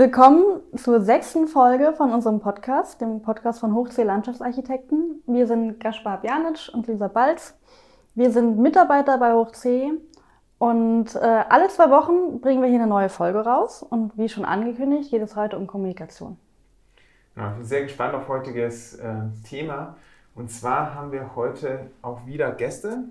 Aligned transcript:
Willkommen 0.00 0.62
zur 0.76 1.02
sechsten 1.02 1.46
Folge 1.46 1.92
von 1.94 2.10
unserem 2.14 2.40
Podcast, 2.40 3.02
dem 3.02 3.20
Podcast 3.20 3.60
von 3.60 3.74
Hochsee 3.74 4.02
Landschaftsarchitekten. 4.02 5.22
Wir 5.26 5.46
sind 5.46 5.78
Gaspar 5.78 6.22
Bjanic 6.22 6.70
und 6.72 6.86
Lisa 6.86 7.06
Balz. 7.08 7.54
Wir 8.14 8.30
sind 8.30 8.58
Mitarbeiter 8.58 9.18
bei 9.18 9.34
Hochsee 9.34 9.90
und 10.56 11.14
äh, 11.16 11.18
alle 11.18 11.68
zwei 11.68 11.90
Wochen 11.90 12.40
bringen 12.40 12.62
wir 12.62 12.70
hier 12.70 12.78
eine 12.78 12.88
neue 12.88 13.10
Folge 13.10 13.40
raus. 13.40 13.82
Und 13.82 14.16
wie 14.16 14.30
schon 14.30 14.46
angekündigt, 14.46 15.10
geht 15.10 15.20
es 15.20 15.36
heute 15.36 15.58
um 15.58 15.66
Kommunikation. 15.66 16.38
Ja, 17.36 17.50
ich 17.50 17.56
bin 17.56 17.64
sehr 17.66 17.82
gespannt 17.82 18.14
auf 18.14 18.26
heutiges 18.26 18.94
äh, 18.94 19.16
Thema. 19.46 19.98
Und 20.34 20.50
zwar 20.50 20.94
haben 20.94 21.12
wir 21.12 21.36
heute 21.36 21.90
auch 22.00 22.24
wieder 22.24 22.52
Gäste. 22.52 23.04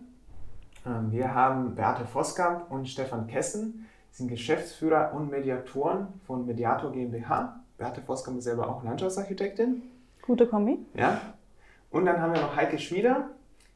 Ähm, 0.87 1.11
wir 1.11 1.35
haben 1.35 1.75
Beate 1.75 2.03
Voskamp 2.11 2.71
und 2.71 2.89
Stefan 2.89 3.27
Kessen, 3.27 3.85
sind 4.19 4.27
Geschäftsführer 4.27 5.13
und 5.13 5.31
Mediatoren 5.31 6.07
von 6.27 6.45
Mediator 6.45 6.91
GmbH. 6.91 7.61
Beate 7.77 8.01
Voskamp 8.05 8.37
ist 8.37 8.43
selber 8.43 8.69
auch 8.69 8.83
Landschaftsarchitektin. 8.83 9.81
Gute 10.21 10.45
Kombi. 10.45 10.77
Ja. 10.93 11.21
Und 11.89 12.05
dann 12.05 12.21
haben 12.21 12.33
wir 12.33 12.41
noch 12.41 12.55
Heike 12.55 12.77
Schmieder. 12.77 13.29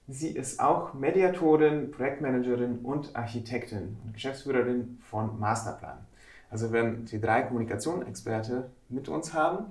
Sie 0.08 0.30
ist 0.30 0.60
auch 0.60 0.94
Mediatorin, 0.94 1.92
Projektmanagerin 1.92 2.80
und 2.80 3.16
Architektin 3.16 3.98
und 4.04 4.14
Geschäftsführerin 4.14 5.00
von 5.10 5.40
Masterplan. 5.40 5.98
Also 6.52 6.74
werden 6.74 7.06
die 7.06 7.22
drei 7.22 7.44
Kommunikationsexperte 7.44 8.70
mit 8.90 9.08
uns 9.08 9.34
haben 9.34 9.66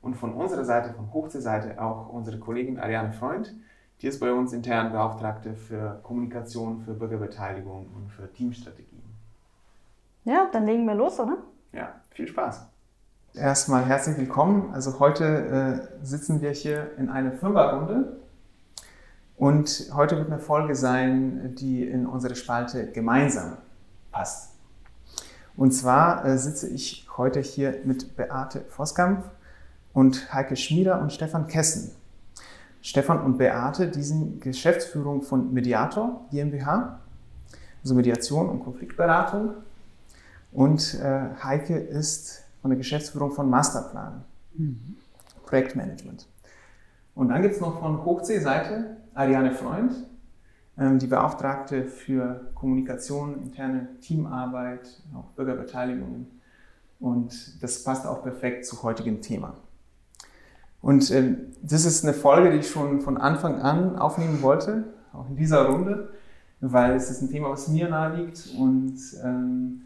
und 0.00 0.14
von 0.16 0.32
unserer 0.32 0.64
Seite, 0.64 0.94
von 0.94 1.12
Hochseeseite 1.12 1.80
auch 1.80 2.08
unsere 2.08 2.38
Kollegin 2.38 2.80
Ariane 2.80 3.12
Freund, 3.12 3.54
die 4.00 4.06
ist 4.06 4.20
bei 4.20 4.32
uns 4.32 4.54
intern 4.54 4.90
Beauftragte 4.90 5.54
für 5.54 6.00
Kommunikation, 6.02 6.80
für 6.80 6.94
Bürgerbeteiligung 6.94 7.88
und 7.94 8.10
für 8.10 8.32
Teamstrategien. 8.32 8.93
Ja, 10.24 10.48
dann 10.50 10.64
legen 10.64 10.86
wir 10.86 10.94
los, 10.94 11.20
oder? 11.20 11.36
Ja, 11.72 12.00
viel 12.10 12.26
Spaß. 12.26 12.66
Erstmal 13.34 13.84
herzlich 13.84 14.16
willkommen. 14.16 14.72
Also 14.72 14.98
heute 14.98 15.90
äh, 16.02 16.04
sitzen 16.04 16.40
wir 16.40 16.50
hier 16.50 16.92
in 16.96 17.10
einer 17.10 17.32
Fünferrunde 17.32 18.16
und 19.36 19.90
heute 19.92 20.16
wird 20.16 20.28
eine 20.28 20.38
Folge 20.38 20.76
sein, 20.76 21.54
die 21.56 21.86
in 21.86 22.06
unsere 22.06 22.36
Spalte 22.36 22.90
gemeinsam 22.90 23.58
passt. 24.12 24.54
Und 25.56 25.72
zwar 25.72 26.24
äh, 26.24 26.38
sitze 26.38 26.68
ich 26.68 27.06
heute 27.18 27.40
hier 27.40 27.80
mit 27.84 28.16
Beate 28.16 28.64
Voskamp 28.70 29.30
und 29.92 30.32
Heike 30.32 30.56
Schmieder 30.56 31.02
und 31.02 31.12
Stefan 31.12 31.48
Kessen. 31.48 31.90
Stefan 32.80 33.20
und 33.20 33.36
Beate, 33.36 33.88
die 33.88 34.02
sind 34.02 34.40
Geschäftsführung 34.40 35.20
von 35.20 35.52
Mediator 35.52 36.24
GmbH, 36.30 37.00
also 37.82 37.94
Mediation 37.94 38.48
und 38.48 38.64
Konfliktberatung. 38.64 39.54
Und 40.54 40.94
äh, 40.94 41.30
Heike 41.42 41.76
ist 41.76 42.44
von 42.62 42.70
der 42.70 42.78
Geschäftsführung 42.78 43.32
von 43.32 43.50
Masterplan, 43.50 44.24
mhm. 44.54 44.96
Projektmanagement. 45.44 46.28
Und 47.16 47.28
dann 47.28 47.42
gibt 47.42 47.54
es 47.54 47.60
noch 47.60 47.80
von 47.80 48.04
Hochsee-Seite 48.04 48.96
Ariane 49.14 49.50
Freund, 49.50 49.92
ähm, 50.78 51.00
die 51.00 51.08
Beauftragte 51.08 51.84
für 51.84 52.52
Kommunikation, 52.54 53.42
interne 53.42 53.88
Teamarbeit, 54.00 55.02
auch 55.12 55.26
Bürgerbeteiligung. 55.32 56.28
Und 57.00 57.60
das 57.60 57.82
passt 57.82 58.06
auch 58.06 58.22
perfekt 58.22 58.64
zu 58.64 58.80
heutigem 58.84 59.22
Thema. 59.22 59.54
Und 60.80 61.10
äh, 61.10 61.34
das 61.62 61.84
ist 61.84 62.04
eine 62.04 62.14
Folge, 62.14 62.52
die 62.52 62.58
ich 62.58 62.70
schon 62.70 63.00
von 63.00 63.18
Anfang 63.18 63.60
an 63.60 63.96
aufnehmen 63.96 64.40
wollte, 64.40 64.84
auch 65.12 65.28
in 65.28 65.34
dieser 65.34 65.66
Runde, 65.66 66.10
weil 66.60 66.92
es 66.94 67.10
ist 67.10 67.22
ein 67.22 67.28
Thema, 67.28 67.50
was 67.50 67.66
mir 67.66 67.88
nahe 67.88 68.22
liegt. 68.22 68.54
Und 68.56 68.98
ähm, 69.24 69.83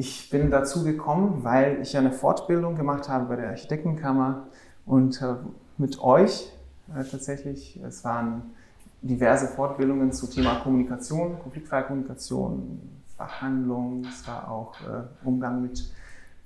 ich 0.00 0.30
bin 0.30 0.50
dazu 0.50 0.82
gekommen, 0.82 1.44
weil 1.44 1.82
ich 1.82 1.94
eine 1.94 2.10
Fortbildung 2.10 2.74
gemacht 2.74 3.10
habe 3.10 3.26
bei 3.26 3.36
der 3.36 3.50
Architektenkammer 3.50 4.46
und 4.86 5.20
äh, 5.20 5.34
mit 5.76 6.00
euch 6.00 6.50
äh, 6.88 7.04
tatsächlich. 7.04 7.78
Es 7.86 8.02
waren 8.02 8.54
diverse 9.02 9.46
Fortbildungen 9.46 10.10
zu 10.10 10.26
Thema 10.26 10.60
Kommunikation, 10.60 11.38
konfliktfreie 11.38 11.82
Kommunikation, 11.84 12.80
Verhandlungen, 13.14 14.06
es 14.06 14.26
war 14.26 14.50
auch 14.50 14.74
äh, 14.80 15.02
Umgang 15.22 15.60
mit 15.60 15.92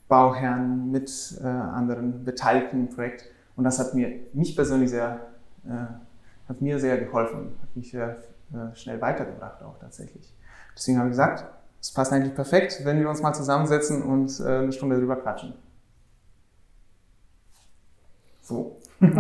Bauherren, 0.09 0.91
mit 0.91 1.41
anderen 1.43 2.25
Beteiligten 2.25 2.81
im 2.81 2.89
Projekt. 2.91 3.25
Und 3.57 3.65
das 3.65 3.79
hat 3.79 3.95
mir, 3.95 4.21
mich 4.35 4.55
persönlich 4.55 4.91
sehr, 4.91 5.19
hat 6.47 6.61
mir 6.61 6.79
sehr 6.79 6.99
geholfen, 6.99 7.53
hat 7.63 7.75
mich 7.75 7.91
sehr 7.91 8.19
schnell 8.75 9.01
weitergebracht 9.01 9.63
auch 9.63 9.79
tatsächlich. 9.79 10.31
Deswegen 10.77 10.99
habe 10.99 11.09
ich 11.09 11.13
gesagt, 11.13 11.47
es 11.85 11.91
passt 11.91 12.15
eigentlich 12.15 12.35
perfekt, 12.35 12.81
wenn 12.85 12.99
wir 12.99 13.11
uns 13.11 13.21
mal 13.21 13.35
zusammensetzen 13.35 14.03
und 14.03 14.41
äh, 14.41 14.61
eine 14.61 14.73
Stunde 14.73 14.99
drüber 14.99 15.17
quatschen. 15.17 15.53
So. 18.41 18.79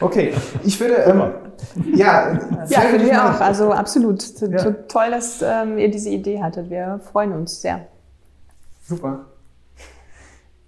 okay, 0.00 0.34
ich 0.64 0.80
würde, 0.80 0.94
ähm, 0.94 1.22
ja, 1.94 2.32
ja, 2.66 2.80
finde 2.80 3.04
ich 3.04 3.12
auch. 3.12 3.40
Also 3.40 3.70
absolut. 3.70 4.40
Ja. 4.40 4.72
Toll, 4.88 5.12
dass 5.12 5.40
ähm, 5.40 5.78
ihr 5.78 5.88
diese 5.88 6.08
Idee 6.08 6.42
hattet. 6.42 6.68
Wir 6.68 6.98
freuen 7.12 7.32
uns 7.32 7.60
sehr. 7.60 7.86
Super. 8.84 9.26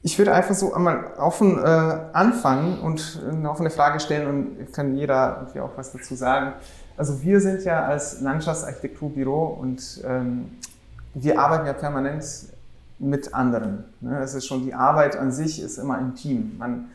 Ich 0.02 0.16
würde 0.16 0.32
einfach 0.32 0.54
so 0.54 0.72
einmal 0.74 1.14
offen 1.18 1.58
äh, 1.58 1.66
anfangen 2.12 2.78
und 2.78 3.20
eine 3.28 3.50
offene 3.50 3.70
Frage 3.70 3.98
stellen 3.98 4.28
und 4.28 4.72
kann 4.72 4.94
jeder 4.94 5.38
irgendwie 5.40 5.58
auch 5.58 5.76
was 5.76 5.90
dazu 5.90 6.14
sagen. 6.14 6.52
Also 6.96 7.22
wir 7.22 7.40
sind 7.40 7.62
ja 7.64 7.84
als 7.84 8.20
Landschaftsarchitekturbüro 8.20 9.46
und 9.60 10.02
ähm, 10.04 10.50
wir 11.14 11.38
arbeiten 11.38 11.66
ja 11.66 11.74
permanent 11.74 12.24
mit 12.98 13.34
anderen. 13.34 13.84
Ne? 14.00 14.18
Es 14.20 14.34
ist 14.34 14.46
schon 14.46 14.64
die 14.64 14.72
Arbeit 14.72 15.16
an 15.16 15.30
sich 15.30 15.60
ist 15.60 15.76
immer 15.76 15.96
ein 15.96 16.14
Team. 16.14 16.56
Man 16.58 16.86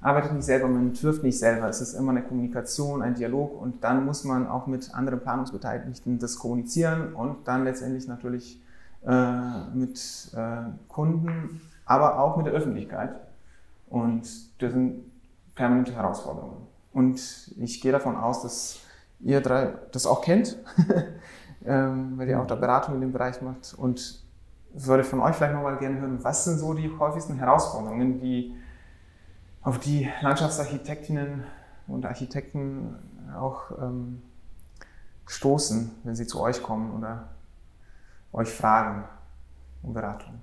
arbeitet 0.00 0.32
nicht 0.32 0.44
selber, 0.44 0.68
man 0.68 0.88
entwirft 0.88 1.22
nicht 1.22 1.38
selber. 1.38 1.68
Es 1.68 1.80
ist 1.82 1.94
immer 1.94 2.12
eine 2.12 2.22
Kommunikation, 2.22 3.02
ein 3.02 3.14
Dialog 3.14 3.60
und 3.60 3.84
dann 3.84 4.04
muss 4.06 4.24
man 4.24 4.46
auch 4.46 4.66
mit 4.66 4.94
anderen 4.94 5.20
Planungsbeteiligten 5.20 6.18
das 6.18 6.38
kommunizieren 6.38 7.12
und 7.12 7.46
dann 7.46 7.64
letztendlich 7.64 8.08
natürlich 8.08 8.60
äh, 9.06 9.64
mit 9.74 10.30
äh, 10.34 10.62
Kunden, 10.88 11.60
aber 11.84 12.18
auch 12.18 12.36
mit 12.38 12.46
der 12.46 12.54
Öffentlichkeit. 12.54 13.14
Und 13.90 14.22
das 14.62 14.72
sind 14.72 15.04
permanente 15.54 15.92
Herausforderungen. 15.94 16.66
Und 16.94 17.52
ich 17.58 17.80
gehe 17.82 17.92
davon 17.92 18.16
aus, 18.16 18.42
dass 18.42 18.80
ihr 19.22 19.40
drei 19.40 19.74
das 19.92 20.06
auch 20.06 20.22
kennt, 20.22 20.56
ähm, 21.64 22.14
weil 22.16 22.28
ihr 22.28 22.40
auch 22.40 22.46
da 22.46 22.54
Beratung 22.54 22.94
in 22.96 23.00
dem 23.00 23.12
Bereich 23.12 23.40
macht. 23.42 23.74
Und 23.74 24.22
würde 24.74 25.04
von 25.04 25.20
euch 25.20 25.36
vielleicht 25.36 25.54
nochmal 25.54 25.76
gerne 25.78 26.00
hören, 26.00 26.22
was 26.22 26.44
sind 26.44 26.58
so 26.58 26.72
die 26.74 26.90
häufigsten 26.98 27.36
Herausforderungen, 27.36 28.20
die 28.20 28.54
auf 29.62 29.78
die 29.78 30.10
Landschaftsarchitektinnen 30.22 31.44
und 31.86 32.06
Architekten 32.06 32.96
auch 33.36 33.70
ähm, 33.80 34.22
stoßen, 35.26 35.90
wenn 36.04 36.14
sie 36.14 36.26
zu 36.26 36.40
euch 36.40 36.62
kommen 36.62 36.92
oder 36.92 37.28
euch 38.32 38.50
fragen 38.50 39.04
um 39.82 39.92
Beratung? 39.92 40.40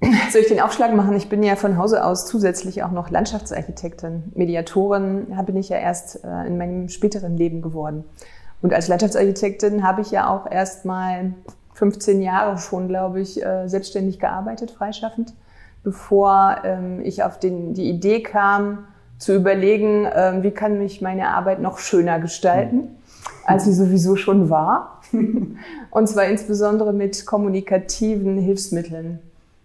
Soll 0.00 0.40
ich 0.40 0.48
den 0.48 0.60
Aufschlag 0.60 0.94
machen? 0.94 1.14
Ich 1.16 1.28
bin 1.28 1.42
ja 1.42 1.56
von 1.56 1.76
Hause 1.76 2.04
aus 2.04 2.26
zusätzlich 2.26 2.82
auch 2.82 2.90
noch 2.90 3.10
Landschaftsarchitektin. 3.10 4.32
Mediatorin 4.34 5.26
bin 5.44 5.56
ich 5.56 5.68
ja 5.68 5.76
erst 5.76 6.24
äh, 6.24 6.46
in 6.46 6.56
meinem 6.56 6.88
späteren 6.88 7.36
Leben 7.36 7.60
geworden. 7.60 8.04
Und 8.62 8.72
als 8.72 8.88
Landschaftsarchitektin 8.88 9.82
habe 9.82 10.00
ich 10.00 10.10
ja 10.10 10.28
auch 10.28 10.50
erst 10.50 10.84
mal 10.84 11.34
15 11.74 12.22
Jahre 12.22 12.58
schon, 12.58 12.88
glaube 12.88 13.20
ich, 13.20 13.44
äh, 13.44 13.68
selbstständig 13.68 14.18
gearbeitet, 14.18 14.70
freischaffend 14.70 15.34
bevor 15.82 16.58
ähm, 16.64 17.00
ich 17.02 17.22
auf 17.22 17.38
den, 17.38 17.74
die 17.74 17.88
Idee 17.88 18.22
kam, 18.22 18.86
zu 19.18 19.34
überlegen, 19.34 20.08
ähm, 20.14 20.42
wie 20.42 20.50
kann 20.50 20.78
mich 20.78 21.02
meine 21.02 21.28
Arbeit 21.28 21.60
noch 21.60 21.78
schöner 21.78 22.20
gestalten, 22.20 22.96
als 23.44 23.64
sie 23.64 23.74
sowieso 23.74 24.16
schon 24.16 24.48
war. 24.48 25.02
Und 25.90 26.08
zwar 26.08 26.24
insbesondere 26.24 26.92
mit 26.92 27.26
kommunikativen 27.26 28.38
Hilfsmitteln, 28.38 29.18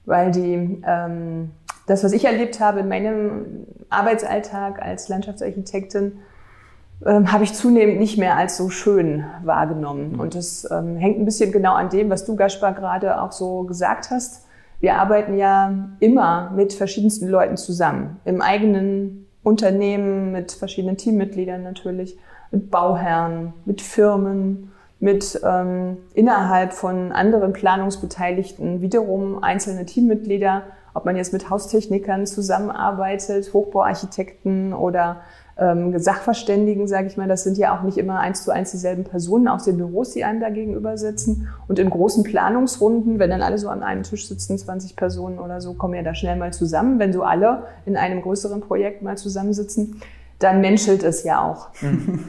weil 0.05 0.31
die, 0.31 0.81
ähm, 0.85 1.51
das, 1.87 2.03
was 2.03 2.13
ich 2.13 2.25
erlebt 2.25 2.59
habe 2.59 2.79
in 2.79 2.87
meinem 2.87 3.65
Arbeitsalltag 3.89 4.81
als 4.81 5.09
Landschaftsarchitektin, 5.09 6.19
ähm, 7.05 7.31
habe 7.31 7.43
ich 7.43 7.53
zunehmend 7.53 7.99
nicht 7.99 8.17
mehr 8.17 8.37
als 8.37 8.57
so 8.57 8.69
schön 8.69 9.25
wahrgenommen. 9.43 10.19
Und 10.19 10.35
das 10.35 10.67
ähm, 10.71 10.97
hängt 10.97 11.19
ein 11.19 11.25
bisschen 11.25 11.51
genau 11.51 11.73
an 11.73 11.89
dem, 11.89 12.09
was 12.09 12.25
du, 12.25 12.35
Gaspar, 12.35 12.73
gerade 12.73 13.21
auch 13.21 13.31
so 13.31 13.63
gesagt 13.63 14.09
hast 14.11 14.45
wir 14.79 14.99
arbeiten 14.99 15.37
ja 15.37 15.89
immer 15.99 16.51
mit 16.55 16.73
verschiedensten 16.73 17.27
Leuten 17.27 17.57
zusammen. 17.57 18.19
Im 18.25 18.41
eigenen 18.41 19.27
Unternehmen, 19.43 20.31
mit 20.31 20.51
verschiedenen 20.51 20.97
Teammitgliedern 20.97 21.63
natürlich, 21.63 22.17
mit 22.51 22.71
Bauherren, 22.71 23.53
mit 23.65 23.81
Firmen, 23.81 24.71
mit 25.05 25.39
ähm, 25.45 25.97
innerhalb 26.15 26.73
von 26.73 27.11
anderen 27.11 27.53
Planungsbeteiligten 27.53 28.81
wiederum 28.81 29.43
einzelne 29.43 29.85
Teammitglieder, 29.85 30.63
ob 30.95 31.05
man 31.05 31.15
jetzt 31.15 31.31
mit 31.31 31.51
Haustechnikern 31.51 32.25
zusammenarbeitet, 32.25 33.53
Hochbauarchitekten 33.53 34.73
oder 34.73 35.17
ähm, 35.59 35.99
Sachverständigen, 35.99 36.87
sage 36.87 37.05
ich 37.05 37.17
mal, 37.17 37.27
das 37.27 37.43
sind 37.43 37.59
ja 37.59 37.77
auch 37.77 37.83
nicht 37.83 37.99
immer 37.99 38.19
eins 38.19 38.43
zu 38.43 38.51
eins 38.51 38.71
dieselben 38.71 39.03
Personen 39.03 39.47
aus 39.47 39.65
den 39.65 39.77
Büros, 39.77 40.09
die 40.09 40.23
einem 40.23 40.39
da 40.41 40.49
gegenüber 40.49 40.97
sitzen. 40.97 41.49
Und 41.67 41.77
in 41.77 41.91
großen 41.91 42.23
Planungsrunden, 42.23 43.19
wenn 43.19 43.29
dann 43.29 43.43
alle 43.43 43.59
so 43.59 43.69
an 43.69 43.83
einem 43.83 44.01
Tisch 44.01 44.27
sitzen, 44.27 44.57
20 44.57 44.95
Personen 44.95 45.37
oder 45.37 45.61
so, 45.61 45.75
kommen 45.75 45.93
ja 45.93 46.01
da 46.01 46.15
schnell 46.15 46.35
mal 46.35 46.51
zusammen. 46.51 46.97
Wenn 46.97 47.13
so 47.13 47.21
alle 47.21 47.67
in 47.85 47.95
einem 47.95 48.23
größeren 48.23 48.61
Projekt 48.61 49.03
mal 49.03 49.17
zusammensitzen, 49.19 50.01
dann 50.39 50.61
menschelt 50.61 51.03
es 51.03 51.23
ja 51.23 51.43
auch. 51.43 51.67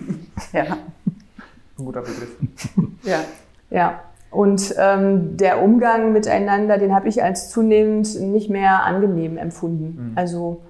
ja. 0.53 0.77
Ein 1.79 1.85
guter 1.85 2.01
Begriff. 2.01 2.37
ja. 3.03 3.21
Ja. 3.71 4.01
Und 4.31 4.75
ähm, 4.79 5.37
der 5.37 5.63
Umgang 5.63 6.13
miteinander, 6.13 6.79
den 6.79 6.95
habe 6.95 7.09
ich 7.09 7.23
als 7.23 7.51
zunehmend 7.51 8.21
nicht 8.21 8.51
mehr 8.51 8.85
angenehm 8.85 9.39
empfunden. 9.39 10.11
Mhm. 10.11 10.13
Also 10.15 10.61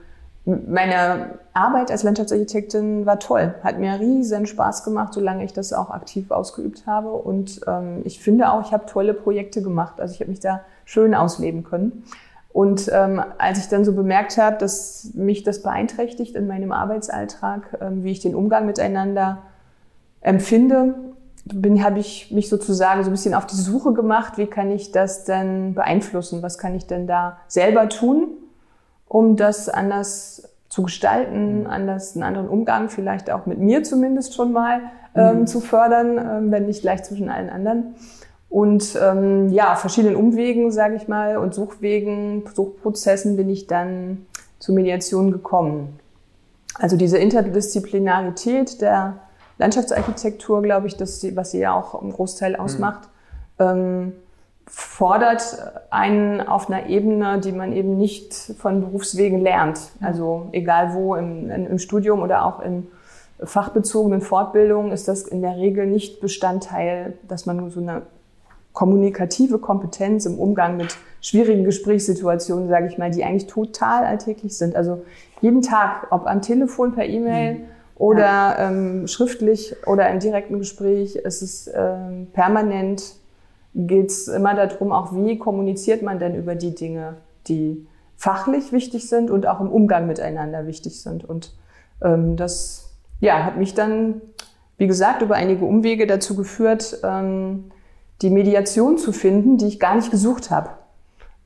meine 0.44 1.38
Arbeit 1.54 1.90
als 1.90 2.04
Landschaftsarchitektin 2.04 3.04
war 3.04 3.18
toll, 3.18 3.54
hat 3.64 3.80
mir 3.80 3.98
riesen 3.98 4.46
Spaß 4.46 4.84
gemacht, 4.84 5.12
solange 5.12 5.44
ich 5.44 5.52
das 5.52 5.72
auch 5.72 5.90
aktiv 5.90 6.30
ausgeübt 6.30 6.86
habe. 6.86 7.10
Und 7.10 7.62
ähm, 7.66 8.02
ich 8.04 8.20
finde 8.20 8.52
auch, 8.52 8.64
ich 8.64 8.72
habe 8.72 8.86
tolle 8.86 9.12
Projekte 9.12 9.62
gemacht. 9.62 10.00
Also 10.00 10.14
ich 10.14 10.20
habe 10.20 10.30
mich 10.30 10.40
da 10.40 10.60
schön 10.84 11.14
ausleben 11.14 11.64
können. 11.64 12.04
Und 12.52 12.88
ähm, 12.94 13.20
als 13.38 13.58
ich 13.58 13.68
dann 13.68 13.84
so 13.84 13.92
bemerkt 13.92 14.38
habe, 14.38 14.56
dass 14.56 15.10
mich 15.14 15.42
das 15.42 15.62
beeinträchtigt 15.62 16.36
in 16.36 16.46
meinem 16.46 16.72
Arbeitsalltag, 16.72 17.78
ähm, 17.80 18.04
wie 18.04 18.12
ich 18.12 18.20
den 18.20 18.34
Umgang 18.36 18.66
miteinander 18.66 19.42
empfinde, 20.26 20.94
habe 21.82 21.98
ich 21.98 22.30
mich 22.30 22.48
sozusagen 22.48 23.02
so 23.04 23.10
ein 23.10 23.12
bisschen 23.12 23.34
auf 23.34 23.46
die 23.46 23.56
Suche 23.56 23.92
gemacht, 23.92 24.36
wie 24.36 24.46
kann 24.46 24.70
ich 24.70 24.92
das 24.92 25.24
denn 25.24 25.74
beeinflussen? 25.74 26.42
Was 26.42 26.58
kann 26.58 26.74
ich 26.74 26.86
denn 26.86 27.06
da 27.06 27.38
selber 27.48 27.88
tun? 27.88 28.28
um 29.08 29.36
das 29.36 29.68
anders 29.68 30.48
zu 30.68 30.82
gestalten, 30.82 31.60
mhm. 31.60 31.66
anders 31.66 32.14
einen 32.14 32.24
anderen 32.24 32.48
Umgang 32.48 32.88
vielleicht 32.88 33.30
auch 33.30 33.46
mit 33.46 33.58
mir 33.58 33.82
zumindest 33.82 34.34
schon 34.34 34.52
mal 34.52 34.80
ähm, 35.14 35.40
mhm. 35.40 35.46
zu 35.46 35.60
fördern, 35.60 36.18
ähm, 36.18 36.50
wenn 36.50 36.66
nicht 36.66 36.82
gleich 36.82 37.02
zwischen 37.04 37.28
allen 37.28 37.48
anderen. 37.48 37.94
Und 38.48 38.98
ähm, 39.02 39.50
ja, 39.50 39.74
verschiedenen 39.76 40.16
Umwegen, 40.16 40.70
sage 40.70 40.94
ich 40.94 41.08
mal, 41.08 41.36
und 41.36 41.54
Suchwegen, 41.54 42.44
Suchprozessen 42.52 43.36
bin 43.36 43.48
ich 43.48 43.66
dann 43.66 44.26
zur 44.58 44.74
Mediation 44.74 45.32
gekommen. 45.32 45.98
Also 46.74 46.96
diese 46.96 47.18
Interdisziplinarität 47.18 48.80
der 48.80 49.14
Landschaftsarchitektur, 49.58 50.62
glaube 50.62 50.86
ich, 50.86 50.96
das, 50.96 51.24
was 51.34 51.52
sie 51.52 51.60
ja 51.60 51.74
auch 51.74 52.00
im 52.00 52.12
Großteil 52.12 52.52
mhm. 52.52 52.60
ausmacht, 52.60 53.08
mhm 53.58 54.12
fordert 54.66 55.72
einen 55.90 56.40
auf 56.40 56.68
einer 56.68 56.86
Ebene, 56.86 57.40
die 57.40 57.52
man 57.52 57.72
eben 57.72 57.96
nicht 57.96 58.34
von 58.34 58.80
Berufswegen 58.80 59.40
lernt. 59.40 59.78
Also 60.00 60.48
egal 60.52 60.92
wo, 60.94 61.14
im, 61.14 61.50
im 61.50 61.78
Studium 61.78 62.20
oder 62.22 62.44
auch 62.44 62.60
in 62.60 62.88
fachbezogenen 63.42 64.20
Fortbildungen 64.20 64.92
ist 64.92 65.08
das 65.08 65.22
in 65.22 65.42
der 65.42 65.56
Regel 65.56 65.86
nicht 65.86 66.20
Bestandteil, 66.20 67.14
dass 67.28 67.46
man 67.46 67.70
so 67.70 67.80
eine 67.80 68.02
kommunikative 68.72 69.58
Kompetenz 69.58 70.26
im 70.26 70.38
Umgang 70.38 70.76
mit 70.76 70.96
schwierigen 71.20 71.64
Gesprächssituationen, 71.64 72.68
sage 72.68 72.88
ich 72.88 72.98
mal, 72.98 73.10
die 73.10 73.24
eigentlich 73.24 73.46
total 73.46 74.04
alltäglich 74.04 74.56
sind. 74.56 74.74
Also 74.74 75.02
jeden 75.40 75.62
Tag, 75.62 76.08
ob 76.10 76.26
am 76.26 76.42
Telefon, 76.42 76.92
per 76.92 77.06
E-Mail 77.06 77.54
mhm. 77.54 77.64
Oder 77.96 78.20
ja. 78.20 78.68
ähm, 78.68 79.06
schriftlich 79.06 79.74
oder 79.86 80.08
im 80.10 80.20
direkten 80.20 80.58
Gespräch, 80.58 81.16
ist 81.16 81.42
es 81.42 81.70
ähm, 81.74 82.28
permanent 82.32 83.16
geht 83.76 84.10
es 84.10 84.26
immer 84.26 84.54
darum, 84.54 84.90
auch 84.90 85.14
wie 85.14 85.38
kommuniziert 85.38 86.00
man 86.02 86.18
denn 86.18 86.34
über 86.34 86.54
die 86.54 86.74
Dinge, 86.74 87.16
die 87.46 87.86
fachlich 88.16 88.72
wichtig 88.72 89.08
sind 89.08 89.30
und 89.30 89.46
auch 89.46 89.60
im 89.60 89.68
Umgang 89.68 90.06
miteinander 90.06 90.66
wichtig 90.66 91.02
sind. 91.02 91.24
Und 91.24 91.54
ähm, 92.02 92.36
das 92.36 92.94
ja, 93.20 93.44
hat 93.44 93.58
mich 93.58 93.74
dann, 93.74 94.22
wie 94.78 94.86
gesagt, 94.86 95.20
über 95.20 95.34
einige 95.34 95.66
Umwege 95.66 96.06
dazu 96.06 96.34
geführt, 96.34 97.00
ähm, 97.04 97.64
die 98.22 98.30
Mediation 98.30 98.96
zu 98.96 99.12
finden, 99.12 99.58
die 99.58 99.66
ich 99.66 99.78
gar 99.78 99.94
nicht 99.94 100.10
gesucht 100.10 100.50
habe. 100.50 100.70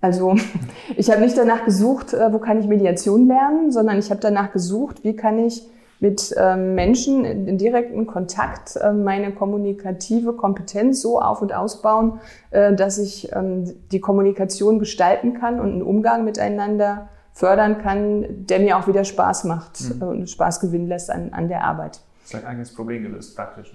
Also 0.01 0.37
ich 0.97 1.11
habe 1.11 1.23
nicht 1.23 1.37
danach 1.37 1.65
gesucht, 1.65 2.15
äh, 2.15 2.33
wo 2.33 2.39
kann 2.39 2.61
ich 2.61 2.69
Mediation 2.69 3.27
lernen, 3.27 3.73
sondern 3.73 3.99
ich 3.99 4.11
habe 4.11 4.21
danach 4.21 4.53
gesucht, 4.53 5.03
wie 5.03 5.17
kann 5.17 5.41
ich 5.41 5.69
mit 6.01 6.35
ähm, 6.37 6.75
Menschen 6.75 7.25
in, 7.25 7.47
in 7.47 7.59
direkten 7.59 8.07
Kontakt 8.07 8.77
äh, 8.77 8.93
meine 8.93 9.33
kommunikative 9.33 10.33
Kompetenz 10.33 11.01
so 11.03 11.21
auf 11.21 11.43
und 11.43 11.53
ausbauen, 11.53 12.21
äh, 12.51 12.75
dass 12.75 12.99
ich 12.99 13.31
ähm, 13.33 13.75
die 13.93 14.01
Kommunikation 14.01 14.79
gestalten 14.79 15.35
kann 15.35 15.61
und 15.61 15.73
einen 15.73 15.83
Umgang 15.83 16.25
miteinander 16.25 17.09
fördern 17.33 17.79
kann, 17.79 18.47
der 18.47 18.61
mir 18.61 18.79
auch 18.79 18.89
wieder 18.89 19.05
Spaß 19.05 19.45
macht 19.45 19.81
mhm. 19.81 20.03
äh, 20.03 20.05
und 20.05 20.31
Spaß 20.31 20.61
gewinnen 20.61 20.89
lässt 20.89 21.11
an, 21.11 21.33
an 21.33 21.49
der 21.49 21.65
Arbeit. 21.65 22.01
Das 22.23 22.25
ist 22.25 22.35
dein 22.35 22.47
eigenes 22.47 22.75
Problem 22.75 23.03
gelöst, 23.03 23.37
praktisch. 23.37 23.73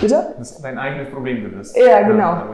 Bitte? 0.00 0.34
Das 0.38 0.52
ist 0.52 0.62
dein 0.62 0.78
eigenes 0.78 1.10
Problem 1.10 1.42
gelöst. 1.42 1.76
Ja, 1.76 2.06
genau. 2.06 2.22
Ja, 2.22 2.46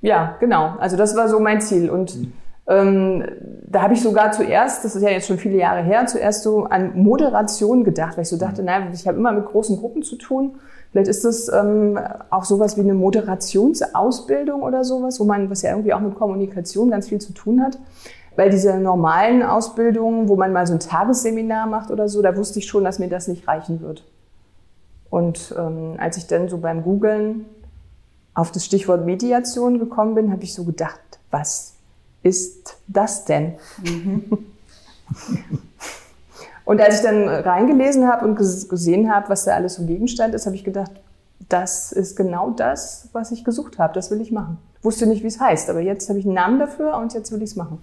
ja, 0.00 0.36
genau. 0.40 0.76
Also 0.78 0.96
das 0.96 1.16
war 1.16 1.28
so 1.28 1.40
mein 1.40 1.60
Ziel. 1.60 1.90
Und 1.90 2.16
mhm. 2.16 2.32
Ähm, 2.70 3.24
da 3.66 3.82
habe 3.82 3.94
ich 3.94 4.00
sogar 4.00 4.30
zuerst, 4.30 4.84
das 4.84 4.94
ist 4.94 5.02
ja 5.02 5.10
jetzt 5.10 5.26
schon 5.26 5.38
viele 5.38 5.58
Jahre 5.58 5.82
her, 5.82 6.06
zuerst 6.06 6.44
so 6.44 6.64
an 6.64 6.92
Moderation 6.94 7.82
gedacht, 7.82 8.16
weil 8.16 8.22
ich 8.22 8.28
so 8.28 8.36
dachte, 8.36 8.62
naja, 8.62 8.86
ich 8.92 9.08
habe 9.08 9.18
immer 9.18 9.32
mit 9.32 9.46
großen 9.46 9.76
Gruppen 9.76 10.02
zu 10.02 10.14
tun. 10.14 10.54
Vielleicht 10.92 11.08
ist 11.08 11.24
das 11.24 11.48
ähm, 11.52 11.98
auch 12.30 12.44
sowas 12.44 12.76
wie 12.76 12.82
eine 12.82 12.94
Moderationsausbildung 12.94 14.62
oder 14.62 14.84
sowas, 14.84 15.18
wo 15.18 15.24
man, 15.24 15.50
was 15.50 15.62
ja 15.62 15.70
irgendwie 15.70 15.92
auch 15.92 16.00
mit 16.00 16.14
Kommunikation 16.14 16.90
ganz 16.90 17.08
viel 17.08 17.20
zu 17.20 17.32
tun 17.32 17.60
hat. 17.60 17.76
Weil 18.36 18.50
diese 18.50 18.78
normalen 18.78 19.42
Ausbildungen, 19.42 20.28
wo 20.28 20.36
man 20.36 20.52
mal 20.52 20.66
so 20.66 20.74
ein 20.74 20.80
Tagesseminar 20.80 21.66
macht 21.66 21.90
oder 21.90 22.08
so, 22.08 22.22
da 22.22 22.36
wusste 22.36 22.60
ich 22.60 22.66
schon, 22.66 22.84
dass 22.84 23.00
mir 23.00 23.08
das 23.08 23.26
nicht 23.26 23.48
reichen 23.48 23.80
wird. 23.80 24.04
Und 25.10 25.54
ähm, 25.58 25.94
als 25.98 26.16
ich 26.16 26.28
dann 26.28 26.48
so 26.48 26.58
beim 26.58 26.84
Googlen 26.84 27.46
auf 28.32 28.52
das 28.52 28.64
Stichwort 28.64 29.04
Mediation 29.04 29.80
gekommen 29.80 30.14
bin, 30.14 30.30
habe 30.30 30.44
ich 30.44 30.54
so 30.54 30.64
gedacht, 30.64 31.00
was 31.32 31.74
ist 32.22 32.76
das 32.86 33.24
denn? 33.24 33.54
Mhm. 33.82 34.24
und 36.64 36.80
als 36.80 36.96
ich 36.96 37.02
dann 37.02 37.28
reingelesen 37.28 38.06
habe 38.06 38.26
und 38.26 38.36
gesehen 38.36 39.12
habe, 39.12 39.28
was 39.28 39.44
da 39.44 39.54
alles 39.54 39.74
so 39.74 39.86
Gegenstand 39.86 40.34
ist, 40.34 40.46
habe 40.46 40.56
ich 40.56 40.64
gedacht, 40.64 40.92
das 41.48 41.92
ist 41.92 42.16
genau 42.16 42.50
das, 42.50 43.08
was 43.12 43.32
ich 43.32 43.44
gesucht 43.44 43.78
habe. 43.78 43.92
Das 43.94 44.10
will 44.10 44.20
ich 44.20 44.30
machen. 44.30 44.58
Wusste 44.82 45.06
nicht, 45.06 45.22
wie 45.22 45.28
es 45.28 45.40
heißt, 45.40 45.68
aber 45.68 45.80
jetzt 45.80 46.08
habe 46.08 46.18
ich 46.18 46.24
einen 46.24 46.34
Namen 46.34 46.58
dafür 46.58 46.96
und 46.96 47.12
jetzt 47.12 47.32
will 47.32 47.42
ich 47.42 47.50
es 47.50 47.56
machen. 47.56 47.82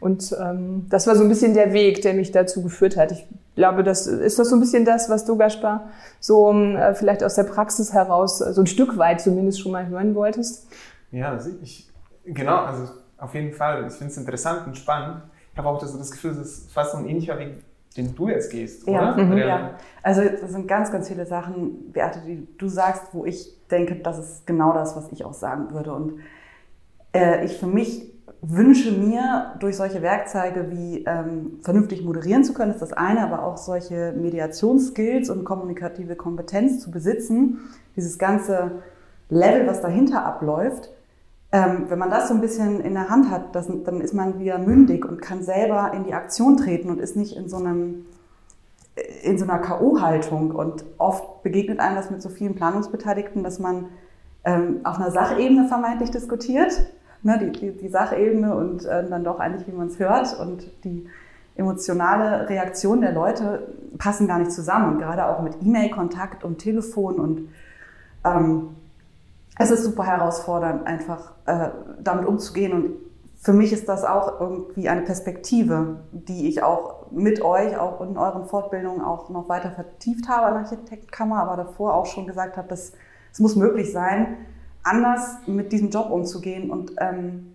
Und 0.00 0.34
ähm, 0.40 0.86
das 0.90 1.06
war 1.06 1.14
so 1.14 1.22
ein 1.22 1.28
bisschen 1.28 1.54
der 1.54 1.72
Weg, 1.72 2.02
der 2.02 2.14
mich 2.14 2.32
dazu 2.32 2.62
geführt 2.62 2.96
hat. 2.96 3.12
Ich 3.12 3.24
glaube, 3.54 3.84
das 3.84 4.08
ist 4.08 4.36
das 4.38 4.48
so 4.48 4.56
ein 4.56 4.60
bisschen 4.60 4.84
das, 4.84 5.08
was 5.08 5.24
du, 5.24 5.36
Gaspar, 5.36 5.90
so 6.18 6.52
äh, 6.52 6.94
vielleicht 6.94 7.22
aus 7.22 7.36
der 7.36 7.44
Praxis 7.44 7.92
heraus, 7.92 8.38
so 8.38 8.60
ein 8.60 8.66
Stück 8.66 8.98
weit 8.98 9.20
zumindest 9.20 9.60
schon 9.60 9.70
mal 9.70 9.86
hören 9.86 10.16
wolltest. 10.16 10.66
Ja, 11.12 11.38
ich, 11.62 11.88
genau, 12.24 12.56
also 12.64 12.88
auf 13.22 13.34
jeden 13.34 13.52
Fall. 13.52 13.86
Ich 13.86 13.94
finde 13.94 14.10
es 14.10 14.18
interessant 14.18 14.66
und 14.66 14.76
spannend. 14.76 15.22
Ich 15.52 15.58
habe 15.58 15.68
auch 15.68 15.78
das, 15.78 15.96
das 15.96 16.10
Gefühl, 16.10 16.32
es 16.32 16.38
ist 16.38 16.72
fast 16.72 16.92
so 16.92 16.98
ein 16.98 17.06
ähnlicher 17.06 17.38
Weg, 17.38 17.62
den 17.96 18.14
du 18.14 18.28
jetzt 18.28 18.50
gehst, 18.50 18.86
ja. 18.86 19.14
oder? 19.14 19.22
Mhm, 19.22 19.36
ja. 19.38 19.74
Also 20.02 20.22
es 20.22 20.50
sind 20.50 20.66
ganz, 20.66 20.90
ganz 20.90 21.08
viele 21.08 21.24
Sachen, 21.24 21.92
Beate, 21.92 22.20
die 22.26 22.48
du 22.58 22.68
sagst, 22.68 23.04
wo 23.12 23.24
ich 23.24 23.56
denke, 23.70 23.96
das 23.96 24.18
ist 24.18 24.46
genau 24.46 24.72
das, 24.72 24.96
was 24.96 25.12
ich 25.12 25.24
auch 25.24 25.34
sagen 25.34 25.70
würde. 25.72 25.92
Und 25.92 26.20
äh, 27.12 27.44
ich 27.44 27.58
für 27.58 27.66
mich 27.66 28.10
wünsche 28.40 28.90
mir, 28.90 29.54
durch 29.60 29.76
solche 29.76 30.02
Werkzeuge 30.02 30.70
wie 30.70 31.04
ähm, 31.04 31.60
vernünftig 31.62 32.02
moderieren 32.02 32.42
zu 32.42 32.54
können, 32.54 32.72
ist 32.72 32.82
das 32.82 32.92
eine, 32.92 33.22
aber 33.22 33.44
auch 33.44 33.56
solche 33.56 34.12
Mediationsskills 34.16 35.30
und 35.30 35.44
kommunikative 35.44 36.16
Kompetenz 36.16 36.80
zu 36.80 36.90
besitzen, 36.90 37.60
dieses 37.94 38.18
ganze 38.18 38.82
Level, 39.28 39.68
was 39.68 39.80
dahinter 39.80 40.24
abläuft, 40.24 40.90
ähm, 41.52 41.84
wenn 41.88 41.98
man 41.98 42.10
das 42.10 42.28
so 42.28 42.34
ein 42.34 42.40
bisschen 42.40 42.80
in 42.80 42.94
der 42.94 43.08
Hand 43.10 43.30
hat, 43.30 43.54
das, 43.54 43.68
dann 43.84 44.00
ist 44.00 44.14
man 44.14 44.40
wieder 44.40 44.58
mündig 44.58 45.04
und 45.04 45.20
kann 45.20 45.42
selber 45.42 45.92
in 45.94 46.04
die 46.04 46.14
Aktion 46.14 46.56
treten 46.56 46.88
und 46.90 46.98
ist 46.98 47.14
nicht 47.16 47.36
in 47.36 47.48
so 47.48 47.58
einem 47.58 48.06
in 49.22 49.38
so 49.38 49.44
einer 49.44 49.58
K.O.-Haltung. 49.58 50.50
Und 50.52 50.84
oft 50.98 51.42
begegnet 51.42 51.80
einem 51.80 51.96
das 51.96 52.10
mit 52.10 52.20
so 52.20 52.28
vielen 52.28 52.54
Planungsbeteiligten, 52.54 53.42
dass 53.42 53.58
man 53.58 53.86
ähm, 54.44 54.80
auf 54.84 54.96
einer 54.96 55.10
Sachebene 55.10 55.66
vermeintlich 55.68 56.10
diskutiert, 56.10 56.72
ne, 57.22 57.38
die, 57.38 57.52
die, 57.52 57.72
die 57.72 57.88
Sachebene 57.88 58.54
und 58.54 58.84
äh, 58.84 59.08
dann 59.08 59.24
doch 59.24 59.38
eigentlich, 59.38 59.66
wie 59.66 59.72
man 59.72 59.86
es 59.86 59.98
hört 59.98 60.38
und 60.38 60.70
die 60.84 61.06
emotionale 61.54 62.48
Reaktion 62.48 63.00
der 63.00 63.12
Leute 63.12 63.68
passen 63.98 64.26
gar 64.26 64.38
nicht 64.38 64.52
zusammen. 64.52 64.94
Und 64.94 64.98
gerade 64.98 65.26
auch 65.26 65.42
mit 65.42 65.56
E-Mail-Kontakt 65.62 66.44
und 66.44 66.58
Telefon 66.58 67.14
und 67.16 67.48
ähm, 68.24 68.70
es 69.62 69.70
ist 69.70 69.84
super 69.84 70.04
herausfordernd, 70.04 70.86
einfach 70.86 71.32
äh, 71.46 71.70
damit 72.00 72.26
umzugehen. 72.26 72.72
Und 72.72 72.94
für 73.36 73.52
mich 73.52 73.72
ist 73.72 73.88
das 73.88 74.04
auch 74.04 74.40
irgendwie 74.40 74.88
eine 74.88 75.02
Perspektive, 75.02 76.00
die 76.12 76.48
ich 76.48 76.62
auch 76.62 77.10
mit 77.10 77.42
euch, 77.42 77.76
auch 77.76 78.00
in 78.00 78.16
euren 78.16 78.46
Fortbildungen 78.46 79.00
auch 79.00 79.28
noch 79.30 79.48
weiter 79.48 79.70
vertieft 79.70 80.28
habe 80.28 80.46
an 80.46 80.54
der 80.54 80.62
Architektkammer, 80.62 81.42
aber 81.42 81.56
davor 81.56 81.94
auch 81.94 82.06
schon 82.06 82.26
gesagt 82.26 82.56
habe, 82.56 82.68
dass 82.68 82.92
es 83.32 83.40
muss 83.40 83.56
möglich 83.56 83.92
sein, 83.92 84.36
anders 84.82 85.38
mit 85.46 85.72
diesem 85.72 85.90
Job 85.90 86.10
umzugehen 86.10 86.70
und 86.70 86.92
ähm, 86.98 87.51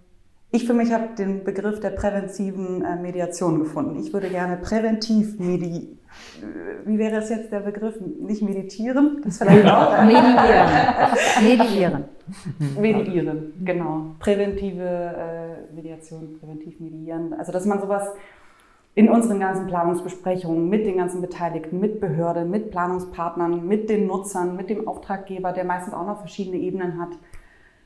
ich 0.52 0.66
für 0.66 0.74
mich 0.74 0.92
habe 0.92 1.10
den 1.18 1.44
Begriff 1.44 1.80
der 1.80 1.90
präventiven 1.90 2.84
äh, 2.84 2.96
Mediation 2.96 3.60
gefunden. 3.60 4.00
Ich 4.00 4.14
würde 4.14 4.30
gerne 4.30 4.58
präventiv 4.58 5.40
medi 5.40 5.98
äh, 6.42 6.88
wie 6.88 6.98
wäre 6.98 7.18
es 7.18 7.30
jetzt 7.30 7.52
der 7.52 7.60
Begriff? 7.60 7.96
Nicht 8.00 8.42
meditieren? 8.42 9.22
Das 9.24 9.38
vielleicht 9.38 9.66
auch. 9.66 10.04
Mediieren. 10.04 11.44
Mediieren. 11.44 12.04
Mediieren, 12.80 13.54
genau. 13.64 14.16
Präventive 14.20 14.84
äh, 14.84 15.76
Mediation, 15.76 16.38
präventiv 16.40 16.80
mediieren. 16.80 17.34
Also, 17.34 17.52
dass 17.52 17.66
man 17.66 17.80
sowas 17.80 18.08
in 18.96 19.10
unseren 19.10 19.40
ganzen 19.40 19.68
Planungsbesprechungen 19.68 20.70
mit 20.70 20.86
den 20.86 20.98
ganzen 20.98 21.22
Beteiligten, 21.22 21.80
mit 21.80 22.00
Behörde, 22.00 22.46
mit 22.46 22.72
Planungspartnern, 22.72 23.68
mit 23.68 23.90
den 23.90 24.08
Nutzern, 24.08 24.56
mit 24.56 24.70
dem 24.70 24.88
Auftraggeber, 24.88 25.52
der 25.52 25.66
meistens 25.66 25.94
auch 25.94 26.08
noch 26.08 26.20
verschiedene 26.20 26.58
Ebenen 26.58 27.00
hat, 27.00 27.10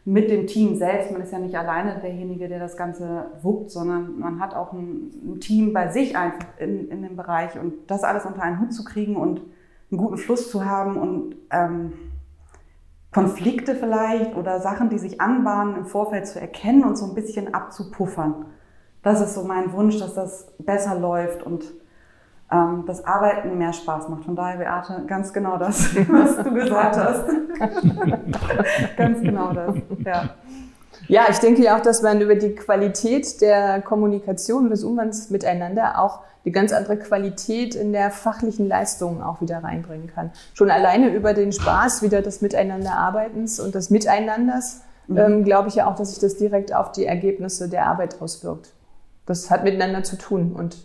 mit 0.03 0.31
dem 0.31 0.47
Team 0.47 0.75
selbst. 0.75 1.11
Man 1.11 1.21
ist 1.21 1.31
ja 1.31 1.39
nicht 1.39 1.55
alleine 1.55 1.99
derjenige, 1.99 2.47
der 2.47 2.59
das 2.59 2.75
Ganze 2.75 3.25
wuppt, 3.41 3.71
sondern 3.71 4.19
man 4.19 4.39
hat 4.39 4.55
auch 4.55 4.73
ein, 4.73 5.11
ein 5.23 5.39
Team 5.39 5.73
bei 5.73 5.89
sich 5.89 6.17
einfach 6.17 6.47
in, 6.57 6.89
in 6.89 7.01
dem 7.01 7.15
Bereich 7.15 7.59
und 7.59 7.73
das 7.87 8.03
alles 8.03 8.25
unter 8.25 8.41
einen 8.41 8.59
Hut 8.59 8.73
zu 8.73 8.83
kriegen 8.83 9.15
und 9.15 9.41
einen 9.91 9.99
guten 9.99 10.17
Fluss 10.17 10.49
zu 10.49 10.65
haben 10.65 10.97
und 10.97 11.35
ähm, 11.51 11.93
Konflikte 13.13 13.75
vielleicht 13.75 14.35
oder 14.37 14.59
Sachen, 14.61 14.89
die 14.89 14.97
sich 14.97 15.19
anbahnen, 15.19 15.75
im 15.75 15.85
Vorfeld 15.85 16.27
zu 16.27 16.39
erkennen 16.39 16.83
und 16.83 16.97
so 16.97 17.05
ein 17.05 17.13
bisschen 17.13 17.53
abzupuffern 17.53 18.45
das 19.01 19.21
ist 19.21 19.33
so 19.33 19.43
mein 19.43 19.73
Wunsch, 19.73 19.97
dass 19.97 20.13
das 20.13 20.47
besser 20.59 20.99
läuft 20.99 21.43
und 21.43 21.73
ähm, 22.51 22.83
das 22.85 23.05
Arbeiten 23.05 23.57
mehr 23.57 23.73
Spaß 23.73 24.09
macht. 24.09 24.25
Von 24.25 24.35
daher, 24.35 24.57
Beate, 24.57 25.03
ganz 25.07 25.33
genau 25.33 25.57
das, 25.57 25.95
was 26.09 26.37
du 26.37 26.53
gesagt 26.53 26.97
hast. 26.97 27.25
ganz 28.97 29.21
genau 29.21 29.53
das, 29.53 29.75
ja. 30.05 30.29
Ja, 31.07 31.23
ich 31.29 31.39
denke 31.39 31.63
ja 31.63 31.77
auch, 31.77 31.81
dass 31.81 32.01
man 32.01 32.21
über 32.21 32.35
die 32.35 32.55
Qualität 32.55 33.41
der 33.41 33.81
Kommunikation 33.81 34.65
und 34.65 34.69
des 34.69 34.83
Umgangs 34.83 35.29
miteinander 35.29 35.99
auch 35.99 36.19
eine 36.45 36.51
ganz 36.51 36.73
andere 36.73 36.97
Qualität 36.97 37.75
in 37.75 37.91
der 37.91 38.11
fachlichen 38.11 38.67
Leistung 38.67 39.21
auch 39.21 39.41
wieder 39.41 39.63
reinbringen 39.63 40.07
kann. 40.07 40.31
Schon 40.53 40.71
alleine 40.71 41.13
über 41.13 41.33
den 41.33 41.51
Spaß 41.51 42.01
wieder 42.01 42.21
des 42.21 42.41
Miteinanderarbeitens 42.41 43.59
und 43.59 43.75
des 43.75 43.89
Miteinanders 43.89 44.81
mhm. 45.07 45.17
ähm, 45.17 45.43
glaube 45.43 45.69
ich 45.69 45.75
ja 45.75 45.87
auch, 45.87 45.95
dass 45.95 46.11
sich 46.11 46.19
das 46.19 46.37
direkt 46.37 46.73
auf 46.73 46.91
die 46.91 47.05
Ergebnisse 47.05 47.67
der 47.67 47.87
Arbeit 47.87 48.21
auswirkt 48.21 48.73
das 49.25 49.49
hat 49.49 49.63
miteinander 49.63 50.03
zu 50.03 50.17
tun 50.17 50.53
und 50.53 50.77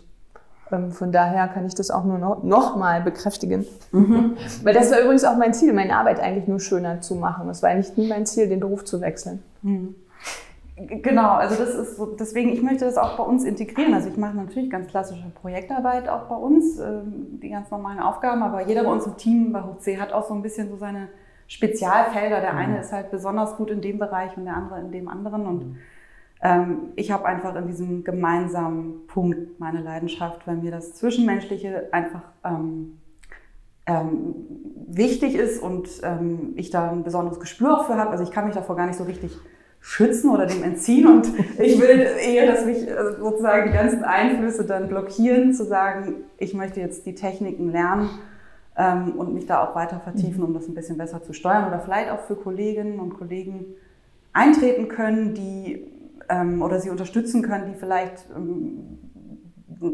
von 0.69 1.11
daher 1.11 1.47
kann 1.47 1.65
ich 1.65 1.75
das 1.75 1.91
auch 1.91 2.03
nur 2.03 2.17
noch, 2.17 2.43
noch 2.43 2.75
mal 2.75 3.01
bekräftigen. 3.01 3.65
Mhm. 3.91 4.37
Weil 4.63 4.73
das 4.73 4.91
war 4.91 4.99
übrigens 4.99 5.23
auch 5.23 5.37
mein 5.37 5.53
Ziel, 5.53 5.73
meine 5.73 5.95
Arbeit 5.95 6.19
eigentlich 6.19 6.47
nur 6.47 6.59
schöner 6.59 7.01
zu 7.01 7.15
machen. 7.15 7.49
Es 7.49 7.63
war 7.63 7.69
eigentlich 7.69 7.95
nie 7.97 8.07
mein 8.07 8.25
Ziel, 8.25 8.47
den 8.49 8.59
Beruf 8.59 8.85
zu 8.85 9.01
wechseln. 9.01 9.43
Mhm. 9.61 9.95
Genau, 10.75 11.31
also 11.31 11.55
das 11.55 11.73
ist 11.73 11.97
so, 11.97 12.05
deswegen, 12.05 12.49
ich 12.49 12.61
möchte 12.61 12.85
das 12.85 12.97
auch 12.97 13.17
bei 13.17 13.23
uns 13.23 13.43
integrieren. 13.43 13.95
Also 13.95 14.09
ich 14.09 14.17
mache 14.17 14.37
natürlich 14.37 14.69
ganz 14.69 14.87
klassische 14.87 15.25
Projektarbeit 15.41 16.07
auch 16.07 16.23
bei 16.23 16.35
uns, 16.35 16.77
ähm, 16.77 17.39
die 17.41 17.49
ganz 17.49 17.71
normalen 17.71 17.99
Aufgaben, 17.99 18.43
aber 18.43 18.67
jeder 18.67 18.83
bei 18.83 18.91
uns 18.91 19.07
im 19.07 19.17
Team 19.17 19.51
bei 19.53 19.61
HC 19.61 19.99
hat 19.99 20.13
auch 20.13 20.27
so 20.27 20.35
ein 20.35 20.43
bisschen 20.43 20.69
so 20.69 20.77
seine 20.77 21.07
Spezialfelder. 21.47 22.41
Der 22.41 22.53
eine 22.53 22.73
mhm. 22.73 22.79
ist 22.81 22.93
halt 22.93 23.09
besonders 23.09 23.57
gut 23.57 23.71
in 23.71 23.81
dem 23.81 23.97
Bereich 23.97 24.37
und 24.37 24.45
der 24.45 24.55
andere 24.55 24.79
in 24.79 24.91
dem 24.91 25.07
anderen 25.07 25.47
und 25.47 25.65
mhm 25.65 25.65
ähm, 25.65 25.77
ich 26.95 27.11
habe 27.11 27.25
einfach 27.25 27.55
in 27.55 27.65
diesem 27.65 28.03
gemeinsamen 28.03 29.07
Punkt 29.07 29.59
meine 29.59 29.81
Leidenschaft, 29.81 30.45
weil 30.45 30.57
mir 30.57 30.69
das 30.69 30.93
Zwischenmenschliche 30.93 31.89
einfach 31.91 32.21
ähm, 32.45 32.99
ähm, 33.87 34.35
wichtig 34.87 35.35
ist 35.35 35.61
und 35.61 35.87
ähm, 36.03 36.53
ich 36.55 36.69
da 36.69 36.91
ein 36.91 37.03
besonderes 37.03 37.39
Gespür 37.39 37.79
auch 37.79 37.85
für 37.85 37.95
habe. 37.95 38.11
Also 38.11 38.23
ich 38.23 38.31
kann 38.31 38.45
mich 38.45 38.53
davor 38.53 38.75
gar 38.75 38.85
nicht 38.85 38.97
so 38.97 39.05
richtig 39.05 39.37
schützen 39.79 40.29
oder 40.29 40.45
dem 40.45 40.63
entziehen 40.63 41.07
und 41.07 41.27
ich 41.59 41.79
will 41.79 42.05
eher, 42.21 42.51
dass 42.51 42.65
mich 42.65 42.87
äh, 42.87 43.13
sozusagen 43.17 43.71
die 43.71 43.77
ganzen 43.77 44.03
Einflüsse 44.03 44.65
dann 44.65 44.89
blockieren, 44.89 45.53
zu 45.53 45.65
sagen, 45.65 46.15
ich 46.37 46.53
möchte 46.53 46.81
jetzt 46.81 47.05
die 47.05 47.15
Techniken 47.15 47.71
lernen 47.71 48.09
ähm, 48.75 49.13
und 49.17 49.33
mich 49.33 49.45
da 49.45 49.63
auch 49.63 49.75
weiter 49.75 49.99
vertiefen, 49.99 50.43
um 50.43 50.53
das 50.53 50.67
ein 50.67 50.73
bisschen 50.73 50.97
besser 50.97 51.23
zu 51.23 51.31
steuern 51.31 51.67
oder 51.67 51.79
vielleicht 51.79 52.11
auch 52.11 52.19
für 52.19 52.35
Kolleginnen 52.35 52.99
und 52.99 53.13
Kollegen 53.13 53.65
eintreten 54.33 54.89
können, 54.89 55.33
die 55.33 55.87
ähm, 56.29 56.61
oder 56.61 56.79
sie 56.79 56.89
unterstützen 56.89 57.41
können, 57.41 57.71
die 57.71 57.77
vielleicht 57.77 58.27
ähm, 58.35 58.99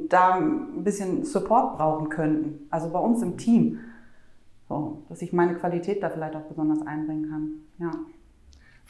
da 0.09 0.35
ein 0.35 0.83
bisschen 0.83 1.25
Support 1.25 1.77
brauchen 1.77 2.09
könnten. 2.09 2.67
Also 2.69 2.89
bei 2.89 2.99
uns 2.99 3.21
im 3.21 3.37
Team. 3.37 3.79
So, 4.69 5.03
dass 5.09 5.21
ich 5.21 5.33
meine 5.33 5.55
Qualität 5.55 6.01
da 6.01 6.09
vielleicht 6.09 6.35
auch 6.35 6.43
besonders 6.43 6.85
einbringen 6.85 7.29
kann. 7.29 7.51
Ja. 7.79 7.91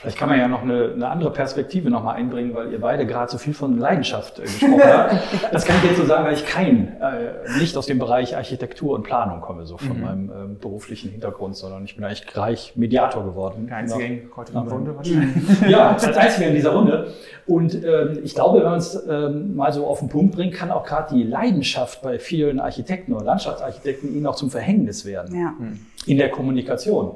Vielleicht 0.04 0.18
kann 0.18 0.28
man 0.28 0.38
ja 0.38 0.50
noch 0.50 0.64
eine, 0.64 0.92
eine 0.94 1.08
andere 1.08 1.32
Perspektive 1.32 1.90
nochmal 1.90 2.18
einbringen, 2.18 2.54
weil 2.54 2.74
ihr 2.74 2.82
beide 2.82 3.08
gerade 3.08 3.32
so 3.32 3.38
viel 3.38 3.54
von 3.54 3.80
Leidenschaft 3.80 4.38
äh, 4.38 4.42
gesprochen 4.42 4.82
habt. 4.84 5.16
Das 5.54 5.64
kann 5.64 5.78
ich 5.78 5.84
jetzt 5.92 5.98
so 5.98 6.06
sagen, 6.06 6.26
weil 6.26 6.34
ich 6.34 6.46
kein, 6.46 6.98
äh, 7.00 7.58
nicht 7.58 7.78
aus 7.78 7.86
dem 7.86 8.00
Bereich 8.00 8.36
Architektur 8.36 8.96
und 8.96 9.04
Planung 9.04 9.40
komme, 9.40 9.66
so 9.66 9.78
von 9.78 9.96
mhm. 9.96 10.04
meinem 10.04 10.30
äh, 10.30 10.56
beruflichen 10.60 11.10
Hintergrund, 11.10 11.56
sondern 11.56 11.86
ich 11.86 11.96
bin 11.96 12.04
eigentlich 12.04 12.28
gleich 12.28 12.74
Mediator 12.76 13.24
geworden. 13.24 13.68
Der 13.68 13.78
Einzige 13.78 14.24
heute 14.36 14.52
in 14.52 14.64
der 14.66 14.74
Runde 14.74 14.98
wahrscheinlich. 14.98 15.62
Ja, 15.70 15.92
als 15.92 16.06
Einziger 16.06 16.48
in 16.48 16.56
dieser 16.56 16.72
Runde. 16.72 17.14
Und 17.48 17.74
ähm, 17.74 18.20
ich 18.26 18.36
glaube, 18.36 18.60
wenn 18.60 18.66
man 18.66 18.80
es 18.80 19.02
ähm, 19.08 19.56
mal 19.56 19.72
so 19.72 19.88
auf 19.88 20.00
den 20.00 20.10
Punkt 20.10 20.36
bringt, 20.36 20.54
kann 20.54 20.70
auch 20.70 20.84
gerade 20.84 21.16
die 21.16 21.24
Leidenschaft 21.24 22.02
bei 22.02 22.20
vielen 22.20 22.60
Architekten 22.60 23.14
oder 23.14 23.24
Landschaftsarchitekten 23.24 24.14
ihnen 24.14 24.28
auch 24.28 24.36
zum 24.36 24.52
Verhängnis 24.52 25.06
werden. 25.06 25.40
Ja. 25.40 25.54
In 26.06 26.18
der 26.18 26.30
Kommunikation. 26.30 27.16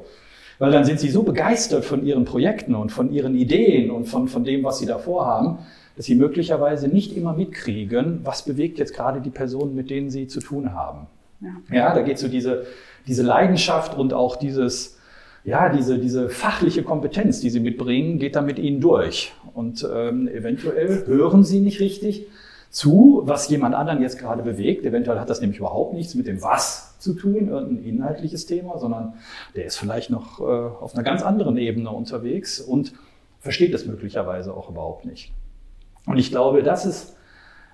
Weil 0.59 0.71
dann 0.71 0.85
sind 0.85 0.99
sie 0.99 1.09
so 1.09 1.23
begeistert 1.23 1.85
von 1.85 2.05
ihren 2.05 2.25
Projekten 2.25 2.73
und 2.75 2.91
von 2.91 3.11
ihren 3.11 3.35
Ideen 3.35 3.91
und 3.91 4.05
von, 4.05 4.27
von 4.27 4.43
dem, 4.43 4.63
was 4.63 4.79
sie 4.79 4.85
da 4.85 4.97
vorhaben, 4.97 5.59
dass 5.95 6.05
sie 6.05 6.15
möglicherweise 6.15 6.87
nicht 6.87 7.15
immer 7.15 7.33
mitkriegen, 7.33 8.21
was 8.23 8.43
bewegt 8.43 8.79
jetzt 8.79 8.95
gerade 8.95 9.21
die 9.21 9.29
Personen, 9.29 9.75
mit 9.75 9.89
denen 9.89 10.09
sie 10.09 10.27
zu 10.27 10.39
tun 10.39 10.73
haben. 10.73 11.07
Ja, 11.41 11.75
ja 11.75 11.95
da 11.95 12.01
geht 12.01 12.19
so 12.19 12.27
diese, 12.27 12.65
diese 13.07 13.23
Leidenschaft 13.23 13.95
und 13.95 14.13
auch 14.13 14.35
dieses, 14.35 14.97
ja, 15.43 15.69
diese, 15.69 15.99
diese 15.99 16.29
fachliche 16.29 16.83
Kompetenz, 16.83 17.39
die 17.39 17.49
sie 17.49 17.59
mitbringen, 17.59 18.19
geht 18.19 18.35
da 18.35 18.41
mit 18.41 18.59
ihnen 18.59 18.81
durch. 18.81 19.33
Und 19.53 19.87
ähm, 19.91 20.27
eventuell 20.27 21.05
hören 21.07 21.43
sie 21.43 21.59
nicht 21.59 21.79
richtig 21.79 22.27
zu, 22.69 23.21
was 23.25 23.49
jemand 23.49 23.73
anderen 23.73 24.01
jetzt 24.01 24.19
gerade 24.19 24.43
bewegt. 24.43 24.85
Eventuell 24.85 25.19
hat 25.19 25.29
das 25.29 25.41
nämlich 25.41 25.59
überhaupt 25.59 25.93
nichts 25.93 26.15
mit 26.15 26.27
dem 26.27 26.41
Was 26.41 26.86
zu 26.99 27.13
tun, 27.13 27.47
irgendein 27.47 27.83
inhaltliches 27.83 28.45
Thema, 28.45 28.77
sondern 28.77 29.13
der 29.55 29.65
ist 29.65 29.77
vielleicht 29.77 30.09
noch 30.09 30.39
äh, 30.39 30.43
auf 30.43 30.93
einer 30.93 31.03
ganz 31.03 31.23
anderen 31.23 31.57
Ebene 31.57 31.89
unterwegs 31.89 32.59
und 32.59 32.93
versteht 33.39 33.73
es 33.73 33.85
möglicherweise 33.85 34.53
auch 34.53 34.69
überhaupt 34.69 35.05
nicht. 35.05 35.33
Und 36.05 36.17
ich 36.17 36.31
glaube, 36.31 36.63
das 36.63 36.85
ist 36.85 37.17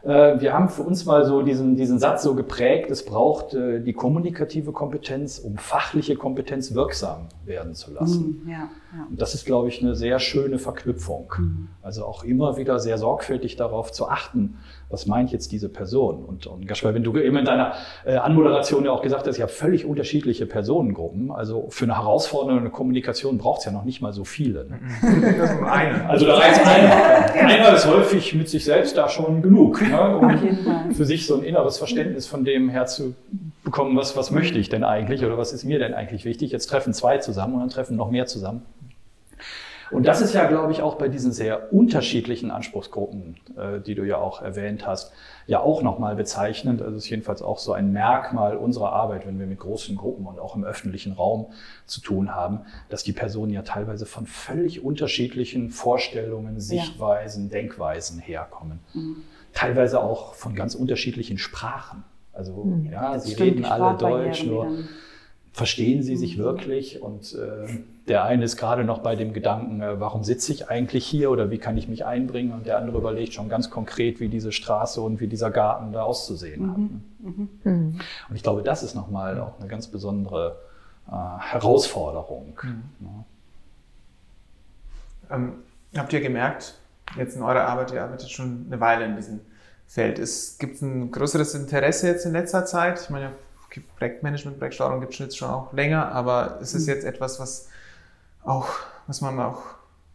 äh, 0.03 0.41
wir 0.41 0.53
haben 0.53 0.67
für 0.67 0.83
uns 0.83 1.05
mal 1.05 1.25
so 1.25 1.41
diesen, 1.43 1.77
diesen 1.77 1.97
Satz 1.97 2.23
so 2.23 2.35
geprägt, 2.35 2.91
es 2.91 3.05
braucht 3.05 3.53
äh, 3.53 3.79
die 3.79 3.93
kommunikative 3.93 4.73
Kompetenz, 4.73 5.39
um 5.39 5.57
fachliche 5.57 6.15
Kompetenz 6.15 6.73
wirksam 6.73 7.27
werden 7.45 7.73
zu 7.73 7.93
lassen. 7.93 8.43
Mm, 8.43 8.49
ja, 8.49 8.57
ja. 8.57 9.07
Und 9.09 9.21
das 9.21 9.33
ist, 9.33 9.45
glaube 9.45 9.69
ich, 9.69 9.81
eine 9.81 9.95
sehr 9.95 10.19
schöne 10.19 10.59
Verknüpfung. 10.59 11.33
Mm. 11.37 11.67
Also 11.81 12.03
auch 12.03 12.25
immer 12.25 12.57
wieder 12.57 12.79
sehr 12.79 12.97
sorgfältig 12.97 13.55
darauf 13.55 13.93
zu 13.93 14.09
achten, 14.09 14.57
was 14.93 15.07
meint 15.07 15.31
jetzt 15.31 15.51
diese 15.51 15.69
Person? 15.69 16.23
Und, 16.23 16.45
und 16.45 16.67
Gaspar, 16.67 16.93
wenn 16.93 17.03
du 17.03 17.17
eben 17.17 17.35
in 17.35 17.45
deiner 17.45 17.73
äh, 18.05 18.15
Anmoderation 18.15 18.85
ja 18.85 18.91
auch 18.91 19.01
gesagt 19.01 19.27
hast, 19.27 19.35
ich 19.35 19.41
habe 19.41 19.51
völlig 19.51 19.85
unterschiedliche 19.85 20.45
Personengruppen. 20.45 21.31
Also 21.31 21.67
für 21.69 21.85
eine 21.85 21.97
herausfordernde 21.97 22.69
Kommunikation 22.69 23.39
braucht 23.39 23.59
es 23.59 23.65
ja 23.65 23.71
noch 23.71 23.83
nicht 23.83 24.01
mal 24.01 24.13
so 24.13 24.23
viele. 24.23 24.65
Ne? 24.65 24.79
Eine. 25.69 26.07
Also 26.07 26.27
da 26.27 26.35
reicht 26.35 26.65
einer. 26.65 27.33
Einer 27.33 27.75
ist 27.75 27.87
häufig 27.87 28.35
mit 28.35 28.47
sich 28.47 28.63
selbst 28.63 28.95
da 28.95 29.09
schon 29.09 29.41
genug, 29.41 29.81
ne? 29.81 30.17
um 30.17 30.93
für 30.93 31.05
sich 31.05 31.25
so 31.25 31.35
ein 31.35 31.43
inneres 31.43 31.79
Verständnis 31.79 32.27
von 32.27 32.45
dem 32.45 32.69
herzubekommen, 32.69 33.97
was, 33.97 34.15
was 34.15 34.29
möchte 34.29 34.59
ich 34.59 34.69
denn 34.69 34.83
eigentlich 34.83 35.25
oder 35.25 35.37
was 35.37 35.53
ist 35.53 35.63
mir 35.63 35.79
denn 35.79 35.95
eigentlich 35.95 36.23
wichtig. 36.23 36.51
Jetzt 36.51 36.67
treffen 36.67 36.93
zwei 36.93 37.17
zusammen 37.17 37.55
und 37.55 37.59
dann 37.61 37.69
treffen 37.69 37.97
noch 37.97 38.11
mehr 38.11 38.27
zusammen. 38.27 38.61
Und 39.93 40.07
das 40.07 40.21
ist 40.21 40.33
ja, 40.33 40.45
glaube 40.45 40.71
ich, 40.71 40.81
auch 40.81 40.95
bei 40.95 41.07
diesen 41.07 41.31
sehr 41.31 41.71
unterschiedlichen 41.71 42.51
Anspruchsgruppen, 42.51 43.37
äh, 43.57 43.79
die 43.79 43.95
du 43.95 44.03
ja 44.03 44.17
auch 44.17 44.41
erwähnt 44.41 44.87
hast, 44.87 45.11
ja 45.47 45.59
auch 45.59 45.81
nochmal 45.81 46.15
bezeichnend. 46.15 46.81
Also 46.81 46.97
es 46.97 47.03
ist 47.05 47.09
jedenfalls 47.09 47.41
auch 47.41 47.59
so 47.59 47.73
ein 47.73 47.91
Merkmal 47.91 48.57
unserer 48.57 48.93
Arbeit, 48.93 49.27
wenn 49.27 49.39
wir 49.39 49.45
mit 49.45 49.59
großen 49.59 49.95
Gruppen 49.95 50.25
und 50.25 50.39
auch 50.39 50.55
im 50.55 50.63
öffentlichen 50.63 51.13
Raum 51.13 51.47
zu 51.85 52.01
tun 52.01 52.33
haben, 52.33 52.61
dass 52.89 53.03
die 53.03 53.13
Personen 53.13 53.51
ja 53.51 53.61
teilweise 53.61 54.05
von 54.05 54.25
völlig 54.25 54.83
unterschiedlichen 54.83 55.69
Vorstellungen, 55.69 56.59
Sichtweisen, 56.59 57.45
ja. 57.45 57.51
Denkweisen 57.51 58.19
herkommen. 58.19 58.79
Mhm. 58.93 59.17
Teilweise 59.53 60.01
auch 60.01 60.33
von 60.33 60.55
ganz 60.55 60.75
unterschiedlichen 60.75 61.37
Sprachen. 61.37 62.03
Also 62.31 62.63
mhm. 62.63 62.91
ja, 62.91 63.19
sie 63.19 63.33
reden 63.33 63.65
alle 63.65 63.97
Deutsch, 63.97 64.43
nur 64.43 64.79
verstehen 65.51 66.01
sie 66.01 66.17
sich 66.17 66.37
mhm. 66.37 66.43
wirklich 66.43 67.01
und 67.01 67.35
äh, 67.35 67.67
der 68.07 68.25
eine 68.25 68.43
ist 68.43 68.57
gerade 68.57 68.83
noch 68.83 68.99
bei 68.99 69.15
dem 69.15 69.33
Gedanken, 69.33 69.81
äh, 69.81 69.99
warum 69.99 70.23
sitze 70.23 70.51
ich 70.51 70.69
eigentlich 70.69 71.05
hier 71.05 71.31
oder 71.31 71.49
wie 71.51 71.57
kann 71.57 71.77
ich 71.77 71.87
mich 71.87 72.05
einbringen? 72.05 72.51
Und 72.51 72.65
der 72.65 72.77
andere 72.77 72.97
überlegt 72.97 73.33
schon 73.33 73.47
ganz 73.49 73.69
konkret, 73.69 74.19
wie 74.19 74.27
diese 74.27 74.51
Straße 74.51 74.99
und 75.01 75.21
wie 75.21 75.27
dieser 75.27 75.51
Garten 75.51 75.93
da 75.93 76.03
auszusehen 76.03 76.61
mhm. 76.61 76.69
hat. 76.69 76.77
Ne? 76.77 76.89
Mhm. 77.19 77.49
mhm. 77.63 78.01
Und 78.29 78.35
ich 78.35 78.43
glaube, 78.43 78.63
das 78.63 78.83
ist 78.83 78.95
nochmal 78.95 79.39
auch 79.39 79.59
eine 79.59 79.69
ganz 79.69 79.87
besondere 79.87 80.59
äh, 81.07 81.11
Herausforderung. 81.39 82.59
Mhm. 82.61 82.83
Ja. 82.99 83.25
Ähm, 85.35 85.53
habt 85.95 86.11
ihr 86.11 86.21
gemerkt, 86.21 86.75
jetzt 87.15 87.37
in 87.37 87.41
eurer 87.41 87.65
Arbeit, 87.67 87.91
ihr 87.93 88.03
arbeitet 88.03 88.29
schon 88.29 88.65
eine 88.67 88.81
Weile 88.81 89.05
in 89.05 89.15
diesem 89.15 89.39
Feld. 89.87 90.19
Es 90.19 90.57
gibt 90.57 90.81
ein 90.81 91.11
größeres 91.11 91.55
Interesse 91.55 92.07
jetzt 92.07 92.25
in 92.25 92.33
letzter 92.33 92.65
Zeit. 92.65 92.99
Ich 93.01 93.09
meine, 93.09 93.31
Projektmanagement, 93.97 94.59
Projektsteuerung 94.59 94.99
gibt 94.99 95.13
es 95.13 95.19
jetzt 95.19 95.37
schon 95.37 95.49
auch 95.49 95.71
länger, 95.73 96.11
aber 96.11 96.59
es 96.61 96.73
ist 96.73 96.87
jetzt 96.87 97.05
etwas, 97.05 97.39
was 97.39 97.69
auch, 98.45 98.67
was 99.07 99.21
man 99.21 99.39
auch 99.39 99.63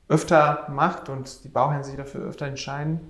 öfter 0.08 0.66
macht 0.70 1.08
und 1.08 1.44
die 1.44 1.48
Bauherren 1.48 1.84
sich 1.84 1.96
dafür 1.96 2.22
öfter 2.22 2.46
entscheiden? 2.46 3.00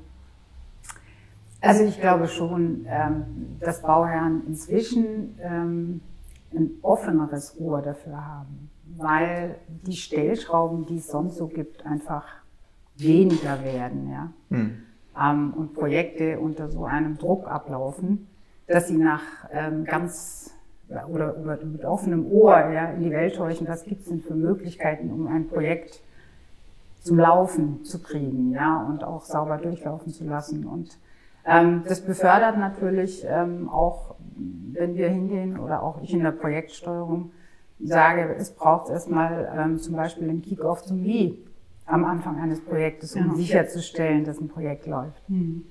Also 1.60 1.84
ich 1.84 2.00
glaube 2.00 2.28
schon, 2.28 2.86
ähm, 2.88 3.56
dass 3.60 3.82
Bauherren 3.82 4.46
inzwischen 4.46 5.38
ähm, 5.40 6.00
ein 6.54 6.70
offeneres 6.82 7.58
Ohr 7.58 7.82
dafür 7.82 8.24
haben, 8.24 8.70
weil 8.96 9.56
die 9.86 9.96
Stellschrauben, 9.96 10.86
die 10.86 10.98
es 10.98 11.08
sonst 11.08 11.36
so 11.36 11.48
gibt, 11.48 11.84
einfach 11.84 12.24
weniger 12.96 13.62
werden, 13.64 14.10
ja. 14.10 14.30
Hm. 14.50 14.82
Ähm, 15.20 15.52
und 15.54 15.74
Projekte 15.74 16.38
unter 16.38 16.70
so 16.70 16.84
einem 16.84 17.18
Druck 17.18 17.48
ablaufen, 17.48 18.28
dass 18.66 18.88
sie 18.88 18.98
nach 18.98 19.22
ganz 19.84 20.52
oder, 21.08 21.36
oder 21.36 21.58
mit 21.64 21.84
offenem 21.84 22.26
Ohr 22.26 22.70
ja, 22.70 22.90
in 22.92 23.02
die 23.02 23.10
Welt 23.10 23.38
horchen, 23.38 23.68
was 23.68 23.84
gibt 23.84 24.02
es 24.02 24.08
denn 24.08 24.20
für 24.20 24.34
Möglichkeiten, 24.34 25.10
um 25.10 25.26
ein 25.26 25.48
Projekt 25.48 26.00
zum 27.00 27.18
Laufen 27.18 27.84
zu 27.84 28.02
kriegen, 28.02 28.52
ja, 28.52 28.86
und 28.88 29.04
auch 29.04 29.24
sauber 29.24 29.58
durchlaufen 29.58 30.12
zu 30.12 30.24
lassen. 30.24 30.66
Und 30.66 30.98
ähm, 31.44 31.84
das 31.86 32.00
befördert 32.00 32.58
natürlich 32.58 33.24
ähm, 33.28 33.68
auch, 33.68 34.14
wenn 34.72 34.96
wir 34.96 35.08
hingehen 35.08 35.58
oder 35.58 35.82
auch 35.82 36.02
ich 36.02 36.12
in 36.12 36.22
der 36.22 36.32
Projektsteuerung 36.32 37.30
sage, 37.82 38.34
es 38.36 38.50
braucht 38.50 38.90
erstmal 38.90 39.50
ähm, 39.56 39.78
zum 39.78 39.94
Beispiel 39.94 40.28
einen 40.28 40.42
Kick-off 40.42 40.84
zum 40.84 41.02
Wie 41.04 41.38
am 41.86 42.04
Anfang 42.04 42.38
eines 42.38 42.60
Projektes, 42.60 43.14
um 43.14 43.28
ja. 43.28 43.34
sicherzustellen, 43.34 44.24
dass 44.24 44.40
ein 44.40 44.48
Projekt 44.48 44.86
läuft. 44.86 45.28
Mhm. 45.28 45.64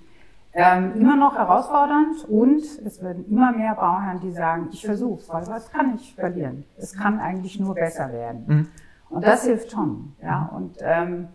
Ähm, 0.59 0.93
immer 0.99 1.15
noch 1.15 1.35
herausfordernd 1.35 2.25
und 2.27 2.63
es 2.83 2.99
werden 3.03 3.25
immer 3.29 3.51
mehr 3.51 3.75
Bauherren, 3.75 4.19
die 4.21 4.31
sagen, 4.31 4.69
ich 4.71 4.83
versuche 4.83 5.19
es, 5.19 5.29
weil 5.29 5.45
was 5.45 5.69
kann 5.71 5.93
ich 5.93 6.15
verlieren? 6.15 6.63
Es 6.77 6.97
kann 6.97 7.19
eigentlich 7.19 7.59
nur 7.59 7.75
besser 7.75 8.11
werden. 8.11 8.43
Mhm. 8.47 8.67
Und 9.11 9.23
das 9.23 9.45
hilft 9.45 9.71
schon. 9.71 10.13
Ja? 10.19 10.49
Und 10.55 10.77
ähm, 10.81 11.27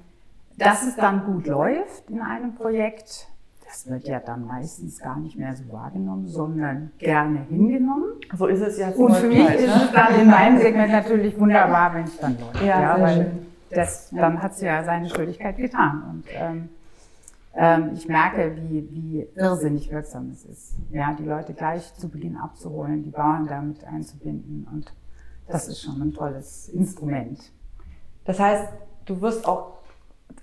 dass 0.59 0.85
es 0.85 0.97
dann 0.97 1.25
gut 1.25 1.47
läuft 1.47 2.11
in 2.11 2.21
einem 2.21 2.57
Projekt, 2.57 3.29
das 3.65 3.89
wird 3.89 4.09
ja 4.09 4.19
dann 4.19 4.45
meistens 4.45 4.99
gar 4.99 5.17
nicht 5.21 5.39
mehr 5.39 5.55
so 5.55 5.73
wahrgenommen, 5.73 6.27
sondern 6.27 6.91
gerne 6.99 7.43
hingenommen. 7.49 8.15
So 8.37 8.47
ist 8.47 8.61
es 8.61 8.77
ja. 8.77 8.89
Und 8.89 9.15
für 9.15 9.29
mich 9.29 9.49
ist 9.55 9.77
es 9.77 9.93
dann 9.93 10.21
in 10.21 10.29
meinem 10.29 10.59
Segment 10.59 10.91
natürlich 10.91 11.39
wunderbar, 11.39 11.95
wenn 11.95 12.05
es 12.05 12.19
dann 12.19 12.37
läuft. 12.41 12.61
Ja, 12.61 12.81
ja 12.81 13.01
weil 13.01 13.15
schön. 13.15 13.47
das, 13.71 14.11
dann 14.11 14.43
hat 14.43 14.51
es 14.51 14.63
ja 14.63 14.83
seine 14.83 15.09
Schuldigkeit 15.09 15.57
getan. 15.57 16.03
Und 16.11 16.25
ähm, 16.35 16.69
ich 17.95 18.09
merke, 18.09 18.57
wie, 18.57 18.89
wie 18.91 19.29
irrsinnig 19.35 19.91
wirksam 19.91 20.31
es 20.31 20.45
ist, 20.45 20.77
ja, 20.91 21.13
die 21.13 21.25
Leute 21.25 21.53
gleich 21.53 21.95
zu 21.95 22.09
Beginn 22.09 22.37
abzuholen, 22.37 23.03
die 23.03 23.11
Bauern 23.11 23.47
damit 23.47 23.85
einzubinden. 23.85 24.67
Und 24.73 24.95
das 25.49 25.69
ist 25.69 25.83
schon 25.83 26.01
ein 26.01 26.15
tolles 26.15 26.69
Instrument. 26.71 27.53
Das 28.25 28.41
heißt, 28.41 28.73
du 29.05 29.21
wirst 29.21 29.47
auch 29.47 29.79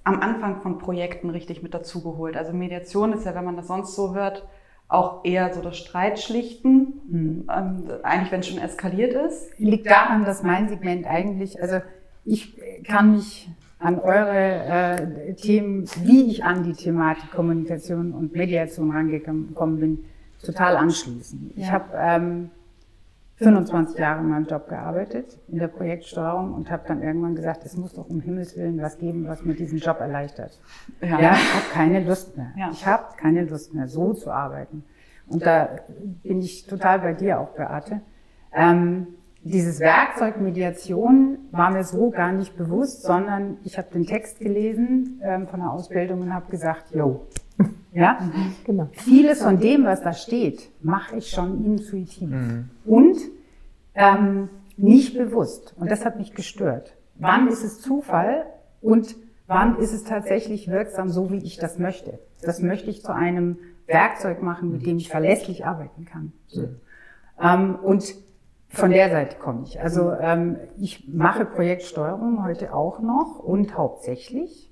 am 0.03 0.21
Anfang 0.21 0.61
von 0.61 0.77
Projekten 0.77 1.29
richtig 1.31 1.63
mit 1.63 1.73
dazugeholt. 1.73 2.37
Also 2.37 2.53
Mediation 2.53 3.13
ist 3.13 3.25
ja, 3.25 3.33
wenn 3.33 3.45
man 3.45 3.55
das 3.55 3.67
sonst 3.67 3.95
so 3.95 4.13
hört, 4.13 4.47
auch 4.87 5.23
eher 5.23 5.53
so 5.53 5.61
das 5.61 5.77
Streitschlichten, 5.77 7.01
hm. 7.09 7.49
ähm, 7.55 7.83
eigentlich 8.03 8.31
wenn 8.31 8.39
es 8.39 8.47
schon 8.47 8.59
eskaliert 8.59 9.13
ist. 9.13 9.57
Liegt 9.59 9.89
daran, 9.89 10.25
dass 10.25 10.43
mein 10.43 10.67
Segment 10.67 11.05
eigentlich, 11.05 11.61
also 11.61 11.79
ich 12.25 12.59
kann 12.83 13.11
mich 13.11 13.49
an 13.79 13.99
eure 13.99 14.37
äh, 14.37 15.33
Themen, 15.33 15.85
wie 16.03 16.29
ich 16.29 16.43
an 16.43 16.63
die 16.63 16.73
Thematik 16.73 17.31
Kommunikation 17.31 18.13
und 18.13 18.35
Mediation 18.35 18.91
rangekommen 18.91 19.79
bin, 19.79 20.05
total 20.43 20.75
anschließen. 20.77 21.51
Ich 21.55 21.71
habe 21.71 21.85
ähm, 21.95 22.49
25 23.37 23.97
Jahre 23.97 24.19
in 24.19 24.29
meinem 24.29 24.47
Job 24.47 24.67
gearbeitet, 24.67 25.37
in 25.47 25.59
der 25.59 25.69
Projektsteuerung 25.69 26.53
und 26.53 26.69
habe 26.69 26.83
dann 26.87 27.01
irgendwann 27.01 27.35
gesagt, 27.35 27.65
es 27.65 27.77
muss 27.77 27.93
doch 27.93 28.09
um 28.09 28.19
Himmels 28.19 28.57
Willen 28.57 28.81
was 28.81 28.97
geben, 28.97 29.27
was 29.27 29.45
mir 29.45 29.53
diesen 29.53 29.79
Job 29.79 30.01
erleichtert. 30.01 30.59
Ja, 31.01 31.19
ja 31.19 31.33
ich 31.33 31.53
habe 31.53 31.65
keine 31.71 32.03
Lust 32.03 32.35
mehr. 32.35 32.51
Ja. 32.57 32.69
Ich 32.71 32.85
habe 32.85 33.15
keine 33.15 33.45
Lust 33.45 33.73
mehr, 33.73 33.87
so 33.87 34.13
zu 34.13 34.29
arbeiten. 34.29 34.83
Und 35.27 35.45
da 35.45 35.69
bin 36.23 36.41
ich 36.41 36.65
total 36.65 36.99
bei 36.99 37.13
dir 37.13 37.39
auch, 37.39 37.51
Beate. 37.51 38.01
Ähm, 38.51 39.07
dieses 39.43 39.79
Werkzeug 39.79 40.41
Mediation 40.41 41.37
war 41.51 41.71
mir 41.71 41.83
so 41.83 42.09
gar 42.09 42.31
nicht 42.31 42.57
bewusst, 42.57 43.03
sondern 43.03 43.57
ich 43.63 43.77
habe 43.77 43.87
den 43.93 44.05
Text 44.05 44.39
gelesen 44.39 45.21
ähm, 45.23 45.47
von 45.47 45.61
der 45.61 45.71
Ausbildung 45.71 46.21
und 46.21 46.33
habe 46.33 46.51
gesagt, 46.51 46.93
yo, 46.93 47.27
ja, 47.93 48.19
mhm, 48.21 48.53
genau. 48.65 48.89
Vieles 48.91 49.41
von 49.41 49.59
dem, 49.59 49.85
was 49.85 50.01
da 50.01 50.13
steht, 50.13 50.69
mache 50.81 51.17
ich 51.17 51.29
schon 51.29 51.63
intuitiv 51.65 52.29
mhm. 52.29 52.69
und 52.85 53.17
ähm, 53.95 54.49
nicht 54.77 55.17
bewusst. 55.17 55.73
Und 55.77 55.89
das 55.89 56.05
hat 56.05 56.17
mich 56.17 56.33
gestört. 56.33 56.95
Wann 57.15 57.47
ist 57.47 57.63
es 57.63 57.81
Zufall 57.81 58.45
und 58.81 59.15
wann 59.47 59.77
ist 59.77 59.93
es 59.93 60.03
tatsächlich 60.03 60.69
wirksam, 60.69 61.09
so 61.09 61.31
wie 61.31 61.43
ich 61.43 61.57
das 61.57 61.79
möchte? 61.79 62.19
Das 62.41 62.61
möchte 62.61 62.89
ich 62.89 63.03
zu 63.03 63.13
einem 63.13 63.57
Werkzeug 63.87 64.41
machen, 64.41 64.71
mit 64.71 64.85
dem 64.85 64.97
ich 64.97 65.09
verlässlich 65.09 65.65
arbeiten 65.65 66.05
kann. 66.05 66.31
So. 66.47 66.69
Ähm, 67.41 67.75
und 67.75 68.15
von 68.69 68.91
der 68.91 69.09
Seite 69.09 69.37
komme 69.37 69.63
ich. 69.63 69.81
Also 69.81 70.11
ähm, 70.13 70.57
ich 70.77 71.07
mache 71.07 71.45
Projektsteuerung 71.45 72.43
heute 72.43 72.73
auch 72.73 72.99
noch 72.99 73.39
und 73.39 73.75
hauptsächlich 73.75 74.71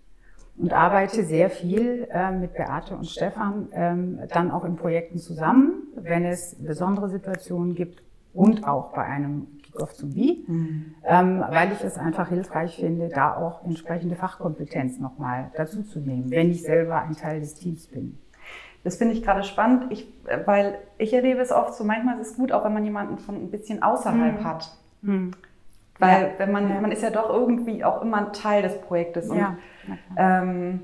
und 0.57 0.73
arbeite 0.73 1.23
sehr 1.23 1.49
viel 1.49 2.07
äh, 2.11 2.31
mit 2.31 2.53
Beate 2.53 2.95
und 2.95 3.07
Stefan 3.07 3.69
ähm, 3.71 4.19
dann 4.29 4.51
auch 4.51 4.65
in 4.65 4.75
Projekten 4.75 5.17
zusammen, 5.17 5.83
wenn 5.95 6.25
es 6.25 6.55
besondere 6.55 7.09
Situationen 7.09 7.75
gibt 7.75 8.03
und 8.33 8.67
auch 8.67 8.93
bei 8.93 9.03
einem 9.03 9.47
Kickoff 9.63 9.93
zum 9.93 10.13
Wie, 10.13 10.45
mhm. 10.47 10.95
ähm, 11.03 11.43
weil 11.49 11.71
ich 11.71 11.83
es 11.83 11.97
einfach 11.97 12.29
hilfreich 12.29 12.75
finde, 12.75 13.09
da 13.09 13.35
auch 13.35 13.63
entsprechende 13.65 14.15
Fachkompetenz 14.15 14.99
nochmal 14.99 15.51
dazu 15.55 15.83
zu 15.83 15.99
nehmen, 15.99 16.29
wenn 16.29 16.51
ich 16.51 16.61
selber 16.61 17.01
ein 17.01 17.15
Teil 17.15 17.39
des 17.39 17.55
Teams 17.55 17.87
bin. 17.87 18.19
Das 18.87 18.95
finde 18.95 19.15
ich 19.15 19.21
gerade 19.21 19.43
spannend, 19.43 19.91
ich, 19.91 20.07
weil 20.45 20.77
ich 20.97 21.11
erlebe 21.13 21.41
es 21.41 21.51
oft 21.51 21.73
so, 21.73 21.83
manchmal 21.83 22.21
ist 22.21 22.31
es 22.31 22.37
gut, 22.37 22.53
auch 22.53 22.63
wenn 22.63 22.73
man 22.73 22.85
jemanden 22.85 23.17
von 23.17 23.35
ein 23.35 23.51
bisschen 23.51 23.83
außerhalb 23.83 24.39
mhm. 24.39 24.43
hat. 24.45 24.71
Mhm. 25.01 25.31
Weil 25.99 26.21
ja. 26.21 26.29
wenn 26.37 26.53
man, 26.53 26.69
ja. 26.69 26.79
man 26.79 26.93
ist 26.93 27.03
ja 27.03 27.09
doch 27.09 27.29
irgendwie 27.29 27.83
auch 27.83 28.01
immer 28.01 28.15
ein 28.15 28.31
Teil 28.31 28.61
des 28.61 28.79
Projektes. 28.79 29.29
Und, 29.29 29.39
ja. 29.39 29.57
ähm, 30.15 30.79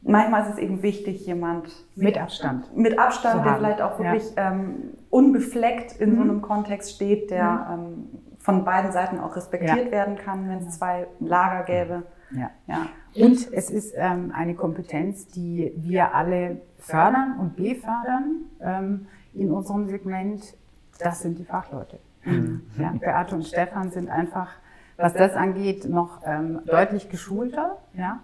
manchmal 0.00 0.44
ist 0.44 0.52
es 0.52 0.56
eben 0.56 0.82
wichtig, 0.82 1.26
jemand 1.26 1.68
mit 1.94 2.16
Abstand, 2.16 2.74
mit 2.74 2.98
Abstand, 2.98 3.44
der 3.44 3.56
vielleicht 3.56 3.82
auch 3.82 3.98
wirklich 3.98 4.32
ähm, 4.36 4.94
unbefleckt 5.10 6.00
in 6.00 6.12
mhm. 6.12 6.16
so 6.16 6.22
einem 6.22 6.40
Kontext 6.40 6.94
steht, 6.94 7.30
der 7.30 7.44
mhm. 7.44 7.74
ähm, 7.74 8.08
von 8.38 8.64
beiden 8.64 8.92
Seiten 8.92 9.20
auch 9.20 9.36
respektiert 9.36 9.90
werden 9.90 10.16
kann, 10.16 10.48
wenn 10.48 10.60
es 10.60 10.78
zwei 10.78 11.06
Lager 11.20 11.64
gäbe. 11.64 12.04
Ja. 12.30 12.50
ja. 12.66 12.86
Und 13.14 13.52
es 13.52 13.70
ist 13.70 13.94
ähm, 13.96 14.32
eine 14.34 14.54
Kompetenz, 14.54 15.26
die 15.28 15.72
wir 15.76 16.14
alle 16.14 16.60
fördern 16.78 17.38
und 17.40 17.56
befördern 17.56 18.42
ähm, 18.60 19.06
in 19.34 19.50
unserem 19.50 19.88
Segment. 19.88 20.54
Das 20.98 21.20
sind 21.20 21.38
die 21.38 21.44
Fachleute. 21.44 21.98
Mhm. 22.24 22.62
Ja, 22.78 22.92
Beate 22.92 23.34
und 23.34 23.46
Stefan 23.46 23.90
sind 23.90 24.08
einfach, 24.08 24.50
was 24.96 25.14
das 25.14 25.34
angeht, 25.34 25.88
noch 25.88 26.20
ähm, 26.24 26.60
deutlich 26.66 27.08
geschulter. 27.08 27.78
Ja. 27.94 28.20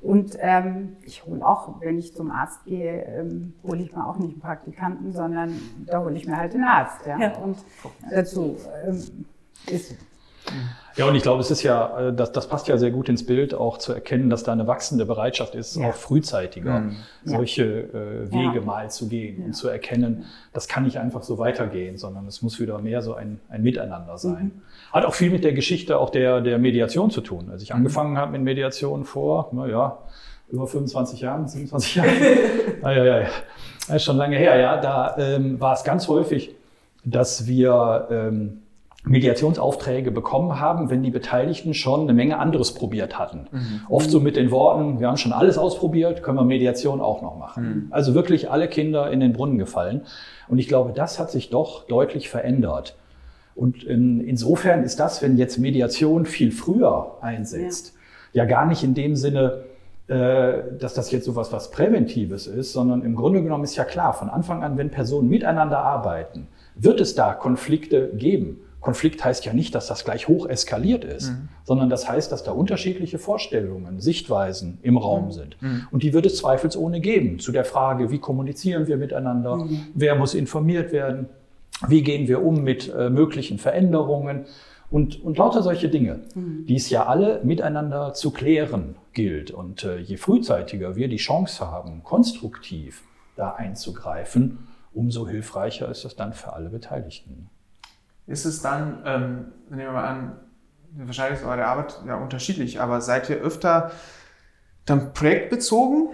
Und 0.00 0.36
ähm, 0.40 0.96
ich 1.02 1.24
hole 1.24 1.46
auch, 1.46 1.80
wenn 1.80 1.98
ich 1.98 2.14
zum 2.14 2.30
Arzt 2.30 2.64
gehe, 2.66 3.04
ähm, 3.04 3.54
hole 3.62 3.82
ich 3.82 3.94
mir 3.94 4.06
auch 4.06 4.18
nicht 4.18 4.32
einen 4.32 4.40
Praktikanten, 4.40 5.12
sondern 5.12 5.58
da 5.86 6.00
hole 6.00 6.14
ich 6.14 6.26
mir 6.26 6.36
halt 6.36 6.52
den 6.52 6.64
Arzt. 6.64 7.06
Ja. 7.06 7.18
ja. 7.18 7.36
Und 7.38 7.56
dazu 8.10 8.56
ähm, 8.86 9.26
ist 9.66 9.96
ja, 10.96 11.06
und 11.06 11.16
ich 11.16 11.22
glaube, 11.22 11.40
es 11.40 11.50
ist 11.50 11.62
ja, 11.62 12.08
äh, 12.08 12.12
das, 12.12 12.30
das 12.32 12.48
passt 12.48 12.68
ja 12.68 12.78
sehr 12.78 12.90
gut 12.90 13.08
ins 13.08 13.26
Bild, 13.26 13.52
auch 13.52 13.78
zu 13.78 13.92
erkennen, 13.92 14.30
dass 14.30 14.44
da 14.44 14.52
eine 14.52 14.66
wachsende 14.66 15.06
Bereitschaft 15.06 15.54
ist, 15.54 15.76
ja. 15.76 15.88
auch 15.88 15.94
frühzeitiger 15.94 16.80
mhm. 16.80 16.96
solche 17.24 17.64
äh, 17.64 18.32
Wege 18.32 18.56
ja. 18.56 18.64
mal 18.64 18.90
zu 18.90 19.08
gehen 19.08 19.40
ja. 19.40 19.46
und 19.46 19.52
zu 19.54 19.68
erkennen, 19.68 20.24
das 20.52 20.68
kann 20.68 20.84
nicht 20.84 20.98
einfach 20.98 21.24
so 21.24 21.38
weitergehen, 21.38 21.98
sondern 21.98 22.26
es 22.26 22.42
muss 22.42 22.60
wieder 22.60 22.78
mehr 22.78 23.02
so 23.02 23.14
ein, 23.14 23.40
ein 23.48 23.62
Miteinander 23.62 24.18
sein. 24.18 24.44
Mhm. 24.44 24.62
Hat 24.92 25.04
auch 25.04 25.14
viel 25.14 25.30
mit 25.30 25.42
der 25.42 25.52
Geschichte 25.52 25.98
auch 25.98 26.10
der, 26.10 26.40
der 26.40 26.58
Mediation 26.58 27.10
zu 27.10 27.22
tun. 27.22 27.50
Als 27.50 27.62
ich 27.62 27.70
mhm. 27.70 27.76
angefangen 27.76 28.16
habe 28.16 28.32
mit 28.32 28.42
Mediation 28.42 29.04
vor, 29.04 29.48
naja, 29.52 29.98
über 30.48 30.66
25 30.66 31.20
Jahren, 31.20 31.48
27 31.48 31.94
Jahren, 31.96 32.10
ja, 32.82 33.04
ja, 33.04 33.28
ist 33.92 34.04
schon 34.04 34.16
lange 34.16 34.36
her, 34.36 34.56
ja, 34.56 34.80
da 34.80 35.16
ähm, 35.18 35.58
war 35.60 35.72
es 35.74 35.82
ganz 35.82 36.06
häufig, 36.06 36.54
dass 37.04 37.46
wir 37.46 38.06
ähm, 38.10 38.62
Mediationsaufträge 39.06 40.10
bekommen 40.10 40.58
haben, 40.58 40.88
wenn 40.88 41.02
die 41.02 41.10
Beteiligten 41.10 41.74
schon 41.74 42.02
eine 42.02 42.14
Menge 42.14 42.38
anderes 42.38 42.72
probiert 42.72 43.18
hatten. 43.18 43.48
Mhm. 43.50 43.80
Oft 43.88 44.10
so 44.10 44.18
mit 44.18 44.36
den 44.36 44.50
Worten, 44.50 44.98
wir 44.98 45.08
haben 45.08 45.18
schon 45.18 45.32
alles 45.32 45.58
ausprobiert, 45.58 46.22
können 46.22 46.38
wir 46.38 46.44
Mediation 46.44 47.00
auch 47.00 47.20
noch 47.20 47.36
machen. 47.36 47.64
Mhm. 47.64 47.86
Also 47.90 48.14
wirklich 48.14 48.50
alle 48.50 48.66
Kinder 48.66 49.10
in 49.10 49.20
den 49.20 49.34
Brunnen 49.34 49.58
gefallen. 49.58 50.02
Und 50.48 50.58
ich 50.58 50.68
glaube, 50.68 50.92
das 50.94 51.18
hat 51.18 51.30
sich 51.30 51.50
doch 51.50 51.86
deutlich 51.86 52.30
verändert. 52.30 52.96
Und 53.54 53.84
in, 53.84 54.20
insofern 54.20 54.82
ist 54.82 54.98
das, 54.98 55.22
wenn 55.22 55.36
jetzt 55.36 55.58
Mediation 55.58 56.24
viel 56.24 56.50
früher 56.50 57.18
einsetzt, 57.20 57.94
ja, 58.32 58.42
ja 58.42 58.48
gar 58.48 58.66
nicht 58.66 58.82
in 58.82 58.94
dem 58.94 59.16
Sinne 59.16 59.64
äh, 60.06 60.76
dass 60.78 60.92
das 60.92 61.10
jetzt 61.12 61.24
sowas 61.24 61.50
was 61.50 61.70
Präventives 61.70 62.46
ist, 62.46 62.74
sondern 62.74 63.00
im 63.00 63.16
Grunde 63.16 63.42
genommen 63.42 63.64
ist 63.64 63.74
ja 63.74 63.84
klar, 63.84 64.12
von 64.12 64.28
Anfang 64.28 64.62
an, 64.62 64.76
wenn 64.76 64.90
Personen 64.90 65.30
miteinander 65.30 65.78
arbeiten, 65.78 66.46
wird 66.74 67.00
es 67.00 67.14
da 67.14 67.32
Konflikte 67.32 68.10
geben. 68.14 68.60
Konflikt 68.84 69.24
heißt 69.24 69.46
ja 69.46 69.54
nicht, 69.54 69.74
dass 69.74 69.86
das 69.86 70.04
gleich 70.04 70.28
hoch 70.28 70.46
eskaliert 70.46 71.04
ist, 71.04 71.30
mhm. 71.30 71.48
sondern 71.64 71.88
das 71.88 72.06
heißt, 72.06 72.30
dass 72.30 72.44
da 72.44 72.52
unterschiedliche 72.52 73.18
Vorstellungen, 73.18 73.98
Sichtweisen 73.98 74.78
im 74.82 74.98
Raum 74.98 75.26
mhm. 75.26 75.32
sind. 75.32 75.62
Mhm. 75.62 75.88
Und 75.90 76.02
die 76.02 76.12
wird 76.12 76.26
es 76.26 76.36
zweifelsohne 76.36 77.00
geben 77.00 77.38
zu 77.38 77.50
der 77.50 77.64
Frage, 77.64 78.10
wie 78.10 78.18
kommunizieren 78.18 78.86
wir 78.86 78.98
miteinander, 78.98 79.56
mhm. 79.56 79.86
wer 79.94 80.16
muss 80.16 80.34
informiert 80.34 80.92
werden, 80.92 81.30
wie 81.88 82.02
gehen 82.02 82.28
wir 82.28 82.44
um 82.44 82.62
mit 82.62 82.92
äh, 82.94 83.08
möglichen 83.08 83.56
Veränderungen 83.56 84.44
und, 84.90 85.24
und 85.24 85.38
lauter 85.38 85.62
solche 85.62 85.88
Dinge, 85.88 86.20
mhm. 86.34 86.66
die 86.66 86.76
es 86.76 86.90
ja 86.90 87.06
alle 87.06 87.40
miteinander 87.42 88.12
zu 88.12 88.32
klären 88.32 88.96
gilt. 89.14 89.50
Und 89.50 89.84
äh, 89.84 89.96
je 89.96 90.18
frühzeitiger 90.18 90.94
wir 90.94 91.08
die 91.08 91.16
Chance 91.16 91.70
haben, 91.70 92.02
konstruktiv 92.04 93.02
da 93.34 93.52
einzugreifen, 93.52 94.68
umso 94.92 95.26
hilfreicher 95.26 95.88
ist 95.88 96.04
es 96.04 96.16
dann 96.16 96.34
für 96.34 96.52
alle 96.52 96.68
Beteiligten 96.68 97.48
ist 98.26 98.44
es 98.44 98.62
dann, 98.62 99.02
ähm, 99.04 99.44
nehmen 99.68 99.82
wir 99.82 99.92
mal 99.92 100.06
an, 100.06 100.32
wahrscheinlich 100.96 101.40
ist 101.40 101.46
eure 101.46 101.66
Arbeit 101.66 102.00
ja 102.06 102.16
unterschiedlich, 102.16 102.80
aber 102.80 103.00
seid 103.00 103.28
ihr 103.28 103.36
öfter 103.36 103.90
dann 104.86 105.12
projektbezogen 105.12 106.10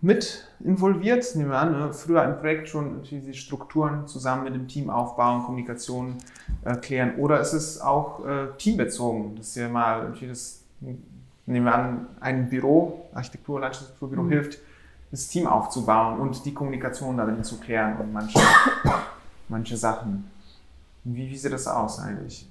mit 0.00 0.46
involviert? 0.60 1.34
Nehmen 1.34 1.50
wir 1.50 1.58
an, 1.58 1.72
ne? 1.72 1.92
früher 1.92 2.22
ein 2.22 2.38
Projekt 2.38 2.68
schon 2.68 3.02
diese 3.02 3.34
Strukturen 3.34 4.06
zusammen 4.06 4.44
mit 4.44 4.54
dem 4.54 4.68
Team 4.68 4.90
aufbauen, 4.90 5.44
Kommunikation 5.44 6.16
äh, 6.64 7.10
oder 7.18 7.40
ist 7.40 7.52
es 7.52 7.80
auch 7.80 8.24
äh, 8.26 8.48
teambezogen, 8.58 9.36
dass 9.36 9.56
ihr 9.56 9.68
mal 9.68 10.02
irgendwie 10.02 10.28
das, 10.28 10.62
nehmen 10.80 11.64
wir 11.64 11.74
an, 11.74 12.06
ein 12.20 12.48
Büro, 12.48 13.08
Architektur, 13.14 13.60
Landschaftsbüro 13.60 14.22
mhm. 14.22 14.30
hilft, 14.30 14.58
das 15.10 15.28
Team 15.28 15.46
aufzubauen 15.46 16.18
und 16.20 16.44
die 16.44 16.52
Kommunikation 16.52 17.16
darin 17.16 17.42
zu 17.44 17.58
klären 17.58 17.96
und 17.96 18.12
manche, 18.12 18.38
manche 19.48 19.76
Sachen. 19.76 20.35
Wie, 21.08 21.30
wie 21.30 21.36
sieht 21.36 21.52
das 21.52 21.68
aus 21.68 22.00
eigentlich? 22.00 22.48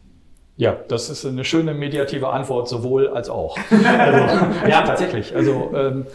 Ja, 0.57 0.77
das 0.87 1.09
ist 1.09 1.25
eine 1.25 1.43
schöne 1.43 1.73
mediative 1.73 2.29
Antwort, 2.29 2.69
sowohl 2.69 3.09
als 3.09 3.29
auch. 3.29 3.57
Also, 3.69 4.17
ja, 4.69 4.81
tatsächlich. 4.83 5.35
Also, 5.35 5.71
ähm, 5.75 6.05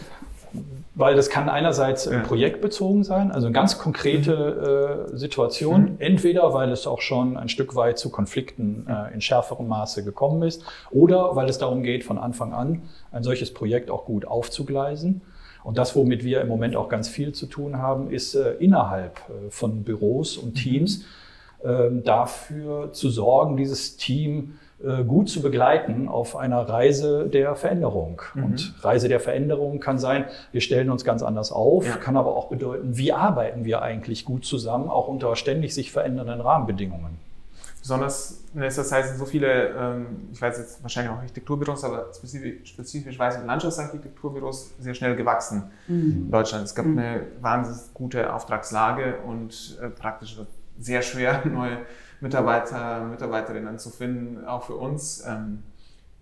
weil 0.95 1.15
das 1.15 1.29
kann 1.29 1.51
einerseits 1.51 2.07
äh, 2.07 2.21
projektbezogen 2.21 3.05
sein, 3.05 3.31
also 3.31 3.47
eine 3.47 3.55
ganz 3.55 3.79
konkrete 3.79 5.09
äh, 5.13 5.17
Situation, 5.17 5.83
mhm. 5.83 5.97
entweder 5.99 6.55
weil 6.55 6.73
es 6.73 6.87
auch 6.87 7.03
schon 7.03 7.37
ein 7.37 7.51
Stück 7.51 7.75
weit 7.75 7.99
zu 7.99 8.11
Konflikten 8.11 8.87
äh, 8.89 9.13
in 9.13 9.21
schärferem 9.21 9.69
Maße 9.69 10.03
gekommen 10.03 10.43
ist, 10.43 10.65
oder 10.91 11.37
weil 11.37 11.49
es 11.49 11.59
darum 11.59 11.83
geht, 11.83 12.05
von 12.05 12.19
Anfang 12.19 12.55
an 12.55 12.83
ein 13.13 13.23
solches 13.23 13.53
Projekt 13.53 13.91
auch 13.91 14.07
gut 14.07 14.27
aufzugleisen. 14.27 15.21
Und 15.63 15.77
das, 15.77 15.95
womit 15.95 16.25
wir 16.25 16.41
im 16.41 16.49
Moment 16.49 16.75
auch 16.75 16.89
ganz 16.89 17.09
viel 17.09 17.33
zu 17.33 17.45
tun 17.45 17.77
haben, 17.77 18.11
ist 18.11 18.35
äh, 18.35 18.53
innerhalb 18.55 19.19
äh, 19.29 19.51
von 19.51 19.85
Büros 19.85 20.39
und 20.39 20.55
Teams. 20.55 21.05
Ähm, 21.63 22.05
dafür 22.05 22.93
zu 22.95 23.11
sorgen, 23.11 23.59
dieses 23.59 23.99
Team 23.99 24.59
äh, 24.83 25.05
gut 25.05 25.29
zu 25.29 25.43
begleiten 25.43 26.09
auf 26.09 26.37
einer 26.37 26.61
Reise 26.63 27.29
der 27.29 27.55
Veränderung. 27.55 28.23
Mhm. 28.35 28.45
Und 28.45 28.75
Reise 28.81 29.09
der 29.09 29.21
Veränderung 29.21 29.79
kann 29.79 29.99
sein, 29.99 30.25
wir 30.53 30.63
stellen 30.63 30.89
uns 30.89 31.05
ganz 31.05 31.23
anders 31.23 31.53
auf, 31.53 31.87
ja. 31.87 31.97
kann 31.97 32.17
aber 32.17 32.35
auch 32.35 32.49
bedeuten, 32.49 32.97
wie 32.97 33.13
arbeiten 33.13 33.67
wir 33.67 33.83
eigentlich 33.83 34.25
gut 34.25 34.47
zusammen, 34.47 34.89
auch 34.89 35.07
unter 35.07 35.37
ständig 35.37 35.75
sich 35.75 35.93
verändernden 35.93 36.41
Rahmenbedingungen. 36.41 37.19
Besonders, 37.81 38.43
das 38.55 38.91
heißt, 38.91 39.19
so 39.19 39.27
viele, 39.27 39.69
ähm, 39.69 40.07
ich 40.33 40.41
weiß 40.41 40.57
jetzt 40.59 40.83
wahrscheinlich 40.83 41.13
auch 41.13 41.19
Architekturbüros, 41.19 41.85
aber 41.85 42.07
spezifisch, 42.15 42.71
spezifisch 42.71 43.19
weiß 43.19 43.39
ich, 43.39 43.45
Landschaftsarchitekturbüros 43.45 44.73
sehr 44.79 44.95
schnell 44.95 45.15
gewachsen 45.15 45.65
mhm. 45.89 46.25
in 46.27 46.31
Deutschland. 46.31 46.65
Es 46.65 46.75
gab 46.75 46.87
mhm. 46.87 46.99
eine 46.99 47.27
wahnsinnig 47.41 47.93
gute 47.93 48.33
Auftragslage 48.33 49.19
und 49.27 49.79
äh, 49.83 49.89
praktisch 49.89 50.39
sehr 50.81 51.03
schwer, 51.03 51.43
neue 51.47 51.79
Mitarbeiter, 52.21 53.05
Mitarbeiterinnen 53.05 53.79
zu 53.79 53.91
finden, 53.91 54.45
auch 54.45 54.65
für 54.65 54.75
uns. 54.75 55.25
Ähm, 55.27 55.63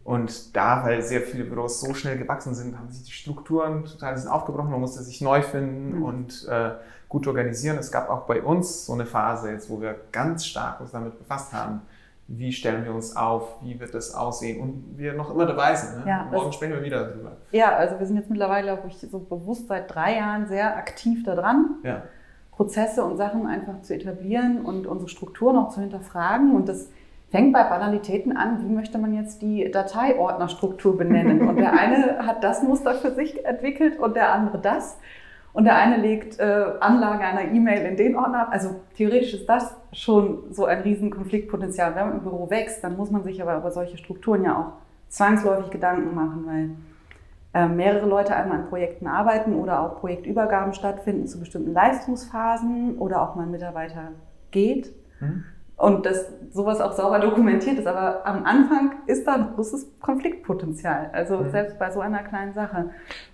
und 0.05 0.57
da, 0.57 0.85
weil 0.85 1.03
sehr 1.03 1.21
viele 1.21 1.45
Büros 1.45 1.81
so 1.81 1.93
schnell 1.93 2.17
gewachsen 2.17 2.55
sind, 2.55 2.79
haben 2.79 2.91
sich 2.91 3.05
die 3.05 3.13
Strukturen 3.13 3.85
total 3.85 4.17
sind 4.17 4.31
aufgebrochen. 4.31 4.71
Man 4.71 4.81
musste 4.81 5.03
sich 5.03 5.21
neu 5.21 5.43
finden 5.43 5.97
mhm. 5.97 6.03
und 6.03 6.49
äh, 6.49 6.71
gut 7.09 7.27
organisieren. 7.27 7.77
Es 7.77 7.93
gab 7.93 8.09
auch 8.09 8.23
bei 8.23 8.43
uns 8.43 8.87
so 8.87 8.95
eine 8.95 9.05
Phase 9.05 9.51
jetzt, 9.51 9.69
wo 9.69 9.81
wir 9.81 9.97
ganz 10.13 10.47
stark 10.47 10.81
uns 10.81 10.93
damit 10.93 11.19
befasst 11.19 11.53
haben. 11.53 11.83
Wie 12.27 12.53
stellen 12.53 12.85
wir 12.85 12.95
uns 12.95 13.17
auf? 13.17 13.57
Wie 13.63 13.79
wird 13.81 13.95
das 13.95 14.15
aussehen? 14.15 14.61
Und 14.61 14.99
wir 14.99 15.15
noch 15.15 15.31
immer 15.31 15.47
dabei 15.47 15.75
sind. 15.75 15.99
Ne? 15.99 16.11
Ja, 16.11 16.29
Morgen 16.31 16.53
sprechen 16.53 16.75
wir 16.75 16.83
wieder 16.83 17.07
darüber. 17.07 17.33
Ja, 17.53 17.77
also 17.77 17.99
wir 17.99 18.07
sind 18.07 18.17
jetzt 18.17 18.31
mittlerweile, 18.31 18.75
glaube 18.75 18.89
ich, 18.89 18.99
so 18.99 19.19
bewusst 19.19 19.69
seit 19.69 19.95
drei 19.95 20.17
Jahren 20.17 20.47
sehr 20.47 20.77
aktiv 20.77 21.23
da 21.25 21.35
dran. 21.35 21.77
Ja. 21.83 22.03
Prozesse 22.59 23.05
und 23.05 23.17
Sachen 23.17 23.47
einfach 23.47 23.83
zu 23.83 23.95
etablieren 23.95 24.63
und 24.63 24.89
unsere 24.89 25.09
Strukturen 25.09 25.57
auch 25.57 25.69
zu 25.69 25.81
hinterfragen. 25.81 26.57
Und 26.57 26.69
das 26.69 26.91
fängt 27.31 27.53
bei 27.53 27.63
Banalitäten 27.63 28.37
an, 28.37 28.69
wie 28.69 28.75
möchte 28.75 28.99
man 28.99 29.15
jetzt 29.15 29.43
die 29.43 29.71
Dateiordnerstruktur 29.71 30.99
benennen. 30.99 31.49
Und 31.49 31.57
der 31.57 31.73
eine 31.73 32.27
hat 32.27 32.43
das 32.43 32.65
Muster 32.65 32.97
für 32.97 33.13
sich 33.13 33.45
entwickelt 33.47 34.01
und 34.01 34.17
der 34.17 34.33
andere 34.33 34.59
das. 34.59 34.99
Und 35.53 35.65
der 35.67 35.77
eine 35.77 35.99
legt 35.99 36.41
äh, 36.41 36.65
Anlage 36.81 37.23
einer 37.23 37.53
E-Mail 37.53 37.87
in 37.87 37.97
den 37.97 38.17
Ordner 38.17 38.41
ab. 38.41 38.49
Also 38.51 38.81
theoretisch 38.97 39.35
ist 39.35 39.49
das 39.49 39.77
schon 39.93 40.53
so 40.53 40.65
ein 40.65 40.81
riesen 40.81 41.11
Konfliktpotenzial. 41.11 41.95
Wenn 41.95 42.09
man 42.09 42.19
im 42.19 42.23
Büro 42.25 42.51
wächst, 42.51 42.83
dann 42.83 42.97
muss 42.97 43.13
man 43.13 43.23
sich 43.23 43.41
aber 43.41 43.57
über 43.57 43.71
solche 43.71 43.97
Strukturen 43.99 44.43
ja 44.43 44.59
auch 44.59 44.73
zwangsläufig 45.09 45.71
Gedanken 45.71 46.13
machen, 46.13 46.45
weil 46.45 46.71
mehrere 47.55 48.07
Leute 48.07 48.37
einmal 48.37 48.59
an 48.59 48.69
Projekten 48.69 49.07
arbeiten 49.07 49.55
oder 49.55 49.83
auch 49.83 50.01
Projektübergaben 50.01 50.75
stattfinden 50.75 51.27
zu 51.27 51.41
bestimmten 51.41 51.73
Leistungsphasen 51.73 52.99
oder 52.99 53.23
auch 53.23 53.35
mal 53.35 53.45
ein 53.45 53.51
Mitarbeiter 53.51 54.13
geht. 54.51 54.93
Mhm. 55.21 55.45
Und 55.77 56.07
dass 56.07 56.27
sowas 56.51 56.81
auch 56.81 56.91
sauber 56.93 57.21
dokumentiert 57.21 57.79
ist. 57.79 57.87
Aber 57.87 58.27
am 58.27 58.45
Anfang 58.45 58.97
ist 59.07 59.29
da 59.29 59.35
ein 59.35 59.55
großes 59.55 60.01
Konfliktpotenzial. 60.01 61.11
Also 61.13 61.37
mhm. 61.39 61.51
selbst 61.51 61.79
bei 61.79 61.91
so 61.93 62.01
einer 62.01 62.25
kleinen 62.25 62.53
Sache. 62.53 62.91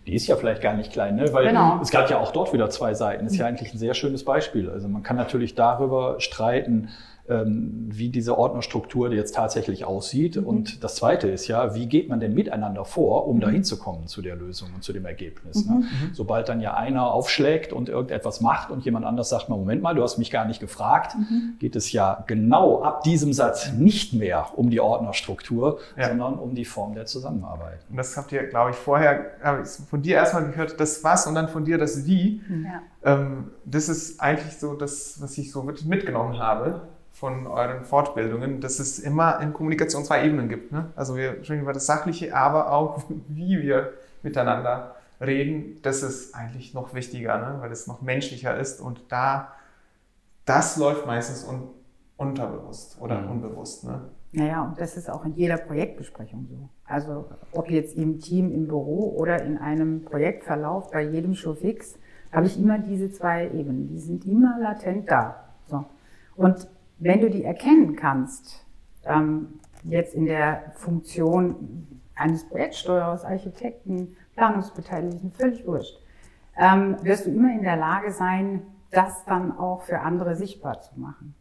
Die 0.07 0.14
ist 0.14 0.27
ja 0.27 0.37
vielleicht 0.37 0.61
gar 0.62 0.74
nicht 0.74 0.92
klein, 0.92 1.16
ne? 1.16 1.33
weil 1.33 1.46
genau. 1.46 1.81
es 1.81 1.90
gab 1.90 2.11
ja 2.11 2.18
auch 2.18 2.33
dort 2.33 2.53
wieder 2.53 2.68
zwei 2.68 2.92
Seiten. 2.92 3.24
Das 3.24 3.33
ist 3.33 3.38
ja 3.38 3.46
eigentlich 3.46 3.72
ein 3.72 3.79
sehr 3.79 3.94
schönes 3.94 4.27
Beispiel. 4.27 4.68
Also 4.68 4.88
man 4.88 5.03
kann 5.03 5.16
natürlich 5.16 5.55
darüber 5.55 6.20
streiten, 6.20 6.90
wie 7.27 8.11
diese 8.11 8.37
Ordnerstruktur 8.37 9.11
jetzt 9.11 9.35
tatsächlich 9.35 9.87
aussieht. 9.87 10.37
Mhm. 10.37 10.47
Und 10.47 10.85
das 10.85 10.97
Zweite 10.97 11.29
ist 11.29 11.49
ja, 11.49 11.75
wie 11.75 11.87
geht 11.87 12.11
man 12.11 12.21
denn 12.21 12.35
miteinander 12.35 12.85
vor, 12.85 13.27
um 13.27 13.37
mhm. 13.37 13.41
dahin 13.41 13.65
zu 13.65 13.79
kommen 13.79 14.09
zu 14.09 14.21
der 14.21 14.37
Lösung 14.37 14.69
und 14.75 14.85
zu 14.85 14.93
dem 14.93 15.07
Ergebnis. 15.07 15.65
Mhm. 15.65 15.75
Ne? 15.75 15.85
Sobald 16.13 16.51
dann 16.51 16.61
ja 16.61 16.75
einer 16.75 17.11
aufschlägt 17.11 17.73
und 17.73 17.89
irgendetwas 17.89 18.43
macht 18.43 18.71
und 18.71 18.85
jemand 18.85 19.07
anders 19.07 19.31
sagt, 19.31 19.49
mal, 19.49 19.57
Moment 19.57 19.81
mal, 19.81 19.95
du 19.95 20.03
hast 20.03 20.19
mich 20.19 20.31
gar 20.31 20.45
nicht 20.45 20.61
gefragt, 20.61 21.17
mhm. 21.17 21.55
geht 21.59 21.77
es 21.77 21.93
ja 21.93 22.25
genau 22.27 22.83
ab 22.83 23.03
diesem 23.05 23.33
Satz 23.33 23.73
nicht 23.73 24.13
mehr 24.13 24.49
um 24.57 24.69
die 24.69 24.81
Ordnerstruktur, 24.81 25.79
ja. 25.97 26.09
sondern 26.09 26.35
um 26.35 26.55
die 26.55 26.67
Form 26.67 26.95
der 26.95 27.07
Zusammenarbeit. 27.07 27.79
Und 27.89 27.97
das 27.97 28.19
habt 28.19 28.33
ihr, 28.33 28.47
glaube 28.49 28.73
ich, 28.73 28.77
vorher 28.77 29.65
von 29.89 30.03
dir 30.03 30.17
erstmal 30.17 30.45
gehört, 30.45 30.79
das 30.79 31.03
was 31.03 31.27
und 31.27 31.35
dann 31.35 31.49
von 31.49 31.65
dir 31.65 31.79
das 31.79 32.05
wie. 32.05 32.43
Ja. 32.65 32.83
Ähm, 33.03 33.51
das 33.65 33.89
ist 33.89 34.21
eigentlich 34.21 34.59
so 34.59 34.75
das, 34.75 35.23
was 35.23 35.39
ich 35.39 35.51
so 35.51 35.63
mitgenommen 35.63 36.39
habe 36.39 36.83
von 37.25 37.47
euren 37.47 37.87
Fortbildungen, 37.87 38.61
dass 38.61 38.79
es 38.81 38.99
immer 38.99 39.41
in 39.41 39.55
Kommunikation 39.55 40.05
zwei 40.05 40.27
Ebenen 40.27 40.51
gibt. 40.51 40.73
Ne? 40.73 40.93
Also 40.95 41.17
wir 41.17 41.43
sprechen 41.43 41.63
über 41.63 41.73
das 41.73 41.87
Sachliche, 41.87 42.37
aber 42.37 42.71
auch 42.71 43.03
wie 43.29 43.63
wir 43.63 43.95
miteinander 44.23 44.97
reden. 45.23 45.81
Das 45.81 46.03
ist 46.03 46.35
eigentlich 46.35 46.75
noch 46.75 46.93
wichtiger, 46.93 47.39
ne? 47.39 47.63
weil 47.63 47.73
es 47.73 47.87
noch 47.87 48.03
menschlicher 48.03 48.59
ist 48.59 48.79
und 48.79 49.01
da 49.09 49.53
das 50.45 50.77
läuft 50.77 51.07
meistens 51.07 51.45
un 51.45 51.71
unterbewusst 52.19 53.01
oder 53.01 53.23
mhm. 53.23 53.31
unbewusst. 53.31 53.85
Ne? 53.85 54.03
Naja, 54.33 54.63
und 54.63 54.79
das 54.79 54.99
ist 54.99 55.09
auch 55.09 55.25
in 55.25 55.35
jeder 55.35 55.57
Projektbesprechung 55.57 56.47
so. 56.51 56.69
Also 56.85 57.25
ob 57.53 57.71
jetzt 57.71 57.97
im 57.97 58.21
Team, 58.21 58.53
im 58.53 58.69
Büro 58.69 59.17
oder 59.17 59.43
in 59.43 59.57
einem 59.57 60.05
Projektverlauf, 60.05 60.91
bei 60.91 61.01
jedem 61.01 61.35
Showfix, 61.35 61.95
habe 62.31 62.45
ich 62.45 62.59
immer 62.59 62.79
diese 62.79 63.11
zwei 63.11 63.47
Ebenen. 63.47 63.89
Die 63.89 63.99
sind 63.99 64.27
immer 64.27 64.59
latent 64.61 65.11
da. 65.11 65.49
So. 65.67 65.87
Und 66.37 66.69
wenn 66.98 67.20
du 67.20 67.30
die 67.30 67.44
erkennen 67.44 67.96
kannst, 67.96 68.66
ähm, 69.04 69.61
jetzt 69.85 70.14
in 70.14 70.26
der 70.26 70.72
Funktion 70.76 72.00
eines 72.14 72.48
Projektsteuerers, 72.48 73.24
Architekten, 73.24 74.16
Planungsbeteiligten, 74.35 75.33
völlig 75.33 75.66
wurscht, 75.66 76.00
ähm, 76.57 76.96
wirst 77.02 77.26
du 77.26 77.30
immer 77.30 77.52
in 77.52 77.62
der 77.62 77.76
Lage 77.76 78.12
sein, 78.12 78.62
das 78.90 79.24
dann 79.24 79.57
auch 79.59 79.83
für 79.83 80.00
andere 80.00 80.37
sichtbar 80.37 80.80
zu 80.80 80.98
machen 80.98 81.35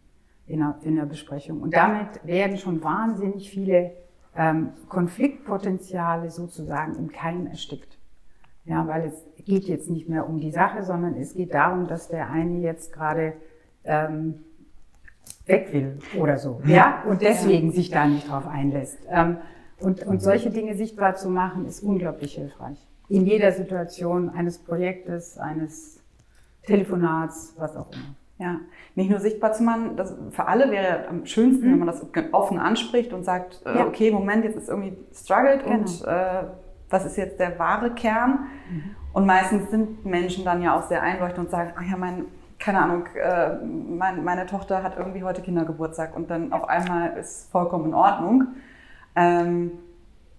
in 0.47 0.59
der, 0.59 0.75
in 0.81 0.95
der 0.95 1.05
Besprechung. 1.05 1.61
Und 1.61 1.73
damit 1.75 2.25
werden 2.25 2.57
schon 2.57 2.83
wahnsinnig 2.83 3.49
viele 3.49 3.91
ähm, 4.35 4.71
Konfliktpotenziale 4.89 6.31
sozusagen 6.31 6.95
im 6.95 7.11
Keim 7.11 7.47
erstickt. 7.47 7.97
Ja, 8.65 8.87
weil 8.87 9.07
es 9.07 9.45
geht 9.45 9.65
jetzt 9.65 9.89
nicht 9.89 10.07
mehr 10.07 10.27
um 10.27 10.39
die 10.39 10.51
Sache, 10.51 10.83
sondern 10.83 11.15
es 11.15 11.33
geht 11.33 11.53
darum, 11.53 11.87
dass 11.87 12.07
der 12.07 12.29
eine 12.29 12.59
jetzt 12.59 12.93
gerade 12.93 13.33
ähm, 13.83 14.45
weg 15.45 15.73
will 15.73 15.99
oder 16.17 16.37
so. 16.37 16.61
Ja, 16.65 17.03
und 17.07 17.21
deswegen 17.21 17.71
sich 17.71 17.89
da 17.89 18.05
nicht 18.05 18.29
drauf 18.29 18.47
einlässt. 18.47 18.99
Ähm, 19.09 19.37
und, 19.79 20.05
und 20.05 20.21
solche 20.21 20.49
Dinge 20.49 20.75
sichtbar 20.75 21.15
zu 21.15 21.29
machen, 21.29 21.65
ist 21.65 21.83
unglaublich 21.83 22.35
hilfreich. 22.35 22.77
in 23.09 23.25
jeder 23.25 23.51
Situation 23.51 24.29
eines 24.29 24.57
Projektes, 24.57 25.37
eines 25.37 26.01
Telefonats, 26.65 27.53
was 27.57 27.75
auch 27.75 27.91
immer. 27.91 28.15
Ja, 28.39 28.59
nicht 28.95 29.09
nur 29.09 29.19
sichtbar 29.19 29.53
zu 29.53 29.63
machen, 29.63 29.95
das 29.95 30.15
für 30.31 30.47
alle 30.47 30.71
wäre 30.71 31.07
am 31.07 31.25
schönsten, 31.25 31.67
mhm. 31.67 31.71
wenn 31.73 31.79
man 31.79 31.87
das 31.87 32.05
offen 32.31 32.57
anspricht 32.57 33.13
und 33.13 33.23
sagt, 33.23 33.61
äh, 33.65 33.77
ja. 33.77 33.85
okay, 33.85 34.11
Moment, 34.11 34.43
jetzt 34.43 34.57
ist 34.57 34.69
irgendwie 34.69 34.97
struggled 35.13 35.63
genau. 35.63 35.77
und 35.77 36.03
äh, 36.05 36.43
was 36.89 37.05
ist 37.05 37.17
jetzt 37.17 37.39
der 37.39 37.57
wahre 37.59 37.91
Kern? 37.91 38.47
Mhm. 38.71 38.83
Und 39.13 39.25
meistens 39.25 39.69
sind 39.69 40.05
Menschen 40.05 40.43
dann 40.45 40.61
ja 40.61 40.77
auch 40.77 40.87
sehr 40.87 41.03
einleuchtend 41.03 41.45
und 41.45 41.51
sagen, 41.51 41.73
ach 41.75 41.83
ja, 41.83 41.95
mein, 41.95 42.25
keine 42.63 42.81
Ahnung, 42.81 43.07
äh, 43.21 43.55
mein, 43.65 44.23
meine 44.23 44.45
Tochter 44.45 44.83
hat 44.83 44.97
irgendwie 44.97 45.23
heute 45.23 45.41
Kindergeburtstag 45.41 46.15
und 46.15 46.31
dann 46.31 46.53
auf 46.53 46.69
einmal 46.69 47.17
ist 47.17 47.51
vollkommen 47.51 47.87
in 47.87 47.93
Ordnung. 47.93 48.47
Ähm, 49.17 49.71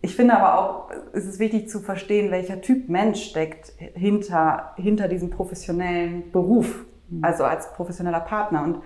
ich 0.01 0.17
finde 0.17 0.35
aber 0.35 0.59
auch, 0.59 0.91
es 1.13 1.27
ist 1.27 1.39
wichtig 1.39 1.69
zu 1.69 1.81
verstehen, 1.81 2.31
welcher 2.31 2.63
Typ 2.63 2.89
Mensch 2.89 3.23
steckt 3.25 3.75
hinter, 3.95 4.73
hinter 4.77 5.09
diesem 5.09 5.29
professionellen 5.29 6.33
Beruf, 6.33 6.87
mhm. 7.11 7.23
also 7.23 7.45
als 7.45 7.71
professioneller 7.75 8.21
Partner. 8.21 8.65
Und 8.65 8.79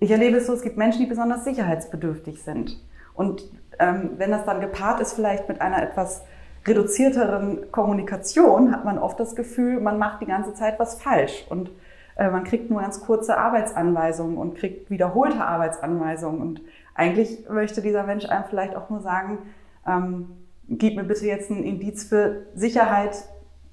ich 0.00 0.10
erlebe 0.10 0.38
es 0.38 0.46
so, 0.46 0.54
es 0.54 0.62
gibt 0.62 0.78
Menschen, 0.78 1.00
die 1.00 1.06
besonders 1.06 1.44
sicherheitsbedürftig 1.44 2.42
sind. 2.42 2.82
Und 3.12 3.50
ähm, 3.80 4.12
wenn 4.16 4.30
das 4.30 4.46
dann 4.46 4.62
gepaart 4.62 5.00
ist 5.00 5.12
vielleicht 5.12 5.46
mit 5.46 5.60
einer 5.60 5.82
etwas 5.82 6.22
reduzierteren 6.66 7.70
Kommunikation, 7.70 8.72
hat 8.72 8.86
man 8.86 8.96
oft 8.96 9.20
das 9.20 9.36
Gefühl, 9.36 9.78
man 9.78 9.98
macht 9.98 10.22
die 10.22 10.26
ganze 10.26 10.54
Zeit 10.54 10.78
was 10.78 11.02
falsch. 11.02 11.44
Und 11.50 11.70
man 12.18 12.44
kriegt 12.44 12.70
nur 12.70 12.80
ganz 12.80 13.00
kurze 13.00 13.38
Arbeitsanweisungen 13.38 14.36
und 14.36 14.56
kriegt 14.56 14.90
wiederholte 14.90 15.44
Arbeitsanweisungen. 15.44 16.40
Und 16.40 16.62
eigentlich 16.94 17.48
möchte 17.48 17.82
dieser 17.82 18.04
Mensch 18.04 18.26
einem 18.26 18.44
vielleicht 18.44 18.76
auch 18.76 18.90
nur 18.90 19.00
sagen, 19.00 19.38
ähm, 19.86 20.28
gib 20.68 20.96
mir 20.96 21.04
bitte 21.04 21.26
jetzt 21.26 21.50
ein 21.50 21.64
Indiz 21.64 22.04
für 22.04 22.46
Sicherheit, 22.54 23.24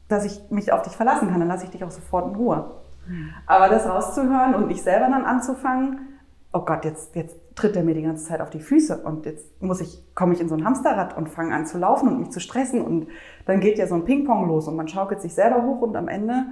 dass 0.07 0.25
ich 0.25 0.49
mich 0.49 0.71
auf 0.71 0.81
dich 0.81 0.93
verlassen 0.93 1.29
kann, 1.29 1.39
dann 1.39 1.49
lasse 1.49 1.65
ich 1.65 1.69
dich 1.69 1.83
auch 1.83 1.91
sofort 1.91 2.27
in 2.27 2.35
Ruhe. 2.35 2.71
Mhm. 3.07 3.29
Aber 3.45 3.69
das 3.69 3.87
rauszuhören 3.87 4.55
und 4.55 4.67
nicht 4.67 4.83
selber 4.83 5.07
dann 5.07 5.23
anzufangen, 5.23 5.99
oh 6.51 6.61
Gott, 6.61 6.83
jetzt, 6.83 7.15
jetzt 7.15 7.37
tritt 7.55 7.75
er 7.75 7.83
mir 7.83 7.93
die 7.93 8.01
ganze 8.01 8.25
Zeit 8.25 8.41
auf 8.41 8.49
die 8.49 8.59
Füße 8.59 9.03
und 9.03 9.25
jetzt 9.25 9.61
muss 9.61 9.81
ich, 9.81 10.03
komme 10.15 10.33
ich 10.33 10.41
in 10.41 10.49
so 10.49 10.55
ein 10.55 10.65
Hamsterrad 10.65 11.15
und 11.15 11.29
fange 11.29 11.53
an 11.53 11.67
zu 11.67 11.77
laufen 11.77 12.07
und 12.07 12.19
mich 12.19 12.31
zu 12.31 12.39
stressen 12.39 12.81
und 12.81 13.07
dann 13.45 13.59
geht 13.59 13.77
ja 13.77 13.85
so 13.85 13.95
ein 13.95 14.05
Ping-Pong 14.05 14.47
los 14.47 14.67
und 14.67 14.75
man 14.75 14.87
schaukelt 14.87 15.21
sich 15.21 15.35
selber 15.35 15.63
hoch 15.63 15.81
und 15.81 15.95
am 15.95 16.07
Ende 16.07 16.47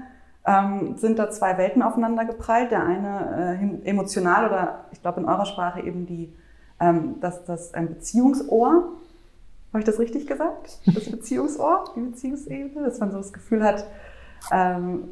ähm, 0.48 0.98
sind 0.98 1.20
da 1.20 1.30
zwei 1.30 1.58
Welten 1.58 1.82
aufeinander 1.82 2.26
geprallt. 2.26 2.72
Der 2.72 2.84
eine 2.84 3.60
äh, 3.84 3.90
emotional 3.90 4.48
oder 4.48 4.86
ich 4.92 5.02
glaube 5.02 5.20
in 5.20 5.28
eurer 5.28 5.46
Sprache 5.46 5.82
eben 5.82 6.06
die, 6.06 6.34
ähm, 6.80 7.16
das, 7.20 7.44
das 7.46 7.74
ein 7.74 7.90
Beziehungsohr. 7.90 8.94
Habe 9.74 9.80
ich 9.80 9.86
das 9.86 10.00
richtig 10.00 10.26
gesagt? 10.26 10.80
Das 10.86 11.12
Beziehungsohr, 11.12 11.84
die 11.96 12.02
Beziehungsebene, 12.02 12.86
dass 12.86 13.00
man 13.00 13.12
so 13.12 13.18
das 13.18 13.34
Gefühl 13.34 13.64
hat, 13.64 13.86
ähm, 14.52 15.10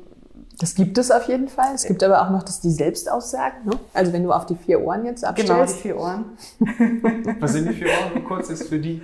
das 0.58 0.76
gibt 0.76 0.98
es 0.98 1.12
auf 1.12 1.28
jeden 1.28 1.50
Fall. 1.50 1.76
Es 1.76 1.84
gibt 1.84 2.02
aber 2.02 2.21
auch 2.21 2.30
noch 2.30 2.43
das, 2.43 2.62
die 2.62 2.71
Selbstaussagen. 2.71 3.65
Ne? 3.65 3.71
Also 3.93 4.13
wenn 4.13 4.24
du 4.24 4.32
auf 4.32 4.45
die 4.45 4.56
vier 4.56 4.82
Ohren 4.82 5.06
jetzt 5.06 5.26
abstellst. 5.26 5.52
Genau, 5.52 5.65
die 5.65 5.74
vier 5.74 5.98
Ohren. 5.98 6.26
Was 7.41 7.54
sind 7.54 7.69
die 7.69 7.74
vier 7.74 7.88
Ohren? 7.88 8.24
Kurz 8.24 8.50
ist 8.50 8.69
für 8.69 8.80
die 8.80 9.02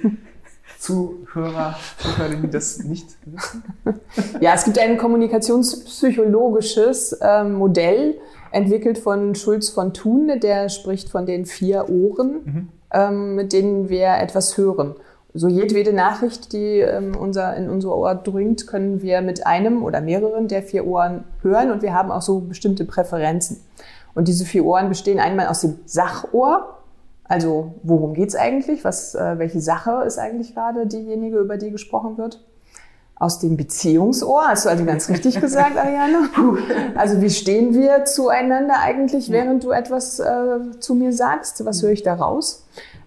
Zuhörer, 0.82 1.78
Zuhörerinnen, 2.00 2.42
die 2.42 2.50
das 2.50 2.80
nicht 2.80 3.16
wissen? 3.26 3.64
Ja, 4.42 4.56
es 4.56 4.64
gibt 4.64 4.80
ein 4.80 4.98
kommunikationspsychologisches 4.98 7.20
ähm, 7.22 7.54
Modell, 7.54 8.18
entwickelt 8.52 8.98
von 8.98 9.36
Schulz 9.36 9.70
von 9.70 9.94
Thun, 9.94 10.40
der 10.42 10.70
spricht 10.70 11.10
von 11.10 11.28
den 11.28 11.46
vier 11.46 11.88
Ohren, 11.88 12.32
mhm. 12.44 12.70
ähm, 12.92 13.36
mit 13.36 13.54
denen 13.54 13.90
wir 13.90 14.18
etwas 14.18 14.58
hören. 14.58 14.96
So 15.36 15.48
jedwede 15.48 15.94
Nachricht, 15.94 16.52
die 16.52 16.80
ähm, 16.80 17.16
unser, 17.16 17.56
in 17.58 17.70
unser 17.70 17.96
Ohr 17.96 18.16
dringt, 18.16 18.66
können 18.66 19.04
wir 19.04 19.22
mit 19.22 19.46
einem 19.46 19.84
oder 19.84 20.02
mehreren 20.02 20.48
der 20.48 20.64
vier 20.64 20.88
Ohren 20.88 21.26
hören 21.44 21.70
und 21.72 21.84
wir 21.84 21.94
haben 21.94 22.12
auch 22.12 22.24
so 22.24 22.40
bestimmte 22.40 22.86
Präferenzen. 22.86 23.58
Und 24.16 24.28
diese 24.28 24.46
vier 24.46 24.66
Ohren 24.66 24.90
bestehen 24.90 25.20
einmal 25.20 25.46
aus 25.46 25.62
dem 25.62 25.78
Sachohr, 25.86 26.81
also 27.32 27.76
worum 27.84 28.14
geht's 28.14 28.36
eigentlich? 28.36 28.84
Was, 28.84 29.16
äh, 29.16 29.40
welche 29.40 29.62
Sache 29.62 30.04
ist 30.06 30.20
eigentlich 30.20 30.54
gerade 30.54 30.86
diejenige, 30.86 31.40
über 31.40 31.56
die 31.56 31.72
gesprochen 31.72 32.18
wird? 32.18 32.44
Aus 33.16 33.40
dem 33.40 33.56
Beziehungsohr, 33.56 34.50
hast 34.50 34.66
du 34.66 34.70
also 34.70 34.84
ganz 34.84 35.08
richtig 35.08 35.40
gesagt, 35.40 35.78
Ariane. 35.78 36.30
Also 36.94 37.22
wie 37.22 37.30
stehen 37.30 37.74
wir 37.74 38.04
zueinander 38.04 38.82
eigentlich, 38.82 39.30
während 39.32 39.64
du 39.64 39.72
etwas 39.72 40.20
äh, 40.20 40.78
zu 40.82 40.94
mir 40.94 41.14
sagst? 41.14 41.64
Was 41.64 41.82
höre 41.82 41.92
ich 41.92 42.04
da 42.04 42.16
raus? 42.16 42.66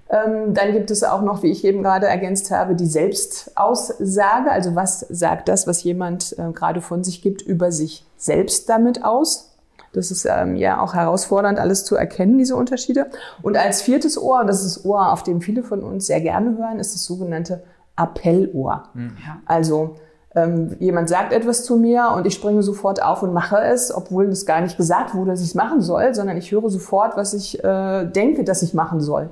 Ähm, 0.08 0.54
dann 0.54 0.72
gibt 0.72 0.90
es 0.90 1.04
auch 1.04 1.20
noch, 1.20 1.42
wie 1.42 1.50
ich 1.50 1.62
eben 1.62 1.82
gerade 1.82 2.06
ergänzt 2.06 2.50
habe, 2.50 2.76
die 2.76 2.86
Selbstaussage. 2.86 4.50
Also 4.50 4.74
was 4.74 5.00
sagt 5.00 5.50
das, 5.50 5.66
was 5.66 5.82
jemand 5.82 6.34
äh, 6.38 6.50
gerade 6.52 6.80
von 6.80 7.04
sich 7.04 7.20
gibt, 7.20 7.42
über 7.42 7.72
sich 7.72 8.06
selbst 8.16 8.70
damit 8.70 9.04
aus? 9.04 9.53
Das 9.96 10.10
ist 10.10 10.26
ähm, 10.26 10.56
ja 10.56 10.80
auch 10.80 10.94
herausfordernd, 10.94 11.58
alles 11.58 11.84
zu 11.84 11.96
erkennen, 11.96 12.38
diese 12.38 12.56
Unterschiede. 12.56 13.06
Und 13.42 13.56
als 13.56 13.82
viertes 13.82 14.20
Ohr, 14.20 14.40
und 14.40 14.46
das 14.46 14.64
ist 14.64 14.76
das 14.76 14.84
Ohr, 14.84 15.12
auf 15.12 15.22
dem 15.22 15.40
viele 15.40 15.62
von 15.62 15.82
uns 15.82 16.06
sehr 16.06 16.20
gerne 16.20 16.58
hören, 16.58 16.78
ist 16.78 16.94
das 16.94 17.04
sogenannte 17.04 17.62
Appellohr. 17.96 18.84
Mhm. 18.94 19.16
Also 19.46 19.96
ähm, 20.34 20.76
jemand 20.80 21.08
sagt 21.08 21.32
etwas 21.32 21.64
zu 21.64 21.76
mir 21.76 22.12
und 22.16 22.26
ich 22.26 22.34
springe 22.34 22.62
sofort 22.62 23.02
auf 23.02 23.22
und 23.22 23.32
mache 23.32 23.58
es, 23.58 23.94
obwohl 23.94 24.26
es 24.26 24.46
gar 24.46 24.60
nicht 24.60 24.76
gesagt 24.76 25.14
wurde, 25.14 25.30
dass 25.30 25.40
ich 25.40 25.48
es 25.48 25.54
machen 25.54 25.80
soll, 25.80 26.14
sondern 26.14 26.36
ich 26.36 26.50
höre 26.50 26.68
sofort, 26.70 27.16
was 27.16 27.34
ich 27.34 27.62
äh, 27.62 28.04
denke, 28.04 28.42
dass 28.42 28.62
ich 28.62 28.74
machen 28.74 29.00
soll. 29.00 29.30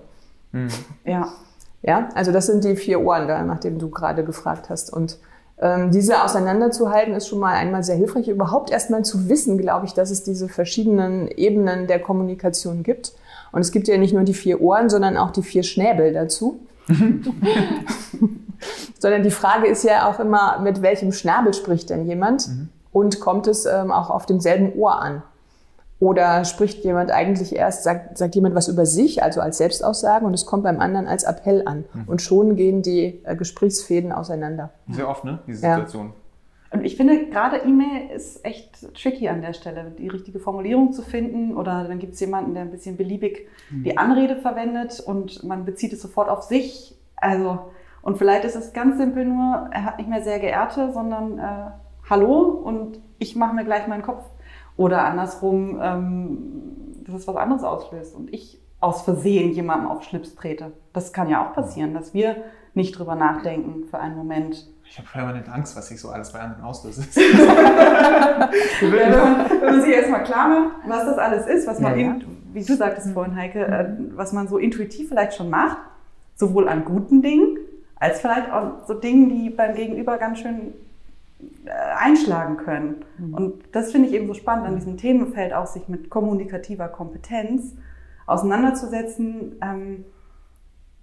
Mhm. 0.53 0.69
Ja. 1.05 1.29
Ja, 1.85 2.11
also 2.15 2.31
das 2.31 2.47
sind 2.47 2.63
die 2.63 2.77
vier 2.77 3.01
Ohren, 3.01 3.27
da, 3.27 3.43
nachdem 3.43 3.81
du 3.81 3.91
gerade 3.91 4.25
gefragt 4.25 4.71
hast. 4.71 4.93
Und 4.93 5.19
diese 5.91 6.25
auseinanderzuhalten 6.25 7.15
ist 7.15 7.29
schon 7.29 7.39
mal 7.39 7.55
einmal 7.55 7.85
sehr 7.85 7.95
hilfreich. 7.95 8.27
Überhaupt 8.27 8.71
erstmal 8.71 9.05
zu 9.05 9.29
wissen, 9.29 9.59
glaube 9.59 9.87
ich, 9.87 9.95
dass 9.95 10.11
es 10.11 10.25
diese 10.25 10.49
verschiedenen 10.49 11.29
Ebenen 11.29 11.87
der 11.87 12.01
Kommunikation 12.01 12.83
gibt. 12.83 13.13
Und 13.53 13.61
es 13.61 13.71
gibt 13.71 13.87
ja 13.87 13.97
nicht 13.97 14.13
nur 14.13 14.25
die 14.25 14.35
vier 14.35 14.61
Ohren, 14.61 14.91
sondern 14.91 15.17
auch 15.17 15.31
die 15.31 15.43
vier 15.43 15.63
Schnäbel 15.63 16.13
dazu. 16.13 16.59
sondern 18.99 19.23
die 19.23 19.31
Frage 19.31 19.69
ist 19.69 19.85
ja 19.85 20.11
auch 20.11 20.19
immer, 20.19 20.59
mit 20.61 20.83
welchem 20.83 21.13
Schnabel 21.13 21.55
spricht 21.55 21.91
denn 21.91 22.07
jemand? 22.07 22.49
Mhm. 22.49 22.69
Und 22.93 23.21
kommt 23.21 23.47
es 23.47 23.65
ähm, 23.65 23.93
auch 23.93 24.11
auf 24.11 24.27
demselben 24.27 24.73
Ohr 24.75 25.01
an? 25.01 25.23
Oder 26.03 26.45
spricht 26.45 26.83
jemand 26.85 27.13
eigentlich 27.13 27.55
erst, 27.55 27.85
sagt, 27.85 28.19
sagt 28.19 28.35
jemand 28.35 28.57
was 28.57 28.67
über 28.67 28.87
sich, 28.87 29.23
also 29.23 29.41
als 29.41 29.59
Selbstaussage, 29.59 30.27
und 30.27 30.35
es 30.35 30.47
kommt 30.47 30.65
beim 30.65 30.81
anderen 30.81 31.07
als 31.07 31.23
Appell 31.23 31.63
an. 31.65 31.85
Mhm. 31.95 32.09
Und 32.09 32.21
schon 32.21 32.57
gehen 32.57 32.83
die 32.83 33.21
äh, 33.23 33.37
Gesprächsfäden 33.37 34.11
auseinander. 34.11 34.71
Sehr 34.89 35.09
oft, 35.09 35.23
ne? 35.23 35.39
Diese 35.47 35.61
Situation. 35.61 36.07
Ja. 36.07 36.77
Und 36.77 36.85
ich 36.85 36.97
finde, 36.97 37.27
gerade 37.27 37.59
E-Mail 37.59 38.11
ist 38.17 38.45
echt 38.45 38.93
tricky 39.01 39.29
an 39.29 39.43
der 39.43 39.53
Stelle, 39.53 39.93
die 39.97 40.09
richtige 40.09 40.41
Formulierung 40.41 40.93
zu 40.93 41.03
finden. 41.03 41.57
Oder 41.57 41.85
dann 41.85 42.01
gibt 42.01 42.15
es 42.15 42.21
jemanden, 42.21 42.55
der 42.55 42.65
ein 42.65 42.73
bisschen 42.73 42.97
beliebig 42.97 43.47
mhm. 43.71 43.85
die 43.85 43.97
Anrede 43.97 44.35
verwendet 44.35 44.99
und 44.99 45.45
man 45.45 45.65
bezieht 45.65 45.93
es 45.93 46.03
sofort 46.03 46.29
auf 46.29 46.43
sich. 46.43 46.97
Also, 47.15 47.61
und 48.03 48.19
vielleicht 48.19 48.45
ist 48.45 48.57
es 48.57 48.73
ganz 48.73 48.99
simpel 48.99 49.25
nur, 49.25 49.71
er 49.71 49.85
hat 49.85 49.99
nicht 49.99 50.11
mehr 50.11 50.25
sehr 50.25 50.41
geehrte, 50.41 50.93
sondern 50.93 51.39
äh, 51.39 51.71
Hallo 52.11 52.41
und 52.43 52.99
ich 53.21 53.37
mache 53.37 53.55
mir 53.55 53.65
gleich 53.65 53.87
meinen 53.87 54.03
Kopf 54.03 54.25
oder 54.77 55.05
andersrum, 55.05 55.79
ähm, 55.81 56.39
dass 57.05 57.21
es 57.21 57.29
was 57.29 57.37
anderes 57.37 57.63
auslöst 57.63 58.15
und 58.15 58.33
ich 58.33 58.61
aus 58.81 59.03
Versehen 59.03 59.53
jemandem 59.53 59.89
auf 59.89 60.03
Schlips 60.03 60.35
trete. 60.35 60.73
Das 60.93 61.13
kann 61.13 61.29
ja 61.29 61.47
auch 61.47 61.55
passieren, 61.55 61.95
dass 61.95 62.15
wir 62.15 62.37
nicht 62.75 62.99
drüber 62.99 63.15
nachdenken 63.15 63.85
für 63.89 63.99
einen 63.99 64.17
Moment. 64.17 64.67
Ich 64.85 64.99
habe 64.99 65.09
permanent 65.09 65.49
Angst, 65.49 65.77
was 65.77 65.91
ich 65.91 66.01
so 66.01 66.09
alles 66.09 66.33
bei 66.33 66.41
anderen 66.41 66.65
auslöse. 66.65 67.03
wenn, 67.15 69.11
man, 69.11 69.51
wenn 69.51 69.61
man 69.61 69.83
sich 69.83 69.93
erstmal 69.93 70.25
klar 70.25 70.49
macht, 70.49 70.71
was 70.87 71.05
das 71.05 71.19
alles 71.19 71.47
ist, 71.47 71.67
was 71.67 71.81
man, 71.81 71.99
ja, 71.99 72.07
ja. 72.07 72.17
wie 72.53 72.65
du 72.65 72.77
sagtest 72.77 73.11
vorhin, 73.13 73.37
Heike, 73.37 73.67
äh, 73.67 73.89
was 74.17 74.33
man 74.33 74.49
so 74.49 74.59
intuitiv 74.59 75.09
vielleicht 75.09 75.35
schon 75.35 75.49
macht, 75.49 75.79
sowohl 76.35 76.69
an 76.69 76.85
guten 76.85 77.23
Dingen, 77.23 77.59
als 77.97 78.21
vielleicht 78.21 78.51
auch 78.51 78.87
so 78.87 78.95
Dingen, 78.95 79.29
die 79.29 79.51
beim 79.51 79.75
Gegenüber 79.75 80.19
ganz 80.19 80.41
schön 80.41 80.75
einschlagen 81.99 82.57
können. 82.57 83.05
Mhm. 83.19 83.35
Und 83.35 83.63
das 83.73 83.93
finde 83.93 84.09
ich 84.09 84.15
eben 84.15 84.27
so 84.27 84.35
spannend 84.35 84.67
an 84.67 84.77
diesem 84.77 84.97
Themenfeld, 84.97 85.53
auch 85.53 85.67
sich 85.67 85.89
mit 85.89 86.11
kommunikativer 86.11 86.89
Kompetenz 86.89 87.75
auseinanderzusetzen, 88.27 89.57
ähm, 89.63 90.05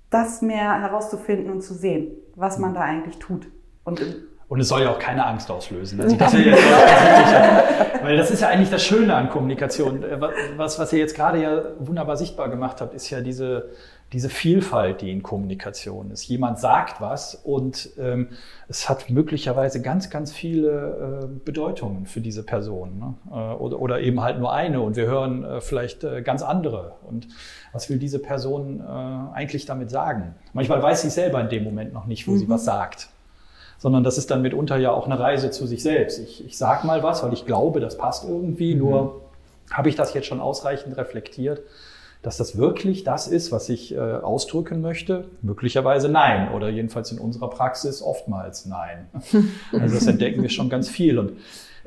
das 0.10 0.42
mehr 0.42 0.82
herauszufinden 0.82 1.52
und 1.52 1.62
zu 1.62 1.74
sehen, 1.74 2.12
was 2.36 2.58
man 2.58 2.74
da 2.74 2.82
eigentlich 2.82 3.20
tut. 3.20 3.48
Und 3.84 4.02
und 4.50 4.60
es 4.60 4.68
soll 4.68 4.82
ja 4.82 4.92
auch 4.92 4.98
keine 4.98 5.26
Angst 5.28 5.52
auslösen. 5.52 6.02
Also 6.02 6.16
das 6.18 6.34
jetzt 6.34 6.64
weil 8.02 8.18
das 8.18 8.32
ist 8.32 8.42
ja 8.42 8.48
eigentlich 8.48 8.72
das 8.72 8.84
Schöne 8.84 9.14
an 9.14 9.30
Kommunikation. 9.30 10.04
Äh, 10.04 10.20
was, 10.58 10.80
was 10.80 10.92
ihr 10.92 11.00
jetzt 11.00 11.16
gerade 11.16 11.40
ja 11.40 11.62
wunderbar 11.78 12.18
sichtbar 12.18 12.50
gemacht 12.50 12.82
habt, 12.82 12.96
ist 12.96 13.10
ja 13.12 13.22
diese, 13.22 13.70
diese 14.12 14.30
Vielfalt, 14.30 15.02
die 15.02 15.12
in 15.12 15.22
Kommunikation 15.22 16.10
ist. 16.10 16.28
Jemand 16.28 16.58
sagt 16.58 17.00
was 17.00 17.36
und 17.36 17.92
ähm, 18.00 18.30
es 18.68 18.90
hat 18.90 19.10
möglicherweise 19.12 19.82
ganz, 19.82 20.10
ganz 20.10 20.32
viele 20.32 21.22
äh, 21.24 21.28
Bedeutungen 21.46 22.08
für 22.08 22.20
diese 22.20 22.44
Person. 22.44 22.98
Ne? 22.98 23.14
Äh, 23.32 23.54
oder, 23.56 23.80
oder 23.80 24.00
eben 24.02 24.22
halt 24.22 24.40
nur 24.40 24.52
eine 24.52 24.82
und 24.82 24.96
wir 24.96 25.06
hören 25.06 25.44
äh, 25.44 25.62
vielleicht 25.62 26.04
äh, 26.04 26.24
ganz 26.24 26.42
andere. 26.42 26.94
Und 27.08 27.28
was 27.72 27.90
will 27.92 28.00
diese 28.00 28.18
Person 28.18 28.80
äh, 28.80 28.84
eigentlich 29.36 29.68
damit 29.68 29.92
sagen? 29.92 30.34
Manchmal 30.54 30.82
weiß 30.82 31.04
sie 31.04 31.12
selber 31.12 31.40
in 31.42 31.50
dem 31.50 31.64
Moment 31.64 31.94
noch 31.94 32.08
nicht, 32.08 32.28
wo 32.28 32.32
mhm. 32.32 32.38
sie 32.40 32.50
was 32.50 32.66
sagt. 32.66 33.10
sondern 33.78 34.04
das 34.04 34.18
ist 34.18 34.32
dann 34.32 34.42
mitunter 34.42 34.78
ja 34.78 34.92
auch 34.92 35.06
eine 35.06 35.20
Reise 35.20 35.52
zu 35.52 35.68
sich 35.68 35.84
selbst. 35.84 36.20
Ich, 36.20 36.44
ich 36.46 36.58
sage 36.58 36.88
mal 36.88 37.04
was, 37.04 37.24
weil 37.24 37.32
ich 37.34 37.46
glaube, 37.46 37.80
das 37.80 37.96
passt 37.98 38.24
irgendwie, 38.28 38.74
mhm. 38.74 38.80
nur 38.80 39.22
habe 39.72 39.88
ich 39.88 39.96
das 39.96 40.16
jetzt 40.16 40.26
schon 40.26 40.40
ausreichend 40.40 40.98
reflektiert, 40.98 41.62
dass 42.22 42.38
das 42.38 42.58
wirklich 42.58 43.04
das 43.04 43.28
ist, 43.28 43.52
was 43.52 43.70
ich 43.70 43.96
äh, 43.96 44.00
ausdrücken 44.00 44.82
möchte? 44.82 45.26
Möglicherweise 45.42 46.10
nein 46.10 46.52
oder 46.52 46.70
jedenfalls 46.70 47.12
in 47.12 47.20
unserer 47.20 47.50
Praxis 47.50 48.02
oftmals 48.02 48.66
nein. 48.66 49.08
Also 49.72 49.96
das 49.96 50.08
entdecken 50.08 50.42
wir 50.42 50.50
schon 50.50 50.70
ganz 50.70 50.90
viel 50.90 51.18
und 51.18 51.34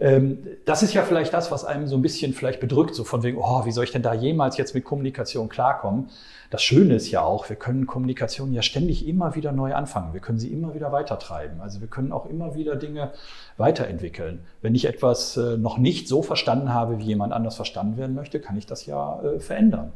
ähm, 0.03 0.39
das 0.65 0.83
ist 0.83 0.95
ja 0.95 1.03
vielleicht 1.03 1.33
das, 1.33 1.53
was 1.53 1.65
einem 1.65 1.87
so 1.87 1.97
ein 1.97 2.03
bisschen 2.03 2.33
vielleicht 2.33 2.59
bedrückt, 2.59 2.95
so 2.95 3.05
von 3.05 3.23
wegen, 3.23 3.39
oh, 3.39 3.65
wie 3.67 3.71
soll 3.71 3.85
ich 3.85 3.93
denn 3.93 4.03
da 4.03 4.15
jemals 4.15 4.57
jetzt 4.57 4.75
mit 4.75 4.85
Kommunikation 4.85 5.49
klarkommen? 5.49 6.09
Das 6.51 6.63
Schöne 6.63 6.95
ist 6.95 7.11
ja 7.11 7.23
auch, 7.23 7.49
wir 7.49 7.57
können 7.57 7.87
Kommunikation 7.87 8.53
ja 8.53 8.63
ständig 8.63 9.07
immer 9.07 9.37
wieder 9.37 9.53
neu 9.53 9.75
anfangen. 9.75 10.13
Wir 10.13 10.21
können 10.21 10.39
sie 10.39 10.53
immer 10.53 10.75
wieder 10.75 10.93
weitertreiben. 10.93 11.61
Also 11.61 11.81
wir 11.81 11.89
können 11.89 12.11
auch 12.11 12.27
immer 12.27 12.55
wieder 12.55 12.75
Dinge 12.77 13.13
weiterentwickeln. 13.57 14.41
Wenn 14.61 14.75
ich 14.75 14.87
etwas 14.87 15.37
äh, 15.37 15.57
noch 15.57 15.79
nicht 15.79 16.09
so 16.09 16.23
verstanden 16.23 16.75
habe, 16.75 16.99
wie 16.99 17.05
jemand 17.05 17.33
anders 17.33 17.57
verstanden 17.57 17.97
werden 17.97 18.15
möchte, 18.15 18.41
kann 18.41 18.57
ich 18.57 18.67
das 18.67 18.87
ja 18.87 19.23
äh, 19.23 19.41
verändern. 19.41 19.93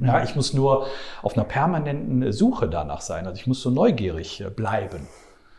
Ja, 0.00 0.22
ich 0.22 0.36
muss 0.36 0.52
nur 0.52 0.86
auf 1.22 1.34
einer 1.34 1.44
permanenten 1.44 2.30
Suche 2.32 2.68
danach 2.68 3.00
sein. 3.00 3.26
Also 3.26 3.40
ich 3.40 3.46
muss 3.46 3.62
so 3.62 3.70
neugierig 3.70 4.40
äh, 4.40 4.50
bleiben. 4.50 5.06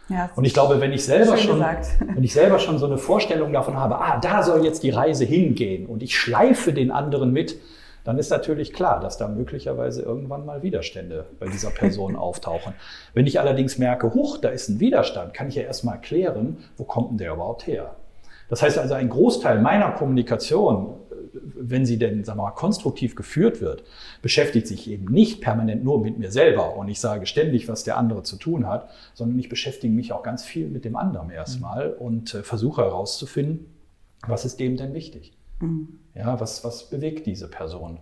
Ja, 0.10 0.30
und 0.36 0.46
ich 0.46 0.54
glaube, 0.54 0.80
wenn 0.80 0.94
ich 0.94 1.04
selber 1.04 1.38
schon, 1.38 1.60
wenn 2.00 2.24
ich 2.24 2.34
selber 2.34 2.60
schon 2.60 2.78
so 2.78 2.86
eine 2.86 2.98
Vorstellung 2.98 3.52
davon 3.52 3.78
habe, 3.78 4.00
ah, 4.00 4.20
da 4.20 4.44
soll 4.44 4.64
jetzt 4.64 4.84
die 4.84 4.90
Reise 4.90 5.26
hingehen 5.26 5.86
und 5.86 6.02
ich 6.02 6.18
schleife 6.18 6.72
den 6.72 6.92
anderen 6.92 7.34
mit, 7.34 7.58
dann 8.04 8.18
ist 8.18 8.30
natürlich 8.30 8.72
klar, 8.72 9.02
dass 9.02 9.18
da 9.18 9.28
möglicherweise 9.28 10.02
irgendwann 10.02 10.46
mal 10.46 10.64
Widerstände 10.64 11.26
bei 11.40 11.48
dieser 11.48 11.72
Person 11.72 12.16
auftauchen. 12.16 12.74
Wenn 13.14 13.28
ich 13.28 13.40
allerdings 13.40 13.78
merke, 13.80 14.14
huch, 14.14 14.38
da 14.38 14.48
ist 14.48 14.70
ein 14.70 14.80
Widerstand, 14.80 15.34
kann 15.34 15.50
ich 15.50 15.56
ja 15.56 15.64
erstmal 15.64 16.00
klären, 16.00 16.58
wo 16.78 16.86
kommt 16.86 17.12
denn 17.12 17.18
der 17.18 17.34
überhaupt 17.34 17.68
her? 17.68 17.96
Das 18.50 18.62
heißt 18.62 18.78
also, 18.78 18.94
ein 18.94 19.10
Großteil 19.10 19.60
meiner 19.60 19.92
Kommunikation, 19.92 20.94
wenn 21.42 21.86
sie 21.86 21.98
denn, 21.98 22.24
sagen 22.24 22.40
wir 22.40 22.44
mal, 22.44 22.52
konstruktiv 22.52 23.16
geführt 23.16 23.62
wird, 23.62 23.84
beschäftigt 24.22 24.68
sich 24.68 24.90
eben 24.90 25.06
nicht 25.06 25.42
permanent 25.42 25.84
nur 25.84 26.02
mit 26.02 26.18
mir 26.18 26.32
selber 26.32 26.76
und 26.76 26.88
ich 26.90 27.00
sage 27.00 27.26
ständig, 27.26 27.68
was 27.68 27.84
der 27.84 27.98
andere 27.98 28.24
zu 28.24 28.38
tun 28.38 28.68
hat, 28.68 28.90
sondern 29.14 29.40
ich 29.40 29.50
beschäftige 29.50 29.94
mich 29.94 30.14
auch 30.14 30.24
ganz 30.24 30.44
viel 30.44 30.70
mit 30.70 30.86
dem 30.86 30.96
anderen 30.96 31.30
erstmal 31.30 31.90
mhm. 31.90 32.06
und 32.06 32.34
äh, 32.34 32.44
versuche 32.44 32.82
herauszufinden, 32.82 33.66
was 34.26 34.46
ist 34.46 34.60
dem 34.60 34.78
denn 34.78 34.94
wichtig? 34.94 35.34
Mhm. 35.60 36.00
Ja, 36.16 36.40
was, 36.40 36.64
was 36.64 36.90
bewegt 36.90 37.26
diese 37.26 37.48
Person? 37.48 38.00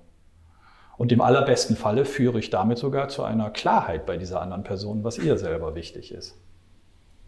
Und 0.98 1.12
im 1.12 1.22
allerbesten 1.22 1.76
Falle 1.76 2.06
führe 2.06 2.40
ich 2.40 2.50
damit 2.50 2.78
sogar 2.78 3.10
zu 3.10 3.24
einer 3.24 3.50
Klarheit 3.50 4.06
bei 4.06 4.18
dieser 4.18 4.42
anderen 4.42 4.64
Person, 4.64 5.04
was 5.04 5.18
ihr 5.18 5.38
selber 5.38 5.76
wichtig 5.76 6.14
ist. 6.14 6.38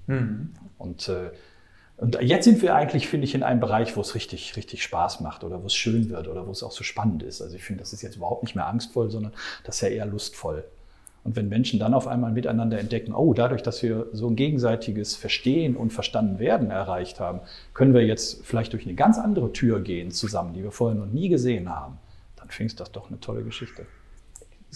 Mhm. 0.08 0.54
Und 0.78 1.10
äh, 1.10 1.32
und 1.98 2.22
jetzt 2.22 2.46
sind 2.46 2.62
wir 2.62 2.76
eigentlich, 2.76 3.08
finde 3.08 3.26
ich, 3.26 3.34
in 3.34 3.42
einem 3.42 3.60
Bereich, 3.60 3.98
wo 3.98 4.02
es 4.02 4.14
richtig, 4.14 4.56
richtig 4.56 4.84
Spaß 4.84 5.22
macht 5.22 5.44
oder 5.44 5.64
wo 5.64 5.66
es 5.66 5.74
schön 5.74 6.10
wird 6.10 6.28
oder 6.28 6.46
wo 6.46 6.52
es 6.52 6.62
auch 6.62 6.72
so 6.72 6.84
spannend 6.84 7.24
ist. 7.24 7.42
Also 7.42 7.56
ich 7.56 7.64
finde, 7.64 7.82
das 7.82 7.92
ist 7.92 8.04
jetzt 8.04 8.18
überhaupt 8.18 8.44
nicht 8.44 8.56
mehr 8.56 8.68
angstvoll, 8.68 9.10
sondern 9.10 9.34
das 9.64 9.76
ist 9.78 9.82
ja 9.82 9.88
eher 9.88 10.06
lustvoll. 10.06 10.64
Und 11.24 11.36
wenn 11.36 11.50
Menschen 11.50 11.80
dann 11.80 11.96
auf 11.96 12.08
einmal 12.08 12.32
miteinander 12.32 12.80
entdecken, 12.80 13.14
oh, 13.14 13.34
dadurch, 13.34 13.64
dass 13.64 13.82
wir 13.82 14.08
so 14.14 14.28
ein 14.30 14.36
gegenseitiges 14.36 15.16
Verstehen 15.16 15.76
und 15.76 15.92
verstanden 15.92 16.38
werden 16.40 16.70
erreicht 16.70 17.20
haben, 17.20 17.42
können 17.74 17.96
wir 17.96 18.06
jetzt 18.06 18.46
vielleicht 18.46 18.74
durch 18.74 18.86
eine 18.86 18.94
ganz 18.94 19.18
andere 19.18 19.52
Tür 19.52 19.82
gehen 19.82 20.12
zusammen, 20.12 20.54
die 20.54 20.64
wir 20.64 20.72
vorher 20.72 20.98
noch 20.98 21.12
nie 21.12 21.30
gesehen 21.30 21.68
haben, 21.68 21.98
dann 22.36 22.50
findest 22.50 22.80
das 22.80 22.92
doch 22.92 23.10
eine 23.10 23.20
tolle 23.20 23.44
Geschichte. 23.44 23.88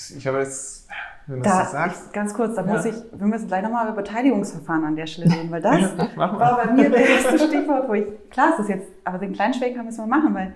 Ich 0.10 0.26
habe 0.26 0.40
jetzt 0.40 0.88
wenn 1.28 1.42
da, 1.44 1.60
das 1.60 1.72
sagst. 1.72 2.08
Ich, 2.08 2.14
ganz 2.14 2.34
kurz, 2.34 2.56
da 2.56 2.66
ja. 2.66 2.74
muss 2.74 2.86
ich, 2.86 2.96
wir 3.14 3.28
müssen 3.28 3.48
gleich 3.48 3.62
nochmal 3.62 3.86
über 3.86 3.96
Beteiligungsverfahren 3.96 4.84
an 4.84 4.96
der 4.96 5.06
Stelle 5.06 5.32
reden, 5.32 5.52
weil 5.52 5.62
das 5.62 5.82
war 6.16 6.58
bei 6.66 6.74
mir 6.74 6.90
das 6.90 7.02
erste 7.02 7.40
Stichwort, 7.40 7.88
wo 7.88 7.94
ich, 7.94 8.06
klar 8.30 8.50
ist 8.52 8.60
das 8.60 8.68
jetzt, 8.68 8.88
aber 9.04 9.20
den 9.20 9.34
kleinen 9.34 9.54
Schwenker 9.54 9.84
müssen 9.84 10.00
wir 10.00 10.08
machen, 10.08 10.34
weil 10.34 10.54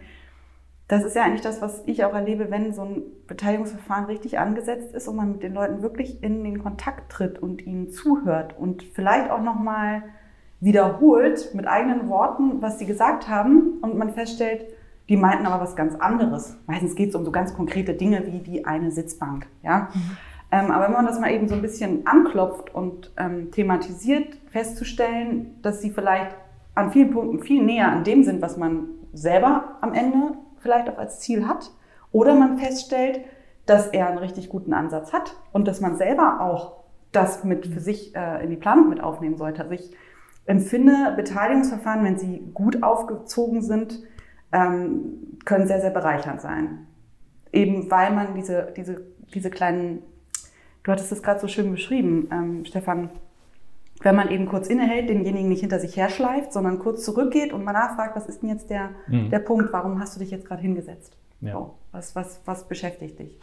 das 0.87 1.03
ist 1.03 1.15
ja 1.15 1.23
eigentlich 1.23 1.41
das, 1.41 1.61
was 1.61 1.81
ich 1.85 2.03
auch 2.03 2.13
erlebe, 2.13 2.51
wenn 2.51 2.73
so 2.73 2.83
ein 2.83 3.03
Beteiligungsverfahren 3.27 4.05
richtig 4.05 4.37
angesetzt 4.37 4.93
ist 4.93 5.07
und 5.07 5.15
man 5.15 5.31
mit 5.31 5.43
den 5.43 5.53
Leuten 5.53 5.81
wirklich 5.81 6.21
in 6.21 6.43
den 6.43 6.61
Kontakt 6.61 7.11
tritt 7.11 7.39
und 7.39 7.65
ihnen 7.65 7.89
zuhört 7.89 8.55
und 8.57 8.83
vielleicht 8.83 9.31
auch 9.31 9.41
nochmal 9.41 10.03
wiederholt 10.59 11.53
mit 11.55 11.67
eigenen 11.67 12.07
Worten, 12.07 12.61
was 12.61 12.79
sie 12.79 12.85
gesagt 12.85 13.27
haben 13.27 13.79
und 13.81 13.97
man 13.97 14.13
feststellt, 14.13 14.65
die 15.09 15.17
meinten 15.17 15.45
aber 15.45 15.61
was 15.61 15.75
ganz 15.75 15.95
anderes. 15.95 16.57
Meistens 16.67 16.95
geht 16.95 17.09
es 17.09 17.15
um 17.15 17.25
so 17.25 17.31
ganz 17.31 17.53
konkrete 17.53 17.93
Dinge 17.93 18.25
wie 18.25 18.39
die 18.39 18.65
eine 18.65 18.91
Sitzbank. 18.91 19.47
Ja? 19.63 19.89
Mhm. 19.93 20.17
Ähm, 20.51 20.71
aber 20.71 20.85
wenn 20.85 20.93
man 20.93 21.05
das 21.05 21.19
mal 21.19 21.31
eben 21.31 21.47
so 21.47 21.55
ein 21.55 21.61
bisschen 21.61 22.07
anklopft 22.07 22.73
und 22.73 23.11
ähm, 23.17 23.51
thematisiert, 23.51 24.37
festzustellen, 24.51 25.55
dass 25.61 25.81
sie 25.81 25.91
vielleicht 25.91 26.35
an 26.75 26.91
vielen 26.91 27.11
Punkten 27.11 27.39
viel 27.39 27.63
näher 27.63 27.91
an 27.91 28.03
dem 28.03 28.23
sind, 28.23 28.41
was 28.41 28.57
man 28.57 28.87
selber 29.13 29.77
am 29.81 29.93
Ende 29.93 30.37
vielleicht 30.59 30.89
auch 30.89 30.97
als 30.97 31.19
Ziel 31.19 31.47
hat. 31.47 31.71
Oder 32.11 32.35
man 32.35 32.57
feststellt, 32.57 33.21
dass 33.65 33.87
er 33.87 34.07
einen 34.07 34.17
richtig 34.17 34.49
guten 34.49 34.73
Ansatz 34.73 35.13
hat 35.13 35.35
und 35.51 35.67
dass 35.67 35.81
man 35.81 35.97
selber 35.97 36.41
auch 36.41 36.83
das 37.11 37.43
mit 37.43 37.67
für 37.67 37.79
sich 37.79 38.15
äh, 38.15 38.43
in 38.43 38.49
die 38.49 38.57
Planung 38.57 38.89
mit 38.89 39.01
aufnehmen 39.01 39.37
sollte. 39.37 39.63
Also 39.63 39.73
ich 39.73 39.91
empfinde 40.45 41.13
Beteiligungsverfahren, 41.15 42.03
wenn 42.03 42.17
sie 42.17 42.43
gut 42.53 42.83
aufgezogen 42.83 43.61
sind, 43.61 43.99
ähm, 44.55 45.37
können 45.45 45.67
sehr, 45.67 45.81
sehr 45.81 45.91
bereichernd 45.91 46.41
sein. 46.41 46.87
Eben 47.51 47.91
weil 47.91 48.11
man 48.13 48.33
diese, 48.35 48.73
diese, 48.75 49.01
diese 49.33 49.49
kleinen 49.49 50.01
Du 50.85 50.91
hattest 50.91 51.11
es 51.11 51.23
gerade 51.23 51.39
so 51.39 51.47
schön 51.47 51.71
beschrieben, 51.71 52.29
ähm, 52.31 52.65
Stefan. 52.65 53.09
Wenn 54.01 54.15
man 54.15 54.29
eben 54.29 54.45
kurz 54.45 54.67
innehält, 54.67 55.09
denjenigen 55.09 55.49
nicht 55.49 55.61
hinter 55.61 55.79
sich 55.79 55.97
herschleift, 55.97 56.53
sondern 56.53 56.79
kurz 56.79 57.03
zurückgeht 57.03 57.53
und 57.53 57.63
mal 57.63 57.71
nachfragt, 57.71 58.15
was 58.15 58.27
ist 58.27 58.43
denn 58.43 58.49
jetzt 58.49 58.69
der, 58.69 58.91
mhm. 59.07 59.31
der 59.31 59.39
Punkt, 59.39 59.73
warum 59.73 59.99
hast 59.99 60.15
du 60.15 60.19
dich 60.19 60.29
jetzt 60.29 60.45
gerade 60.45 60.61
hingesetzt? 60.61 61.17
Ja. 61.41 61.53
So, 61.53 61.75
was, 61.91 62.15
was, 62.15 62.41
was 62.45 62.67
beschäftigt 62.67 63.17
dich? 63.17 63.39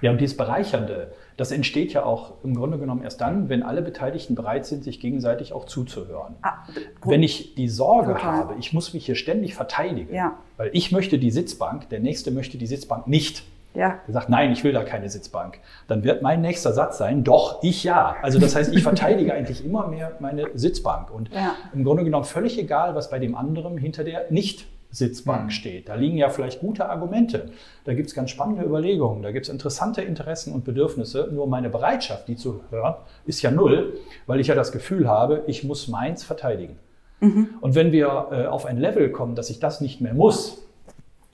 Ja, 0.00 0.10
und 0.10 0.20
dieses 0.20 0.36
Bereichernde, 0.36 1.12
das 1.36 1.50
entsteht 1.50 1.92
ja 1.92 2.04
auch 2.04 2.34
im 2.44 2.54
Grunde 2.54 2.78
genommen 2.78 3.02
erst 3.02 3.20
dann, 3.20 3.48
wenn 3.48 3.62
alle 3.62 3.82
Beteiligten 3.82 4.34
bereit 4.34 4.66
sind, 4.66 4.84
sich 4.84 5.00
gegenseitig 5.00 5.52
auch 5.52 5.64
zuzuhören. 5.64 6.36
Ah, 6.42 6.58
wenn 7.04 7.22
ich 7.22 7.54
die 7.54 7.68
Sorge 7.68 8.14
total. 8.14 8.32
habe, 8.32 8.54
ich 8.58 8.72
muss 8.72 8.94
mich 8.94 9.06
hier 9.06 9.14
ständig 9.14 9.54
verteidigen, 9.54 10.14
ja. 10.14 10.38
weil 10.56 10.70
ich 10.72 10.92
möchte 10.92 11.18
die 11.18 11.30
Sitzbank, 11.30 11.88
der 11.88 12.00
Nächste 12.00 12.30
möchte 12.30 12.58
die 12.58 12.66
Sitzbank 12.66 13.06
nicht. 13.06 13.44
Ja. 13.74 14.00
Der 14.06 14.12
sagt, 14.12 14.28
nein, 14.28 14.52
ich 14.52 14.64
will 14.64 14.72
da 14.72 14.84
keine 14.84 15.08
Sitzbank. 15.08 15.58
Dann 15.88 16.04
wird 16.04 16.20
mein 16.20 16.42
nächster 16.42 16.74
Satz 16.74 16.98
sein, 16.98 17.24
doch, 17.24 17.62
ich 17.62 17.84
ja. 17.84 18.16
Also 18.20 18.38
das 18.38 18.54
heißt, 18.54 18.74
ich 18.74 18.82
verteidige 18.82 19.32
eigentlich 19.34 19.64
immer 19.64 19.86
mehr 19.86 20.12
meine 20.20 20.50
Sitzbank. 20.54 21.10
Und 21.10 21.32
ja. 21.32 21.54
im 21.72 21.82
Grunde 21.82 22.04
genommen 22.04 22.24
völlig 22.24 22.58
egal, 22.58 22.94
was 22.94 23.08
bei 23.08 23.18
dem 23.18 23.34
anderen 23.34 23.78
hinter 23.78 24.04
der 24.04 24.30
nicht 24.30 24.66
Sitzbank 24.92 25.44
mhm. 25.44 25.50
steht. 25.50 25.88
Da 25.88 25.94
liegen 25.96 26.18
ja 26.18 26.28
vielleicht 26.28 26.60
gute 26.60 26.88
Argumente. 26.88 27.50
Da 27.84 27.94
gibt 27.94 28.08
es 28.08 28.14
ganz 28.14 28.30
spannende 28.30 28.62
Überlegungen. 28.62 29.22
Da 29.22 29.32
gibt 29.32 29.46
es 29.46 29.52
interessante 29.52 30.02
Interessen 30.02 30.52
und 30.52 30.64
Bedürfnisse. 30.64 31.28
Nur 31.32 31.48
meine 31.48 31.70
Bereitschaft, 31.70 32.28
die 32.28 32.36
zu 32.36 32.62
hören, 32.70 32.94
ist 33.24 33.42
ja 33.42 33.50
null, 33.50 33.98
weil 34.26 34.38
ich 34.38 34.46
ja 34.46 34.54
das 34.54 34.70
Gefühl 34.70 35.08
habe, 35.08 35.42
ich 35.46 35.64
muss 35.64 35.88
meins 35.88 36.22
verteidigen. 36.22 36.78
Mhm. 37.20 37.54
Und 37.60 37.74
wenn 37.74 37.90
wir 37.90 38.28
äh, 38.30 38.46
auf 38.46 38.66
ein 38.66 38.76
Level 38.76 39.10
kommen, 39.10 39.34
dass 39.34 39.50
ich 39.50 39.58
das 39.58 39.80
nicht 39.80 40.00
mehr 40.00 40.14
muss, 40.14 40.62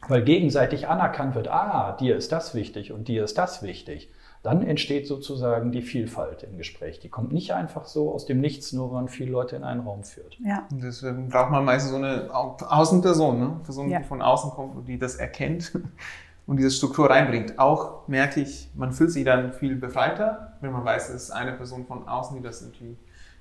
weil 0.07 0.23
gegenseitig 0.23 0.87
anerkannt 0.87 1.35
wird, 1.35 1.49
ah, 1.49 1.97
dir 1.99 2.17
ist 2.17 2.33
das 2.33 2.55
wichtig 2.55 2.93
und 2.93 3.09
dir 3.09 3.25
ist 3.25 3.37
das 3.37 3.63
wichtig, 3.63 4.09
dann 4.43 4.63
entsteht 4.63 5.07
sozusagen 5.07 5.73
die 5.73 5.83
Vielfalt 5.83 6.45
im 6.45 6.57
Gespräch. 6.57 7.01
Die 7.01 7.09
kommt 7.09 7.33
nicht 7.33 7.53
einfach 7.53 7.87
so 7.87 8.13
aus 8.13 8.25
dem 8.25 8.41
Nichts, 8.41 8.73
nur 8.73 8.89
wenn 8.89 8.95
man 8.95 9.09
viele 9.09 9.33
Leute 9.33 9.57
in 9.57 9.65
einen 9.65 9.81
Raum 9.81 10.05
führt. 10.05 10.39
Ja. 10.45 10.67
Deswegen 10.71 11.29
braucht 11.29 11.51
man 11.51 11.65
meistens 11.65 11.91
so 11.91 11.97
eine 11.97 12.29
Außenperson, 12.33 13.39
ne? 13.39 13.61
Person, 13.65 13.91
ja. 13.91 13.99
die 13.99 14.05
von 14.05 14.23
außen 14.23 14.51
kommt 14.51 14.77
und 14.77 14.87
die 14.87 14.99
das 14.99 15.17
erkennt 15.17 15.73
und 16.47 16.57
diese 16.57 16.71
Struktur 16.71 17.11
reinbringt. 17.11 17.59
Auch 17.59 18.07
merke 18.07 18.41
ich, 18.41 18.69
man 18.75 18.93
fühlt 18.93 19.11
sich 19.11 19.25
dann 19.25 19.53
viel 19.53 19.75
befreiter, 19.77 20.55
wenn 20.61 20.73
man 20.73 20.85
weiß, 20.85 21.11
es 21.11 21.25
ist 21.25 21.31
eine 21.31 21.53
Person 21.53 21.87
von 21.87 22.07
außen, 22.07 22.37
die 22.37 22.43
das 22.43 22.63
irgendwie 22.63 22.97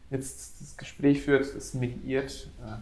jetzt 0.10 0.62
das 0.62 0.78
Gespräch 0.78 1.22
führt, 1.22 1.56
das 1.56 1.74
mediiert. 1.74 2.50
Äh, 2.66 2.78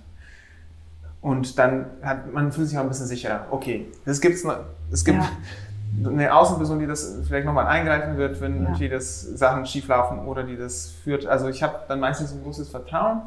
und 1.25 1.57
dann 1.57 1.87
hat 2.03 2.31
man 2.31 2.51
fühlt 2.51 2.69
sich 2.69 2.77
auch 2.77 2.83
ein 2.83 2.87
bisschen 2.87 3.07
sicherer. 3.07 3.47
Okay, 3.49 3.87
es 4.05 4.21
gibt's 4.21 4.43
noch, 4.43 4.59
es 4.91 5.03
gibt 5.03 5.17
ja. 5.17 5.29
eine 6.03 6.33
Außenperson, 6.33 6.79
die 6.79 6.87
das 6.87 7.19
vielleicht 7.27 7.45
nochmal 7.45 7.67
eingreifen 7.67 8.17
wird, 8.17 8.41
wenn 8.41 8.55
ja. 8.55 8.61
irgendwie 8.63 8.89
das 8.89 9.21
Sachen 9.21 9.65
schieflaufen 9.65 10.19
oder 10.25 10.43
die 10.43 10.57
das 10.57 10.91
führt. 11.03 11.25
Also 11.25 11.47
ich 11.47 11.63
habe 11.63 11.79
dann 11.87 11.99
meistens 11.99 12.33
ein 12.33 12.43
großes 12.43 12.69
Vertrauen 12.69 13.21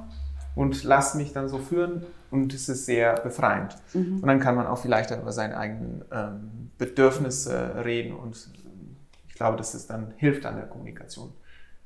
und 0.55 0.83
lasse 0.85 1.17
mich 1.17 1.33
dann 1.33 1.49
so 1.49 1.59
führen 1.59 2.05
und 2.31 2.53
es 2.53 2.69
ist 2.69 2.87
sehr 2.87 3.15
befreiend. 3.15 3.77
Mhm. 3.95 4.21
Und 4.21 4.27
dann 4.27 4.41
kann 4.41 4.55
man 4.55 4.67
auch 4.67 4.79
vielleicht 4.79 5.11
über 5.11 5.33
seine 5.33 5.57
eigenen 5.57 6.05
ähm, 6.13 6.71
Bedürfnisse 6.79 7.85
reden 7.85 8.15
und 8.15 8.49
ich 9.29 9.35
glaube, 9.35 9.57
dass 9.57 9.75
es 9.75 9.87
dann 9.87 10.13
hilft 10.17 10.45
an 10.47 10.57
der 10.57 10.67
Kommunikation. 10.67 11.33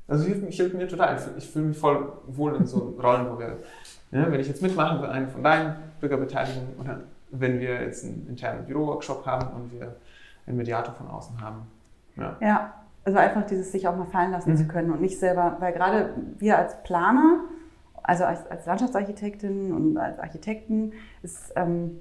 Also 0.09 0.24
hilft, 0.24 0.52
hilft 0.52 0.74
mir 0.74 0.88
total. 0.88 1.18
Ich 1.36 1.48
fühle 1.48 1.66
mich 1.66 1.78
voll 1.78 2.12
wohl 2.26 2.56
in 2.56 2.66
so 2.66 2.98
Rollen, 3.02 3.30
wo 3.30 3.38
wir 3.38 3.59
ja, 4.12 4.30
wenn 4.30 4.40
ich 4.40 4.48
jetzt 4.48 4.62
mitmachen 4.62 5.00
will, 5.00 5.09
eine 5.09 5.26
von 5.28 5.42
deinen 5.42 5.74
Bürgerbeteiligungen 6.00 6.76
oder 6.78 7.00
wenn 7.30 7.59
wir 7.61 7.82
jetzt 7.82 8.04
einen 8.04 8.26
internen 8.28 8.66
Büroworkshop 8.66 9.24
haben 9.24 9.56
und 9.56 9.72
wir 9.72 9.96
einen 10.47 10.57
Mediator 10.57 10.95
von 10.95 11.09
außen 11.09 11.40
haben. 11.40 11.66
Ja, 12.16 12.36
ja 12.40 12.74
also 13.05 13.18
einfach 13.18 13.45
dieses 13.47 13.72
sich 13.72 13.88
auch 13.88 13.97
mal 13.97 14.07
fallen 14.07 14.30
lassen 14.30 14.53
mhm. 14.53 14.57
zu 14.57 14.68
können 14.68 14.90
und 14.90 15.01
nicht 15.01 15.18
selber, 15.18 15.57
weil 15.61 15.72
gerade 15.72 16.14
wir 16.38 16.59
als 16.59 16.82
Planer 16.82 17.40
also 18.03 18.24
als, 18.24 18.51
als 18.51 18.66
Landschaftsarchitektin 18.66 19.72
und 19.72 19.97
als 19.97 20.18
Architekten, 20.18 20.93
ist, 21.22 21.53
ähm, 21.57 22.01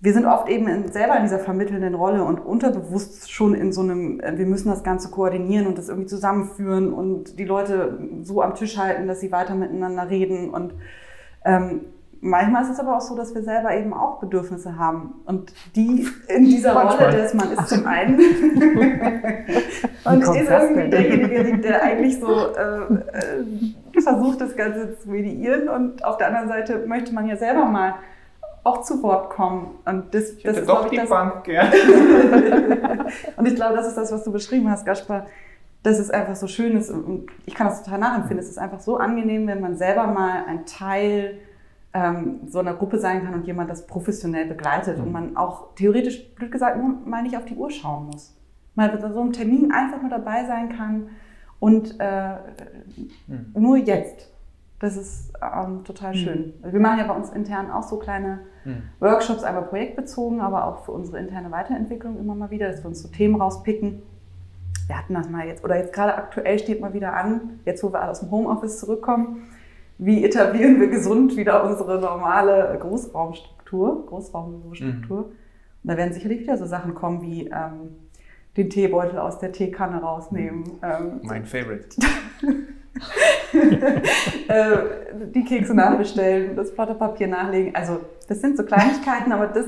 wir 0.00 0.12
sind 0.12 0.26
oft 0.26 0.48
eben 0.48 0.66
in, 0.66 0.90
selber 0.90 1.16
in 1.16 1.22
dieser 1.22 1.38
vermittelnden 1.38 1.94
Rolle 1.94 2.24
und 2.24 2.40
unterbewusst 2.40 3.30
schon 3.30 3.54
in 3.54 3.72
so 3.72 3.82
einem, 3.82 4.20
äh, 4.20 4.36
wir 4.36 4.46
müssen 4.46 4.68
das 4.68 4.82
Ganze 4.82 5.10
koordinieren 5.10 5.66
und 5.66 5.78
das 5.78 5.88
irgendwie 5.88 6.08
zusammenführen 6.08 6.92
und 6.92 7.38
die 7.38 7.44
Leute 7.44 7.98
so 8.22 8.42
am 8.42 8.54
Tisch 8.54 8.76
halten, 8.76 9.06
dass 9.06 9.20
sie 9.20 9.32
weiter 9.32 9.54
miteinander 9.54 10.10
reden. 10.10 10.50
Und 10.50 10.74
ähm, 11.44 11.82
manchmal 12.22 12.62
ist 12.62 12.70
es 12.70 12.80
aber 12.80 12.96
auch 12.96 13.00
so, 13.00 13.16
dass 13.16 13.34
wir 13.34 13.42
selber 13.42 13.74
eben 13.76 13.92
auch 13.92 14.20
Bedürfnisse 14.20 14.78
haben 14.78 15.14
und 15.26 15.52
die 15.74 16.08
in 16.28 16.44
dieser 16.44 16.72
Rolle, 16.72 17.10
dass 17.10 17.34
man 17.34 17.52
ist 17.52 17.68
zum 17.68 17.84
einen 17.84 18.18
und 20.04 20.22
ist 20.22 20.50
irgendwie 20.50 20.88
derjenige, 20.88 21.58
der 21.58 21.82
eigentlich 21.82 22.20
so 22.20 22.54
äh, 22.54 22.94
äh, 22.94 24.00
versucht, 24.00 24.40
das 24.40 24.56
Ganze 24.56 24.98
zu 24.98 25.10
mediieren 25.10 25.68
und 25.68 26.04
auf 26.04 26.16
der 26.16 26.28
anderen 26.28 26.48
Seite 26.48 26.86
möchte 26.86 27.12
man 27.12 27.26
ja 27.26 27.36
selber 27.36 27.66
mal 27.66 27.96
auch 28.64 28.82
zu 28.82 29.02
Wort 29.02 29.30
kommen. 29.30 29.78
Und 29.84 30.14
das, 30.14 30.30
ich 30.30 30.44
das 30.44 30.58
ist 30.58 30.68
doch 30.68 30.88
die 30.88 30.98
das, 30.98 31.08
Bank 31.08 31.42
gern. 31.42 31.66
und 33.36 33.46
ich 33.48 33.56
glaube, 33.56 33.74
das 33.74 33.88
ist 33.88 33.96
das, 33.96 34.12
was 34.12 34.22
du 34.22 34.30
beschrieben 34.30 34.70
hast, 34.70 34.86
Gaspar, 34.86 35.26
dass 35.82 35.98
es 35.98 36.10
einfach 36.10 36.36
so 36.36 36.46
schön 36.46 36.76
ist 36.76 36.88
und 36.88 37.26
ich 37.44 37.56
kann 37.56 37.66
das 37.66 37.82
total 37.82 37.98
nachempfinden. 37.98 38.38
Es 38.38 38.48
ist 38.48 38.58
einfach 38.58 38.78
so 38.78 38.98
angenehm, 38.98 39.48
wenn 39.48 39.60
man 39.60 39.76
selber 39.76 40.06
mal 40.06 40.44
ein 40.46 40.64
Teil 40.64 41.40
so 42.48 42.58
einer 42.58 42.72
Gruppe 42.72 42.98
sein 42.98 43.22
kann 43.22 43.34
und 43.34 43.46
jemand 43.46 43.68
das 43.68 43.86
professionell 43.86 44.46
begleitet 44.46 44.96
mhm. 44.96 45.04
und 45.04 45.12
man 45.12 45.36
auch 45.36 45.74
theoretisch, 45.74 46.34
blöd 46.34 46.50
gesagt, 46.50 46.78
mal 47.04 47.22
nicht 47.22 47.36
auf 47.36 47.44
die 47.44 47.54
Uhr 47.54 47.70
schauen 47.70 48.06
muss. 48.06 48.34
Mal 48.74 48.88
bei 48.88 49.12
so 49.12 49.20
einem 49.20 49.32
Termin 49.32 49.72
einfach 49.72 50.00
nur 50.00 50.10
dabei 50.10 50.46
sein 50.46 50.74
kann 50.74 51.10
und 51.60 51.96
äh, 52.00 52.36
mhm. 53.26 53.52
nur 53.54 53.76
jetzt. 53.76 54.30
Das 54.78 54.96
ist 54.96 55.32
ähm, 55.40 55.84
total 55.84 56.14
schön. 56.14 56.54
Mhm. 56.62 56.72
Wir 56.72 56.80
machen 56.80 56.98
ja 56.98 57.06
bei 57.06 57.14
uns 57.14 57.30
intern 57.30 57.70
auch 57.70 57.84
so 57.84 57.98
kleine 57.98 58.40
mhm. 58.64 58.82
Workshops, 58.98 59.44
einmal 59.44 59.64
projektbezogen, 59.64 60.40
aber 60.40 60.66
auch 60.66 60.84
für 60.84 60.92
unsere 60.92 61.18
interne 61.18 61.50
Weiterentwicklung 61.50 62.18
immer 62.18 62.34
mal 62.34 62.50
wieder, 62.50 62.68
dass 62.68 62.82
wir 62.82 62.88
uns 62.88 63.02
so 63.02 63.08
Themen 63.08 63.40
rauspicken. 63.40 64.02
Wir 64.86 64.98
hatten 64.98 65.14
das 65.14 65.28
mal 65.28 65.46
jetzt, 65.46 65.62
oder 65.62 65.76
jetzt 65.76 65.92
gerade 65.92 66.16
aktuell 66.16 66.58
steht 66.58 66.80
mal 66.80 66.94
wieder 66.94 67.14
an, 67.14 67.60
jetzt 67.64 67.84
wo 67.84 67.92
wir 67.92 68.00
alle 68.00 68.10
aus 68.10 68.20
dem 68.20 68.30
Homeoffice 68.30 68.80
zurückkommen, 68.80 69.44
wie 69.98 70.24
etablieren 70.24 70.80
wir 70.80 70.88
gesund 70.88 71.36
wieder 71.36 71.64
unsere 71.64 72.00
normale 72.00 72.76
Großraumstruktur, 72.80 74.06
Großraumstruktur. 74.06 75.18
Mhm. 75.18 75.24
Und 75.24 75.90
da 75.90 75.96
werden 75.96 76.12
sicherlich 76.12 76.40
wieder 76.40 76.56
so 76.56 76.66
Sachen 76.66 76.94
kommen 76.94 77.22
wie 77.22 77.48
ähm, 77.48 77.96
den 78.56 78.70
Teebeutel 78.70 79.18
aus 79.18 79.38
der 79.38 79.52
Teekanne 79.52 80.00
rausnehmen. 80.00 80.64
Ähm, 80.82 81.20
mein 81.22 81.44
Favorite. 81.44 81.88
äh, 84.48 84.76
die 85.34 85.44
Kekse 85.44 85.74
nachbestellen, 85.74 86.56
das 86.56 86.74
Papier 86.74 87.28
nachlegen. 87.28 87.74
Also 87.74 88.00
das 88.28 88.40
sind 88.40 88.56
so 88.56 88.64
Kleinigkeiten, 88.64 89.32
aber 89.32 89.46
das, 89.48 89.66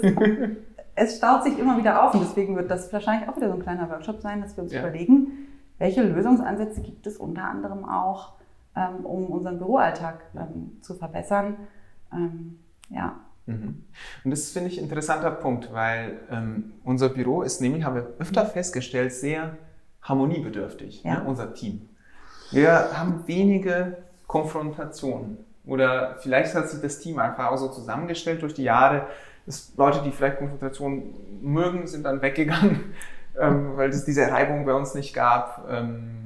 es 0.95 1.17
staut 1.17 1.45
sich 1.45 1.59
immer 1.59 1.79
wieder 1.79 2.03
auf 2.05 2.15
und 2.15 2.21
deswegen 2.23 2.57
wird 2.57 2.71
das 2.71 2.93
wahrscheinlich 2.93 3.29
auch 3.29 3.37
wieder 3.37 3.49
so 3.49 3.55
ein 3.55 3.63
kleiner 3.63 3.89
Workshop 3.91 4.21
sein, 4.21 4.43
dass 4.43 4.57
wir 4.57 4.65
uns 4.65 4.73
ja. 4.73 4.81
überlegen, 4.81 5.49
welche 5.79 6.03
Lösungsansätze 6.03 6.83
gibt 6.83 7.07
es 7.07 7.17
unter 7.17 7.45
anderem 7.45 7.85
auch 7.85 8.35
ähm, 8.77 9.05
um 9.05 9.27
unseren 9.27 9.59
Büroalltag 9.59 10.21
ähm, 10.35 10.79
zu 10.81 10.95
verbessern. 10.95 11.57
Ähm, 12.13 12.59
ja. 12.91 13.21
Mhm. 13.47 13.85
Und 14.25 14.31
das 14.31 14.51
finde 14.51 14.71
ich 14.71 14.79
ein 14.79 14.85
interessanter 14.85 15.31
Punkt, 15.31 15.73
weil 15.73 16.21
ähm, 16.31 16.73
unser 16.85 17.11
Büro 17.11 17.43
ist 17.43 17.61
nämlich, 17.61 17.85
haben 17.85 17.97
wir 17.97 18.15
öfter 18.19 18.47
festgestellt, 18.47 19.13
sehr 19.13 19.57
harmoniebedürftig, 20.03 21.03
ja. 21.03 21.21
ne, 21.21 21.25
unser 21.25 21.55
Team. 21.55 21.89
Wir 22.51 22.99
haben 22.99 23.27
wenige 23.27 23.99
Konfrontationen. 24.27 25.39
Oder 25.67 26.17
vielleicht 26.19 26.55
hat 26.55 26.69
sich 26.69 26.81
das 26.81 26.99
Team 26.99 27.19
einfach 27.19 27.51
auch 27.51 27.57
so 27.57 27.69
zusammengestellt 27.69 28.43
durch 28.43 28.55
die 28.55 28.65
Jahre. 28.65 29.07
Leute, 29.77 30.03
die 30.03 30.11
vielleicht 30.11 30.39
Konfrontationen 30.39 31.15
mögen, 31.43 31.87
sind 31.87 32.05
dann 32.05 32.23
weggegangen, 32.23 32.95
ähm, 33.41 33.77
weil 33.77 33.91
es 33.91 34.05
diese 34.05 34.31
Reibung 34.31 34.65
bei 34.65 34.75
uns 34.75 34.95
nicht 34.95 35.15
gab. 35.15 35.67
Ähm, 35.71 36.24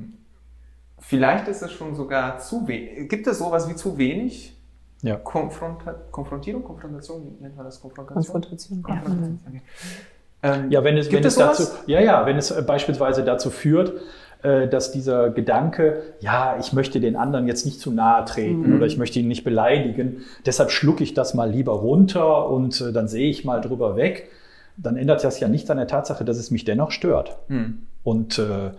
Vielleicht 1.08 1.48
ist 1.48 1.62
es 1.62 1.72
schon 1.72 1.94
sogar 1.94 2.38
zu 2.38 2.68
wenig. 2.68 3.08
Gibt 3.08 3.26
es 3.26 3.38
sowas 3.38 3.66
wie 3.66 3.74
zu 3.74 3.96
wenig? 3.96 4.54
Ja. 5.00 5.16
Konfronta 5.16 5.94
Konfrontierung, 6.10 6.62
Konfrontation, 6.62 7.38
nennt 7.40 7.56
man 7.56 7.64
das 7.64 7.80
Konfrontation? 7.80 8.24
Konfrontation. 8.24 8.82
Konfrontation. 8.82 9.40
Okay. 9.48 9.62
Ähm, 10.42 10.70
ja, 10.70 10.84
wenn 10.84 10.98
es, 10.98 11.10
wenn 11.10 11.24
es, 11.24 11.32
es 11.32 11.36
dazu, 11.36 11.62
ja, 11.86 12.00
ja, 12.00 12.26
wenn 12.26 12.36
es 12.36 12.50
äh, 12.50 12.60
beispielsweise 12.60 13.24
dazu 13.24 13.48
führt, 13.48 13.94
äh, 14.42 14.68
dass 14.68 14.92
dieser 14.92 15.30
Gedanke, 15.30 16.02
ja, 16.20 16.58
ich 16.60 16.74
möchte 16.74 17.00
den 17.00 17.16
anderen 17.16 17.46
jetzt 17.46 17.64
nicht 17.64 17.80
zu 17.80 17.90
nahe 17.90 18.26
treten 18.26 18.68
mhm. 18.68 18.76
oder 18.76 18.84
ich 18.84 18.98
möchte 18.98 19.18
ihn 19.18 19.28
nicht 19.28 19.44
beleidigen, 19.44 20.24
deshalb 20.44 20.70
schlucke 20.70 21.02
ich 21.02 21.14
das 21.14 21.32
mal 21.32 21.50
lieber 21.50 21.72
runter 21.72 22.50
und 22.50 22.82
äh, 22.82 22.92
dann 22.92 23.08
sehe 23.08 23.30
ich 23.30 23.46
mal 23.46 23.62
drüber 23.62 23.96
weg, 23.96 24.28
dann 24.76 24.98
ändert 24.98 25.24
das 25.24 25.40
ja 25.40 25.48
nichts 25.48 25.70
an 25.70 25.78
der 25.78 25.86
Tatsache, 25.86 26.26
dass 26.26 26.36
es 26.36 26.50
mich 26.50 26.66
dennoch 26.66 26.90
stört. 26.90 27.38
Mhm. 27.48 27.86
Und 28.04 28.38
äh, 28.38 28.72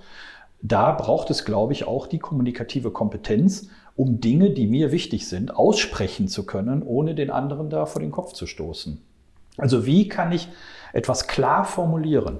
da 0.61 0.91
braucht 0.91 1.29
es, 1.29 1.45
glaube 1.45 1.73
ich, 1.73 1.87
auch 1.87 2.07
die 2.07 2.19
kommunikative 2.19 2.91
Kompetenz, 2.91 3.69
um 3.95 4.21
Dinge, 4.21 4.51
die 4.51 4.67
mir 4.67 4.91
wichtig 4.91 5.27
sind, 5.27 5.55
aussprechen 5.55 6.27
zu 6.27 6.45
können, 6.45 6.83
ohne 6.83 7.15
den 7.15 7.29
anderen 7.31 7.69
da 7.69 7.85
vor 7.85 8.01
den 8.01 8.11
Kopf 8.11 8.33
zu 8.33 8.45
stoßen. 8.45 9.01
Also 9.57 9.85
wie 9.85 10.07
kann 10.07 10.31
ich 10.31 10.47
etwas 10.93 11.27
klar 11.27 11.65
formulieren? 11.65 12.39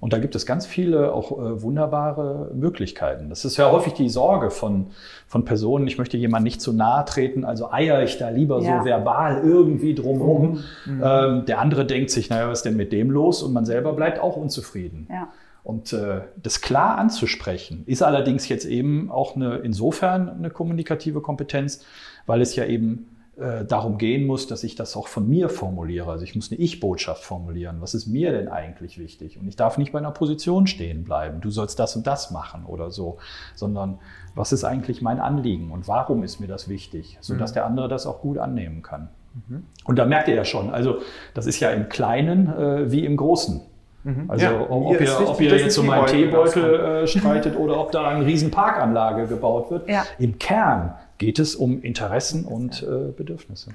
Und 0.00 0.14
da 0.14 0.18
gibt 0.18 0.34
es 0.34 0.46
ganz 0.46 0.64
viele 0.64 1.12
auch 1.12 1.32
äh, 1.32 1.62
wunderbare 1.62 2.50
Möglichkeiten. 2.54 3.28
Das 3.28 3.44
ist 3.44 3.58
ja 3.58 3.70
häufig 3.70 3.92
die 3.92 4.08
Sorge 4.08 4.50
von, 4.50 4.86
von 5.26 5.44
Personen, 5.44 5.86
ich 5.86 5.98
möchte 5.98 6.16
jemandem 6.16 6.44
nicht 6.44 6.62
zu 6.62 6.72
nahe 6.72 7.04
treten, 7.04 7.44
also 7.44 7.70
eier 7.70 8.02
ich 8.02 8.16
da 8.16 8.30
lieber 8.30 8.62
ja. 8.62 8.78
so 8.78 8.86
verbal 8.86 9.42
irgendwie 9.44 9.94
drumherum. 9.94 10.64
Mhm. 10.86 11.02
Ähm, 11.04 11.44
der 11.44 11.58
andere 11.60 11.84
denkt 11.84 12.10
sich, 12.10 12.30
naja, 12.30 12.48
was 12.48 12.60
ist 12.60 12.64
denn 12.64 12.76
mit 12.76 12.92
dem 12.92 13.10
los? 13.10 13.42
Und 13.42 13.52
man 13.52 13.66
selber 13.66 13.92
bleibt 13.92 14.20
auch 14.20 14.36
unzufrieden. 14.36 15.06
Ja. 15.10 15.28
Und 15.70 15.92
äh, 15.92 16.22
das 16.42 16.62
klar 16.62 16.98
anzusprechen, 16.98 17.84
ist 17.86 18.02
allerdings 18.02 18.48
jetzt 18.48 18.64
eben 18.64 19.08
auch 19.08 19.36
eine, 19.36 19.58
insofern 19.58 20.28
eine 20.28 20.50
kommunikative 20.50 21.20
Kompetenz, 21.20 21.84
weil 22.26 22.40
es 22.40 22.56
ja 22.56 22.64
eben 22.64 23.16
äh, 23.36 23.64
darum 23.64 23.96
gehen 23.96 24.26
muss, 24.26 24.48
dass 24.48 24.64
ich 24.64 24.74
das 24.74 24.96
auch 24.96 25.06
von 25.06 25.28
mir 25.28 25.48
formuliere. 25.48 26.10
Also 26.10 26.24
ich 26.24 26.34
muss 26.34 26.50
eine 26.50 26.58
Ich-Botschaft 26.58 27.22
formulieren. 27.22 27.76
Was 27.80 27.94
ist 27.94 28.08
mir 28.08 28.32
denn 28.32 28.48
eigentlich 28.48 28.98
wichtig? 28.98 29.38
Und 29.38 29.46
ich 29.46 29.54
darf 29.54 29.78
nicht 29.78 29.92
bei 29.92 30.00
einer 30.00 30.10
Position 30.10 30.66
stehen 30.66 31.04
bleiben. 31.04 31.40
Du 31.40 31.50
sollst 31.50 31.78
das 31.78 31.94
und 31.94 32.04
das 32.04 32.32
machen 32.32 32.64
oder 32.64 32.90
so, 32.90 33.18
sondern 33.54 34.00
was 34.34 34.50
ist 34.50 34.64
eigentlich 34.64 35.02
mein 35.02 35.20
Anliegen 35.20 35.70
und 35.70 35.86
warum 35.86 36.24
ist 36.24 36.40
mir 36.40 36.48
das 36.48 36.68
wichtig, 36.68 37.16
sodass 37.20 37.52
mhm. 37.52 37.54
der 37.54 37.66
andere 37.66 37.86
das 37.86 38.08
auch 38.08 38.22
gut 38.22 38.38
annehmen 38.38 38.82
kann. 38.82 39.08
Mhm. 39.46 39.62
Und 39.84 40.00
da 40.00 40.04
merkt 40.04 40.26
ihr 40.26 40.34
ja 40.34 40.44
schon, 40.44 40.70
also 40.70 40.98
das 41.32 41.46
ist 41.46 41.60
ja 41.60 41.70
im 41.70 41.88
Kleinen 41.88 42.48
äh, 42.48 42.90
wie 42.90 43.04
im 43.04 43.16
Großen. 43.16 43.69
Mhm. 44.04 44.24
Also 44.28 44.44
ja, 44.44 44.60
ob, 44.60 44.92
ihr, 44.92 45.00
wichtig, 45.00 45.28
ob 45.28 45.40
ihr 45.40 45.56
jetzt 45.56 45.78
um 45.78 45.90
einen 45.90 46.06
Teebeutel 46.06 46.74
äh, 46.74 47.06
streitet 47.06 47.56
oder 47.56 47.78
ob 47.78 47.92
da 47.92 48.08
eine 48.08 48.24
riesen 48.24 48.50
Parkanlage 48.50 49.26
gebaut 49.26 49.70
wird. 49.70 49.88
Ja. 49.88 50.04
Im 50.18 50.38
Kern 50.38 50.94
geht 51.18 51.38
es 51.38 51.54
um 51.54 51.82
Interessen 51.82 52.44
und 52.44 52.82
äh, 52.82 53.12
Bedürfnisse. 53.12 53.72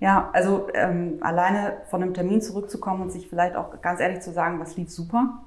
Ja, 0.00 0.30
also 0.32 0.68
ähm, 0.74 1.18
alleine 1.20 1.78
von 1.90 2.02
einem 2.02 2.14
Termin 2.14 2.40
zurückzukommen 2.40 3.02
und 3.02 3.12
sich 3.12 3.28
vielleicht 3.28 3.56
auch 3.56 3.80
ganz 3.82 4.00
ehrlich 4.00 4.20
zu 4.20 4.32
sagen, 4.32 4.60
was 4.60 4.76
lief 4.76 4.90
super. 4.90 5.40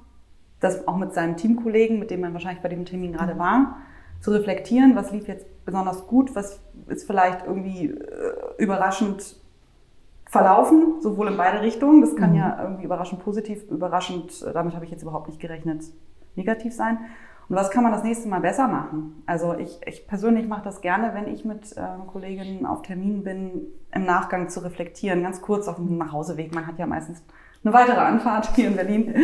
Das 0.60 0.86
auch 0.86 0.96
mit 0.96 1.14
seinen 1.14 1.36
Teamkollegen, 1.36 1.98
mit 1.98 2.10
denen 2.10 2.22
man 2.22 2.32
wahrscheinlich 2.34 2.62
bei 2.62 2.68
dem 2.68 2.84
Termin 2.84 3.12
gerade 3.12 3.34
mhm. 3.34 3.38
war, 3.38 3.76
zu 4.20 4.30
reflektieren, 4.30 4.94
was 4.94 5.10
lief 5.10 5.26
jetzt 5.26 5.46
besonders 5.64 6.06
gut, 6.06 6.36
was 6.36 6.60
ist 6.86 7.06
vielleicht 7.06 7.46
irgendwie 7.46 7.86
äh, 7.86 7.94
überraschend 8.58 9.36
verlaufen, 10.32 11.02
sowohl 11.02 11.28
in 11.28 11.36
beide 11.36 11.60
Richtungen. 11.60 12.00
Das 12.00 12.16
kann 12.16 12.30
mhm. 12.30 12.36
ja 12.36 12.58
irgendwie 12.62 12.84
überraschend 12.84 13.22
positiv, 13.22 13.70
überraschend, 13.70 14.42
damit 14.54 14.74
habe 14.74 14.86
ich 14.86 14.90
jetzt 14.90 15.02
überhaupt 15.02 15.28
nicht 15.28 15.38
gerechnet, 15.38 15.84
negativ 16.36 16.74
sein. 16.74 16.98
Und 17.50 17.56
was 17.56 17.70
kann 17.70 17.82
man 17.82 17.92
das 17.92 18.02
nächste 18.02 18.30
Mal 18.30 18.40
besser 18.40 18.66
machen? 18.66 19.22
Also 19.26 19.54
ich, 19.58 19.78
ich 19.84 20.06
persönlich 20.06 20.48
mache 20.48 20.64
das 20.64 20.80
gerne, 20.80 21.12
wenn 21.12 21.28
ich 21.28 21.44
mit 21.44 21.76
äh, 21.76 21.82
Kolleginnen 22.10 22.64
auf 22.64 22.80
Termin 22.80 23.24
bin, 23.24 23.66
im 23.94 24.06
Nachgang 24.06 24.48
zu 24.48 24.60
reflektieren, 24.60 25.22
ganz 25.22 25.42
kurz 25.42 25.68
auf 25.68 25.76
dem 25.76 25.98
Nachhauseweg. 25.98 26.54
Man 26.54 26.66
hat 26.66 26.78
ja 26.78 26.86
meistens 26.86 27.22
eine 27.62 27.74
weitere 27.74 28.00
Anfahrt 28.00 28.54
hier 28.54 28.68
in 28.68 28.76
Berlin. 28.76 29.14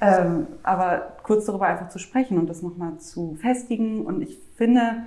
Ähm, 0.00 0.46
aber 0.62 1.16
kurz 1.24 1.46
darüber 1.46 1.66
einfach 1.66 1.88
zu 1.88 1.98
sprechen 1.98 2.38
und 2.38 2.48
das 2.48 2.62
nochmal 2.62 2.98
zu 2.98 3.34
festigen. 3.34 4.06
Und 4.06 4.22
ich 4.22 4.38
finde, 4.54 5.04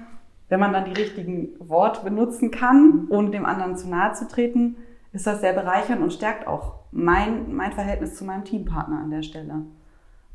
wenn 0.49 0.59
man 0.59 0.73
dann 0.73 0.85
die 0.85 0.99
richtigen 0.99 1.55
Worte 1.59 2.03
benutzen 2.03 2.51
kann, 2.51 3.07
ohne 3.09 3.29
dem 3.29 3.45
anderen 3.45 3.77
zu 3.77 3.87
nahe 3.87 4.11
zu 4.13 4.27
treten, 4.27 4.75
ist 5.17 5.25
das 5.25 5.41
sehr 5.41 5.53
bereichernd 5.53 6.01
und 6.01 6.13
stärkt 6.13 6.47
auch 6.47 6.75
mein, 6.91 7.55
mein 7.55 7.71
Verhältnis 7.71 8.15
zu 8.15 8.23
meinem 8.23 8.45
Teampartner 8.45 8.99
an 8.99 9.09
der 9.09 9.23
Stelle. 9.23 9.65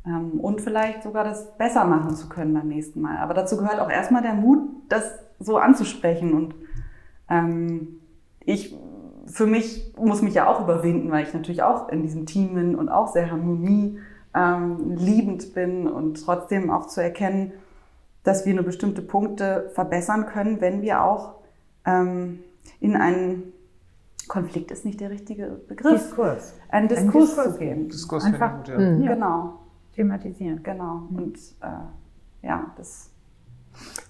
Ähm, 0.05 0.41
und 0.41 0.59
vielleicht 0.59 1.03
sogar 1.03 1.23
das 1.23 1.57
besser 1.57 1.85
machen 1.85 2.15
zu 2.15 2.27
können 2.27 2.53
beim 2.53 2.67
nächsten 2.67 2.99
Mal. 3.01 3.17
Aber 3.17 3.33
dazu 3.33 3.55
gehört 3.57 3.79
auch 3.79 3.89
erstmal 3.89 4.21
der 4.21 4.33
Mut, 4.33 4.59
das 4.89 5.15
so 5.39 5.57
anzusprechen. 5.57 6.33
Und 6.33 6.55
ähm, 7.29 7.99
ich 8.41 8.75
für 9.25 9.47
mich 9.47 9.93
muss 9.97 10.21
mich 10.21 10.33
ja 10.33 10.47
auch 10.47 10.61
überwinden, 10.61 11.09
weil 11.09 11.23
ich 11.23 11.33
natürlich 11.33 11.63
auch 11.63 11.87
in 11.87 12.01
diesem 12.01 12.25
Team 12.25 12.55
bin 12.55 12.75
und 12.75 12.89
auch 12.89 13.07
sehr 13.13 13.31
harmonie 13.31 13.99
ähm, 14.35 14.97
liebend 14.97 15.53
bin 15.53 15.87
und 15.87 16.21
trotzdem 16.25 16.69
auch 16.69 16.87
zu 16.87 17.01
erkennen, 17.01 17.53
dass 18.23 18.45
wir 18.45 18.53
nur 18.53 18.65
bestimmte 18.65 19.01
Punkte 19.01 19.71
verbessern 19.73 20.25
können, 20.25 20.59
wenn 20.59 20.81
wir 20.81 21.03
auch 21.03 21.35
ähm, 21.85 22.39
in 22.81 22.97
einen 22.97 23.52
Konflikt 24.33 24.71
ist 24.71 24.83
nicht 24.83 24.99
der 24.99 25.11
richtige 25.11 25.45
Begriff. 25.67 25.93
Diskurs. 26.07 26.53
Ein 26.69 26.87
Diskurs, 26.87 27.35
zu 27.35 27.51
gehen. 27.59 27.87
Diskurs 27.87 28.23
Einfach, 28.23 28.57
gut, 28.57 28.67
ja. 28.69 28.79
Mhm. 28.79 29.05
Genau. 29.05 29.53
Thematisieren. 29.95 30.63
Genau. 30.63 31.03
Und 31.15 31.37
äh, 31.61 32.47
ja, 32.47 32.65
das. 32.75 33.11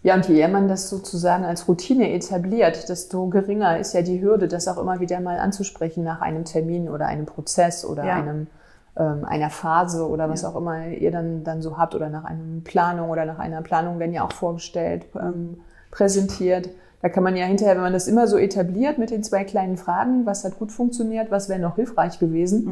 Ja, 0.02 0.16
und 0.16 0.26
je 0.30 0.40
eher 0.40 0.48
man 0.48 0.70
das 0.70 0.90
sozusagen 0.90 1.44
als 1.44 1.68
Routine 1.68 2.10
etabliert, 2.14 2.88
desto 2.88 3.28
geringer 3.28 3.78
ist 3.80 3.94
ja 3.94 4.02
die 4.02 4.22
Hürde, 4.22 4.48
das 4.48 4.70
auch 4.70 4.78
immer 4.78 5.02
wieder 5.02 5.20
mal 5.20 5.40
anzusprechen 5.40 6.06
nach 6.06 6.22
einem 6.22 6.46
Termin 6.46 6.88
oder 6.88 7.08
einem 7.08 7.26
Prozess 7.26 7.84
oder 7.84 8.06
Ja. 8.06 8.16
einem, 8.16 8.48
ähm, 8.96 9.26
einer 9.26 9.50
Phase 9.50 10.08
oder 10.08 10.30
was 10.30 10.44
Ja. 10.44 10.50
auch 10.50 10.56
immer 10.56 10.88
ihr 10.88 11.12
dann, 11.12 11.44
dann 11.44 11.62
so 11.62 11.78
habt 11.78 11.96
oder 11.96 12.10
nach 12.10 12.24
einer 12.24 12.62
Planung 12.64 13.10
oder 13.10 13.26
nach 13.26 13.40
einer 13.40 13.62
Planung 13.62 14.00
werden 14.00 14.14
ja 14.14 14.24
auch 14.26 14.32
vorgestellt, 14.32 15.06
ähm, 15.20 15.58
präsentiert. 15.92 16.70
Da 17.04 17.10
kann 17.10 17.22
man 17.22 17.36
ja 17.36 17.46
hinterher, 17.46 17.76
wenn 17.76 17.84
man 17.84 17.92
das 17.92 18.08
immer 18.08 18.28
so 18.28 18.38
etabliert 18.38 18.98
mit 18.98 19.12
den 19.12 19.24
zwei 19.24 19.44
kleinen 19.44 19.76
Fragen, 19.76 20.26
was 20.26 20.46
hat 20.46 20.58
gut 20.58 20.72
funktioniert, 20.72 21.32
was 21.32 21.50
wäre 21.50 21.60
noch 21.60 21.76
hilfreich 21.76 22.18
gewesen, 22.18 22.66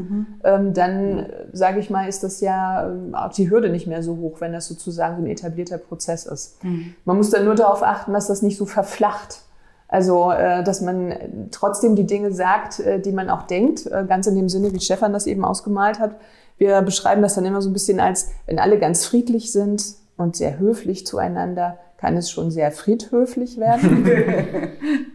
ähm, 0.45 0.73
dann 0.73 1.19
äh, 1.19 1.25
sage 1.51 1.81
ich 1.81 1.89
mal, 1.89 2.07
ist 2.07 2.23
das 2.23 2.39
ja 2.39 2.87
ähm, 2.87 3.13
auch 3.13 3.33
die 3.33 3.51
Hürde 3.51 3.69
nicht 3.69 3.87
mehr 3.87 4.01
so 4.01 4.15
hoch, 4.15 4.39
wenn 4.39 4.53
das 4.53 4.69
sozusagen 4.69 5.17
so 5.17 5.21
ein 5.21 5.27
etablierter 5.27 5.77
Prozess 5.77 6.25
ist. 6.25 6.63
Man 7.03 7.17
muss 7.17 7.29
dann 7.29 7.43
nur 7.43 7.55
darauf 7.55 7.83
achten, 7.83 8.13
dass 8.13 8.27
das 8.27 8.41
nicht 8.41 8.57
so 8.57 8.65
verflacht. 8.65 9.41
Also, 9.89 10.31
äh, 10.31 10.63
dass 10.63 10.79
man 10.79 11.11
äh, 11.11 11.29
trotzdem 11.51 11.97
die 11.97 12.05
Dinge 12.05 12.31
sagt, 12.31 12.79
äh, 12.79 13.01
die 13.01 13.11
man 13.11 13.29
auch 13.29 13.41
denkt, 13.41 13.85
äh, 13.87 14.05
ganz 14.07 14.25
in 14.27 14.35
dem 14.35 14.47
Sinne, 14.47 14.71
wie 14.71 14.79
Stefan 14.79 15.11
das 15.11 15.27
eben 15.27 15.43
ausgemalt 15.43 15.99
hat. 15.99 16.15
Wir 16.57 16.81
beschreiben 16.81 17.21
das 17.21 17.35
dann 17.35 17.43
immer 17.43 17.61
so 17.61 17.69
ein 17.69 17.73
bisschen 17.73 17.99
als, 17.99 18.29
wenn 18.45 18.59
alle 18.59 18.79
ganz 18.79 19.05
friedlich 19.05 19.51
sind 19.51 19.83
und 20.15 20.37
sehr 20.37 20.57
höflich 20.57 21.05
zueinander, 21.05 21.77
kann 22.01 22.17
es 22.17 22.29
schon 22.29 22.51
sehr 22.51 22.71
friedhöflich 22.71 23.57
werden. 23.57 24.05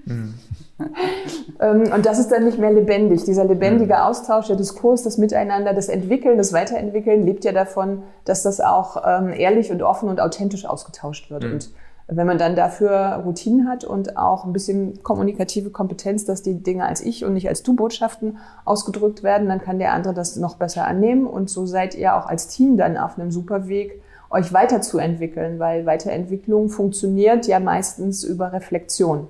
Ähm, 1.58 1.90
Und 1.92 2.04
das 2.04 2.18
ist 2.18 2.30
dann 2.30 2.44
nicht 2.44 2.58
mehr 2.58 2.72
lebendig. 2.72 3.24
Dieser 3.24 3.44
lebendige 3.44 4.02
Austausch, 4.02 4.48
der 4.48 4.56
Diskurs, 4.56 5.02
das 5.02 5.16
Miteinander, 5.16 5.72
das 5.72 5.88
Entwickeln, 5.88 6.36
das 6.36 6.52
Weiterentwickeln 6.52 7.24
lebt 7.24 7.46
ja 7.46 7.52
davon, 7.52 8.02
dass 8.26 8.42
das 8.42 8.60
auch 8.60 9.02
ähm, 9.06 9.32
ehrlich 9.32 9.70
und 9.72 9.82
offen 9.82 10.10
und 10.10 10.20
authentisch 10.20 10.66
ausgetauscht 10.66 11.30
wird. 11.30 11.44
Und 11.44 11.70
wenn 12.08 12.26
man 12.26 12.36
dann 12.36 12.56
dafür 12.56 13.22
Routinen 13.24 13.68
hat 13.68 13.84
und 13.84 14.18
auch 14.18 14.44
ein 14.44 14.52
bisschen 14.52 15.02
kommunikative 15.02 15.70
Kompetenz, 15.70 16.26
dass 16.26 16.42
die 16.42 16.62
Dinge 16.62 16.84
als 16.84 17.00
ich 17.00 17.24
und 17.24 17.32
nicht 17.32 17.48
als 17.48 17.62
du 17.62 17.74
Botschaften 17.74 18.36
ausgedrückt 18.66 19.22
werden, 19.22 19.48
dann 19.48 19.60
kann 19.60 19.78
der 19.78 19.92
andere 19.92 20.12
das 20.12 20.36
noch 20.36 20.56
besser 20.56 20.86
annehmen. 20.86 21.26
Und 21.26 21.48
so 21.48 21.64
seid 21.64 21.94
ihr 21.94 22.14
auch 22.16 22.26
als 22.26 22.48
Team 22.48 22.76
dann 22.76 22.98
auf 22.98 23.18
einem 23.18 23.30
super 23.30 23.66
Weg, 23.66 24.02
euch 24.30 24.52
weiterzuentwickeln, 24.52 25.58
weil 25.58 25.86
Weiterentwicklung 25.86 26.68
funktioniert 26.68 27.46
ja 27.46 27.60
meistens 27.60 28.24
über 28.24 28.52
Reflexion. 28.52 29.28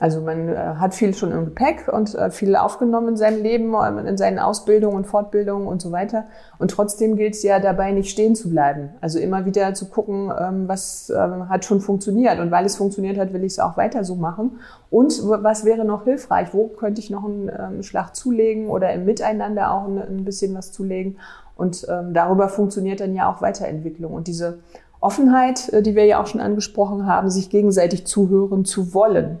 Also 0.00 0.22
man 0.22 0.48
äh, 0.48 0.56
hat 0.56 0.94
viel 0.94 1.14
schon 1.14 1.30
im 1.30 1.44
Gepäck 1.44 1.86
und 1.92 2.14
äh, 2.14 2.30
viel 2.30 2.56
aufgenommen 2.56 3.08
in 3.08 3.16
seinem 3.18 3.42
Leben, 3.42 3.74
in 4.06 4.16
seinen 4.16 4.38
Ausbildungen 4.38 4.96
und 4.96 5.06
Fortbildungen 5.06 5.68
und 5.68 5.82
so 5.82 5.92
weiter. 5.92 6.24
Und 6.58 6.70
trotzdem 6.70 7.16
gilt 7.16 7.34
es 7.34 7.42
ja 7.42 7.60
dabei, 7.60 7.92
nicht 7.92 8.10
stehen 8.10 8.34
zu 8.34 8.48
bleiben. 8.48 8.90
Also 9.02 9.18
immer 9.18 9.44
wieder 9.44 9.74
zu 9.74 9.90
gucken, 9.90 10.32
ähm, 10.36 10.66
was 10.66 11.10
ähm, 11.10 11.50
hat 11.50 11.66
schon 11.66 11.82
funktioniert. 11.82 12.40
Und 12.40 12.50
weil 12.50 12.64
es 12.64 12.76
funktioniert 12.76 13.18
hat, 13.18 13.34
will 13.34 13.44
ich 13.44 13.52
es 13.52 13.58
auch 13.58 13.76
weiter 13.76 14.02
so 14.02 14.14
machen. 14.14 14.60
Und 14.88 15.20
was 15.22 15.66
wäre 15.66 15.84
noch 15.84 16.04
hilfreich? 16.04 16.48
Wo 16.52 16.68
könnte 16.68 17.02
ich 17.02 17.10
noch 17.10 17.24
einen 17.24 17.50
ähm, 17.50 17.82
Schlag 17.82 18.16
zulegen 18.16 18.68
oder 18.68 18.92
im 18.94 19.04
Miteinander 19.04 19.70
auch 19.70 19.86
ein, 19.86 19.98
ein 19.98 20.24
bisschen 20.24 20.54
was 20.54 20.72
zulegen? 20.72 21.18
Und 21.60 21.86
ähm, 21.90 22.14
darüber 22.14 22.48
funktioniert 22.48 23.00
dann 23.00 23.14
ja 23.14 23.30
auch 23.30 23.42
Weiterentwicklung. 23.42 24.14
Und 24.14 24.28
diese 24.28 24.60
Offenheit, 24.98 25.68
äh, 25.68 25.82
die 25.82 25.94
wir 25.94 26.06
ja 26.06 26.22
auch 26.22 26.26
schon 26.26 26.40
angesprochen 26.40 27.04
haben, 27.04 27.28
sich 27.28 27.50
gegenseitig 27.50 28.06
zuhören 28.06 28.64
zu 28.64 28.94
wollen 28.94 29.38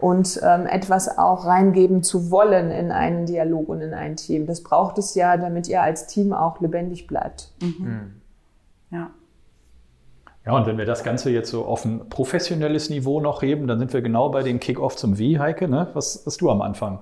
und 0.00 0.40
ähm, 0.42 0.66
etwas 0.66 1.18
auch 1.18 1.46
reingeben 1.46 2.02
zu 2.02 2.32
wollen 2.32 2.72
in 2.72 2.90
einen 2.90 3.26
Dialog 3.26 3.68
und 3.68 3.80
in 3.80 3.94
ein 3.94 4.16
Team. 4.16 4.46
Das 4.46 4.62
braucht 4.62 4.98
es 4.98 5.14
ja, 5.14 5.36
damit 5.36 5.68
ihr 5.68 5.82
als 5.82 6.08
Team 6.08 6.32
auch 6.32 6.60
lebendig 6.60 7.06
bleibt. 7.06 7.52
Ja. 8.90 9.10
Ja, 10.50 10.56
und 10.56 10.66
wenn 10.66 10.78
wir 10.78 10.84
das 10.84 11.04
Ganze 11.04 11.30
jetzt 11.30 11.48
so 11.48 11.64
auf 11.64 11.84
ein 11.84 12.08
professionelles 12.08 12.90
Niveau 12.90 13.20
noch 13.20 13.40
heben, 13.42 13.68
dann 13.68 13.78
sind 13.78 13.92
wir 13.92 14.02
genau 14.02 14.30
bei 14.30 14.42
dem 14.42 14.58
Kick-Off 14.58 14.96
zum 14.96 15.16
Wie, 15.16 15.38
Heike, 15.38 15.68
ne? 15.68 15.86
was, 15.94 16.26
was 16.26 16.38
du 16.38 16.50
am 16.50 16.60
Anfang 16.60 16.98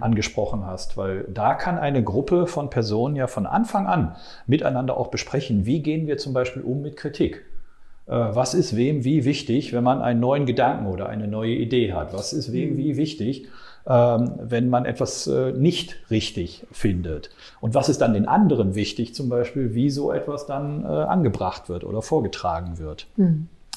angesprochen 0.00 0.64
hast. 0.64 0.96
Weil 0.96 1.24
da 1.24 1.52
kann 1.52 1.78
eine 1.78 2.02
Gruppe 2.02 2.46
von 2.46 2.70
Personen 2.70 3.14
ja 3.14 3.26
von 3.26 3.44
Anfang 3.44 3.86
an 3.86 4.16
miteinander 4.46 4.96
auch 4.96 5.08
besprechen, 5.08 5.66
wie 5.66 5.82
gehen 5.82 6.06
wir 6.06 6.16
zum 6.16 6.32
Beispiel 6.32 6.62
um 6.62 6.80
mit 6.80 6.96
Kritik. 6.96 7.44
Äh, 8.06 8.12
Was 8.12 8.54
ist 8.54 8.74
wem 8.76 9.04
wie 9.04 9.26
wichtig, 9.26 9.74
wenn 9.74 9.84
man 9.84 10.00
einen 10.00 10.20
neuen 10.20 10.46
Gedanken 10.46 10.86
oder 10.86 11.10
eine 11.10 11.28
neue 11.28 11.52
Idee 11.52 11.92
hat? 11.92 12.14
Was 12.14 12.32
ist 12.32 12.50
wem 12.50 12.78
wie 12.78 12.96
wichtig, 12.96 13.48
wenn 13.86 14.68
man 14.68 14.84
etwas 14.84 15.26
äh, 15.26 15.52
nicht 15.52 15.96
richtig 16.10 16.66
findet? 16.72 17.30
Und 17.60 17.74
was 17.74 17.88
ist 17.88 18.00
dann 18.00 18.14
den 18.14 18.26
anderen 18.26 18.74
wichtig, 18.74 19.14
zum 19.14 19.28
Beispiel, 19.28 19.74
wie 19.74 19.90
so 19.90 20.12
etwas 20.12 20.46
dann 20.46 20.84
äh, 20.84 20.88
angebracht 20.88 21.68
wird 21.68 21.84
oder 21.84 22.02
vorgetragen 22.02 22.78
wird? 22.78 23.06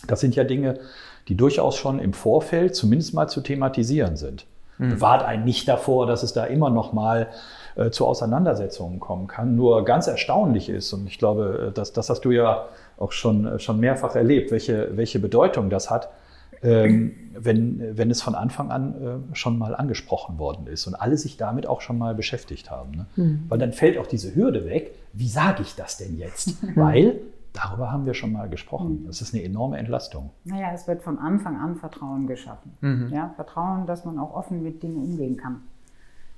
Das 0.07 0.19
sind 0.19 0.35
ja 0.35 0.43
Dinge, 0.43 0.79
die 1.27 1.35
durchaus 1.35 1.75
schon 1.75 1.99
im 1.99 2.13
Vorfeld 2.13 2.75
zumindest 2.75 3.13
mal 3.13 3.27
zu 3.27 3.41
thematisieren 3.41 4.15
sind. 4.17 4.45
Bewahrt 4.91 5.23
einen 5.23 5.43
nicht 5.43 5.67
davor, 5.67 6.07
dass 6.07 6.23
es 6.23 6.31
da 6.31 6.45
immer 6.45 6.69
noch 6.69 6.93
mal 6.93 7.27
äh, 7.75 7.89
zu 7.89 8.07
Auseinandersetzungen 8.07 8.99
kommen 8.99 9.27
kann. 9.27 9.55
Nur 9.55 9.83
ganz 9.83 10.07
erstaunlich 10.07 10.69
ist, 10.69 10.93
und 10.93 11.05
ich 11.05 11.19
glaube, 11.19 11.71
das, 11.75 11.91
das 11.91 12.09
hast 12.09 12.21
du 12.21 12.31
ja 12.31 12.65
auch 12.97 13.11
schon, 13.11 13.59
schon 13.59 13.79
mehrfach 13.79 14.15
erlebt, 14.15 14.51
welche, 14.51 14.95
welche 14.95 15.19
Bedeutung 15.19 15.69
das 15.69 15.89
hat, 15.89 16.07
ähm, 16.07 16.18
wenn, 16.61 17.97
wenn 17.97 18.11
es 18.11 18.21
von 18.21 18.35
Anfang 18.35 18.71
an 18.71 18.93
äh, 19.31 19.35
schon 19.35 19.57
mal 19.57 19.75
angesprochen 19.75 20.37
worden 20.37 20.67
ist 20.67 20.87
und 20.87 20.95
alle 20.95 21.17
sich 21.17 21.37
damit 21.37 21.67
auch 21.67 21.81
schon 21.81 21.97
mal 21.97 22.15
beschäftigt 22.15 22.69
haben. 22.69 22.91
Ne? 23.15 23.39
Weil 23.47 23.59
dann 23.59 23.73
fällt 23.73 23.97
auch 23.97 24.07
diese 24.07 24.35
Hürde 24.35 24.65
weg, 24.65 24.93
wie 25.13 25.29
sage 25.29 25.61
ich 25.61 25.75
das 25.75 25.97
denn 25.97 26.17
jetzt? 26.17 26.57
Weil 26.75 27.21
darüber 27.53 27.91
haben 27.91 28.05
wir 28.05 28.13
schon 28.13 28.31
mal 28.31 28.49
gesprochen. 28.49 29.05
Das 29.07 29.21
ist 29.21 29.33
eine 29.33 29.43
enorme 29.43 29.77
Entlastung. 29.77 30.31
Naja, 30.43 30.71
es 30.73 30.87
wird 30.87 31.01
von 31.01 31.17
Anfang 31.17 31.57
an 31.57 31.75
Vertrauen 31.75 32.27
geschaffen. 32.27 33.09
Ja, 33.11 33.33
Vertrauen, 33.35 33.85
dass 33.85 34.05
man 34.05 34.19
auch 34.19 34.33
offen 34.33 34.61
mit 34.61 34.83
Dingen 34.83 34.97
umgehen 34.97 35.37
kann. 35.37 35.61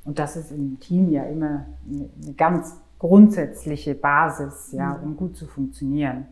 Und 0.04 0.20
das 0.20 0.36
ist 0.36 0.52
im 0.52 0.80
Team 0.80 1.12
ja 1.12 1.24
immer 1.24 1.66
eine, 1.88 2.10
eine 2.24 2.34
ganz 2.34 2.78
grundsätzliche 2.98 3.96
Basis, 3.96 4.72
ja, 4.72 4.94
um 4.94 5.18
gut 5.18 5.36
zu 5.36 5.48
funktionieren. 5.48 6.26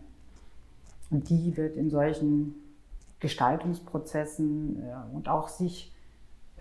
Und 1.09 1.29
die 1.29 1.55
wird 1.57 1.75
in 1.75 1.89
solchen 1.89 2.55
Gestaltungsprozessen 3.19 4.81
und 5.13 5.27
auch 5.29 5.47
sich 5.49 5.93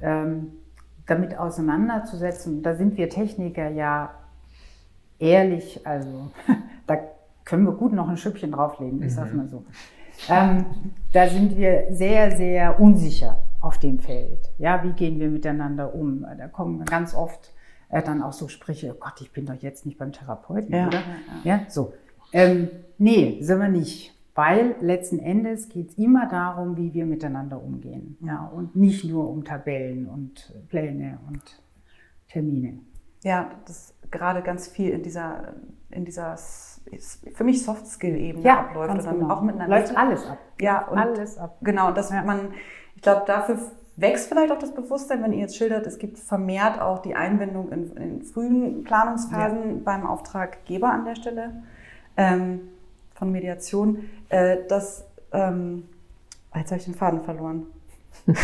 ähm, 0.00 0.52
damit 1.06 1.36
auseinanderzusetzen, 1.38 2.62
da 2.62 2.74
sind 2.74 2.96
wir 2.96 3.08
Techniker 3.08 3.68
ja 3.68 4.10
ehrlich, 5.18 5.86
also 5.86 6.30
da 6.86 6.96
können 7.44 7.64
wir 7.64 7.72
gut 7.72 7.92
noch 7.92 8.08
ein 8.08 8.16
Schüppchen 8.16 8.52
drauflegen, 8.52 9.02
ich 9.02 9.14
sag's 9.14 9.32
mal 9.32 9.48
so. 9.48 9.64
Ähm, 10.28 10.66
da 11.12 11.28
sind 11.28 11.56
wir 11.56 11.86
sehr, 11.90 12.36
sehr 12.36 12.78
unsicher 12.80 13.38
auf 13.60 13.78
dem 13.78 13.98
Feld. 13.98 14.50
Ja, 14.58 14.82
wie 14.84 14.92
gehen 14.92 15.18
wir 15.18 15.28
miteinander 15.28 15.94
um? 15.94 16.26
Da 16.36 16.48
kommen 16.48 16.84
ganz 16.84 17.14
oft 17.14 17.52
äh, 17.88 18.02
dann 18.02 18.22
auch 18.22 18.32
so 18.32 18.48
Sprüche, 18.48 18.94
oh 18.94 18.98
Gott, 19.00 19.20
ich 19.20 19.32
bin 19.32 19.46
doch 19.46 19.54
jetzt 19.54 19.86
nicht 19.86 19.96
beim 19.98 20.12
Therapeuten, 20.12 20.74
Ja, 20.74 20.88
oder? 20.88 20.98
ja, 21.44 21.56
Ja, 21.56 21.60
so. 21.68 21.94
Ähm, 22.32 22.68
nee, 22.98 23.38
sind 23.40 23.60
wir 23.60 23.68
nicht. 23.68 24.14
Weil 24.38 24.76
letzten 24.78 25.18
Endes 25.18 25.68
geht 25.68 25.88
es 25.88 25.98
immer 25.98 26.28
darum, 26.28 26.76
wie 26.76 26.94
wir 26.94 27.06
miteinander 27.06 27.60
umgehen. 27.60 28.16
Ja, 28.20 28.44
und 28.46 28.76
nicht 28.76 29.04
nur 29.04 29.28
um 29.28 29.42
Tabellen 29.42 30.06
und 30.08 30.54
Pläne 30.68 31.18
und 31.26 31.60
Termine. 32.28 32.78
Ja, 33.24 33.50
das 33.66 33.94
gerade 34.12 34.42
ganz 34.42 34.68
viel 34.68 34.90
in 34.90 35.02
dieser, 35.02 35.54
in 35.90 36.04
dieser 36.04 36.36
für 37.34 37.42
mich 37.42 37.64
Soft-Skill-Ebene 37.64 38.44
Ja, 38.44 38.60
abläuft. 38.60 38.92
ganz 38.92 39.08
genau. 39.08 39.28
auch 39.34 39.42
mit 39.42 39.56
einer 39.56 39.66
Läuft 39.66 39.96
alles 39.96 40.24
ab. 40.24 40.38
Ja, 40.60 40.86
und 40.86 40.98
Alles 40.98 41.36
ab. 41.36 41.56
Genau, 41.62 41.90
dass 41.90 42.12
man, 42.12 42.52
ich 42.94 43.02
glaube, 43.02 43.24
dafür 43.26 43.58
wächst 43.96 44.28
vielleicht 44.28 44.52
auch 44.52 44.60
das 44.60 44.72
Bewusstsein, 44.72 45.20
wenn 45.20 45.32
ihr 45.32 45.40
jetzt 45.40 45.56
schildert, 45.56 45.84
es 45.88 45.98
gibt 45.98 46.16
vermehrt 46.16 46.80
auch 46.80 47.00
die 47.00 47.16
Einbindung 47.16 47.72
in, 47.72 47.90
in 47.96 48.22
frühen 48.22 48.84
Planungsphasen 48.84 49.82
beim 49.82 50.06
Auftraggeber 50.06 50.92
an 50.92 51.06
der 51.06 51.16
Stelle 51.16 51.64
ähm, 52.16 52.60
von 53.18 53.32
Mediation, 53.32 54.08
äh, 54.28 54.58
dass, 54.68 55.04
ähm, 55.32 55.88
jetzt 56.54 56.70
habe 56.70 56.78
ich 56.78 56.84
den 56.84 56.94
Faden 56.94 57.22
verloren. 57.22 57.66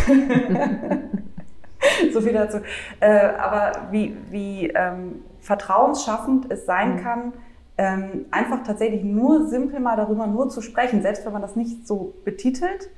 so 2.12 2.20
viel 2.20 2.33
dazu. 2.33 2.59
Äh, 3.01 3.29
aber 3.39 3.93
wie, 3.93 4.16
wie 4.31 4.68
ähm, 4.68 5.22
vertrauensschaffend 5.41 6.51
es 6.51 6.66
sein 6.66 7.03
kann, 7.03 7.33
ähm, 7.77 8.27
einfach 8.31 8.62
tatsächlich 8.64 9.05
nur 9.05 9.49
simpel 9.49 9.81
mal 9.81 9.97
darüber 9.97 10.27
nur 10.27 10.49
zu 10.49 10.61
sprechen, 10.61 11.03
selbst 11.03 11.25
wenn 11.25 11.33
man 11.33 11.43
das 11.43 11.57
nicht 11.57 11.87
so 11.87 12.14
betitelt. 12.25 12.91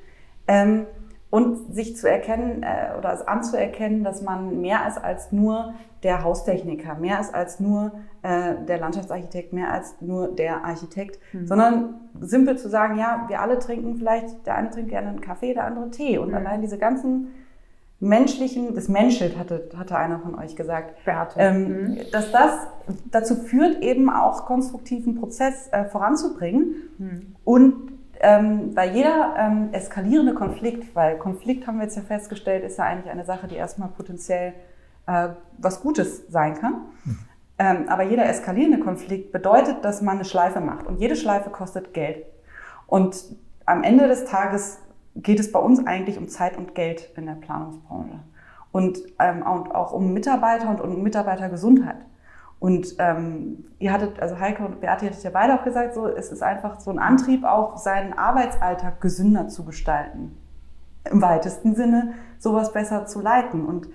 Ähm, 0.47 0.85
und 1.29 1.73
sich 1.73 1.97
zu 1.97 2.09
erkennen 2.09 2.63
äh, 2.63 2.97
oder 2.97 3.13
es 3.13 3.21
anzuerkennen, 3.21 4.03
dass 4.03 4.21
man 4.21 4.61
mehr 4.61 4.87
ist 4.87 4.97
als 4.97 5.31
nur 5.31 5.73
der 6.03 6.23
Haustechniker, 6.23 6.95
mehr 6.95 7.19
ist 7.19 7.33
als 7.33 7.59
nur 7.59 7.91
äh, 8.21 8.55
der 8.67 8.77
Landschaftsarchitekt, 8.77 9.51
mehr 9.51 9.71
als 9.71 9.95
nur 9.99 10.29
der 10.29 10.63
Architekt, 10.63 11.19
sondern 11.45 11.95
simpel 12.19 12.57
zu 12.57 12.69
sagen, 12.69 12.97
ja, 12.97 13.25
wir 13.27 13.41
alle 13.41 13.59
trinken 13.59 13.97
vielleicht, 13.97 14.45
der 14.45 14.55
eine 14.55 14.69
trinkt 14.69 14.89
gerne 14.89 15.09
einen 15.09 15.21
Kaffee, 15.21 15.53
der 15.53 15.65
andere 15.65 15.89
Tee. 15.89 16.17
Und 16.17 16.33
allein 16.33 16.61
diese 16.61 16.77
ganzen 16.77 17.29
menschlichen, 17.99 18.75
das 18.75 18.89
Menschelt 18.89 19.37
hatte, 19.37 19.69
hatte 19.75 19.97
einer 19.97 20.19
von 20.19 20.35
euch 20.35 20.55
gesagt, 20.55 20.95
ähm, 21.35 21.63
mhm. 21.63 21.97
dass 22.11 22.31
das 22.31 22.67
dazu 23.11 23.35
führt, 23.35 23.81
eben 23.81 24.09
auch 24.09 24.45
konstruktiven 24.45 25.15
Prozess 25.15 25.67
äh, 25.71 25.85
voranzubringen. 25.85 26.75
Mhm. 26.97 27.35
Und 27.43 27.96
ähm, 28.19 28.75
weil 28.75 28.95
jeder 28.95 29.35
ähm, 29.37 29.69
eskalierende 29.71 30.33
Konflikt, 30.33 30.95
weil 30.95 31.17
Konflikt 31.17 31.67
haben 31.67 31.77
wir 31.77 31.83
jetzt 31.83 31.95
ja 31.95 32.01
festgestellt, 32.01 32.63
ist 32.63 32.77
ja 32.77 32.85
eigentlich 32.85 33.11
eine 33.11 33.25
Sache, 33.25 33.47
die 33.47 33.55
erstmal 33.55 33.89
potenziell 33.89 34.53
äh, 35.07 35.29
was 35.57 35.81
Gutes 35.81 36.23
sein 36.29 36.55
kann. 36.55 36.73
Mhm. 37.03 37.19
Ähm, 37.59 37.89
aber 37.89 38.03
jeder 38.03 38.27
eskalierende 38.27 38.79
Konflikt 38.79 39.31
bedeutet, 39.31 39.83
dass 39.83 40.01
man 40.01 40.17
eine 40.17 40.25
Schleife 40.25 40.59
macht. 40.59 40.85
Und 40.85 40.99
jede 40.99 41.15
Schleife 41.15 41.49
kostet 41.49 41.93
Geld. 41.93 42.25
Und 42.85 43.23
am 43.65 43.83
Ende 43.83 44.07
des 44.07 44.25
Tages 44.25 44.79
geht 45.15 45.39
es 45.39 45.51
bei 45.51 45.59
uns 45.59 45.85
eigentlich 45.85 46.17
um 46.17 46.27
Zeit 46.27 46.57
und 46.57 46.75
Geld 46.75 47.09
in 47.15 47.25
der 47.25 47.33
Planungsbranche. 47.33 48.19
Und, 48.71 48.99
ähm, 49.19 49.41
und 49.41 49.73
auch 49.73 49.91
um 49.91 50.13
Mitarbeiter 50.13 50.69
und 50.69 50.81
um 50.81 51.01
Mitarbeitergesundheit. 51.01 51.97
Und 52.59 52.95
ähm, 52.97 53.65
ihr 53.77 53.93
hattet, 53.93 54.19
also 54.19 54.39
Heike 54.39 54.65
und 54.65 54.81
Beate 54.81 55.05
hattet 55.05 55.23
ja 55.23 55.29
beide 55.29 55.55
auch 55.55 55.63
gesagt, 55.63 55.93
so, 55.93 56.07
es 56.07 56.31
ist 56.31 56.41
einfach 56.41 56.79
so 56.79 56.89
ein 56.89 56.97
Antrieb, 56.97 57.43
auch 57.43 57.77
seinen 57.77 58.13
Arbeitsalltag 58.13 58.99
gesünder 58.99 59.47
zu 59.47 59.63
gestalten. 59.63 60.35
Im 61.09 61.21
weitesten 61.21 61.75
Sinne, 61.75 62.13
sowas 62.39 62.73
besser 62.73 63.05
zu 63.05 63.21
leiten. 63.21 63.65
Und 63.65 63.87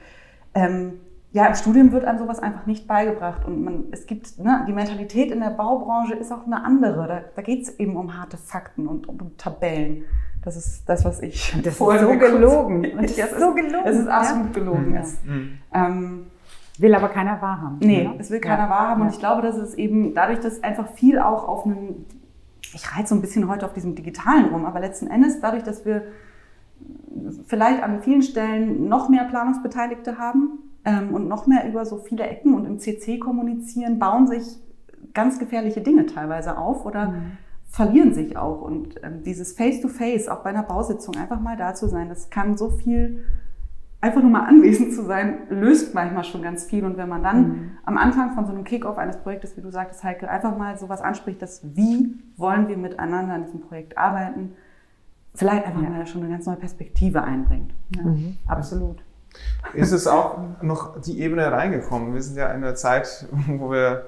ähm, 0.54 1.00
ja, 1.32 1.46
im 1.46 1.54
Studium 1.54 1.92
wird 1.92 2.04
einem 2.04 2.18
sowas 2.18 2.38
einfach 2.38 2.66
nicht 2.66 2.86
beigebracht. 2.86 3.44
Und 3.44 3.64
man, 3.64 3.84
es 3.90 4.06
gibt, 4.06 4.38
ne, 4.38 4.64
die 4.68 4.72
Mentalität 4.72 5.32
in 5.32 5.40
der 5.40 5.50
Baubranche 5.50 6.14
ist 6.14 6.30
auch 6.30 6.46
eine 6.46 6.64
andere. 6.64 7.08
Da, 7.08 7.20
da 7.34 7.42
geht 7.42 7.62
es 7.62 7.78
eben 7.78 7.96
um 7.96 8.16
harte 8.16 8.36
Fakten 8.36 8.86
und 8.86 9.08
um 9.08 9.36
Tabellen. 9.38 10.04
Das 10.44 10.56
ist 10.56 10.88
das, 10.88 11.04
was 11.04 11.20
ich. 11.20 11.54
Das 11.62 11.74
ist 11.74 11.78
so 11.78 11.86
gelogen. 11.88 12.82
Das 13.00 13.12
ist 13.12 13.40
so 13.40 13.54
gelogen. 13.54 13.86
Es 13.86 13.96
ist 13.96 14.08
absolut 14.08 14.46
ja. 14.48 14.52
gelogen. 14.52 14.94
Ja. 14.94 15.02
Mhm. 15.24 15.58
Ähm, 15.72 16.26
will 16.78 16.94
aber 16.94 17.08
keiner 17.08 17.40
wahrhaben. 17.42 17.78
Nee, 17.80 18.04
ja. 18.04 18.14
es 18.18 18.30
will 18.30 18.40
keiner 18.40 18.64
ja. 18.64 18.70
wahrhaben. 18.70 19.02
Und 19.02 19.10
ich 19.10 19.18
glaube, 19.18 19.42
dass 19.42 19.56
es 19.56 19.74
eben 19.74 20.14
dadurch, 20.14 20.40
dass 20.40 20.62
einfach 20.62 20.88
viel 20.92 21.18
auch 21.18 21.46
auf 21.46 21.66
einem, 21.66 22.06
ich 22.74 22.96
reite 22.96 23.08
so 23.08 23.14
ein 23.14 23.20
bisschen 23.20 23.48
heute 23.48 23.66
auf 23.66 23.72
diesem 23.72 23.94
Digitalen 23.94 24.46
rum, 24.46 24.64
aber 24.64 24.80
letzten 24.80 25.06
Endes 25.08 25.40
dadurch, 25.40 25.62
dass 25.62 25.84
wir 25.84 26.02
vielleicht 27.46 27.82
an 27.82 28.02
vielen 28.02 28.22
Stellen 28.22 28.88
noch 28.88 29.08
mehr 29.08 29.24
Planungsbeteiligte 29.24 30.18
haben 30.18 30.58
ähm, 30.84 31.14
und 31.14 31.28
noch 31.28 31.46
mehr 31.46 31.68
über 31.68 31.84
so 31.84 31.98
viele 31.98 32.24
Ecken 32.24 32.54
und 32.54 32.64
im 32.64 32.78
CC 32.78 33.18
kommunizieren, 33.18 33.98
bauen 33.98 34.26
sich 34.26 34.44
ganz 35.12 35.38
gefährliche 35.38 35.82
Dinge 35.82 36.06
teilweise 36.06 36.56
auf 36.56 36.86
oder 36.86 37.08
mhm 37.08 37.32
verlieren 37.72 38.12
sich 38.12 38.36
auch. 38.36 38.60
Und 38.60 39.02
ähm, 39.02 39.22
dieses 39.24 39.54
Face-to-Face, 39.54 40.28
-face, 40.28 40.30
auch 40.30 40.44
bei 40.44 40.50
einer 40.50 40.62
Bausitzung, 40.62 41.16
einfach 41.16 41.40
mal 41.40 41.56
da 41.56 41.74
zu 41.74 41.88
sein, 41.88 42.10
das 42.10 42.28
kann 42.28 42.56
so 42.56 42.70
viel, 42.70 43.24
einfach 44.02 44.20
nur 44.20 44.30
mal 44.30 44.46
anwesend 44.46 44.92
zu 44.92 45.04
sein, 45.04 45.46
löst 45.48 45.94
manchmal 45.94 46.24
schon 46.24 46.42
ganz 46.42 46.64
viel. 46.64 46.84
Und 46.84 46.98
wenn 46.98 47.08
man 47.08 47.22
dann 47.22 47.40
mhm. 47.40 47.70
am 47.84 47.96
Anfang 47.96 48.34
von 48.34 48.44
so 48.44 48.52
einem 48.52 48.64
Kick-Off 48.64 48.98
eines 48.98 49.16
Projektes, 49.16 49.56
wie 49.56 49.62
du 49.62 49.70
sagtest, 49.70 50.02
Heike, 50.02 50.28
einfach 50.28 50.58
mal 50.58 50.76
sowas 50.76 51.00
anspricht, 51.00 51.40
dass 51.40 51.62
wie 51.76 52.18
wollen 52.36 52.68
wir 52.68 52.76
miteinander 52.76 53.34
an 53.34 53.44
diesem 53.44 53.60
Projekt 53.60 53.96
arbeiten, 53.96 54.54
vielleicht 55.34 55.64
einfach 55.64 55.82
ja. 55.82 55.88
mal 55.88 56.06
schon 56.06 56.22
eine 56.22 56.32
ganz 56.32 56.46
neue 56.46 56.56
Perspektive 56.56 57.22
einbringt. 57.22 57.72
Ja, 57.96 58.02
mhm. 58.02 58.36
Absolut. 58.46 59.02
Ist 59.72 59.92
es 59.92 60.06
auch 60.06 60.38
noch 60.60 61.00
die 61.00 61.20
Ebene 61.20 61.50
reingekommen? 61.50 62.12
Wir 62.12 62.22
sind 62.22 62.36
ja 62.36 62.46
in 62.48 62.64
einer 62.64 62.74
Zeit, 62.74 63.26
wo 63.46 63.70
wir 63.70 64.06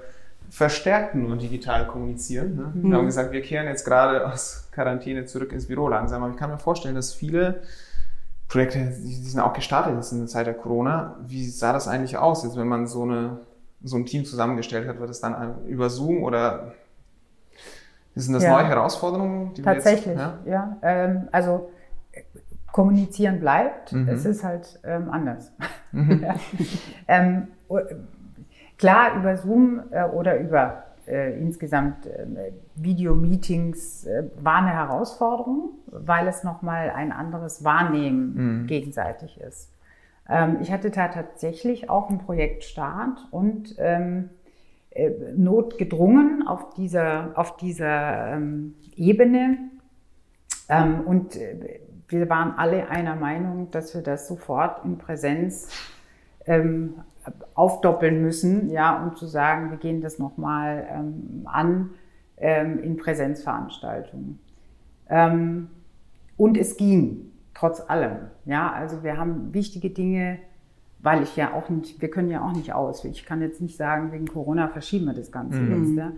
verstärkt 0.51 1.15
nur 1.15 1.37
digital 1.37 1.87
kommunizieren. 1.87 2.57
Ne? 2.57 2.73
Mhm. 2.75 2.91
Wir 2.91 2.99
haben 2.99 3.07
gesagt, 3.07 3.31
wir 3.31 3.43
kehren 3.43 3.69
jetzt 3.69 3.85
gerade 3.85 4.27
aus 4.27 4.69
Quarantäne 4.73 5.25
zurück 5.25 5.53
ins 5.53 5.67
Büro 5.67 5.87
langsam. 5.89 6.25
Aber 6.25 6.33
ich 6.33 6.39
kann 6.39 6.51
mir 6.51 6.59
vorstellen, 6.59 6.97
dass 6.97 7.15
viele 7.15 7.63
Projekte, 8.55 8.79
die 8.79 9.15
sind 9.15 9.41
auch 9.41 9.53
gestartet 9.53 9.97
jetzt 9.97 10.13
in 10.13 10.19
der 10.19 10.29
Zeit 10.29 10.47
der 10.47 10.55
Corona. 10.55 11.17
Wie 11.27 11.45
sah 11.49 11.73
das 11.73 11.89
eigentlich 11.89 12.17
aus, 12.17 12.45
jetzt, 12.45 12.57
wenn 12.57 12.69
man 12.69 12.87
so, 12.87 13.03
eine, 13.03 13.41
so 13.83 13.97
ein 13.97 14.07
Team 14.07 14.25
zusammengestellt 14.25 14.87
hat? 14.87 15.01
Wird 15.01 15.11
das 15.11 15.21
dann 15.21 15.67
über 15.67 15.91
Zoom 15.91 16.23
oder 16.23 16.73
sind 18.15 18.33
das 18.33 18.45
ja. 18.45 18.53
neue 18.53 18.69
Herausforderungen? 18.69 19.55
Tatsächlich, 19.57 20.07
jetzt, 20.07 20.19
ja. 20.19 20.39
ja 20.47 20.77
ähm, 20.83 21.29
also 21.33 21.69
kommunizieren 22.71 23.41
bleibt, 23.41 23.93
mhm. 23.93 24.09
es 24.09 24.25
ist 24.25 24.45
halt 24.45 24.79
ähm, 24.85 25.11
anders. 25.11 25.51
Mhm. 25.91 26.25
ähm, 27.09 27.49
Klar, 28.79 29.17
über 29.17 29.37
Zoom 29.37 29.83
äh, 29.91 30.05
oder 30.05 30.39
über 30.39 30.85
äh, 31.09 31.39
insgesamt 31.39 32.07
äh, 32.07 32.53
Videomeetings 32.77 34.07
äh, 34.07 34.25
war 34.41 34.57
eine 34.57 34.73
Herausforderung, 34.73 35.71
weil 35.87 36.27
es 36.29 36.45
nochmal 36.45 36.91
ein 36.91 37.13
anderes 37.13 37.65
Wahrnehmen 37.65 38.63
mhm. 38.63 38.67
gegenseitig 38.67 39.41
ist. 39.41 39.71
Ähm, 40.29 40.59
ich 40.61 40.73
hatte 40.73 40.91
da 40.91 41.09
tatsächlich 41.09 41.91
auch 41.91 42.09
einen 42.09 42.19
Projektstart 42.19 43.29
und 43.31 43.75
ähm, 43.79 44.31
äh, 44.91 45.11
notgedrungen 45.37 46.47
auf 46.47 46.71
dieser, 46.75 47.33
auf 47.35 47.57
dieser 47.57 48.35
ähm, 48.35 48.75
Ebene. 48.97 49.59
Ähm, 50.69 51.01
und 51.03 51.37
äh, 51.37 51.81
wir 52.09 52.31
waren 52.31 52.55
alle 52.57 52.89
einer 52.89 53.17
Meinung, 53.17 53.71
dass 53.71 53.95
wir 53.95 54.03
das 54.03 54.29
sofort 54.29 54.85
in 54.85 54.99
Präsenz 54.99 55.69
ähm, 56.47 56.95
aufdoppeln 57.55 58.22
müssen, 58.22 58.70
ja, 58.70 59.03
um 59.03 59.16
zu 59.16 59.27
sagen, 59.27 59.70
wir 59.70 59.79
gehen 59.79 60.01
das 60.01 60.18
nochmal 60.18 60.87
ähm, 60.91 61.43
an 61.45 61.91
ähm, 62.37 62.83
in 62.83 62.97
Präsenzveranstaltungen. 62.97 64.39
Ähm, 65.09 65.68
und 66.37 66.57
es 66.57 66.77
ging, 66.77 67.33
trotz 67.55 67.81
allem. 67.89 68.16
Ja, 68.45 68.72
also 68.72 69.03
wir 69.03 69.16
haben 69.16 69.55
wichtige 69.55 69.91
Dinge, 69.91 70.39
weil 71.01 71.22
ich 71.22 71.37
ja 71.37 71.53
auch 71.53 71.68
nicht, 71.68 72.01
wir 72.01 72.11
können 72.11 72.31
ja 72.31 72.43
auch 72.43 72.53
nicht 72.53 72.72
aus. 72.72 73.05
Ich 73.05 73.25
kann 73.25 73.41
jetzt 73.41 73.61
nicht 73.61 73.77
sagen, 73.77 74.12
wegen 74.12 74.27
Corona 74.27 74.68
verschieben 74.68 75.07
wir 75.07 75.14
das 75.14 75.31
Ganze 75.31 75.59
mhm. 75.59 75.85
jetzt. 75.85 75.97
Ja. 75.97 76.12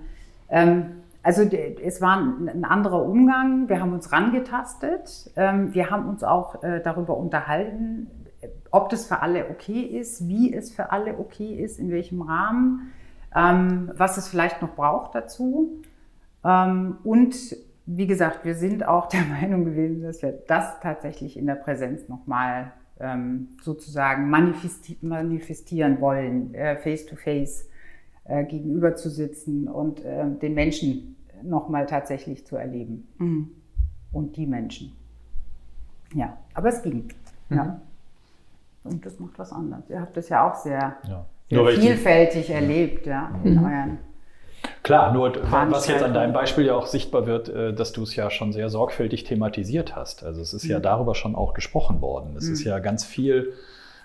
Ähm, 0.48 0.86
also 1.22 1.42
es 1.42 2.00
war 2.00 2.18
ein 2.18 2.64
anderer 2.64 3.04
Umgang. 3.04 3.68
Wir 3.68 3.80
haben 3.80 3.92
uns 3.92 4.12
rangetastet. 4.12 5.32
Ähm, 5.34 5.74
wir 5.74 5.90
haben 5.90 6.08
uns 6.08 6.22
auch 6.22 6.62
äh, 6.62 6.80
darüber 6.80 7.16
unterhalten, 7.16 8.06
ob 8.76 8.90
das 8.90 9.06
für 9.06 9.22
alle 9.22 9.48
okay 9.48 9.80
ist, 9.80 10.28
wie 10.28 10.52
es 10.52 10.70
für 10.70 10.92
alle 10.92 11.18
okay 11.18 11.54
ist, 11.54 11.78
in 11.78 11.90
welchem 11.90 12.20
Rahmen, 12.20 12.92
ähm, 13.34 13.90
was 13.96 14.18
es 14.18 14.28
vielleicht 14.28 14.60
noch 14.60 14.74
braucht 14.74 15.14
dazu. 15.14 15.82
Ähm, 16.44 16.98
und 17.02 17.56
wie 17.86 18.06
gesagt, 18.06 18.44
wir 18.44 18.54
sind 18.54 18.86
auch 18.86 19.08
der 19.08 19.24
Meinung 19.40 19.64
gewesen, 19.64 20.02
dass 20.02 20.20
wir 20.20 20.32
das 20.46 20.78
tatsächlich 20.80 21.38
in 21.38 21.46
der 21.46 21.54
Präsenz 21.54 22.08
nochmal 22.08 22.72
ähm, 23.00 23.48
sozusagen 23.62 24.28
manifesti 24.28 24.98
manifestieren 25.00 26.00
wollen, 26.00 26.54
äh, 26.54 26.76
face 26.76 27.06
to 27.06 27.16
face 27.16 27.68
äh, 28.24 28.44
gegenüber 28.44 28.94
zu 28.94 29.08
sitzen 29.08 29.68
und 29.68 30.04
äh, 30.04 30.24
den 30.42 30.54
Menschen 30.54 31.16
nochmal 31.42 31.86
tatsächlich 31.86 32.46
zu 32.46 32.56
erleben. 32.56 33.08
Mhm. 33.18 33.50
Und 34.12 34.36
die 34.36 34.46
Menschen. 34.46 34.92
Ja, 36.14 36.36
aber 36.54 36.68
es 36.68 36.82
ging. 36.82 37.08
Mhm. 37.48 37.56
Ja. 37.56 37.80
Und 38.86 39.04
das 39.04 39.18
macht 39.18 39.38
was 39.38 39.52
anderes. 39.52 39.88
Ihr 39.90 40.00
habt 40.00 40.16
das 40.16 40.28
ja 40.28 40.50
auch 40.50 40.54
sehr, 40.54 40.96
ja. 41.08 41.26
sehr 41.50 41.66
vielfältig 41.68 42.50
erlebt, 42.50 43.06
ja, 43.06 43.30
in 43.44 43.54
mhm. 43.54 43.64
euren 43.64 43.98
Klar, 44.82 45.12
nur 45.12 45.32
was 45.50 45.88
jetzt 45.88 46.02
an 46.02 46.14
deinem 46.14 46.32
Beispiel 46.32 46.66
ja 46.66 46.74
auch 46.74 46.86
sichtbar 46.86 47.26
wird, 47.26 47.48
äh, 47.48 47.74
dass 47.74 47.92
du 47.92 48.02
es 48.02 48.14
ja 48.16 48.30
schon 48.30 48.52
sehr 48.52 48.68
sorgfältig 48.68 49.24
thematisiert 49.24 49.96
hast. 49.96 50.24
Also 50.24 50.40
es 50.40 50.54
ist 50.54 50.64
ja 50.64 50.78
mhm. 50.78 50.82
darüber 50.82 51.14
schon 51.14 51.34
auch 51.34 51.54
gesprochen 51.54 52.00
worden. 52.00 52.36
Es 52.36 52.46
mhm. 52.46 52.52
ist 52.52 52.64
ja 52.64 52.78
ganz 52.78 53.04
viel 53.04 53.52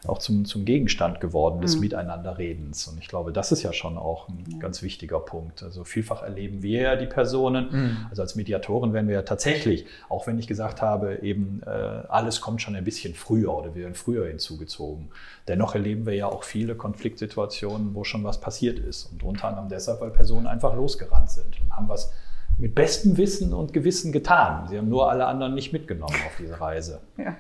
auch 0.08 0.18
zum, 0.18 0.46
zum 0.46 0.66
Gegenstand 0.66 1.20
geworden 1.20 1.62
des 1.62 1.76
mhm. 1.76 1.82
Miteinanderredens. 1.82 2.88
Und 2.88 2.98
ich 3.00 3.08
glaube, 3.08 3.32
das 3.32 3.52
ist 3.52 3.62
ja 3.62 3.72
schon 3.72 3.98
auch 3.98 4.30
ein 4.30 4.44
ja. 4.50 4.58
ganz 4.58 4.82
wichtiger 4.82 5.20
Punkt. 5.20 5.62
Also 5.62 5.84
vielfach 5.84 6.24
erleben 6.24 6.64
wir 6.64 6.82
ja 6.82 6.96
die 6.96 7.06
Personen. 7.06 7.70
Mhm. 7.72 7.98
Also 8.10 8.24
als 8.24 8.36
Mediatoren 8.36 8.94
werden 8.94 9.08
wir 9.08 9.16
ja 9.16 9.22
tatsächlich, 9.22 9.86
auch 10.10 10.26
wenn 10.26 10.40
ich 10.40 10.48
gesagt 10.48 10.82
habe, 10.82 11.20
eben 11.22 11.62
äh, 11.66 11.70
alles 11.70 12.42
kommt 12.42 12.64
schon 12.64 12.76
ein 12.76 12.84
bisschen 12.84 13.14
früher 13.14 13.54
oder 13.54 13.76
wir 13.76 13.84
werden 13.84 13.94
früher 13.94 14.28
hinzugezogen. 14.28 15.10
Dennoch 15.48 15.76
erleben 15.76 16.08
wir 16.08 16.16
ja 16.16 16.26
auch 16.26 16.44
viele 16.44 16.76
Konfliktsituationen, 16.76 17.94
wo 17.94 18.04
schon 18.04 18.24
was 18.24 18.42
passiert 18.42 18.80
ist. 18.80 19.12
Und 19.12 19.24
unter 19.24 19.50
anderem 19.50 19.70
deshalb, 19.70 20.02
weil 20.02 20.12
Personen 20.12 20.48
einfach 20.48 20.76
losgerannt 20.76 21.30
sind 21.30 21.62
und 21.62 21.76
haben 21.76 21.90
was 21.90 22.12
mit 22.58 22.74
bestem 22.74 23.18
Wissen 23.18 23.54
und 23.54 23.72
Gewissen 23.72 24.12
getan. 24.12 24.68
Sie 24.68 24.78
haben 24.78 24.90
nur 24.90 25.12
alle 25.12 25.28
anderen 25.28 25.54
nicht 25.54 25.74
mitgenommen 25.74 26.16
auf 26.26 26.36
diese 26.40 26.60
Reise. 26.60 27.02
Ja. 27.18 27.36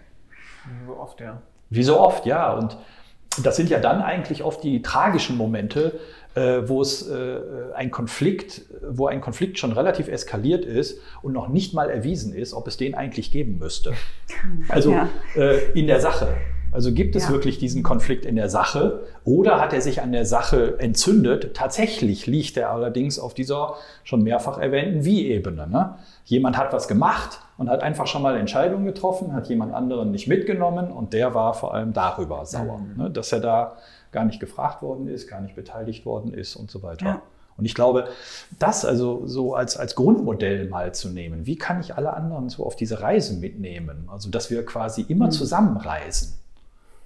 So 0.86 0.97
oft, 0.97 1.20
ja. 1.20 1.41
Wie 1.72 1.84
so 1.84 1.99
oft, 1.99 2.28
ja. 2.28 2.53
Und 2.53 2.78
das 3.41 3.55
sind 3.55 3.69
ja 3.69 3.80
dann 3.80 4.01
eigentlich 4.01 4.43
oft 4.43 4.63
die 4.63 4.82
tragischen 4.82 5.38
Momente, 5.38 5.99
äh, 6.36 6.61
wo 6.65 6.82
es 6.82 7.09
äh, 7.09 7.39
ein 7.74 7.89
Konflikt, 7.89 8.61
wo 8.88 9.07
ein 9.07 9.22
Konflikt 9.22 9.57
schon 9.57 9.72
relativ 9.72 10.07
eskaliert 10.07 10.65
ist 10.65 10.99
und 11.22 11.34
noch 11.34 11.47
nicht 11.47 11.74
mal 11.74 11.89
erwiesen 11.89 12.34
ist, 12.34 12.53
ob 12.53 12.67
es 12.67 12.78
den 12.78 12.93
eigentlich 12.93 13.32
geben 13.32 13.57
müsste. 13.57 13.93
Also 14.69 14.91
ja. 14.91 15.09
äh, 15.36 15.72
in 15.74 15.88
der 15.88 15.99
Sache. 15.99 16.36
Also 16.72 16.93
gibt 16.93 17.15
es 17.17 17.26
ja. 17.26 17.32
wirklich 17.32 17.57
diesen 17.57 17.84
Konflikt 17.84 18.26
in 18.26 18.38
der 18.38 18.49
Sache 18.49 19.01
oder 19.26 19.59
hat 19.59 19.74
er 19.74 19.82
sich 19.82 20.01
an 20.01 20.13
der 20.13 20.26
Sache 20.26 20.80
entzündet? 20.80 21.53
Tatsächlich 21.53 22.28
liegt 22.28 22.55
er 22.55 22.72
allerdings 22.72 23.19
auf 23.19 23.34
dieser 23.34 23.76
schon 24.05 24.24
mehrfach 24.24 24.57
erwähnten 24.57 25.03
Wie-Ebene. 25.03 25.67
Ne? 25.67 25.95
Jemand 26.24 26.57
hat 26.57 26.72
was 26.72 26.88
gemacht 26.88 27.39
und 27.62 27.70
hat 27.70 27.84
einfach 27.84 28.07
schon 28.07 28.24
mal 28.24 28.38
Entscheidungen 28.38 28.86
getroffen, 28.86 29.34
hat 29.34 29.47
jemand 29.47 29.72
anderen 29.76 30.09
nicht 30.09 30.28
mitgenommen 30.28 30.91
und 30.91 31.14
der 31.14 31.36
war 31.36 31.53
vor 31.53 31.76
allem 31.76 31.93
darüber 31.93 32.43
sauer, 32.43 32.80
mhm. 32.80 33.03
ne? 33.03 33.09
dass 33.12 33.32
er 33.32 33.39
da 33.39 33.78
gar 34.12 34.26
nicht 34.26 34.39
gefragt 34.39 34.82
worden 34.82 35.07
ist, 35.07 35.30
gar 35.30 35.41
nicht 35.41 35.55
beteiligt 35.55 36.03
worden 36.03 36.34
ist 36.34 36.55
und 36.55 36.72
so 36.72 36.82
weiter. 36.82 37.05
Ja. 37.05 37.22
Und 37.57 37.66
ich 37.66 37.76
glaube, 37.76 38.05
das 38.57 38.84
also 38.84 39.28
so 39.28 39.53
als, 39.53 39.78
als 39.78 39.93
Grundmodell 39.93 40.70
mal 40.70 40.91
zu 40.95 41.09
nehmen, 41.09 41.45
wie 41.45 41.55
kann 41.55 41.80
ich 41.80 41.95
alle 41.95 42.14
anderen 42.14 42.49
so 42.49 42.66
auf 42.66 42.76
diese 42.76 43.01
Reise 43.01 43.36
mitnehmen? 43.36 44.09
Also, 44.12 44.32
dass 44.32 44.49
wir 44.49 44.66
quasi 44.66 45.05
immer 45.07 45.28
mhm. 45.28 45.32
zusammenreisen. 45.32 46.34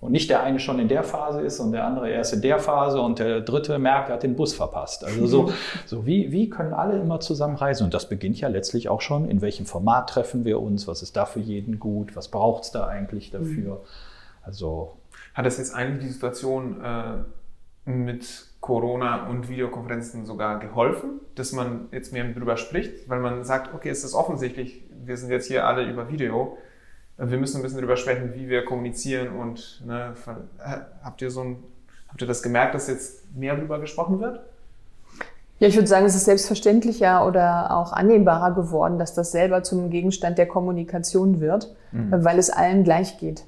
Und 0.02 0.12
nicht 0.12 0.30
der 0.30 0.44
eine 0.44 0.60
schon 0.60 0.78
in 0.80 0.88
der 0.88 1.04
Phase 1.04 1.42
ist 1.42 1.60
und 1.60 1.72
der 1.72 1.86
andere 1.86 2.10
erst 2.10 2.34
in 2.34 2.42
der 2.42 2.60
Phase 2.60 3.02
und 3.02 3.18
der 3.18 3.42
dritte 3.42 3.80
merkt, 3.80 4.10
er 4.10 4.16
hat 4.16 4.24
den 4.24 4.36
Bus 4.36 4.54
verpasst. 4.54 5.04
Also 5.04 5.26
so, 5.26 5.54
so 5.86 6.06
wie, 6.06 6.32
wie 6.32 6.50
können 6.50 6.74
alle 6.74 7.00
immer 7.00 7.20
zusammen 7.22 7.56
reisen? 7.56 7.86
Und 7.86 7.94
das 7.94 8.08
beginnt 8.08 8.40
ja 8.40 8.48
letztlich 8.48 8.90
auch 8.90 9.02
schon, 9.02 9.30
in 9.30 9.42
welchem 9.42 9.66
Format 9.66 10.10
treffen 10.10 10.46
wir 10.46 10.62
uns, 10.62 10.88
was 10.88 11.02
ist 11.02 11.16
da 11.16 11.26
für 11.26 11.40
jeden 11.40 11.80
gut, 11.80 12.16
was 12.16 12.28
braucht 12.28 12.66
es 12.66 12.72
da 12.72 12.86
eigentlich 12.86 13.32
dafür? 13.32 13.82
Also 14.44 14.94
hat 15.34 15.46
das 15.46 15.58
jetzt 15.58 15.74
eigentlich 15.74 16.06
die 16.06 16.12
Situation 16.12 16.82
äh, 16.84 17.90
mit 17.90 18.48
Corona 18.62 19.28
und 19.28 19.50
Videokonferenzen 19.50 20.26
sogar 20.26 20.60
geholfen, 20.60 21.20
dass 21.36 21.52
man 21.52 21.88
jetzt 21.92 22.14
mehr 22.14 22.24
darüber 22.24 22.58
spricht, 22.58 23.08
weil 23.10 23.20
man 23.20 23.44
sagt, 23.44 23.74
okay, 23.74 23.90
es 23.90 24.04
ist 24.04 24.14
offensichtlich, 24.14 24.84
wir 25.04 25.18
sind 25.18 25.30
jetzt 25.30 25.48
hier 25.48 25.68
alle 25.68 25.88
über 25.90 26.10
Video, 26.10 26.58
wir 27.18 27.38
müssen 27.38 27.58
ein 27.58 27.64
bisschen 27.64 27.78
darüber 27.78 27.98
sprechen, 27.98 28.34
wie 28.36 28.50
wir 28.50 28.66
kommunizieren 28.66 29.30
und 29.30 29.82
ne, 29.86 30.14
habt 31.04 31.22
ihr 31.22 31.32
so 31.32 31.42
ein, 31.42 31.58
habt 32.10 32.22
ihr 32.22 32.28
das 32.28 32.44
gemerkt, 32.44 32.76
dass 32.76 32.88
jetzt 32.88 33.36
mehr 33.36 33.56
darüber 33.56 33.80
gesprochen 33.80 34.20
wird? 34.20 34.42
Ja, 35.60 35.70
ich 35.70 35.76
würde 35.76 35.88
sagen, 35.88 36.06
es 36.06 36.16
ist 36.16 36.26
selbstverständlicher 36.26 37.26
oder 37.26 37.78
auch 37.78 37.94
annehmbarer 37.94 38.54
geworden, 38.54 39.00
dass 39.00 39.14
das 39.14 39.32
selber 39.32 39.64
zum 39.64 39.90
Gegenstand 39.90 40.38
der 40.38 40.48
Kommunikation 40.48 41.40
wird, 41.40 41.74
mhm. 41.94 42.12
weil 42.12 42.38
es 42.38 42.50
allen 42.50 42.84
gleich 42.84 43.18
geht. 43.20 43.46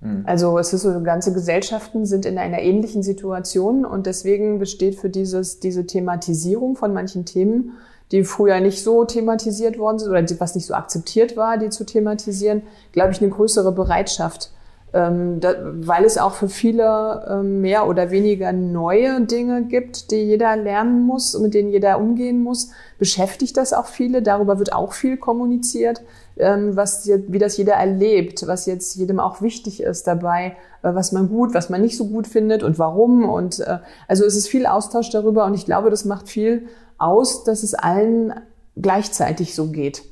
Mhm. 0.00 0.22
Also 0.24 0.56
es 0.58 0.72
ist 0.72 0.82
so, 0.82 1.02
ganze 1.02 1.32
Gesellschaften 1.32 2.06
sind 2.06 2.26
in 2.26 2.38
einer 2.38 2.60
ähnlichen 2.60 3.02
Situation 3.02 3.84
und 3.84 4.06
deswegen 4.06 4.60
besteht 4.60 4.94
für 4.94 5.10
dieses, 5.10 5.58
diese 5.58 5.84
Thematisierung 5.84 6.76
von 6.76 6.92
manchen 6.92 7.24
Themen 7.24 7.72
die 8.12 8.24
früher 8.24 8.60
nicht 8.60 8.82
so 8.82 9.04
thematisiert 9.04 9.78
worden 9.78 9.98
sind 9.98 10.10
oder 10.10 10.22
die, 10.22 10.40
was 10.40 10.54
nicht 10.54 10.66
so 10.66 10.74
akzeptiert 10.74 11.36
war, 11.36 11.58
die 11.58 11.68
zu 11.68 11.84
thematisieren, 11.84 12.62
glaube 12.92 13.12
ich, 13.12 13.20
eine 13.20 13.30
größere 13.30 13.72
Bereitschaft. 13.72 14.50
Ähm, 14.94 15.40
da, 15.40 15.54
weil 15.62 16.04
es 16.06 16.16
auch 16.16 16.32
für 16.32 16.48
viele 16.48 17.26
ähm, 17.28 17.60
mehr 17.60 17.86
oder 17.86 18.10
weniger 18.10 18.52
neue 18.52 19.20
Dinge 19.20 19.64
gibt, 19.64 20.10
die 20.10 20.16
jeder 20.16 20.56
lernen 20.56 21.02
muss 21.02 21.34
und 21.34 21.42
mit 21.42 21.52
denen 21.52 21.70
jeder 21.70 22.00
umgehen 22.00 22.42
muss, 22.42 22.70
beschäftigt 22.98 23.58
das 23.58 23.74
auch 23.74 23.84
viele. 23.84 24.22
Darüber 24.22 24.58
wird 24.58 24.72
auch 24.72 24.94
viel 24.94 25.18
kommuniziert, 25.18 26.00
ähm, 26.38 26.74
was, 26.74 27.06
wie 27.06 27.38
das 27.38 27.58
jeder 27.58 27.74
erlebt, 27.74 28.46
was 28.46 28.64
jetzt 28.64 28.94
jedem 28.96 29.20
auch 29.20 29.42
wichtig 29.42 29.82
ist 29.82 30.06
dabei, 30.06 30.56
äh, 30.82 30.94
was 30.94 31.12
man 31.12 31.28
gut, 31.28 31.52
was 31.52 31.68
man 31.68 31.82
nicht 31.82 31.98
so 31.98 32.06
gut 32.06 32.26
findet 32.26 32.62
und 32.62 32.78
warum. 32.78 33.28
Und 33.28 33.60
äh, 33.60 33.80
also 34.06 34.24
es 34.24 34.36
ist 34.36 34.48
viel 34.48 34.64
Austausch 34.64 35.10
darüber 35.10 35.44
und 35.44 35.52
ich 35.52 35.66
glaube, 35.66 35.90
das 35.90 36.06
macht 36.06 36.30
viel 36.30 36.66
aus, 36.98 37.44
dass 37.44 37.62
es 37.62 37.74
allen 37.74 38.34
gleichzeitig 38.76 39.54
so 39.54 39.68
geht. 39.68 40.02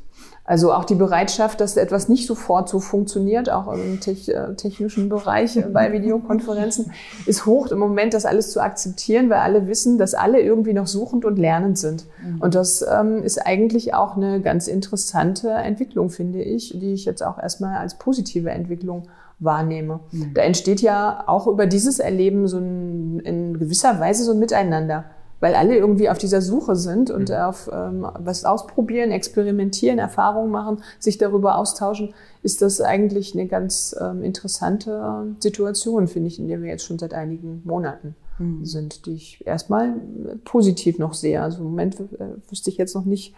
Also 0.46 0.72
auch 0.72 0.84
die 0.84 0.94
Bereitschaft, 0.94 1.60
dass 1.60 1.76
etwas 1.76 2.08
nicht 2.08 2.28
sofort 2.28 2.68
so 2.68 2.78
funktioniert, 2.78 3.50
auch 3.50 3.66
im 3.72 3.98
äh, 3.98 4.54
technischen 4.54 5.08
Bereich 5.08 5.58
bei 5.72 5.92
Videokonferenzen, 5.92 6.92
ist 7.26 7.46
hoch 7.46 7.66
im 7.72 7.80
Moment, 7.80 8.14
das 8.14 8.24
alles 8.24 8.52
zu 8.52 8.60
akzeptieren, 8.60 9.28
weil 9.28 9.38
alle 9.38 9.66
wissen, 9.66 9.98
dass 9.98 10.14
alle 10.14 10.40
irgendwie 10.40 10.72
noch 10.72 10.86
suchend 10.86 11.24
und 11.24 11.36
lernend 11.36 11.78
sind. 11.78 12.06
Mhm. 12.22 12.40
Und 12.40 12.54
das 12.54 12.86
ähm, 12.88 13.24
ist 13.24 13.44
eigentlich 13.44 13.94
auch 13.94 14.16
eine 14.16 14.40
ganz 14.40 14.68
interessante 14.68 15.50
Entwicklung, 15.50 16.10
finde 16.10 16.40
ich, 16.42 16.78
die 16.78 16.92
ich 16.92 17.06
jetzt 17.06 17.24
auch 17.24 17.38
erstmal 17.42 17.78
als 17.78 17.98
positive 17.98 18.50
Entwicklung 18.50 19.08
wahrnehme. 19.40 19.98
Mhm. 20.12 20.32
Da 20.32 20.42
entsteht 20.42 20.80
ja 20.80 21.24
auch 21.26 21.48
über 21.48 21.66
dieses 21.66 21.98
Erleben 21.98 22.46
so 22.46 22.58
ein, 22.58 23.18
in 23.18 23.58
gewisser 23.58 23.98
Weise 23.98 24.22
so 24.22 24.30
ein 24.30 24.38
Miteinander 24.38 25.06
weil 25.46 25.54
alle 25.54 25.76
irgendwie 25.76 26.10
auf 26.10 26.18
dieser 26.18 26.42
Suche 26.42 26.74
sind 26.74 27.08
und 27.08 27.28
mhm. 27.28 27.36
auf 27.36 27.70
ähm, 27.72 28.04
was 28.18 28.44
ausprobieren, 28.44 29.12
experimentieren, 29.12 30.00
Erfahrungen 30.00 30.50
machen, 30.50 30.82
sich 30.98 31.18
darüber 31.18 31.56
austauschen, 31.56 32.14
ist 32.42 32.62
das 32.62 32.80
eigentlich 32.80 33.32
eine 33.32 33.46
ganz 33.46 33.94
ähm, 34.00 34.24
interessante 34.24 35.36
Situation, 35.38 36.08
finde 36.08 36.26
ich, 36.26 36.40
in 36.40 36.48
der 36.48 36.60
wir 36.62 36.68
jetzt 36.68 36.84
schon 36.84 36.98
seit 36.98 37.14
einigen 37.14 37.62
Monaten 37.64 38.16
mhm. 38.40 38.64
sind, 38.64 39.06
die 39.06 39.14
ich 39.14 39.46
erstmal 39.46 39.94
positiv 40.42 40.98
noch 40.98 41.14
sehe. 41.14 41.40
Also 41.40 41.58
im 41.58 41.64
Moment 41.66 42.00
äh, 42.00 42.50
wüsste 42.50 42.70
ich 42.70 42.76
jetzt 42.76 42.96
noch 42.96 43.04
nicht, 43.04 43.32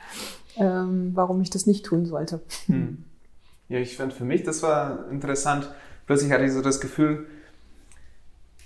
ähm, 0.56 1.10
warum 1.12 1.42
ich 1.42 1.50
das 1.50 1.66
nicht 1.66 1.84
tun 1.84 2.06
sollte. 2.06 2.40
Mhm. 2.68 3.04
Ja, 3.68 3.80
ich 3.80 3.98
fand 3.98 4.14
für 4.14 4.24
mich, 4.24 4.44
das 4.44 4.62
war 4.62 5.10
interessant. 5.10 5.68
Plötzlich 6.06 6.32
hatte 6.32 6.46
ich 6.46 6.52
so 6.52 6.62
das 6.62 6.80
Gefühl, 6.80 7.26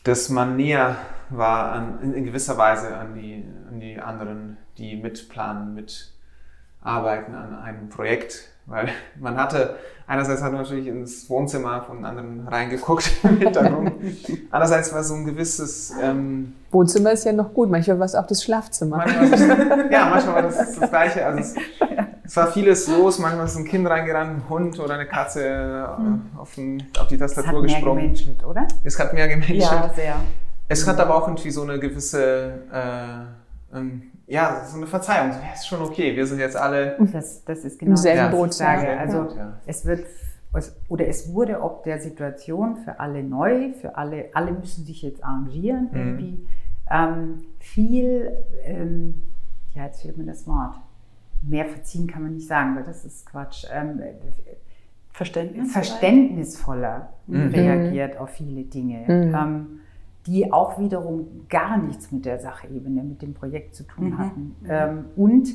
dass 0.05 0.28
man 0.28 0.57
näher 0.57 0.96
war 1.30 1.72
an, 1.72 1.98
in, 2.03 2.14
in, 2.14 2.24
gewisser 2.24 2.59
Weise 2.59 2.96
an 2.96 3.14
die, 3.14 3.44
an 3.68 3.80
die 3.80 3.98
anderen, 3.98 4.57
die 4.78 4.96
mitplanen, 4.96 5.74
mitarbeiten 5.74 7.34
an 7.34 7.55
einem 7.59 7.88
Projekt. 7.88 8.48
Weil 8.66 8.88
man 9.20 9.36
hatte, 9.36 9.76
einerseits 10.07 10.42
hat 10.42 10.53
man 10.53 10.62
natürlich 10.62 10.86
ins 10.86 11.28
Wohnzimmer 11.30 11.82
von 11.82 12.05
anderen 12.05 12.46
reingeguckt 12.48 13.11
im 13.22 13.38
Hintergrund. 13.38 13.92
Andererseits 14.50 14.92
war 14.92 15.03
so 15.03 15.14
ein 15.14 15.24
gewisses... 15.24 15.92
Ähm, 16.00 16.55
Wohnzimmer 16.70 17.12
ist 17.12 17.24
ja 17.24 17.32
noch 17.32 17.53
gut, 17.55 17.70
manchmal 17.70 17.98
war 17.98 18.07
es 18.07 18.14
auch 18.14 18.26
das 18.26 18.42
Schlafzimmer. 18.42 18.98
Manchmal 18.98 19.90
ja, 19.90 20.09
manchmal 20.11 20.34
war 20.34 20.42
das 20.42 20.78
das 20.78 20.90
Gleiche. 20.90 21.26
Also 21.26 21.40
es, 21.40 21.55
es 22.25 22.37
war 22.37 22.53
vieles 22.53 22.89
los, 22.89 23.18
manchmal 23.18 23.47
ist 23.47 23.57
ein 23.57 23.64
Kind 23.64 23.89
reingerannt, 23.89 24.31
ein 24.31 24.49
Hund 24.49 24.79
oder 24.79 24.95
eine 24.95 25.07
Katze 25.07 25.89
hm. 25.97 26.23
auf, 26.37 26.55
den, 26.55 26.83
auf, 26.99 27.09
die 27.09 27.18
Tastatur 27.18 27.64
es 27.64 27.73
hat 27.73 27.81
gesprungen. 27.81 27.97
Mehr 27.97 28.05
gemenschelt, 28.05 28.45
oder? 28.45 28.68
Es 28.85 28.99
hat 28.99 29.12
mehr 29.12 29.29
gemenschelt. 29.29 29.61
Ja, 29.61 29.93
sehr. 29.95 30.16
Es 30.68 30.87
hat 30.87 30.99
aber 31.01 31.16
auch 31.16 31.27
irgendwie 31.29 31.51
so 31.51 31.62
eine 31.62 31.79
gewisse, 31.79 32.61
äh, 32.73 33.77
ähm, 33.77 34.03
ja, 34.27 34.64
so 34.64 34.77
eine 34.77 34.87
Verzeihung. 34.87 35.31
Ja, 35.31 35.53
ist 35.55 35.66
schon 35.66 35.83
okay, 35.83 36.16
wir 36.16 36.27
sind 36.27 36.39
jetzt 36.39 36.57
alle 36.57 36.97
das, 37.12 37.45
das 37.45 37.64
ist 37.64 37.79
genau 37.79 37.93
im 37.93 37.97
selben 37.97 38.31
Boot. 38.31 38.55
Sage. 38.55 38.99
Also 38.99 39.29
ja. 39.37 39.59
es 39.66 39.85
wird 39.85 40.07
oder 40.89 41.09
es 41.09 41.33
wurde 41.33 41.62
ob 41.62 41.83
der 41.83 41.99
Situation 42.01 42.77
für 42.77 43.01
alle 43.01 43.23
neu, 43.23 43.73
für 43.73 43.97
alle, 43.97 44.27
alle 44.35 44.53
müssen 44.53 44.85
sich 44.85 45.03
jetzt 45.03 45.25
arrangieren 45.25 45.89
mhm. 45.91 45.99
irgendwie. 45.99 46.47
Ähm, 46.91 47.45
viel, 47.59 48.33
ähm, 48.64 49.23
ja, 49.75 49.87
jetzt 49.87 50.03
fehlt 50.03 50.18
mir 50.18 50.27
das 50.27 50.47
Wort. 50.47 50.77
Mehr 51.43 51.66
verziehen 51.66 52.07
kann 52.07 52.22
man 52.22 52.34
nicht 52.34 52.47
sagen, 52.47 52.76
weil 52.76 52.84
das 52.84 53.05
ist 53.05 53.26
Quatsch. 53.26 53.66
Ähm, 53.72 54.01
Verständnis 55.12 55.72
verständnisvoller 55.72 57.12
mhm. 57.26 57.49
reagiert 57.49 58.16
auf 58.16 58.30
viele 58.30 58.62
Dinge. 58.62 59.05
Mhm. 59.07 59.34
Ähm, 59.34 59.66
die 60.26 60.53
auch 60.53 60.78
wiederum 60.78 61.47
gar 61.49 61.76
nichts 61.78 62.12
mit 62.12 62.24
der 62.24 62.38
Sachebene, 62.38 63.03
mit 63.03 63.22
dem 63.22 63.34
Projekt 63.34 63.74
zu 63.74 63.82
tun 63.84 64.11
mhm. 64.11 64.18
hatten. 64.18 64.57
Ähm, 64.68 65.05
und 65.16 65.49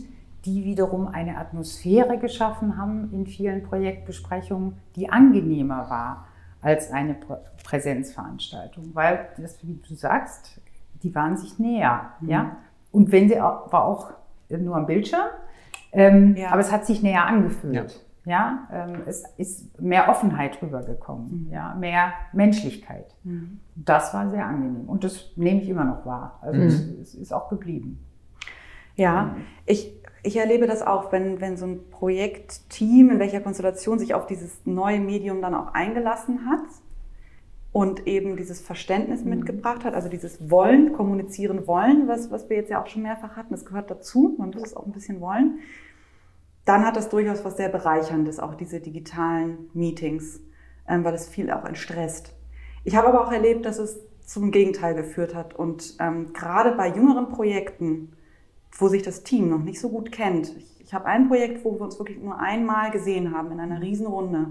die 0.46 0.64
wiederum 0.64 1.08
eine 1.08 1.38
Atmosphäre 1.38 2.18
geschaffen 2.18 2.78
haben 2.78 3.12
in 3.12 3.26
vielen 3.26 3.64
Projektbesprechungen, 3.64 4.78
die 4.96 5.10
angenehmer 5.10 5.90
war 5.90 6.28
als 6.62 6.92
eine 6.92 7.14
Prä 7.14 7.38
Präsenzveranstaltung. 7.64 8.92
Weil, 8.94 9.28
das, 9.38 9.62
wie 9.62 9.74
du 9.86 9.94
sagst, 9.94 10.62
die 11.04 11.14
waren 11.14 11.36
sich 11.36 11.60
näher. 11.60 12.14
Mhm. 12.22 12.30
Ja? 12.30 12.58
Und 12.92 13.12
wenn 13.12 13.28
sie 13.28 13.42
auch, 13.42 13.72
war 13.74 13.86
auch 13.86 14.12
nur 14.50 14.76
am 14.76 14.86
Bildschirm, 14.86 15.28
ähm, 15.92 16.36
ja. 16.36 16.52
aber 16.52 16.62
es 16.62 16.72
hat 16.72 16.86
sich 16.86 17.02
näher 17.02 17.26
angefühlt. 17.26 17.76
Ja. 17.76 17.86
Ja, 18.28 18.68
ähm, 18.74 19.04
es 19.06 19.24
ist 19.38 19.80
mehr 19.80 20.10
Offenheit 20.10 20.62
rübergekommen, 20.62 21.46
mhm. 21.46 21.54
ja, 21.54 21.74
mehr 21.76 22.12
Menschlichkeit. 22.34 23.16
Mhm. 23.24 23.62
Das 23.74 24.14
war 24.14 24.30
sehr 24.30 24.46
angenehm 24.46 24.90
und 24.90 25.06
das 25.06 25.32
nehme 25.38 25.62
ich 25.62 25.70
immer 25.70 25.86
noch 25.86 26.06
wahr. 26.06 26.38
Also 26.42 26.60
mhm. 26.60 26.68
es, 26.68 26.88
es, 27.02 27.16
ist 27.16 27.32
auch 27.32 27.48
geblieben. 27.48 28.06
Ja, 28.98 29.34
mhm. 29.34 29.46
ich, 29.66 29.94
ich 30.24 30.36
erlebe 30.36 30.68
das 30.68 30.82
auch, 30.82 31.14
wenn, 31.14 31.40
wenn 31.40 31.56
so 31.56 31.68
ein 31.68 31.90
Projektteam 31.90 33.12
in 33.12 33.20
welcher 33.20 33.40
Konstellation 33.40 33.98
sich 33.98 34.14
auf 34.14 34.26
dieses 34.26 34.66
neue 34.66 35.00
Medium 35.00 35.42
dann 35.42 35.56
auch 35.56 35.74
eingelassen 35.74 36.50
hat 36.50 36.66
und 37.78 38.08
eben 38.08 38.38
dieses 38.38 38.60
Verständnis 38.60 39.24
mhm. 39.24 39.30
mitgebracht 39.32 39.86
hat, 39.86 39.94
also 39.94 40.10
dieses 40.10 40.50
Wollen, 40.50 40.94
kommunizieren 40.94 41.68
wollen, 41.68 42.08
was, 42.08 42.32
was 42.32 42.50
wir 42.50 42.58
jetzt 42.58 42.72
ja 42.72 42.82
auch 42.82 42.88
schon 42.88 43.04
mehrfach 43.04 43.36
hatten, 43.36 43.54
das 43.54 43.66
gehört 43.66 43.92
dazu, 43.92 44.36
man 44.38 44.50
muss 44.50 44.64
es 44.64 44.76
auch 44.76 44.86
ein 44.86 44.94
bisschen 44.94 45.22
wollen 45.22 45.60
dann 46.68 46.86
hat 46.86 46.98
das 46.98 47.08
durchaus 47.08 47.46
was 47.46 47.56
sehr 47.56 47.70
Bereicherndes, 47.70 48.40
auch 48.40 48.54
diese 48.54 48.82
digitalen 48.82 49.70
Meetings, 49.74 50.42
ähm, 50.88 51.06
weil 51.06 51.14
es 51.14 51.30
viel 51.30 51.50
auch 51.50 51.64
entstresst. 51.64 52.36
Ich 52.84 52.98
habe 52.98 53.08
aber 53.08 53.26
auch 53.26 53.32
erlebt, 53.32 53.66
dass 53.66 53.80
es 53.80 53.98
zum 54.26 54.52
Gegenteil 54.52 54.94
geführt 54.94 55.34
hat. 55.34 55.56
Und 55.56 55.96
ähm, 56.02 56.34
gerade 56.34 56.74
bei 56.74 56.90
jüngeren 56.90 57.30
Projekten, 57.30 58.12
wo 58.78 58.90
sich 58.90 59.02
das 59.02 59.24
Team 59.24 59.50
noch 59.50 59.64
nicht 59.64 59.80
so 59.80 59.90
gut 59.90 60.12
kennt, 60.12 60.58
ich, 60.58 60.82
ich 60.82 60.94
habe 60.94 61.06
ein 61.06 61.30
Projekt, 61.30 61.64
wo 61.64 61.72
wir 61.74 61.82
uns 61.82 61.98
wirklich 62.00 62.20
nur 62.22 62.38
einmal 62.38 62.92
gesehen 62.92 63.34
haben 63.34 63.50
in 63.54 63.62
einer 63.62 63.82
Riesenrunde 63.82 64.48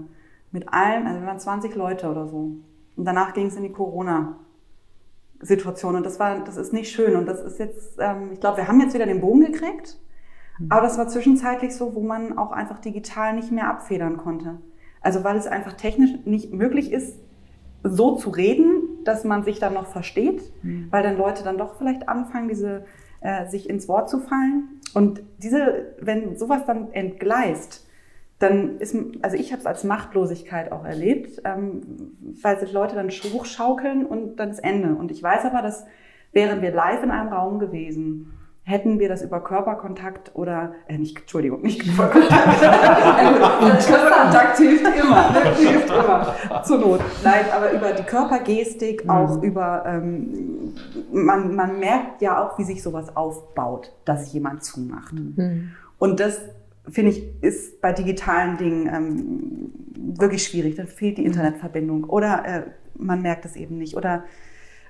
mit 0.51 0.73
allem, 0.73 1.05
also 1.05 1.19
wir 1.19 1.27
waren 1.27 1.39
20 1.39 1.75
Leute 1.75 2.09
oder 2.09 2.27
so. 2.27 2.53
Und 2.97 3.05
danach 3.05 3.33
ging 3.33 3.47
es 3.47 3.55
in 3.55 3.63
die 3.63 3.71
Corona-Situation. 3.71 5.95
Und 5.95 6.05
das 6.05 6.19
war, 6.19 6.43
das 6.43 6.57
ist 6.57 6.73
nicht 6.73 6.91
schön. 6.91 7.15
Und 7.15 7.25
das 7.27 7.41
ist 7.41 7.59
jetzt, 7.59 7.97
ähm, 7.99 8.31
ich 8.33 8.41
glaube, 8.41 8.57
wir 8.57 8.67
haben 8.67 8.81
jetzt 8.81 8.93
wieder 8.93 9.05
den 9.05 9.21
Bogen 9.21 9.45
gekriegt. 9.45 9.97
Mhm. 10.59 10.71
Aber 10.71 10.81
das 10.81 10.97
war 10.97 11.07
zwischenzeitlich 11.07 11.73
so, 11.75 11.95
wo 11.95 12.01
man 12.01 12.37
auch 12.37 12.51
einfach 12.51 12.79
digital 12.79 13.33
nicht 13.35 13.51
mehr 13.51 13.69
abfedern 13.69 14.17
konnte. 14.17 14.57
Also 15.01 15.23
weil 15.23 15.37
es 15.37 15.47
einfach 15.47 15.73
technisch 15.73 16.11
nicht 16.25 16.51
möglich 16.51 16.91
ist, 16.91 17.17
so 17.83 18.15
zu 18.15 18.31
reden, 18.31 18.81
dass 19.05 19.23
man 19.23 19.43
sich 19.43 19.59
dann 19.59 19.75
noch 19.75 19.87
versteht, 19.87 20.51
mhm. 20.63 20.87
weil 20.89 21.03
dann 21.03 21.17
Leute 21.17 21.43
dann 21.43 21.57
doch 21.57 21.77
vielleicht 21.77 22.09
anfangen, 22.09 22.49
diese 22.49 22.85
äh, 23.21 23.47
sich 23.47 23.69
ins 23.69 23.87
Wort 23.87 24.09
zu 24.09 24.19
fallen. 24.19 24.81
Und 24.93 25.21
diese, 25.37 25.93
wenn 25.99 26.37
sowas 26.37 26.65
dann 26.65 26.91
entgleist, 26.91 27.86
dann 28.39 28.77
ist, 28.77 28.95
also 29.21 29.35
ich 29.35 29.51
habe 29.51 29.59
es 29.59 29.65
als 29.65 29.83
Machtlosigkeit 29.83 30.71
auch 30.71 30.85
erlebt, 30.85 31.41
ähm, 31.43 31.81
weil 32.41 32.59
sich 32.59 32.71
Leute 32.71 32.95
dann 32.95 33.09
hochschaukeln 33.09 34.05
und 34.05 34.37
dann 34.37 34.51
ist 34.51 34.59
Ende. 34.59 34.95
Und 34.95 35.11
ich 35.11 35.23
weiß 35.23 35.45
aber, 35.45 35.61
dass 35.61 35.85
wären 36.33 36.61
wir 36.61 36.71
live 36.71 37.03
in 37.03 37.11
einem 37.11 37.33
Raum 37.33 37.59
gewesen, 37.59 38.31
hätten 38.63 38.99
wir 38.99 39.07
das 39.07 39.21
über 39.21 39.41
Körperkontakt 39.41 40.35
oder, 40.35 40.73
äh, 40.87 40.97
nicht, 40.97 41.17
Entschuldigung, 41.17 41.61
nicht 41.61 41.81
Körperkontakt. 41.83 42.59
Körperkontakt 43.87 44.57
hilft 44.57 44.85
immer, 44.85 45.33
hilft 45.55 45.89
immer, 45.89 46.35
zur 46.63 46.77
Not. 46.77 46.99
Nein, 47.23 47.45
aber 47.55 47.71
über 47.71 47.93
die 47.93 48.03
Körpergestik, 48.03 49.05
mhm. 49.05 49.09
auch 49.09 49.41
über, 49.41 49.83
ähm, 49.87 50.73
man, 51.13 51.55
man 51.55 51.79
merkt 51.79 52.21
ja 52.21 52.45
auch, 52.45 52.59
wie 52.59 52.65
sich 52.65 52.83
sowas 52.83 53.15
aufbaut, 53.15 53.93
dass 54.03 54.33
jemand 54.33 54.65
zumacht. 54.65 55.13
Mhm. 55.13 55.71
Und 55.97 56.19
das, 56.19 56.41
finde 56.89 57.11
ich, 57.11 57.23
ist 57.41 57.81
bei 57.81 57.93
digitalen 57.93 58.57
Dingen 58.57 58.87
ähm, 58.93 60.17
wirklich 60.17 60.43
schwierig. 60.43 60.75
Dann 60.75 60.87
fehlt 60.87 61.17
die 61.17 61.25
Internetverbindung 61.25 62.05
oder 62.05 62.45
äh, 62.45 62.63
man 62.95 63.21
merkt 63.21 63.45
es 63.45 63.55
eben 63.55 63.77
nicht 63.77 63.95
oder 63.95 64.23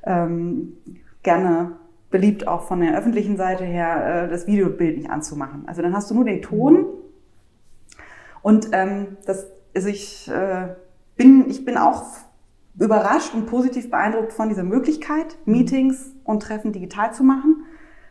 ähm, 0.03 0.73
gerne 1.23 1.77
beliebt 2.09 2.47
auch 2.47 2.63
von 2.63 2.79
der 2.79 2.97
öffentlichen 2.97 3.37
Seite 3.37 3.65
her, 3.65 4.25
äh, 4.25 4.29
das 4.29 4.47
Videobild 4.47 4.97
nicht 4.97 5.09
anzumachen. 5.09 5.63
Also 5.67 5.81
dann 5.81 5.93
hast 5.93 6.09
du 6.09 6.15
nur 6.15 6.25
den 6.25 6.41
Ton. 6.41 6.85
Und 8.41 8.69
ähm, 8.71 9.17
das, 9.25 9.47
also 9.75 9.89
ich, 9.89 10.29
äh, 10.29 10.69
bin, 11.17 11.49
ich 11.49 11.65
bin 11.65 11.77
auch 11.77 12.03
überrascht 12.79 13.33
und 13.33 13.47
positiv 13.47 13.89
beeindruckt 13.89 14.31
von 14.31 14.49
dieser 14.49 14.63
Möglichkeit, 14.63 15.37
Meetings 15.45 16.13
und 16.23 16.43
Treffen 16.43 16.71
digital 16.71 17.13
zu 17.13 17.23
machen. 17.23 17.63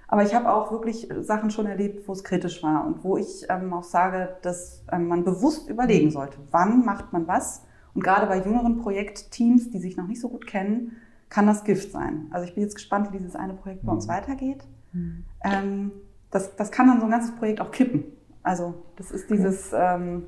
Aber 0.09 0.23
ich 0.23 0.35
habe 0.35 0.53
auch 0.53 0.71
wirklich 0.71 1.09
Sachen 1.21 1.51
schon 1.51 1.67
erlebt, 1.67 2.07
wo 2.07 2.13
es 2.13 2.23
kritisch 2.23 2.63
war 2.63 2.87
und 2.87 3.03
wo 3.03 3.17
ich 3.17 3.47
ähm, 3.49 3.73
auch 3.73 3.83
sage, 3.83 4.37
dass 4.43 4.85
ähm, 4.93 5.09
man 5.09 5.25
bewusst 5.25 5.69
überlegen 5.69 6.11
sollte, 6.11 6.39
wann 6.51 6.85
macht 6.85 7.13
man 7.13 7.27
was. 7.27 7.65
Und 7.95 8.05
gerade 8.05 8.27
bei 8.27 8.39
jüngeren 8.39 8.79
Projektteams, 8.79 9.71
die 9.71 9.79
sich 9.79 9.97
noch 9.97 10.07
nicht 10.07 10.21
so 10.21 10.29
gut 10.29 10.47
kennen, 10.47 10.93
kann 11.29 11.47
das 11.47 11.65
Gift 11.65 11.91
sein. 11.91 12.27
Also 12.31 12.47
ich 12.47 12.55
bin 12.55 12.63
jetzt 12.63 12.77
gespannt, 12.77 13.13
wie 13.13 13.19
dieses 13.19 13.35
eine 13.35 13.55
Projekt 13.55 13.85
bei 13.85 13.93
uns 13.93 14.07
mhm. 14.07 14.11
weitergeht. 14.11 14.65
Mhm. 14.93 15.25
Ähm, 15.43 15.93
das, 16.31 16.55
das 16.55 16.71
kann 16.71 16.87
dann 16.87 17.01
so 17.01 17.07
ein 17.07 17.11
ganzes 17.11 17.35
Projekt 17.35 17.61
auch 17.61 17.71
kippen. 17.71 18.05
Also 18.43 18.75
das 18.97 19.11
ist 19.11 19.29
dieses... 19.31 19.73
Ähm, 19.73 20.25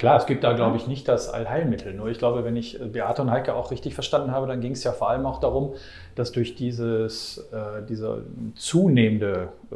Klar, 0.00 0.16
es 0.16 0.24
gibt 0.24 0.44
da, 0.44 0.54
glaube 0.54 0.78
ich, 0.78 0.86
nicht 0.86 1.06
das 1.08 1.28
Allheilmittel. 1.28 1.92
Nur 1.92 2.08
ich 2.08 2.16
glaube, 2.16 2.42
wenn 2.42 2.56
ich 2.56 2.78
Beate 2.80 3.20
und 3.20 3.30
Heike 3.30 3.54
auch 3.54 3.70
richtig 3.70 3.92
verstanden 3.92 4.30
habe, 4.30 4.46
dann 4.46 4.62
ging 4.62 4.72
es 4.72 4.82
ja 4.82 4.92
vor 4.92 5.10
allem 5.10 5.26
auch 5.26 5.40
darum, 5.40 5.74
dass 6.14 6.32
durch 6.32 6.54
dieses, 6.54 7.36
äh, 7.52 7.82
diese 7.86 8.24
zunehmende 8.54 9.48
äh, 9.70 9.74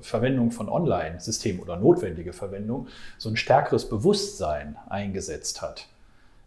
Verwendung 0.00 0.50
von 0.50 0.68
Online-Systemen 0.68 1.62
oder 1.62 1.76
notwendige 1.76 2.32
Verwendung 2.32 2.88
so 3.16 3.28
ein 3.28 3.36
stärkeres 3.36 3.88
Bewusstsein 3.88 4.74
eingesetzt 4.88 5.62
hat. 5.62 5.86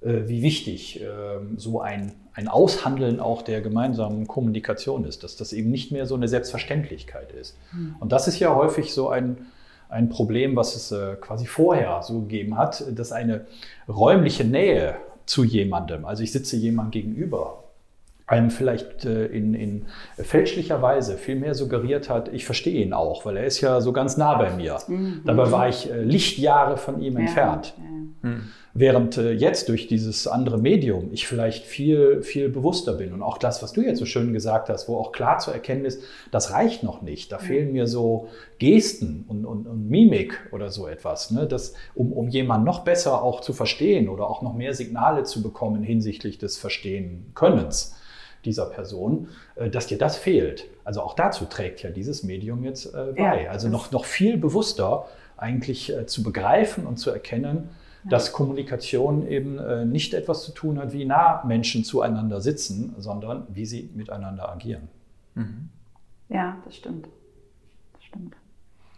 Äh, 0.01 0.27
wie 0.27 0.41
wichtig 0.41 0.99
ähm, 1.01 1.57
so 1.57 1.79
ein, 1.79 2.11
ein 2.33 2.49
Aushandeln 2.49 3.21
auch 3.21 3.41
der 3.41 3.61
gemeinsamen 3.61 4.27
Kommunikation 4.27 5.05
ist, 5.05 5.23
dass 5.23 5.37
das 5.37 5.53
eben 5.53 5.71
nicht 5.71 5.93
mehr 5.93 6.07
so 6.07 6.15
eine 6.15 6.27
Selbstverständlichkeit 6.27 7.31
ist. 7.31 7.55
Mhm. 7.71 7.95
Und 8.01 8.11
das 8.11 8.27
ist 8.27 8.39
ja 8.39 8.53
häufig 8.53 8.93
so 8.93 9.07
ein, 9.07 9.45
ein 9.93 10.09
Problem, 10.09 10.55
was 10.55 10.75
es 10.75 10.91
äh, 10.91 11.15
quasi 11.15 11.45
vorher 11.45 12.01
so 12.01 12.21
gegeben 12.21 12.57
hat, 12.57 12.83
dass 12.97 13.11
eine 13.11 13.45
räumliche 13.87 14.43
Nähe 14.43 14.95
zu 15.25 15.43
jemandem, 15.43 16.05
also 16.05 16.23
ich 16.23 16.31
sitze 16.31 16.57
jemandem 16.57 16.91
gegenüber, 16.91 17.63
einem 18.25 18.49
vielleicht 18.49 19.05
äh, 19.05 19.25
in, 19.27 19.53
in 19.53 19.85
fälschlicher 20.17 20.81
Weise 20.81 21.17
viel 21.17 21.35
mehr 21.35 21.53
suggeriert 21.53 22.09
hat, 22.09 22.33
ich 22.33 22.45
verstehe 22.45 22.83
ihn 22.83 22.93
auch, 22.93 23.25
weil 23.25 23.37
er 23.37 23.45
ist 23.45 23.61
ja 23.61 23.81
so 23.81 23.93
ganz 23.93 24.17
nah 24.17 24.35
bei 24.35 24.49
mir. 24.51 24.79
Mhm. 24.87 25.21
Dabei 25.25 25.51
war 25.51 25.69
ich 25.69 25.89
Lichtjahre 25.93 26.77
von 26.77 27.01
ihm 27.01 27.13
ja, 27.13 27.19
entfernt. 27.19 27.73
Ja. 27.77 27.92
Mhm. 28.23 28.51
Während 28.73 29.17
äh, 29.17 29.33
jetzt 29.33 29.69
durch 29.69 29.87
dieses 29.87 30.27
andere 30.27 30.57
Medium 30.57 31.09
ich 31.11 31.27
vielleicht 31.27 31.65
viel, 31.65 32.23
viel 32.23 32.49
bewusster 32.49 32.93
bin. 32.93 33.13
Und 33.13 33.21
auch 33.21 33.37
das, 33.37 33.61
was 33.61 33.73
du 33.73 33.81
jetzt 33.81 33.99
so 33.99 34.05
schön 34.05 34.33
gesagt 34.33 34.69
hast, 34.69 34.87
wo 34.87 34.97
auch 34.97 35.11
klar 35.11 35.37
zu 35.37 35.51
erkennen 35.51 35.85
ist, 35.85 36.01
das 36.31 36.51
reicht 36.51 36.83
noch 36.83 37.01
nicht. 37.01 37.31
Da 37.31 37.37
fehlen 37.37 37.73
mir 37.73 37.85
so 37.85 38.29
Gesten 38.59 39.25
und, 39.27 39.45
und, 39.45 39.67
und 39.67 39.89
Mimik 39.89 40.39
oder 40.51 40.69
so 40.71 40.87
etwas, 40.87 41.31
ne? 41.31 41.45
das, 41.45 41.73
um, 41.93 42.13
um 42.13 42.29
jemanden 42.29 42.65
noch 42.65 42.79
besser 42.79 43.21
auch 43.21 43.41
zu 43.41 43.51
verstehen 43.51 44.07
oder 44.07 44.29
auch 44.29 44.41
noch 44.41 44.55
mehr 44.55 44.73
Signale 44.73 45.23
zu 45.23 45.43
bekommen 45.43 45.83
hinsichtlich 45.83 46.37
des 46.37 46.57
Verstehen-Könnens 46.57 47.95
dieser 48.45 48.65
Person, 48.67 49.27
äh, 49.55 49.69
dass 49.69 49.87
dir 49.87 49.97
das 49.97 50.17
fehlt. 50.17 50.65
Also 50.85 51.01
auch 51.01 51.13
dazu 51.13 51.45
trägt 51.45 51.83
ja 51.83 51.89
dieses 51.89 52.23
Medium 52.23 52.63
jetzt 52.63 52.85
äh, 52.85 53.13
bei. 53.15 53.43
Ja, 53.43 53.51
also 53.51 53.67
noch, 53.67 53.91
noch 53.91 54.05
viel 54.05 54.37
bewusster 54.37 55.07
eigentlich 55.35 55.93
äh, 55.93 56.05
zu 56.05 56.23
begreifen 56.23 56.87
und 56.87 56.97
zu 56.97 57.11
erkennen, 57.11 57.69
dass 58.05 58.33
Kommunikation 58.33 59.27
eben 59.27 59.59
äh, 59.59 59.85
nicht 59.85 60.13
etwas 60.13 60.43
zu 60.43 60.51
tun 60.51 60.79
hat, 60.79 60.93
wie 60.93 61.05
nah 61.05 61.43
Menschen 61.45 61.83
zueinander 61.83 62.41
sitzen, 62.41 62.95
sondern 62.97 63.47
wie 63.49 63.65
sie 63.65 63.89
miteinander 63.95 64.49
agieren. 64.49 64.89
Mhm. 65.35 65.69
Ja, 66.29 66.57
das 66.65 66.75
stimmt. 66.75 67.07
Das 67.93 68.03
stimmt. 68.03 68.35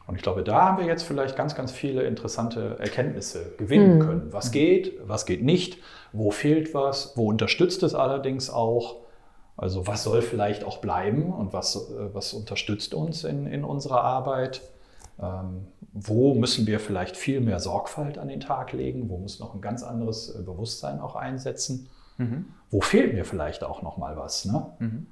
Und 0.07 0.15
ich 0.15 0.21
glaube, 0.21 0.43
da 0.43 0.61
haben 0.65 0.77
wir 0.77 0.85
jetzt 0.85 1.03
vielleicht 1.03 1.35
ganz, 1.35 1.55
ganz 1.55 1.71
viele 1.71 2.03
interessante 2.03 2.77
Erkenntnisse 2.79 3.53
gewinnen 3.57 3.97
mhm. 3.97 4.01
können. 4.01 4.27
Was 4.33 4.51
geht, 4.51 4.93
was 5.05 5.25
geht 5.25 5.43
nicht, 5.43 5.77
wo 6.13 6.31
fehlt 6.31 6.73
was, 6.73 7.13
wo 7.15 7.27
unterstützt 7.27 7.83
es 7.83 7.95
allerdings 7.95 8.49
auch. 8.49 8.97
Also 9.57 9.87
was 9.87 10.03
soll 10.03 10.21
vielleicht 10.21 10.63
auch 10.63 10.79
bleiben 10.79 11.33
und 11.33 11.53
was, 11.53 11.75
äh, 11.75 12.13
was 12.13 12.33
unterstützt 12.33 12.93
uns 12.93 13.23
in, 13.23 13.47
in 13.47 13.63
unserer 13.63 14.03
Arbeit. 14.03 14.61
Ähm, 15.21 15.67
wo 15.93 16.33
müssen 16.33 16.67
wir 16.67 16.79
vielleicht 16.79 17.15
viel 17.15 17.39
mehr 17.39 17.59
Sorgfalt 17.59 18.17
an 18.17 18.27
den 18.27 18.41
Tag 18.41 18.73
legen? 18.73 19.09
Wo 19.09 19.17
muss 19.17 19.39
noch 19.39 19.55
ein 19.55 19.61
ganz 19.61 19.81
anderes 19.81 20.35
äh, 20.35 20.41
Bewusstsein 20.41 20.99
auch 20.99 21.15
einsetzen? 21.15 21.87
Mhm. 22.17 22.45
Wo 22.69 22.81
fehlt 22.81 23.13
mir 23.13 23.25
vielleicht 23.25 23.63
auch 23.63 23.81
noch 23.81 23.97
mal 23.97 24.17
was? 24.17 24.45
Ne? 24.45 24.65
Mhm. 24.79 25.07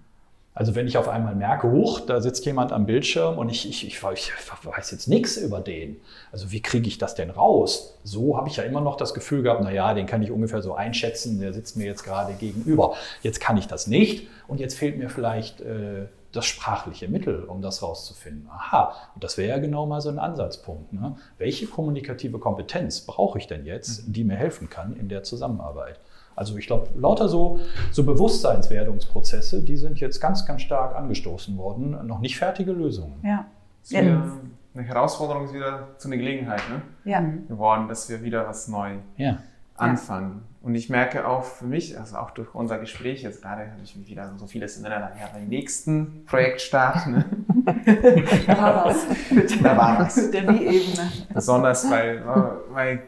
Also 0.56 0.76
wenn 0.76 0.86
ich 0.86 0.98
auf 0.98 1.10
einmal 1.10 1.36
merke, 1.36 1.72
hoch, 1.72 2.02
da 2.02 2.22
sitzt 2.22 2.46
jemand 2.46 2.72
am 2.72 2.86
Bildschirm 2.86 3.40
und 3.40 3.50
ich, 3.50 3.68
ich, 3.68 3.88
ich, 3.88 3.98
ich 3.98 4.66
weiß 4.66 4.92
jetzt 4.92 5.08
nichts 5.08 5.38
über 5.38 5.62
den. 5.62 5.98
Also 6.32 6.52
wie 6.52 6.62
kriege 6.62 6.88
ich 6.88 7.00
das 7.00 7.16
denn 7.16 7.32
raus? 7.32 7.98
So 8.04 8.38
habe 8.38 8.50
ich 8.50 8.58
ja 8.58 8.64
immer 8.64 8.82
noch 8.82 8.96
das 8.96 9.16
Gefühl 9.16 9.42
gehabt, 9.42 9.62
naja, 9.62 9.96
den 9.96 10.06
kann 10.06 10.22
ich 10.22 10.30
ungefähr 10.30 10.62
so 10.62 10.76
einschätzen, 10.76 11.40
der 11.40 11.54
sitzt 11.54 11.76
mir 11.76 11.86
jetzt 11.86 12.04
gerade 12.04 12.34
gegenüber. 12.34 12.94
Jetzt 13.24 13.40
kann 13.40 13.58
ich 13.58 13.68
das 13.68 13.88
nicht 13.88 14.28
und 14.48 14.60
jetzt 14.60 14.78
fehlt 14.78 15.00
mir 15.00 15.10
vielleicht 15.10 15.62
äh, 15.62 16.06
das 16.34 16.46
sprachliche 16.46 17.08
Mittel, 17.08 17.44
um 17.44 17.62
das 17.62 17.82
rauszufinden. 17.82 18.50
Aha, 18.50 18.94
und 19.16 19.24
das 19.24 19.38
wäre 19.38 19.50
ja 19.50 19.58
genau 19.60 19.86
mal 19.86 20.02
so 20.02 20.10
ein 20.10 20.20
Ansatzpunkt. 20.20 20.92
Ne? 20.92 21.16
Welche 21.38 21.68
kommunikative 21.68 22.40
Kompetenz 22.40 23.02
brauche 23.02 23.38
ich 23.38 23.48
denn 23.48 23.66
jetzt, 23.66 24.08
mhm. 24.08 24.14
die 24.14 24.24
mir 24.24 24.36
helfen 24.36 24.70
kann 24.70 24.96
in 24.98 25.08
der 25.10 25.24
Zusammenarbeit? 25.24 26.00
Also 26.36 26.58
ich 26.58 26.66
glaube, 26.66 26.88
lauter 26.96 27.30
so, 27.30 27.60
so 27.92 28.04
Bewusstseinswerdungsprozesse, 28.04 29.62
die 29.62 29.78
sind 29.78 30.00
jetzt 30.00 30.20
ganz, 30.20 30.46
ganz 30.46 30.64
stark 30.64 30.96
angestoßen 30.96 31.56
worden. 31.58 32.06
Noch 32.08 32.20
nicht 32.20 32.38
fertige 32.38 32.72
Lösungen. 32.72 33.20
Ja. 33.24 33.46
ja. 33.90 34.00
Eine 34.76 34.84
Herausforderung 34.88 35.46
ist 35.46 35.54
wieder 35.54 35.90
zu 36.00 36.08
einer 36.08 36.18
Gelegenheit 36.18 36.62
ne? 36.70 36.82
ja. 37.06 37.20
geworden, 37.48 37.88
dass 37.88 38.10
wir 38.10 38.24
wieder 38.24 38.48
was 38.48 38.68
neu 38.68 38.96
ja. 39.18 39.38
anfangen. 39.76 40.42
Und 40.64 40.76
ich 40.76 40.90
merke 40.90 41.28
auch 41.28 41.44
für 41.44 41.66
mich, 41.66 42.00
also 42.00 42.16
auch 42.16 42.32
durch 42.32 42.56
unser 42.56 42.80
Gespräch, 42.80 43.22
jetzt 43.22 43.42
gerade 43.42 43.70
habe 43.70 43.82
ich 43.84 43.98
mich 43.98 44.08
wieder 44.08 44.32
so 44.38 44.48
vieles 44.48 44.78
in 44.78 44.86
Erinnerung, 44.86 45.18
ja, 45.20 45.28
beim 45.34 45.50
nächsten 45.50 46.24
Projektstart. 46.26 47.06
Ne? 47.08 47.26
da 48.48 48.58
war 48.62 48.86
was. 48.86 49.06
Da 49.62 49.78
war 49.78 50.00
was. 50.00 50.32
Der 50.32 50.48
Wie-Ebene. 50.48 51.12
Besonders, 51.34 51.92
weil, 51.92 52.24
weil 52.72 53.04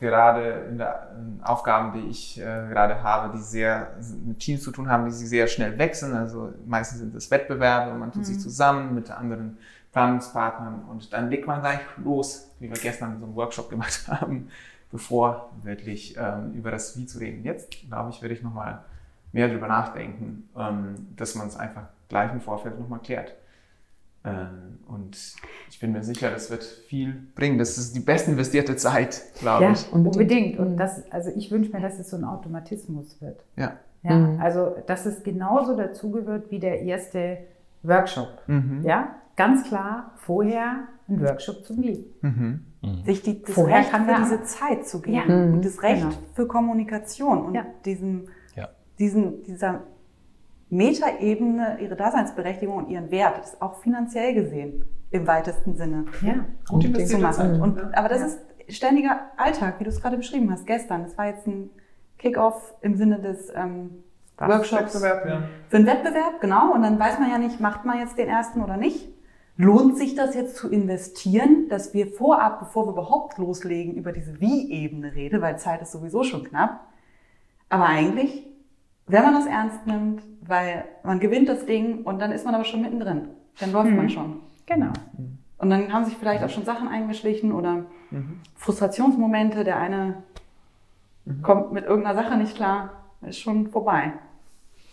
gerade 0.00 0.66
in 0.70 0.78
den 0.78 1.40
Aufgaben, 1.44 1.92
die 1.92 2.10
ich 2.10 2.40
äh, 2.40 2.42
gerade 2.42 3.00
habe, 3.00 3.32
die 3.32 3.42
sehr 3.44 3.92
mit 4.26 4.40
Teams 4.40 4.64
zu 4.64 4.72
tun 4.72 4.88
haben, 4.88 5.04
die 5.04 5.12
sich 5.12 5.28
sehr 5.28 5.46
schnell 5.46 5.78
wechseln. 5.78 6.16
Also 6.16 6.52
meistens 6.66 6.98
sind 6.98 7.14
es 7.14 7.30
Wettbewerbe, 7.30 7.96
man 7.96 8.10
tut 8.10 8.22
mhm. 8.22 8.26
sich 8.26 8.40
zusammen 8.40 8.96
mit 8.96 9.08
anderen 9.08 9.56
Planungspartnern 9.92 10.82
und 10.90 11.12
dann 11.12 11.30
legt 11.30 11.46
man 11.46 11.60
gleich 11.60 11.80
los, 12.02 12.50
wie 12.58 12.68
wir 12.68 12.76
gestern 12.76 13.20
so 13.20 13.24
einen 13.24 13.36
Workshop 13.36 13.70
gemacht 13.70 14.02
haben 14.08 14.50
bevor 14.90 15.50
wirklich 15.62 16.16
ähm, 16.18 16.52
über 16.54 16.70
das 16.70 16.96
Wie 16.96 17.06
zu 17.06 17.18
reden. 17.18 17.44
Jetzt, 17.44 17.70
glaube 17.88 18.10
ich, 18.10 18.22
werde 18.22 18.34
ich 18.34 18.42
nochmal 18.42 18.84
mehr 19.32 19.48
darüber 19.48 19.68
nachdenken, 19.68 20.48
ähm, 20.56 21.08
dass 21.16 21.34
man 21.34 21.48
es 21.48 21.56
einfach 21.56 21.88
gleich 22.08 22.32
im 22.32 22.40
Vorfeld 22.40 22.78
nochmal 22.78 23.00
klärt. 23.00 23.34
Ähm, 24.24 24.78
und 24.88 25.16
ich 25.70 25.78
bin 25.80 25.92
mir 25.92 26.02
sicher, 26.02 26.30
das 26.30 26.50
wird 26.50 26.64
viel 26.64 27.14
bringen. 27.34 27.58
Das 27.58 27.78
ist 27.78 27.94
die 27.94 28.00
best 28.00 28.28
investierte 28.28 28.76
Zeit, 28.76 29.22
glaube 29.38 29.64
ja, 29.64 29.72
ich. 29.72 29.92
Unbedingt. 29.92 30.16
unbedingt. 30.16 30.58
Und 30.58 30.76
das, 30.76 31.10
also 31.12 31.30
ich 31.30 31.50
wünsche 31.50 31.70
mir, 31.70 31.80
dass 31.80 31.98
es 31.98 32.10
so 32.10 32.16
ein 32.16 32.24
Automatismus 32.24 33.20
wird. 33.20 33.44
Ja. 33.56 33.72
Ja, 34.02 34.14
mhm. 34.14 34.40
Also, 34.40 34.76
dass 34.86 35.06
es 35.06 35.22
genauso 35.22 35.76
dazugehört 35.76 36.50
wie 36.50 36.60
der 36.60 36.82
erste 36.82 37.38
Workshop. 37.82 38.42
Mhm. 38.46 38.82
Ja, 38.84 39.16
ganz 39.36 39.64
klar 39.64 40.12
vorher 40.16 40.84
ein 41.08 41.20
Workshop 41.20 41.64
zum 41.64 41.82
Wie. 41.82 42.06
Mhm. 42.22 42.64
Mhm. 42.82 43.04
Sich 43.04 43.22
die, 43.22 43.42
das 43.42 43.54
vorher 43.54 43.78
Recht 43.78 43.90
für 43.90 44.14
diese 44.22 44.42
Zeit 44.44 44.86
zu 44.86 45.00
geben. 45.00 45.28
Ja. 45.28 45.34
Und 45.34 45.64
das 45.64 45.82
Recht 45.82 46.02
genau. 46.02 46.14
für 46.34 46.46
Kommunikation 46.46 47.46
und 47.46 47.54
ja. 47.54 47.66
diesem, 47.84 48.28
ja. 48.54 48.68
diesen, 48.98 49.42
dieser 49.44 49.82
Metaebene, 50.70 51.78
ihre 51.80 51.96
Daseinsberechtigung 51.96 52.76
und 52.76 52.90
ihren 52.90 53.10
Wert, 53.10 53.38
das 53.38 53.54
ist 53.54 53.62
auch 53.62 53.76
finanziell 53.76 54.34
gesehen 54.34 54.84
im 55.10 55.26
weitesten 55.26 55.76
Sinne. 55.76 56.04
Ja, 56.20 56.44
gut 56.68 57.08
zu 57.08 57.18
machen. 57.18 57.60
Und, 57.60 57.80
aber 57.96 58.08
das 58.08 58.20
ist 58.20 58.40
ständiger 58.68 59.30
Alltag, 59.36 59.80
wie 59.80 59.84
du 59.84 59.90
es 59.90 60.00
gerade 60.00 60.16
beschrieben 60.16 60.50
hast, 60.52 60.66
gestern. 60.66 61.02
Das 61.02 61.16
war 61.16 61.26
jetzt 61.26 61.46
ein 61.46 61.70
Kickoff 62.18 62.74
im 62.82 62.96
Sinne 62.96 63.20
des 63.20 63.50
ähm, 63.54 64.02
Workshops 64.36 64.94
Wettbewerb, 64.94 65.26
ja. 65.26 65.42
für 65.68 65.76
einen 65.76 65.86
Wettbewerb, 65.86 66.40
genau. 66.40 66.72
Und 66.72 66.82
dann 66.82 66.98
weiß 66.98 67.18
man 67.18 67.30
ja 67.30 67.38
nicht, 67.38 67.60
macht 67.60 67.84
man 67.84 67.98
jetzt 67.98 68.18
den 68.18 68.28
ersten 68.28 68.62
oder 68.62 68.76
nicht. 68.76 69.08
Lohnt 69.60 69.98
sich 69.98 70.14
das 70.14 70.36
jetzt 70.36 70.56
zu 70.56 70.70
investieren, 70.70 71.68
dass 71.68 71.92
wir 71.92 72.06
vorab, 72.06 72.60
bevor 72.60 72.86
wir 72.86 72.92
überhaupt 72.92 73.38
loslegen, 73.38 73.94
über 73.94 74.12
diese 74.12 74.40
Wie-Ebene 74.40 75.16
reden, 75.16 75.40
weil 75.42 75.58
Zeit 75.58 75.82
ist 75.82 75.90
sowieso 75.90 76.22
schon 76.22 76.44
knapp. 76.44 76.86
Aber 77.68 77.86
eigentlich, 77.86 78.46
wenn 79.08 79.24
man 79.24 79.34
das 79.34 79.46
ernst 79.46 79.84
nimmt, 79.84 80.22
weil 80.42 80.84
man 81.02 81.18
gewinnt 81.18 81.48
das 81.48 81.66
Ding 81.66 82.04
und 82.04 82.20
dann 82.20 82.30
ist 82.30 82.44
man 82.44 82.54
aber 82.54 82.62
schon 82.62 82.82
mittendrin. 82.82 83.30
Dann 83.58 83.72
läuft 83.72 83.90
mhm. 83.90 83.96
man 83.96 84.08
schon. 84.10 84.40
Genau. 84.66 84.92
Und 85.58 85.70
dann 85.70 85.92
haben 85.92 86.04
sich 86.04 86.16
vielleicht 86.16 86.44
auch 86.44 86.50
schon 86.50 86.64
Sachen 86.64 86.86
eingeschlichen 86.86 87.50
oder 87.50 87.86
mhm. 88.12 88.38
Frustrationsmomente. 88.54 89.64
Der 89.64 89.78
eine 89.78 90.22
mhm. 91.24 91.42
kommt 91.42 91.72
mit 91.72 91.84
irgendeiner 91.84 92.22
Sache 92.22 92.36
nicht 92.36 92.54
klar, 92.54 92.90
ist 93.22 93.40
schon 93.40 93.66
vorbei. 93.66 94.12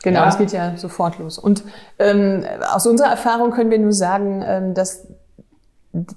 Genau, 0.05 0.19
ja. 0.19 0.27
es 0.27 0.37
geht 0.37 0.51
ja 0.51 0.77
sofort 0.77 1.17
los. 1.17 1.39
Und 1.39 1.63
ähm, 1.97 2.45
aus 2.71 2.85
unserer 2.85 3.09
Erfahrung 3.09 3.49
können 3.49 3.71
wir 3.71 3.79
nur 3.79 3.91
sagen, 3.91 4.43
ähm, 4.45 4.73
dass 4.75 5.07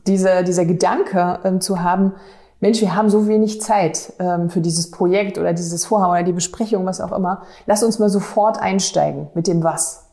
dieser, 0.07 0.43
dieser 0.43 0.67
Gedanke 0.67 1.39
ähm, 1.43 1.63
zu 1.63 1.83
haben, 1.83 2.13
Mensch, 2.61 2.83
wir 2.83 2.95
haben 2.95 3.09
so 3.09 3.27
wenig 3.29 3.63
Zeit 3.63 4.13
ähm, 4.19 4.51
für 4.51 4.61
dieses 4.61 4.91
Projekt 4.91 5.39
oder 5.39 5.55
dieses 5.55 5.87
Vorhaben 5.87 6.13
oder 6.13 6.23
die 6.23 6.35
Besprechung, 6.35 6.85
was 6.85 7.01
auch 7.01 7.13
immer. 7.13 7.45
Lass 7.65 7.83
uns 7.83 7.99
mal 7.99 8.11
sofort 8.11 8.61
einsteigen 8.61 9.29
mit 9.33 9.47
dem 9.47 9.65
Was. 9.65 10.05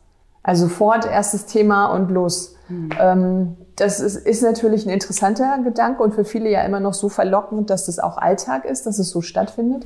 Also 0.42 0.68
sofort 0.68 1.06
erstes 1.06 1.46
Thema 1.46 1.88
und 1.88 2.10
los. 2.12 2.56
Mhm. 2.70 2.90
Ähm, 2.98 3.58
das 3.76 4.00
ist, 4.00 4.16
ist 4.16 4.42
natürlich 4.42 4.86
ein 4.86 4.90
interessanter 4.90 5.60
Gedanke 5.66 6.02
und 6.02 6.16
für 6.16 6.24
viele 6.24 6.50
ja 6.50 6.62
immer 6.62 6.80
noch 6.80 6.94
so 6.94 7.10
verlockend, 7.10 7.70
dass 7.70 7.88
das 7.88 8.00
auch 8.00 8.18
Alltag 8.18 8.64
ist, 8.64 8.86
dass 8.86 9.00
es 9.00 9.10
so 9.10 9.20
stattfindet. 9.20 9.86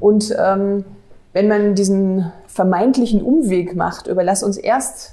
Und 0.00 0.34
ähm, 0.36 0.84
wenn 1.32 1.48
man 1.48 1.74
diesen 1.74 2.32
vermeintlichen 2.46 3.22
Umweg 3.22 3.76
macht, 3.76 4.06
über 4.06 4.24
lass 4.24 4.42
uns 4.42 4.56
erst 4.56 5.12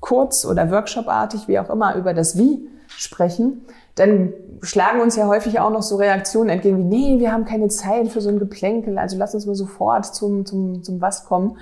kurz 0.00 0.44
oder 0.44 0.70
workshopartig, 0.70 1.48
wie 1.48 1.58
auch 1.58 1.70
immer, 1.70 1.94
über 1.94 2.14
das 2.14 2.36
Wie 2.36 2.68
sprechen, 2.88 3.62
dann 3.94 4.32
schlagen 4.62 5.00
uns 5.00 5.16
ja 5.16 5.26
häufig 5.26 5.60
auch 5.60 5.70
noch 5.70 5.82
so 5.82 5.96
Reaktionen 5.96 6.50
entgegen 6.50 6.78
wie, 6.78 6.84
nee, 6.84 7.20
wir 7.20 7.32
haben 7.32 7.44
keine 7.44 7.68
Zeit 7.68 8.08
für 8.08 8.20
so 8.20 8.28
ein 8.28 8.38
Geplänkel, 8.38 8.98
also 8.98 9.16
lass 9.16 9.34
uns 9.34 9.46
mal 9.46 9.54
sofort 9.54 10.06
zum, 10.06 10.46
zum, 10.46 10.82
zum 10.82 11.00
Was 11.00 11.24
kommen, 11.24 11.58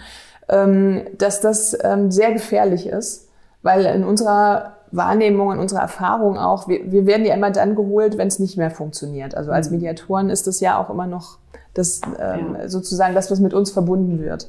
ähm, 0.49 1.03
dass 1.17 1.41
das 1.41 1.77
ähm, 1.83 2.11
sehr 2.11 2.33
gefährlich 2.33 2.87
ist, 2.87 3.29
weil 3.63 3.85
in 3.87 4.05
unserer 4.05 4.78
Wahrnehmung, 4.93 5.53
in 5.53 5.59
unserer 5.59 5.81
Erfahrung 5.81 6.39
auch, 6.39 6.69
wir, 6.69 6.91
wir 6.91 7.07
werden 7.07 7.27
ja 7.27 7.35
immer 7.35 7.51
dann 7.51 7.75
geholt, 7.75 8.19
wenn 8.19 8.29
es 8.29 8.39
nicht 8.39 8.57
mehr 8.57 8.71
funktioniert. 8.71 9.35
Also 9.35 9.51
als 9.51 9.71
mhm. 9.71 9.77
Mediatoren 9.77 10.31
ist 10.31 10.47
das 10.47 10.61
ja 10.61 10.79
auch 10.79 10.91
immer 10.91 11.07
noch 11.07 11.39
das 11.75 12.01
ähm, 12.19 12.57
ja. 12.59 12.69
sozusagen 12.69 13.15
das, 13.15 13.31
was 13.31 13.41
mit 13.41 13.55
uns 13.55 13.71
verbunden 13.71 14.21
wird. 14.21 14.49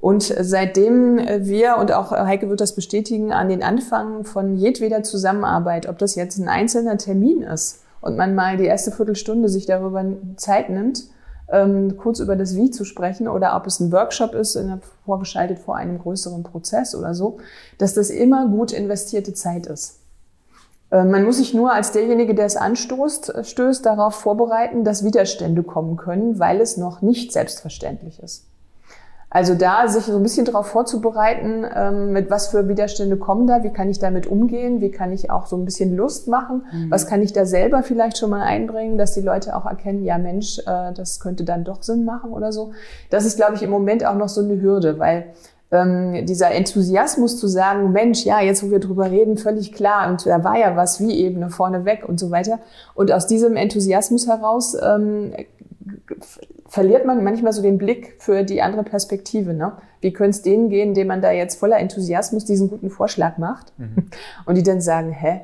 Und 0.00 0.22
seitdem 0.22 1.18
wir, 1.18 1.76
und 1.78 1.92
auch 1.92 2.10
Heike 2.10 2.48
wird 2.48 2.60
das 2.60 2.74
bestätigen, 2.74 3.32
an 3.32 3.48
den 3.48 3.62
Anfang 3.62 4.24
von 4.24 4.56
jedweder 4.56 5.04
Zusammenarbeit, 5.04 5.88
ob 5.88 5.98
das 5.98 6.16
jetzt 6.16 6.38
ein 6.38 6.48
einzelner 6.48 6.98
Termin 6.98 7.42
ist 7.42 7.82
und 8.00 8.16
man 8.16 8.34
mal 8.34 8.56
die 8.56 8.64
erste 8.64 8.90
Viertelstunde 8.90 9.48
sich 9.48 9.64
darüber 9.64 10.04
Zeit 10.36 10.70
nimmt, 10.70 11.04
ähm, 11.52 11.96
kurz 11.96 12.18
über 12.18 12.34
das 12.34 12.56
Wie 12.56 12.70
zu 12.70 12.84
sprechen 12.84 13.28
oder 13.28 13.54
ob 13.54 13.66
es 13.66 13.78
ein 13.78 13.92
Workshop 13.92 14.34
ist, 14.34 14.58
vorgeschaltet 15.04 15.58
vor 15.58 15.76
einem 15.76 15.98
größeren 15.98 16.42
Prozess 16.42 16.94
oder 16.94 17.14
so, 17.14 17.38
dass 17.78 17.94
das 17.94 18.10
immer 18.10 18.48
gut 18.48 18.72
investierte 18.72 19.34
Zeit 19.34 19.66
ist. 19.66 20.00
Äh, 20.92 21.04
man 21.04 21.24
muss 21.24 21.38
sich 21.38 21.54
nur 21.54 21.72
als 21.72 21.90
derjenige, 21.92 22.34
der 22.34 22.46
es 22.46 22.56
anstoßt, 22.56 23.34
äh, 23.34 23.44
stößt, 23.44 23.84
darauf 23.84 24.14
vorbereiten, 24.14 24.84
dass 24.84 25.04
Widerstände 25.04 25.62
kommen 25.62 25.96
können, 25.96 26.38
weil 26.38 26.60
es 26.60 26.76
noch 26.76 27.02
nicht 27.02 27.32
selbstverständlich 27.32 28.22
ist. 28.22 28.46
Also 29.34 29.54
da 29.54 29.88
sich 29.88 30.04
so 30.04 30.16
ein 30.16 30.22
bisschen 30.22 30.44
darauf 30.44 30.66
vorzubereiten, 30.66 31.64
ähm, 31.74 32.12
mit 32.12 32.28
was 32.28 32.48
für 32.48 32.68
Widerstände 32.68 33.16
kommen 33.16 33.46
da, 33.46 33.62
wie 33.62 33.70
kann 33.70 33.88
ich 33.88 33.98
damit 33.98 34.26
umgehen, 34.26 34.82
wie 34.82 34.90
kann 34.90 35.10
ich 35.10 35.30
auch 35.30 35.46
so 35.46 35.56
ein 35.56 35.64
bisschen 35.64 35.96
Lust 35.96 36.28
machen, 36.28 36.66
mhm. 36.70 36.90
was 36.90 37.06
kann 37.06 37.22
ich 37.22 37.32
da 37.32 37.46
selber 37.46 37.82
vielleicht 37.82 38.18
schon 38.18 38.28
mal 38.28 38.42
einbringen, 38.42 38.98
dass 38.98 39.14
die 39.14 39.22
Leute 39.22 39.56
auch 39.56 39.64
erkennen, 39.64 40.04
ja 40.04 40.18
Mensch, 40.18 40.58
äh, 40.58 40.92
das 40.92 41.18
könnte 41.18 41.44
dann 41.44 41.64
doch 41.64 41.82
Sinn 41.82 42.04
machen 42.04 42.30
oder 42.30 42.52
so. 42.52 42.72
Das 43.08 43.24
ist, 43.24 43.38
glaube 43.38 43.54
ich, 43.54 43.62
im 43.62 43.70
Moment 43.70 44.04
auch 44.04 44.16
noch 44.16 44.28
so 44.28 44.42
eine 44.42 44.60
Hürde, 44.60 44.98
weil 44.98 45.24
ähm, 45.70 46.26
dieser 46.26 46.50
Enthusiasmus 46.50 47.38
zu 47.38 47.46
sagen, 47.46 47.90
Mensch, 47.90 48.26
ja, 48.26 48.42
jetzt 48.42 48.62
wo 48.62 48.70
wir 48.70 48.80
drüber 48.80 49.10
reden, 49.10 49.38
völlig 49.38 49.72
klar 49.72 50.10
und 50.10 50.26
da 50.26 50.44
war 50.44 50.58
ja 50.58 50.76
was 50.76 51.00
wie 51.00 51.18
Ebene 51.18 51.48
vorneweg 51.48 52.06
und 52.06 52.20
so 52.20 52.30
weiter. 52.30 52.58
Und 52.94 53.10
aus 53.10 53.26
diesem 53.26 53.56
Enthusiasmus 53.56 54.28
heraus 54.28 54.76
ähm, 54.78 55.32
verliert 56.68 57.04
man 57.06 57.22
manchmal 57.24 57.52
so 57.52 57.62
den 57.62 57.78
Blick 57.78 58.16
für 58.18 58.44
die 58.44 58.62
andere 58.62 58.84
Perspektive. 58.84 59.54
Ne? 59.54 59.72
Wie 60.00 60.12
könnte 60.12 60.36
es 60.36 60.42
denen 60.42 60.68
gehen, 60.68 60.94
denen 60.94 61.08
man 61.08 61.22
da 61.22 61.30
jetzt 61.30 61.58
voller 61.58 61.78
Enthusiasmus 61.78 62.44
diesen 62.44 62.68
guten 62.68 62.90
Vorschlag 62.90 63.38
macht 63.38 63.72
mhm. 63.78 64.08
und 64.46 64.56
die 64.56 64.62
dann 64.62 64.80
sagen, 64.80 65.12
hä? 65.12 65.42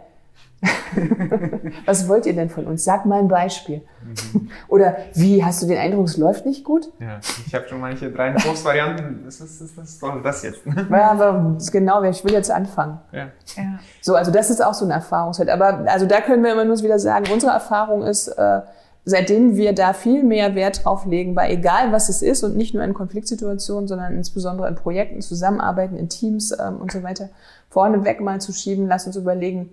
Was 1.87 2.09
wollt 2.09 2.27
ihr 2.27 2.35
denn 2.35 2.51
von 2.51 2.67
uns? 2.67 2.83
Sag 2.83 3.07
mal 3.07 3.21
ein 3.21 3.29
Beispiel. 3.29 3.83
Mhm. 4.03 4.51
Oder 4.67 4.97
wie, 5.15 5.45
hast 5.45 5.63
du 5.63 5.67
den 5.67 5.79
Eindruck, 5.79 6.07
es 6.07 6.17
läuft 6.17 6.47
nicht 6.47 6.65
gut? 6.65 6.91
Ja, 6.99 7.21
ich 7.47 7.55
habe 7.55 7.69
schon 7.69 7.81
manche 7.81 8.11
drei 8.11 8.35
Varianten. 8.35 9.23
Was 9.25 9.41
ist, 9.41 9.61
ist, 9.61 9.77
was 9.77 10.01
soll 10.01 10.21
das 10.23 10.43
jetzt? 10.43 10.61
ja, 10.91 11.11
aber 11.13 11.57
genau, 11.71 12.03
ich 12.03 12.25
will 12.25 12.33
jetzt 12.33 12.51
anfangen. 12.51 12.99
Ja. 13.13 13.29
ja. 13.57 13.79
So, 14.01 14.17
also 14.17 14.33
das 14.33 14.51
ist 14.51 14.65
auch 14.65 14.75
so 14.75 14.85
ein 14.85 14.91
Erfahrungsfeld. 14.91 15.49
Aber 15.49 15.85
also 15.87 16.07
da 16.07 16.21
können 16.21 16.43
wir 16.43 16.53
immer 16.53 16.65
nur 16.65 16.83
wieder 16.83 16.99
sagen, 16.99 17.27
unsere 17.33 17.53
Erfahrung 17.53 18.03
ist, 18.03 18.27
äh, 18.27 18.61
seitdem 19.05 19.57
wir 19.57 19.73
da 19.73 19.93
viel 19.93 20.23
mehr 20.23 20.55
Wert 20.55 20.85
drauf 20.85 21.07
legen, 21.07 21.35
bei 21.35 21.51
egal 21.51 21.93
was 21.93 22.09
es 22.09 22.23
ist 22.23 22.43
und 22.43 22.57
nicht 22.57 22.75
nur 22.75 22.85
in 22.85 22.95
Konfliktsituationen, 22.95 23.89
sondern 23.89 24.15
insbesondere 24.15 24.69
in 24.69 24.75
Projekten, 24.75 25.23
Zusammenarbeiten, 25.23 25.97
in 25.97 26.09
Teams 26.09 26.53
ähm, 26.59 26.77
und 26.77 26.93
so 26.93 27.03
weiter, 27.03 27.31
vorneweg 27.71 28.21
mal 28.21 28.41
zu 28.41 28.53
schieben, 28.53 28.87
lasst 28.87 29.07
uns 29.07 29.17
überlegen, 29.17 29.71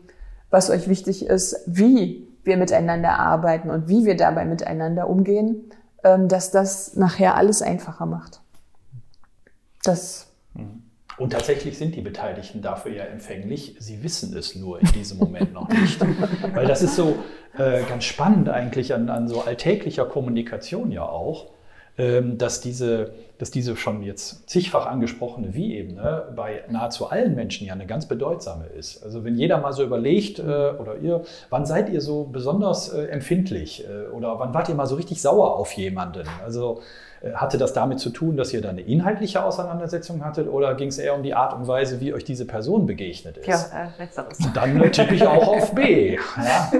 was 0.49 0.69
euch 0.69 0.87
wichtig 0.87 1.25
ist, 1.25 1.59
wie 1.65 2.27
wir 2.43 2.57
miteinander 2.57 3.19
arbeiten 3.19 3.69
und 3.69 3.87
wie 3.87 4.05
wir 4.05 4.15
dabei 4.15 4.45
miteinander 4.45 5.09
umgehen, 5.09 5.69
ähm, 6.03 6.27
dass 6.27 6.51
das 6.51 6.95
nachher 6.95 7.35
alles 7.35 7.61
einfacher 7.61 8.05
macht. 8.05 8.39
Das 9.83 10.27
mhm. 10.53 10.84
Und 11.17 11.31
tatsächlich 11.31 11.77
sind 11.77 11.95
die 11.95 12.01
Beteiligten 12.01 12.61
dafür 12.61 12.93
ja 12.93 13.03
empfänglich. 13.05 13.75
Sie 13.79 14.03
wissen 14.03 14.35
es 14.35 14.55
nur 14.55 14.81
in 14.81 14.91
diesem 14.91 15.17
Moment 15.17 15.53
noch 15.53 15.69
nicht. 15.69 15.99
Weil 16.53 16.67
das 16.67 16.81
ist 16.81 16.95
so 16.95 17.17
äh, 17.57 17.83
ganz 17.83 18.03
spannend 18.03 18.49
eigentlich 18.49 18.93
an, 18.93 19.09
an 19.09 19.27
so 19.27 19.41
alltäglicher 19.41 20.05
Kommunikation 20.05 20.91
ja 20.91 21.07
auch, 21.07 21.54
dass, 21.97 22.59
diese, 22.59 23.11
dass 23.37 23.51
diese 23.51 23.77
schon 23.77 24.03
jetzt 24.03 24.49
zigfach 24.49 24.85
angesprochene 24.85 25.53
Wie-Ebene 25.53 26.23
bei 26.35 26.63
nahezu 26.69 27.09
allen 27.09 27.35
Menschen 27.35 27.65
ja 27.67 27.73
eine 27.73 27.85
ganz 27.85 28.05
bedeutsame 28.05 28.65
ist. 28.65 29.01
Also 29.03 29.23
wenn 29.23 29.35
jeder 29.35 29.59
mal 29.59 29.71
so 29.71 29.83
überlegt, 29.83 30.39
äh, 30.39 30.43
oder 30.43 30.97
ihr, 31.01 31.23
wann 31.49 31.65
seid 31.65 31.89
ihr 31.89 32.01
so 32.01 32.25
besonders 32.25 32.93
äh, 32.93 33.05
empfindlich 33.05 33.85
äh, 33.87 34.13
oder 34.13 34.39
wann 34.39 34.53
wart 34.53 34.67
ihr 34.67 34.75
mal 34.75 34.87
so 34.87 34.95
richtig 34.95 35.21
sauer 35.21 35.55
auf 35.55 35.71
jemanden? 35.73 36.27
Also 36.43 36.81
hatte 37.33 37.57
das 37.57 37.73
damit 37.73 37.99
zu 37.99 38.11
tun, 38.11 38.37
dass 38.37 38.53
ihr 38.53 38.61
da 38.61 38.69
eine 38.69 38.81
inhaltliche 38.81 39.43
Auseinandersetzung 39.43 40.23
hattet 40.23 40.47
oder 40.47 40.75
ging 40.75 40.89
es 40.89 40.99
eher 40.99 41.15
um 41.15 41.23
die 41.23 41.33
Art 41.33 41.53
und 41.53 41.67
Weise, 41.67 41.99
wie 41.99 42.13
euch 42.13 42.23
diese 42.23 42.45
Person 42.45 42.85
begegnet 42.85 43.37
ist? 43.37 43.47
Ja, 43.47 43.55
äh, 43.73 44.01
letzteres. 44.01 44.37
Dann 44.53 44.91
tippe 44.91 45.15
ich 45.15 45.25
auch 45.25 45.47
auf 45.47 45.73
B. 45.73 46.17
Ja. 46.37 46.71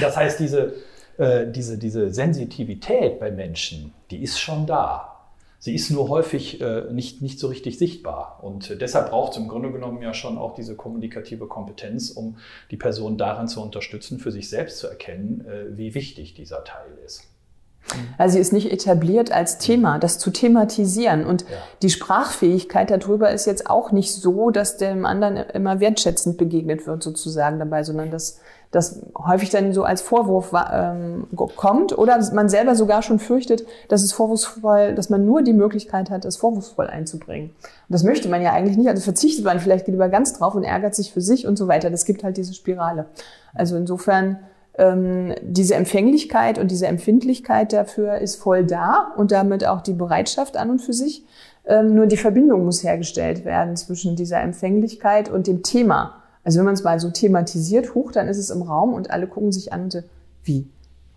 Das 0.00 0.16
heißt, 0.16 0.40
diese, 0.40 0.72
äh, 1.18 1.46
diese, 1.50 1.78
diese 1.78 2.12
Sensitivität 2.12 3.18
bei 3.20 3.30
Menschen, 3.30 3.92
die 4.10 4.22
ist 4.22 4.38
schon 4.38 4.66
da. 4.66 5.12
Sie 5.58 5.74
ist 5.74 5.90
nur 5.90 6.08
häufig 6.08 6.60
äh, 6.60 6.82
nicht, 6.92 7.22
nicht 7.22 7.38
so 7.38 7.48
richtig 7.48 7.78
sichtbar. 7.78 8.38
Und 8.42 8.80
deshalb 8.80 9.10
braucht 9.10 9.32
es 9.32 9.38
im 9.38 9.48
Grunde 9.48 9.72
genommen 9.72 10.02
ja 10.02 10.14
schon 10.14 10.38
auch 10.38 10.54
diese 10.54 10.76
kommunikative 10.76 11.46
Kompetenz, 11.46 12.10
um 12.10 12.36
die 12.70 12.76
Person 12.76 13.16
daran 13.18 13.48
zu 13.48 13.62
unterstützen, 13.62 14.18
für 14.18 14.30
sich 14.30 14.48
selbst 14.48 14.78
zu 14.78 14.86
erkennen, 14.86 15.44
äh, 15.46 15.76
wie 15.76 15.94
wichtig 15.94 16.34
dieser 16.34 16.62
Teil 16.64 16.98
ist. 17.04 17.24
Also 18.18 18.34
sie 18.34 18.40
ist 18.40 18.52
nicht 18.52 18.72
etabliert 18.72 19.30
als 19.30 19.58
Thema, 19.58 19.98
das 19.98 20.18
zu 20.18 20.30
thematisieren. 20.30 21.24
Und 21.24 21.42
ja. 21.42 21.56
die 21.82 21.90
Sprachfähigkeit 21.90 22.90
darüber 22.90 23.30
ist 23.30 23.46
jetzt 23.46 23.70
auch 23.70 23.92
nicht 23.92 24.12
so, 24.12 24.50
dass 24.50 24.76
dem 24.76 25.06
anderen 25.06 25.36
immer 25.36 25.80
wertschätzend 25.80 26.36
begegnet 26.36 26.86
wird 26.86 27.02
sozusagen 27.02 27.58
dabei, 27.58 27.84
sondern 27.84 28.10
dass 28.10 28.40
das 28.76 29.00
häufig 29.16 29.50
dann 29.50 29.72
so 29.72 29.82
als 29.84 30.02
Vorwurf 30.02 30.52
ähm, 30.70 31.26
kommt 31.56 31.96
oder 31.96 32.20
man 32.34 32.48
selber 32.48 32.74
sogar 32.74 33.02
schon 33.02 33.18
fürchtet, 33.18 33.64
dass 33.88 34.02
es 34.02 34.12
vorwurfsvoll, 34.12 34.94
dass 34.94 35.08
man 35.08 35.24
nur 35.24 35.42
die 35.42 35.54
Möglichkeit 35.54 36.10
hat, 36.10 36.24
es 36.24 36.36
vorwurfsvoll 36.36 36.86
einzubringen. 36.88 37.50
Und 37.50 37.92
das 37.92 38.04
möchte 38.04 38.28
man 38.28 38.42
ja 38.42 38.52
eigentlich 38.52 38.76
nicht, 38.76 38.88
also 38.88 39.02
verzichtet 39.02 39.44
man 39.44 39.60
vielleicht 39.60 39.88
lieber 39.88 40.08
ganz 40.08 40.34
drauf 40.34 40.54
und 40.54 40.62
ärgert 40.62 40.94
sich 40.94 41.12
für 41.12 41.22
sich 41.22 41.46
und 41.46 41.56
so 41.56 41.68
weiter. 41.68 41.90
Das 41.90 42.04
gibt 42.04 42.22
halt 42.22 42.36
diese 42.36 42.52
Spirale. 42.52 43.06
Also 43.54 43.76
insofern 43.76 44.40
ähm, 44.76 45.34
diese 45.40 45.74
Empfänglichkeit 45.74 46.58
und 46.58 46.70
diese 46.70 46.86
Empfindlichkeit 46.86 47.72
dafür 47.72 48.18
ist 48.18 48.36
voll 48.36 48.64
da 48.64 49.12
und 49.16 49.32
damit 49.32 49.66
auch 49.66 49.80
die 49.80 49.94
Bereitschaft 49.94 50.56
an 50.56 50.70
und 50.70 50.82
für 50.82 50.92
sich. 50.92 51.24
Ähm, 51.64 51.94
nur 51.94 52.06
die 52.06 52.18
Verbindung 52.18 52.64
muss 52.66 52.84
hergestellt 52.84 53.46
werden 53.46 53.74
zwischen 53.76 54.16
dieser 54.16 54.40
Empfänglichkeit 54.40 55.30
und 55.30 55.46
dem 55.46 55.62
Thema. 55.62 56.22
Also 56.46 56.60
wenn 56.60 56.66
man 56.66 56.74
es 56.74 56.84
mal 56.84 57.00
so 57.00 57.10
thematisiert, 57.10 57.96
hoch, 57.96 58.12
dann 58.12 58.28
ist 58.28 58.38
es 58.38 58.50
im 58.50 58.62
Raum 58.62 58.94
und 58.94 59.10
alle 59.10 59.26
gucken 59.26 59.50
sich 59.50 59.72
an 59.72 59.82
und 59.82 59.92
so, 59.92 59.98
wie? 60.44 60.64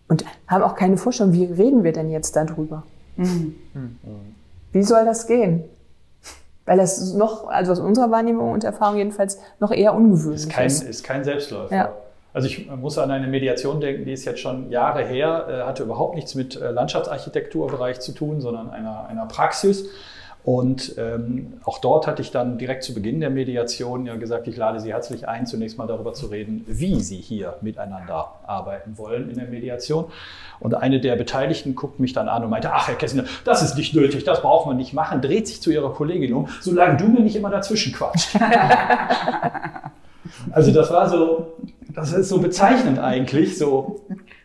Und 0.07 0.25
haben 0.47 0.63
auch 0.63 0.73
keine 0.73 0.97
Vorstellung, 0.97 1.33
wie 1.33 1.45
reden 1.45 1.83
wir 1.83 1.93
denn 1.93 2.09
jetzt 2.09 2.35
darüber? 2.35 2.81
Mhm. 3.15 3.53
Wie 4.71 4.81
soll 4.81 5.05
das 5.05 5.27
gehen? 5.27 5.65
Weil 6.65 6.79
das 6.79 7.13
noch, 7.13 7.47
also 7.47 7.73
aus 7.73 7.79
unserer 7.79 8.09
Wahrnehmung 8.09 8.51
und 8.51 8.63
Erfahrung 8.63 8.97
jedenfalls, 8.97 9.37
noch 9.59 9.71
eher 9.71 9.93
ungewöhnlich 9.93 10.41
ist. 10.41 10.49
Kein, 10.49 10.65
ist. 10.65 10.81
ist 10.81 11.03
kein 11.03 11.23
Selbstläufer. 11.23 11.75
Ja. 11.75 11.93
Also 12.33 12.47
ich 12.47 12.67
muss 12.67 12.97
an 12.97 13.11
eine 13.11 13.27
Mediation 13.27 13.79
denken, 13.81 14.05
die 14.05 14.13
ist 14.13 14.25
jetzt 14.25 14.39
schon 14.39 14.71
Jahre 14.71 15.05
her, 15.05 15.45
äh, 15.47 15.67
hatte 15.67 15.83
überhaupt 15.83 16.15
nichts 16.15 16.33
mit 16.33 16.59
äh, 16.59 16.71
Landschaftsarchitekturbereich 16.71 17.99
zu 17.99 18.13
tun, 18.13 18.41
sondern 18.41 18.71
einer, 18.71 19.05
einer 19.07 19.27
Praxis. 19.27 19.85
Und 20.49 20.95
ähm, 20.97 21.53
auch 21.63 21.77
dort 21.77 22.07
hatte 22.07 22.23
ich 22.23 22.31
dann 22.31 22.57
direkt 22.57 22.83
zu 22.83 22.95
Beginn 22.95 23.19
der 23.19 23.29
Mediation 23.29 24.07
ja 24.07 24.15
gesagt, 24.15 24.47
ich 24.47 24.57
lade 24.57 24.79
Sie 24.79 24.91
herzlich 24.91 25.27
ein, 25.27 25.45
zunächst 25.45 25.77
mal 25.77 25.85
darüber 25.85 26.13
zu 26.13 26.25
reden, 26.25 26.65
wie 26.65 27.01
Sie 27.01 27.17
hier 27.17 27.57
miteinander 27.61 28.31
arbeiten 28.47 28.97
wollen 28.97 29.29
in 29.29 29.37
der 29.37 29.47
Mediation. 29.47 30.05
Und 30.59 30.73
eine 30.73 30.99
der 30.99 31.17
Beteiligten 31.17 31.75
guckt 31.75 31.99
mich 31.99 32.13
dann 32.13 32.27
an 32.27 32.43
und 32.43 32.49
meinte, 32.49 32.73
ach 32.73 32.87
Herr 32.87 32.95
Kessler, 32.95 33.25
das 33.43 33.61
ist 33.61 33.77
nicht 33.77 33.93
nötig, 33.93 34.23
das 34.23 34.41
braucht 34.41 34.65
man 34.65 34.75
nicht 34.75 34.91
machen, 34.91 35.21
dreht 35.21 35.47
sich 35.47 35.61
zu 35.61 35.69
ihrer 35.69 35.93
Kollegin 35.93 36.33
um, 36.33 36.47
solange 36.61 36.97
du 36.97 37.05
mir 37.09 37.19
nicht 37.19 37.35
immer 37.35 37.51
dazwischen 37.51 37.93
quatscht. 37.93 38.35
also 40.51 40.71
das 40.71 40.89
war 40.89 41.09
so, 41.09 41.57
das 41.93 42.11
ist 42.11 42.27
so 42.27 42.39
bezeichnend 42.39 42.97
eigentlich, 42.97 43.55
so 43.55 44.01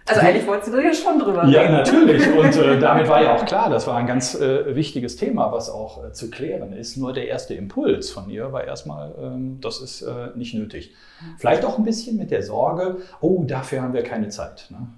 also 0.06 0.20
eigentlich 0.20 0.46
wolltest 0.46 0.72
du 0.72 0.82
ja 0.82 0.92
schon 0.92 1.18
drüber 1.18 1.42
reden. 1.42 1.52
Ja, 1.52 1.70
natürlich. 1.70 2.26
Und 2.36 2.56
äh, 2.56 2.78
damit 2.78 3.08
war 3.08 3.22
ja 3.22 3.34
auch 3.34 3.44
klar, 3.46 3.70
das 3.70 3.86
war 3.86 3.96
ein 3.96 4.06
ganz 4.06 4.34
äh, 4.34 4.74
wichtiges 4.74 5.16
Thema, 5.16 5.50
was 5.50 5.70
auch 5.70 6.04
äh, 6.04 6.12
zu 6.12 6.30
klären 6.30 6.72
ist. 6.72 6.96
Nur 6.96 7.12
der 7.12 7.28
erste 7.28 7.54
Impuls 7.54 8.10
von 8.10 8.28
ihr 8.28 8.52
war 8.52 8.64
erstmal, 8.64 9.14
ähm, 9.18 9.60
das 9.60 9.80
ist 9.80 10.02
äh, 10.02 10.28
nicht 10.34 10.54
nötig. 10.54 10.94
Vielleicht 11.38 11.64
auch 11.64 11.78
ein 11.78 11.84
bisschen 11.84 12.18
mit 12.18 12.30
der 12.30 12.42
Sorge, 12.42 12.98
oh, 13.20 13.44
dafür 13.44 13.82
haben 13.82 13.94
wir 13.94 14.02
keine 14.02 14.28
Zeit. 14.28 14.68
Ne? 14.70 14.88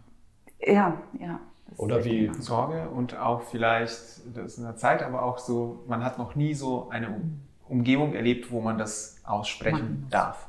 Ja, 0.61 1.01
ja. 1.21 1.39
Oder 1.77 2.05
wie? 2.05 2.31
Sorge 2.41 2.89
und 2.89 3.17
auch 3.17 3.43
vielleicht, 3.43 4.01
das 4.35 4.47
ist 4.47 4.59
in 4.59 4.65
der 4.65 4.77
Zeit, 4.77 5.03
aber 5.03 5.23
auch 5.23 5.39
so, 5.39 5.85
man 5.87 6.05
hat 6.05 6.19
noch 6.19 6.35
nie 6.35 6.55
so 6.55 6.89
eine 6.91 7.21
Umgebung 7.69 8.15
erlebt, 8.15 8.51
wo 8.51 8.61
man 8.61 8.79
das 8.79 9.19
aussprechen 9.25 10.07
darf. 10.11 10.47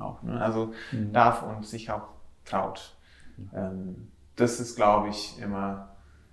Auch, 0.00 0.22
ne? 0.22 0.40
Also 0.40 0.72
mhm. 0.92 1.12
darf 1.12 1.42
und 1.42 1.66
sich 1.66 1.90
auch 1.90 2.08
traut. 2.44 2.93
Ähm, 3.54 4.08
das 4.36 4.60
ist, 4.60 4.76
glaube 4.76 5.08
ich, 5.08 5.38
immer, 5.40 5.88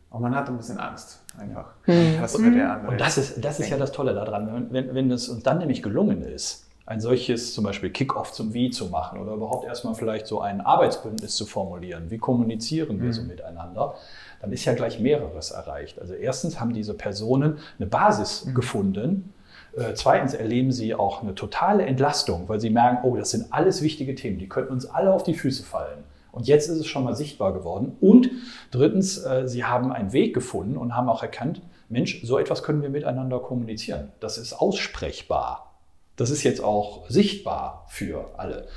auch 0.10 0.20
man 0.20 0.36
hat 0.36 0.50
ein 0.50 0.58
bisschen 0.58 0.78
Angst 0.78 1.22
einfach. 1.38 1.74
Mhm. 1.86 2.18
Was 2.20 2.42
wird 2.42 2.56
der 2.56 2.74
andere 2.74 2.92
und 2.92 3.02
das 3.02 3.18
ist, 3.18 3.44
das 3.44 3.60
ist 3.60 3.70
ja 3.70 3.78
das 3.78 3.92
Tolle 3.92 4.14
daran, 4.14 4.68
wenn, 4.72 4.94
wenn 4.94 5.12
es 5.12 5.30
uns 5.30 5.44
dann 5.44 5.60
nämlich 5.60 5.82
gelungen 5.82 6.24
ist, 6.24 6.68
ein 6.86 7.00
solches 7.00 7.54
zum 7.54 7.64
Beispiel 7.64 7.90
Kick-off 7.92 8.34
zum 8.34 8.54
Wie 8.54 8.70
zu 8.70 8.88
machen 8.88 9.20
oder 9.20 9.34
überhaupt 9.34 9.66
erstmal 9.66 9.96
vielleicht 9.96 10.28
so 10.28 10.42
ein 10.42 10.62
Arbeitsbündnis 10.62 11.36
zu 11.36 11.46
formulieren, 11.46 12.10
wie 12.10 12.18
kommunizieren 12.18 13.00
wir 13.00 13.08
mhm. 13.08 13.14
so 13.14 13.22
miteinander, 13.22 13.96
dann 14.42 14.52
ist 14.52 14.66
ja 14.66 14.74
gleich 14.74 15.00
mehreres 15.00 15.52
erreicht. 15.52 16.00
Also 16.00 16.14
erstens 16.14 16.60
haben 16.60 16.74
diese 16.74 16.96
Personen 16.96 17.60
eine 17.80 17.88
Basis 17.88 18.46
mhm. 18.46 18.56
gefunden, 18.56 19.34
äh, 19.78 19.94
Zweitens 19.94 20.34
erleben 20.34 20.72
sie 20.72 20.94
auch 20.96 21.24
eine 21.24 21.36
totale 21.36 21.86
Entlastung, 21.86 22.50
weil 22.50 22.60
sie 22.60 22.70
merken, 22.70 23.00
oh, 23.04 23.16
das 23.16 23.32
sind 23.32 23.54
alles 23.54 23.82
wichtige 23.82 24.16
Themen, 24.16 24.38
die 24.38 24.50
könnten 24.50 24.74
uns 24.74 24.86
alle 24.86 25.14
auf 25.14 25.24
die 25.24 25.34
Füße 25.34 25.64
fallen. 25.64 26.04
Und 26.32 26.48
jetzt 26.48 26.70
ist 26.70 26.78
es 26.78 26.88
schon 26.88 27.04
mal 27.04 27.16
sichtbar 27.16 27.54
geworden. 27.54 27.96
Und 28.00 28.30
drittens, 28.72 29.18
äh, 29.24 29.48
sie 29.48 29.66
haben 29.66 29.92
einen 29.92 30.14
Weg 30.14 30.34
gefunden 30.34 30.78
und 30.78 30.96
haben 30.96 31.10
auch 31.10 31.22
erkannt, 31.22 31.62
Mensch, 31.90 32.22
so 32.24 32.38
etwas 32.38 32.64
können 32.64 32.82
wir 32.82 32.90
miteinander 32.90 33.40
kommunizieren. 33.40 34.12
Das 34.20 34.38
ist 34.38 34.54
aussprechbar. 34.54 35.74
Das 36.16 36.30
ist 36.30 36.44
jetzt 36.44 36.64
auch 36.64 37.10
sichtbar 37.10 37.86
für 37.90 38.30
alle. 38.38 38.68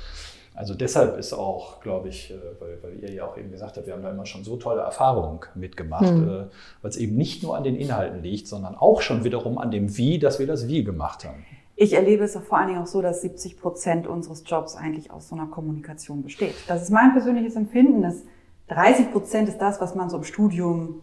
Also 0.53 0.73
deshalb 0.73 1.17
ist 1.17 1.33
auch, 1.33 1.81
glaube 1.81 2.09
ich, 2.09 2.31
äh, 2.31 2.35
weil, 2.59 2.81
weil, 2.81 3.03
ihr 3.03 3.11
ja 3.11 3.25
auch 3.25 3.37
eben 3.37 3.51
gesagt 3.51 3.75
habt, 3.75 3.87
wir 3.87 3.93
haben 3.93 4.03
da 4.03 4.09
immer 4.09 4.25
schon 4.25 4.43
so 4.43 4.55
tolle 4.55 4.81
Erfahrungen 4.81 5.39
mitgemacht, 5.53 6.13
mhm. 6.13 6.47
weil 6.81 6.89
es 6.89 6.97
eben 6.97 7.15
nicht 7.15 7.43
nur 7.43 7.57
an 7.57 7.63
den 7.63 7.75
Inhalten 7.75 8.23
liegt, 8.23 8.47
sondern 8.47 8.75
auch 8.75 9.01
schon 9.01 9.23
wiederum 9.25 9.57
an 9.57 9.69
dem 9.69 9.97
Wie, 9.97 10.17
dass 10.17 10.39
wir 10.39 10.47
das 10.47 10.67
Wie 10.67 10.83
gemacht 10.83 11.25
haben. 11.25 11.45
Ich 11.77 11.93
erlebe 11.93 12.23
es 12.23 12.37
vor 12.37 12.57
allen 12.57 12.67
Dingen 12.69 12.81
auch 12.81 12.87
so, 12.87 13.01
dass 13.01 13.21
70 13.21 13.59
Prozent 13.59 14.07
unseres 14.07 14.43
Jobs 14.45 14.75
eigentlich 14.75 15.11
aus 15.11 15.27
so 15.27 15.35
einer 15.35 15.47
Kommunikation 15.47 16.23
besteht. 16.23 16.55
Das 16.67 16.83
ist 16.83 16.89
mein 16.89 17.11
persönliches 17.11 17.55
Empfinden, 17.55 18.01
dass 18.01 18.23
30 18.69 19.11
Prozent 19.11 19.49
ist 19.49 19.57
das, 19.57 19.81
was 19.81 19.93
man 19.93 20.09
so 20.09 20.17
im 20.17 20.23
Studium 20.23 21.01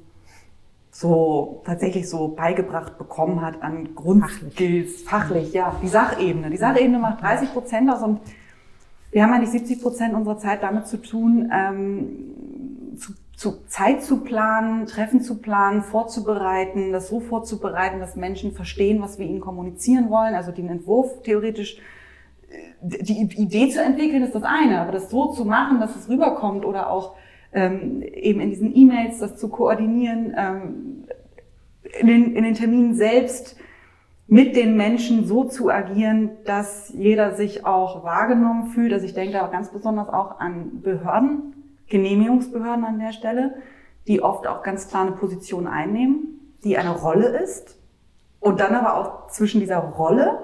so 0.91 1.63
tatsächlich 1.65 2.09
so 2.09 2.29
beigebracht 2.29 2.99
bekommen 2.99 3.41
hat 3.41 3.63
an 3.63 3.95
Grundskills, 3.95 5.03
fachlich, 5.03 5.09
fachlich 5.09 5.53
ja, 5.53 5.77
die 5.83 5.89
Sachebene. 5.89 6.51
Die 6.51 6.57
Sachebene 6.57 6.99
macht 6.99 7.23
30 7.23 7.53
Prozent 7.53 7.91
aus 7.91 8.03
und 8.03 8.21
wir 9.11 9.23
haben 9.23 9.33
eigentlich 9.33 9.51
70 9.51 9.83
Prozent 9.83 10.15
unserer 10.15 10.39
Zeit 10.39 10.63
damit 10.63 10.87
zu 10.87 10.97
tun, 10.97 11.51
ähm, 11.53 12.35
zu 13.43 13.65
Zeit 13.67 14.05
zu 14.05 14.21
planen, 14.21 14.87
Treffen 14.87 15.21
zu 15.21 15.41
planen, 15.41 15.83
vorzubereiten, 15.83 16.93
das 16.93 17.09
so 17.09 17.19
vorzubereiten, 17.19 17.99
dass 17.99 18.15
Menschen 18.15 18.53
verstehen, 18.53 19.03
was 19.03 19.19
wir 19.19 19.27
ihnen 19.27 19.41
kommunizieren 19.41 20.11
wollen, 20.11 20.37
also 20.37 20.53
den 20.53 20.69
Entwurf 20.69 21.23
theoretisch, 21.25 21.79
äh, 22.51 23.03
die 23.03 23.21
Idee 23.21 23.69
zu 23.69 23.83
entwickeln 23.83 24.23
ist 24.23 24.37
das 24.37 24.45
eine, 24.45 24.81
aber 24.81 24.93
das 24.93 25.11
so 25.11 25.33
zu 25.33 25.45
machen, 25.45 25.81
dass 25.81 25.97
es 25.97 26.09
rüberkommt 26.09 26.65
oder 26.65 26.89
auch 26.89 27.17
ähm, 27.53 28.03
eben 28.03 28.39
in 28.39 28.51
diesen 28.51 28.77
E-Mails 28.77 29.19
das 29.19 29.37
zu 29.37 29.49
koordinieren, 29.49 30.35
ähm, 30.37 31.05
in, 32.01 32.07
den, 32.07 32.37
in 32.37 32.45
den 32.45 32.55
Terminen 32.55 32.95
selbst 32.95 33.57
mit 34.29 34.55
den 34.55 34.77
Menschen 34.77 35.27
so 35.27 35.43
zu 35.43 35.69
agieren, 35.69 36.31
dass 36.45 36.91
jeder 36.97 37.35
sich 37.35 37.67
auch 37.67 38.05
wahrgenommen 38.05 38.69
fühlt. 38.69 38.93
Also 38.93 39.05
ich 39.05 39.15
denke 39.15 39.33
da 39.33 39.49
ganz 39.49 39.73
besonders 39.73 40.09
auch 40.11 40.39
an 40.39 40.81
Behörden, 40.81 41.62
Genehmigungsbehörden 41.93 42.85
an 42.87 42.99
der 42.99 43.13
Stelle, 43.13 43.55
die 44.09 44.23
oft 44.23 44.47
auch 44.47 44.63
ganz 44.63 44.89
klar 44.89 45.03
eine 45.03 45.13
Position 45.13 45.67
einnehmen, 45.67 46.57
die 46.65 46.79
eine 46.79 46.91
Rolle 46.91 47.27
ist 47.27 47.79
und 48.41 48.61
dann 48.61 48.75
aber 48.75 48.97
auch 48.97 49.29
zwischen 49.29 49.61
dieser 49.61 49.77
Rolle 49.77 50.39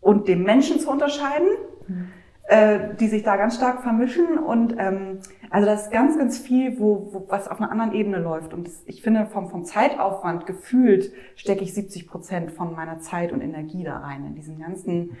und 0.00 0.28
dem 0.28 0.44
Menschen 0.44 0.80
zu 0.80 0.90
unterscheiden, 0.90 1.48
mhm. 1.86 2.08
äh, 2.44 2.94
die 2.98 3.08
sich 3.08 3.22
da 3.22 3.36
ganz 3.36 3.56
stark 3.56 3.82
vermischen 3.82 4.38
und 4.38 4.76
ähm, 4.78 5.18
also 5.50 5.66
das 5.66 5.82
ist 5.84 5.92
ganz, 5.92 6.16
ganz 6.16 6.38
viel, 6.38 6.80
wo, 6.80 7.10
wo 7.12 7.26
was 7.28 7.46
auf 7.46 7.60
einer 7.60 7.70
anderen 7.70 7.92
Ebene 7.92 8.18
läuft 8.18 8.54
und 8.54 8.66
das, 8.66 8.82
ich 8.86 9.02
finde 9.02 9.26
vom, 9.26 9.50
vom 9.50 9.66
Zeitaufwand 9.66 10.46
gefühlt 10.46 11.12
stecke 11.36 11.62
ich 11.62 11.74
70 11.74 12.08
Prozent 12.08 12.50
von 12.50 12.74
meiner 12.74 13.00
Zeit 13.00 13.30
und 13.30 13.42
Energie 13.42 13.84
da 13.84 13.98
rein 13.98 14.24
in 14.26 14.34
diesen 14.34 14.58
ganzen 14.58 15.18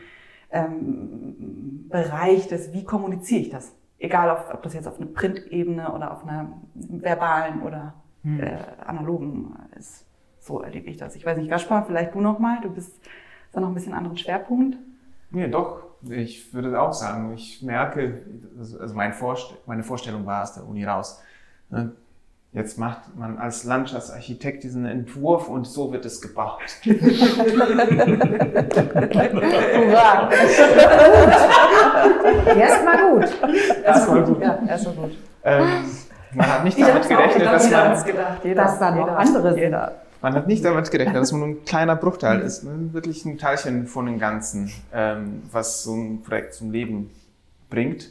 ähm, 0.50 1.86
Bereich 1.90 2.48
des, 2.48 2.72
wie 2.72 2.84
kommuniziere 2.84 3.42
ich 3.42 3.50
das? 3.50 3.74
Egal 4.00 4.30
ob, 4.30 4.54
ob 4.54 4.62
das 4.62 4.74
jetzt 4.74 4.88
auf 4.88 4.98
einer 4.98 5.10
Printebene 5.10 5.92
oder 5.92 6.12
auf 6.12 6.24
einer 6.24 6.52
verbalen 6.74 7.62
oder 7.62 7.94
hm. 8.22 8.40
äh, 8.40 8.58
analogen 8.84 9.54
ist. 9.78 10.04
So 10.40 10.60
erlebe 10.60 10.88
ich 10.88 10.96
das. 10.96 11.14
Ich 11.14 11.24
weiß 11.24 11.36
nicht, 11.36 11.50
Gaspar, 11.50 11.84
vielleicht 11.84 12.14
du 12.14 12.20
nochmal, 12.20 12.60
du 12.62 12.70
bist 12.70 12.98
da 13.52 13.60
noch 13.60 13.68
ein 13.68 13.74
bisschen 13.74 13.92
anderen 13.92 14.16
Schwerpunkt. 14.16 14.76
Nee, 15.30 15.48
doch. 15.48 15.82
Ich 16.08 16.52
würde 16.54 16.80
auch 16.80 16.94
sagen, 16.94 17.34
ich 17.34 17.62
merke, 17.62 18.22
also 18.58 18.94
mein 18.94 19.12
Vorst 19.12 19.54
meine 19.66 19.82
Vorstellung 19.82 20.24
war 20.24 20.42
aus 20.42 20.54
der 20.54 20.66
Uni 20.66 20.82
raus. 20.82 21.22
Ne? 21.68 21.92
Jetzt 22.52 22.78
macht 22.78 23.16
man 23.16 23.38
als 23.38 23.62
Landschaftsarchitekt 23.62 24.64
diesen 24.64 24.84
Entwurf 24.84 25.48
und 25.48 25.68
so 25.68 25.92
wird 25.92 26.04
es 26.04 26.20
gebaut. 26.20 26.60
Hurra! 26.84 26.98
Erstmal 32.56 33.10
gut. 33.10 33.28
Erstmal 33.84 34.24
gut. 34.24 34.42
Ja, 34.42 34.58
erstmal 34.66 34.94
gut. 34.96 35.12
Ähm, 35.44 35.68
man 36.34 36.46
hat 36.46 36.64
nicht 36.64 36.80
damit 36.80 37.08
gerechnet, 37.08 37.46
dass 37.46 37.70
man. 37.70 38.04
Gedacht, 38.04 38.40
das 38.56 38.80
war 38.80 38.96
noch 38.96 39.08
anderes. 39.08 39.56
Jeder. 39.56 39.92
Man 40.20 40.34
hat 40.34 40.48
nicht 40.48 40.64
damit 40.64 40.90
gerechnet, 40.90 41.16
dass 41.16 41.30
man 41.30 41.40
nur 41.40 41.48
ein 41.50 41.64
kleiner 41.64 41.94
Bruchteil 41.94 42.40
ist, 42.40 42.64
ne? 42.64 42.92
wirklich 42.92 43.24
ein 43.24 43.38
Teilchen 43.38 43.86
von 43.86 44.06
dem 44.06 44.18
Ganzen, 44.18 44.70
ähm, 44.92 45.44
was 45.50 45.84
so 45.84 45.94
ein 45.94 46.22
Projekt 46.22 46.54
zum 46.54 46.72
Leben 46.72 47.10
bringt. 47.70 48.10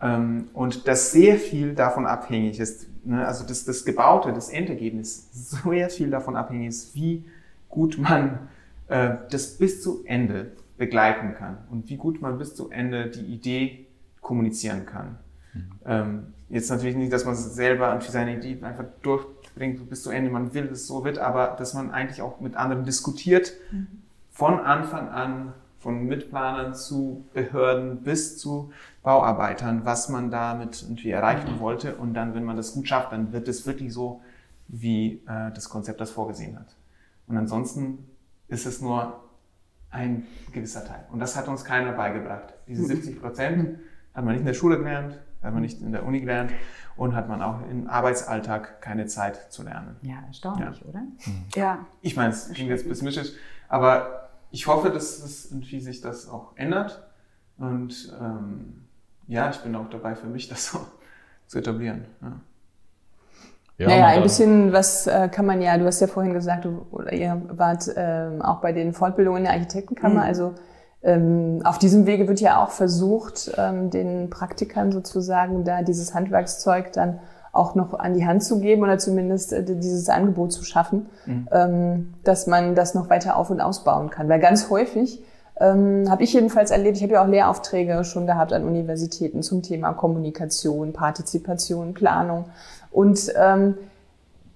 Ähm, 0.00 0.50
und 0.52 0.86
dass 0.86 1.10
sehr 1.10 1.36
viel 1.36 1.74
davon 1.74 2.06
abhängig 2.06 2.60
ist, 2.60 2.86
ne, 3.04 3.26
also 3.26 3.46
das, 3.46 3.64
das 3.64 3.84
Gebaute, 3.84 4.32
das 4.32 4.48
Endergebnis, 4.48 5.28
sehr 5.32 5.90
viel 5.90 6.10
davon 6.10 6.36
abhängig 6.36 6.68
ist, 6.68 6.94
wie 6.94 7.24
gut 7.68 7.98
man 7.98 8.48
äh, 8.88 9.16
das 9.30 9.58
bis 9.58 9.82
zu 9.82 10.04
Ende 10.04 10.52
begleiten 10.78 11.34
kann 11.34 11.58
und 11.70 11.88
wie 11.88 11.96
gut 11.96 12.20
man 12.20 12.38
bis 12.38 12.54
zu 12.54 12.70
Ende 12.70 13.08
die 13.08 13.24
Idee 13.24 13.86
kommunizieren 14.20 14.86
kann. 14.86 15.16
Mhm. 15.54 15.60
Ähm, 15.84 16.22
jetzt 16.48 16.70
natürlich 16.70 16.96
nicht, 16.96 17.12
dass 17.12 17.24
man 17.24 17.34
selber 17.34 18.00
seine 18.00 18.36
Idee 18.36 18.58
einfach 18.62 18.84
durchbringt 19.02 19.88
bis 19.88 20.02
zu 20.02 20.10
Ende, 20.10 20.30
man 20.30 20.54
will, 20.54 20.66
dass 20.66 20.80
es 20.80 20.86
so 20.86 21.04
wird, 21.04 21.18
aber 21.18 21.56
dass 21.58 21.74
man 21.74 21.90
eigentlich 21.90 22.22
auch 22.22 22.40
mit 22.40 22.56
anderen 22.56 22.84
diskutiert, 22.84 23.52
mhm. 23.70 23.86
von 24.30 24.60
Anfang 24.60 25.08
an, 25.08 25.52
von 25.82 26.06
Mitplanern 26.06 26.74
zu 26.74 27.26
Behörden 27.34 28.02
bis 28.02 28.38
zu 28.38 28.72
Bauarbeitern, 29.02 29.84
was 29.84 30.08
man 30.08 30.30
damit 30.30 30.82
irgendwie 30.82 31.10
erreichen 31.10 31.56
mhm. 31.56 31.60
wollte. 31.60 31.96
Und 31.96 32.14
dann, 32.14 32.34
wenn 32.34 32.44
man 32.44 32.56
das 32.56 32.72
gut 32.72 32.86
schafft, 32.86 33.12
dann 33.12 33.32
wird 33.32 33.48
es 33.48 33.66
wirklich 33.66 33.92
so, 33.92 34.22
wie 34.68 35.22
äh, 35.26 35.50
das 35.52 35.68
Konzept 35.68 36.00
das 36.00 36.12
vorgesehen 36.12 36.58
hat. 36.58 36.76
Und 37.26 37.36
ansonsten 37.36 38.06
ist 38.46 38.64
es 38.64 38.80
nur 38.80 39.20
ein 39.90 40.26
gewisser 40.52 40.84
Teil. 40.84 41.04
Und 41.10 41.18
das 41.18 41.36
hat 41.36 41.48
uns 41.48 41.64
keiner 41.64 41.92
beigebracht. 41.92 42.54
Diese 42.68 42.84
70 42.84 43.20
Prozent 43.20 43.78
hat 44.14 44.24
man 44.24 44.34
nicht 44.34 44.40
in 44.40 44.46
der 44.46 44.54
Schule 44.54 44.78
gelernt, 44.78 45.18
hat 45.42 45.52
man 45.52 45.62
nicht 45.62 45.80
in 45.80 45.92
der 45.92 46.06
Uni 46.06 46.20
gelernt 46.20 46.52
und 46.96 47.16
hat 47.16 47.28
man 47.28 47.42
auch 47.42 47.68
im 47.68 47.88
Arbeitsalltag 47.88 48.80
keine 48.80 49.06
Zeit 49.06 49.52
zu 49.52 49.64
lernen. 49.64 49.96
Ja, 50.02 50.22
erstaunlich, 50.28 50.80
ja. 50.80 50.86
oder? 50.86 51.00
Mhm. 51.00 51.44
Ja. 51.54 51.86
Ich 52.00 52.14
meine, 52.14 52.30
es 52.30 52.50
klingt 52.50 52.70
jetzt 52.70 52.86
pessimistisch, 52.86 53.32
aber 53.68 54.21
ich 54.52 54.66
hoffe, 54.66 54.90
dass 54.90 55.18
es 55.18 55.50
irgendwie 55.50 55.80
sich 55.80 56.00
das 56.00 56.28
auch 56.28 56.56
ändert. 56.56 57.02
Und 57.58 58.16
ähm, 58.20 58.84
ja, 59.26 59.50
ich 59.50 59.58
bin 59.58 59.74
auch 59.74 59.88
dabei 59.90 60.14
für 60.14 60.28
mich, 60.28 60.48
das 60.50 60.66
so 60.66 60.78
zu 61.46 61.58
etablieren. 61.58 62.04
Ja. 62.20 62.32
Ja, 63.78 63.88
naja, 63.88 64.06
ein 64.08 64.22
bisschen 64.22 64.72
was 64.72 65.06
äh, 65.06 65.28
kann 65.28 65.46
man 65.46 65.60
ja, 65.60 65.76
du 65.76 65.86
hast 65.86 66.00
ja 66.00 66.06
vorhin 66.06 66.34
gesagt, 66.34 66.66
du, 66.66 66.86
oder 66.90 67.12
ihr 67.12 67.42
wart 67.48 67.90
ähm, 67.96 68.42
auch 68.42 68.60
bei 68.60 68.72
den 68.72 68.92
Fortbildungen 68.92 69.42
der 69.42 69.54
Architektenkammer, 69.54 70.20
mhm. 70.20 70.28
also 70.28 70.54
ähm, 71.02 71.62
auf 71.64 71.78
diesem 71.78 72.06
Wege 72.06 72.28
wird 72.28 72.40
ja 72.40 72.62
auch 72.62 72.70
versucht, 72.70 73.50
ähm, 73.56 73.90
den 73.90 74.30
Praktikern 74.30 74.92
sozusagen 74.92 75.64
da 75.64 75.82
dieses 75.82 76.14
Handwerkszeug 76.14 76.92
dann 76.92 77.18
auch 77.52 77.74
noch 77.74 77.94
an 77.94 78.14
die 78.14 78.26
Hand 78.26 78.42
zu 78.42 78.60
geben 78.60 78.82
oder 78.82 78.98
zumindest 78.98 79.52
äh, 79.52 79.62
dieses 79.62 80.08
Angebot 80.08 80.52
zu 80.52 80.64
schaffen, 80.64 81.06
mhm. 81.26 81.48
ähm, 81.52 82.14
dass 82.24 82.46
man 82.46 82.74
das 82.74 82.94
noch 82.94 83.10
weiter 83.10 83.36
auf 83.36 83.50
und 83.50 83.60
ausbauen 83.60 84.10
kann. 84.10 84.28
Weil 84.28 84.40
ganz 84.40 84.70
häufig 84.70 85.22
ähm, 85.60 86.06
habe 86.08 86.24
ich 86.24 86.32
jedenfalls 86.32 86.70
erlebt, 86.70 86.96
ich 86.96 87.02
habe 87.02 87.12
ja 87.12 87.22
auch 87.22 87.28
Lehraufträge 87.28 88.04
schon 88.04 88.26
gehabt 88.26 88.54
an 88.54 88.64
Universitäten 88.64 89.42
zum 89.42 89.62
Thema 89.62 89.92
Kommunikation, 89.92 90.94
Partizipation, 90.94 91.92
Planung. 91.92 92.46
Und 92.90 93.32
ähm, 93.36 93.74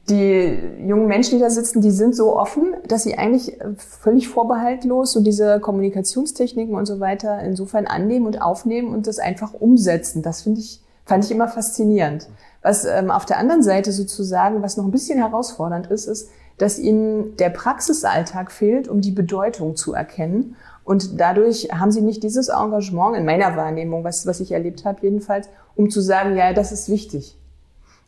die 0.08 0.58
jungen 0.86 1.06
Menschen, 1.06 1.36
die 1.36 1.42
da 1.42 1.50
sitzen, 1.50 1.82
die 1.82 1.90
sind 1.90 2.14
so 2.14 2.38
offen, 2.38 2.74
dass 2.88 3.02
sie 3.02 3.18
eigentlich 3.18 3.58
völlig 3.76 4.28
vorbehaltlos 4.28 5.12
so 5.12 5.20
diese 5.20 5.60
Kommunikationstechniken 5.60 6.74
und 6.74 6.86
so 6.86 7.00
weiter 7.00 7.40
insofern 7.40 7.86
annehmen 7.86 8.26
und 8.26 8.40
aufnehmen 8.40 8.94
und 8.94 9.06
das 9.06 9.18
einfach 9.18 9.52
umsetzen. 9.52 10.22
Das 10.22 10.42
finde 10.42 10.60
ich, 10.60 10.80
fand 11.04 11.24
ich 11.24 11.30
immer 11.30 11.48
faszinierend. 11.48 12.28
Was 12.66 12.84
ähm, 12.84 13.12
auf 13.12 13.24
der 13.24 13.38
anderen 13.38 13.62
Seite 13.62 13.92
sozusagen, 13.92 14.60
was 14.60 14.76
noch 14.76 14.84
ein 14.84 14.90
bisschen 14.90 15.20
herausfordernd 15.20 15.86
ist, 15.86 16.06
ist, 16.06 16.30
dass 16.58 16.80
ihnen 16.80 17.36
der 17.36 17.50
Praxisalltag 17.50 18.50
fehlt, 18.50 18.88
um 18.88 19.00
die 19.00 19.12
Bedeutung 19.12 19.76
zu 19.76 19.94
erkennen. 19.94 20.56
Und 20.82 21.20
dadurch 21.20 21.68
haben 21.72 21.92
sie 21.92 22.00
nicht 22.00 22.24
dieses 22.24 22.48
Engagement 22.48 23.16
in 23.16 23.24
meiner 23.24 23.56
Wahrnehmung, 23.56 24.02
was, 24.02 24.26
was 24.26 24.40
ich 24.40 24.50
erlebt 24.50 24.84
habe 24.84 24.98
jedenfalls, 25.02 25.48
um 25.76 25.90
zu 25.90 26.00
sagen, 26.00 26.34
ja, 26.34 26.52
das 26.52 26.72
ist 26.72 26.88
wichtig. 26.88 27.38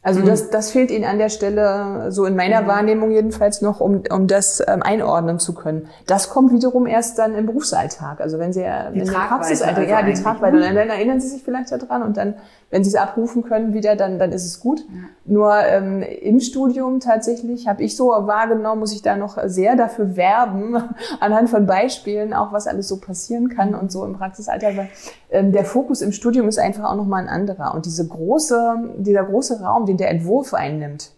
Also 0.03 0.21
mhm. 0.21 0.27
das, 0.27 0.51
das 0.51 0.71
fehlt 0.71 0.91
ihnen 0.91 1.05
an 1.05 1.19
der 1.19 1.29
Stelle, 1.29 2.11
so 2.13 2.25
in 2.25 2.37
meiner 2.37 2.63
mhm. 2.63 2.67
Wahrnehmung 2.67 3.11
jedenfalls 3.11 3.63
noch, 3.63 3.81
um, 3.81 4.03
um 4.11 4.27
das 4.27 4.63
ähm, 4.67 4.83
einordnen 4.83 5.39
zu 5.39 5.55
können. 5.55 5.89
Das 6.07 6.31
kommt 6.31 6.53
wiederum 6.53 6.87
erst 6.87 7.19
dann 7.19 7.35
im 7.35 7.47
Berufsalltag. 7.47 8.21
Also 8.21 8.39
wenn 8.39 8.53
sie 8.53 8.65
die 8.95 9.01
in 9.01 9.07
der 9.07 9.13
Praxisalltag, 9.13 9.79
also 9.79 9.91
ja, 9.91 10.03
die 10.03 10.15
Tragweite, 10.15 10.57
und 10.57 10.63
dann, 10.63 10.77
dann 10.77 10.89
erinnern 10.89 11.21
sie 11.21 11.29
sich 11.29 11.43
vielleicht 11.43 11.73
daran 11.73 12.03
und 12.03 12.17
dann 12.17 12.35
wenn 12.71 12.85
sie 12.85 12.91
es 12.91 12.97
abrufen 12.97 13.43
können 13.43 13.73
wieder, 13.73 13.97
dann, 13.97 14.19
dann 14.19 14.31
ist 14.31 14.45
es 14.45 14.61
gut. 14.61 14.81
Ja. 14.81 14.87
Nur 15.25 15.55
ähm, 15.65 16.03
im 16.03 16.39
Studium 16.41 17.01
tatsächlich 17.01 17.67
habe 17.67 17.83
ich 17.83 17.97
so 17.97 18.09
wahrgenommen, 18.09 18.81
muss 18.81 18.93
ich 18.93 19.01
da 19.01 19.17
noch 19.17 19.39
sehr 19.47 19.75
dafür 19.75 20.17
werben, 20.17 20.77
anhand 21.21 21.49
von 21.49 21.67
Beispielen, 21.67 22.35
auch 22.35 22.53
was 22.53 22.67
alles 22.67 22.89
so 22.89 22.99
passieren 22.99 23.49
kann 23.49 23.75
und 23.75 23.91
so 23.91 24.05
im 24.05 24.15
Praxisalltag. 24.15 24.77
Weil 24.77 24.89
ähm, 25.31 25.53
der 25.53 25.65
Fokus 25.65 26.03
im 26.03 26.13
Studium 26.13 26.47
ist 26.47 26.59
einfach 26.59 26.85
auch 26.85 26.97
nochmal 26.97 27.23
ein 27.23 27.29
anderer. 27.29 27.75
Und 27.75 27.87
diese 27.87 28.07
große, 28.07 28.77
dieser 28.99 29.25
große 29.25 29.63
Raum, 29.63 29.87
den 29.89 29.97
der 29.97 30.11
Entwurf 30.11 30.55
einnimmt, 30.55 31.13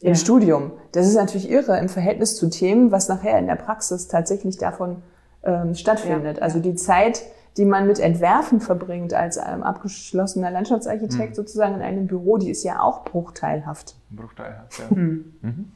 im 0.00 0.08
ja. 0.08 0.14
Studium. 0.14 0.72
Das 0.92 1.06
ist 1.06 1.14
natürlich 1.14 1.50
irre 1.50 1.78
im 1.78 1.88
Verhältnis 1.88 2.36
zu 2.36 2.50
Themen, 2.50 2.90
was 2.90 3.08
nachher 3.08 3.38
in 3.38 3.46
der 3.46 3.56
Praxis 3.56 4.08
tatsächlich 4.08 4.58
davon 4.58 5.02
ähm, 5.44 5.74
stattfindet. 5.74 6.38
Ja. 6.38 6.42
Also 6.42 6.58
die 6.58 6.74
Zeit, 6.74 7.22
die 7.56 7.64
man 7.64 7.86
mit 7.86 8.00
Entwerfen 8.00 8.60
verbringt 8.60 9.14
als 9.14 9.36
ähm, 9.36 9.62
abgeschlossener 9.62 10.50
Landschaftsarchitekt 10.50 11.30
mhm. 11.30 11.34
sozusagen 11.34 11.74
in 11.76 11.82
einem 11.82 12.06
Büro, 12.06 12.38
die 12.38 12.50
ist 12.50 12.64
ja 12.64 12.80
auch 12.80 13.04
bruchteilhaft. 13.04 13.94
Bruchteilhaft, 14.10 14.78
ja. 14.78 14.96
Mhm. 14.96 15.34
Mhm. 15.40 15.72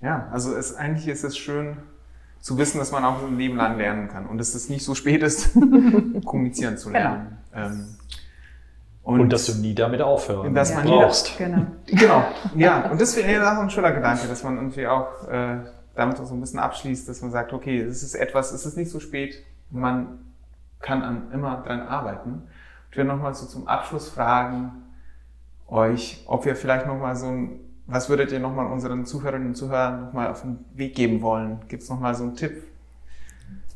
Ja, 0.00 0.28
also 0.32 0.54
es, 0.54 0.76
eigentlich 0.76 1.08
ist 1.08 1.24
es 1.24 1.36
schön 1.36 1.78
zu 2.40 2.58
wissen, 2.58 2.78
dass 2.78 2.92
man 2.92 3.04
auch 3.06 3.26
ein 3.26 3.38
Leben 3.38 3.56
lang 3.56 3.78
lernen 3.78 4.08
kann 4.08 4.26
und 4.26 4.36
dass 4.36 4.54
es 4.54 4.68
nicht 4.68 4.84
so 4.84 4.94
spät 4.94 5.22
ist, 5.22 5.54
kommunizieren 6.26 6.76
zu 6.76 6.90
lernen. 6.90 7.38
Genau. 7.52 7.66
Ähm, 7.66 7.86
und, 9.04 9.20
und, 9.20 9.32
dass 9.32 9.46
du 9.46 9.54
nie 9.60 9.74
damit 9.74 10.00
aufhören 10.00 10.54
dass 10.54 10.74
man 10.74 10.86
brauchst. 10.86 11.36
Genau. 11.36 11.66
genau. 11.86 12.24
Ja, 12.56 12.90
und 12.90 13.00
das 13.00 13.16
wäre 13.16 13.46
auch 13.46 13.58
ein 13.58 13.70
schöner 13.70 13.92
Gedanke, 13.92 14.26
dass 14.26 14.42
man 14.42 14.56
irgendwie 14.56 14.86
auch 14.86 15.28
äh, 15.28 15.58
damit 15.94 16.18
auch 16.18 16.24
so 16.24 16.34
ein 16.34 16.40
bisschen 16.40 16.58
abschließt, 16.58 17.08
dass 17.08 17.20
man 17.20 17.30
sagt, 17.30 17.52
okay, 17.52 17.80
es 17.80 18.02
ist 18.02 18.14
etwas, 18.14 18.52
es 18.52 18.64
ist 18.64 18.76
nicht 18.76 18.90
so 18.90 19.00
spät, 19.00 19.44
man 19.70 20.20
kann 20.80 21.02
an, 21.02 21.30
immer 21.32 21.62
dran 21.66 21.82
arbeiten. 21.82 22.48
Ich 22.90 22.96
will 22.96 23.04
nochmal 23.04 23.34
so 23.34 23.46
zum 23.46 23.68
Abschluss 23.68 24.08
fragen 24.08 24.84
euch, 25.68 26.24
ob 26.26 26.46
wir 26.46 26.56
vielleicht 26.56 26.86
nochmal 26.86 27.14
so 27.14 27.26
ein, 27.26 27.60
was 27.86 28.08
würdet 28.08 28.32
ihr 28.32 28.40
nochmal 28.40 28.66
unseren 28.66 29.04
Zuhörerinnen 29.04 29.48
und 29.48 29.54
Zuhörern 29.54 30.06
nochmal 30.06 30.28
auf 30.28 30.40
den 30.40 30.64
Weg 30.74 30.94
geben 30.94 31.20
wollen? 31.20 31.60
Gibt 31.68 31.82
es 31.82 31.90
nochmal 31.90 32.14
so 32.14 32.24
einen 32.24 32.36
Tipp? 32.36 32.62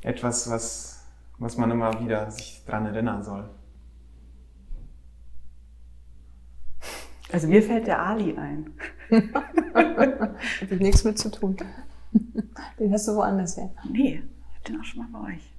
Etwas, 0.01 0.51
was, 0.51 1.05
was 1.39 1.59
man 1.59 1.71
immer 1.71 2.01
wieder 2.01 2.31
sich 2.31 2.63
dran 2.67 2.87
erinnern 2.87 3.23
soll? 3.23 3.45
Also 7.33 7.47
mir 7.47 7.63
fällt 7.63 7.87
der 7.87 8.01
Ali 8.01 8.37
ein. 8.37 8.73
Hat 9.33 10.81
nichts 10.81 11.05
mit 11.05 11.19
zu 11.19 11.31
tun. 11.31 11.57
Den 12.79 12.93
hast 12.93 13.09
du 13.09 13.17
woanders 13.17 13.57
her. 13.57 13.71
Nee, 13.91 14.23
ich 14.51 14.57
hab 14.57 14.65
den 14.65 14.81
auch 14.81 14.85
schon 14.85 15.01
mal 15.01 15.21
bei 15.21 15.35
euch. 15.35 15.55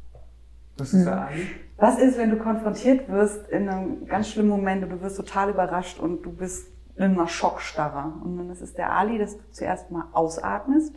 Was 0.78 0.94
ist 0.94 1.06
da 1.06 1.28
Ali? 1.28 1.48
Was 1.78 2.00
ist, 2.00 2.18
wenn 2.18 2.32
du 2.32 2.38
konfrontiert 2.38 3.10
wirst 3.10 3.48
in 3.50 3.70
einem 3.70 4.06
ganz 4.08 4.30
schlimmen 4.30 4.50
Moment 4.50 4.84
und 4.84 4.90
du 4.90 5.02
wirst 5.02 5.18
total 5.18 5.50
überrascht 5.50 6.00
und 6.00 6.24
du 6.24 6.32
bist 6.32 6.68
in 6.96 7.04
einer 7.04 7.28
Schockstarre? 7.28 8.14
Und 8.24 8.38
dann 8.38 8.50
ist 8.50 8.62
es 8.62 8.74
der 8.74 8.92
Ali, 8.92 9.18
dass 9.18 9.38
du 9.38 9.44
zuerst 9.52 9.92
mal 9.92 10.06
ausatmest, 10.14 10.96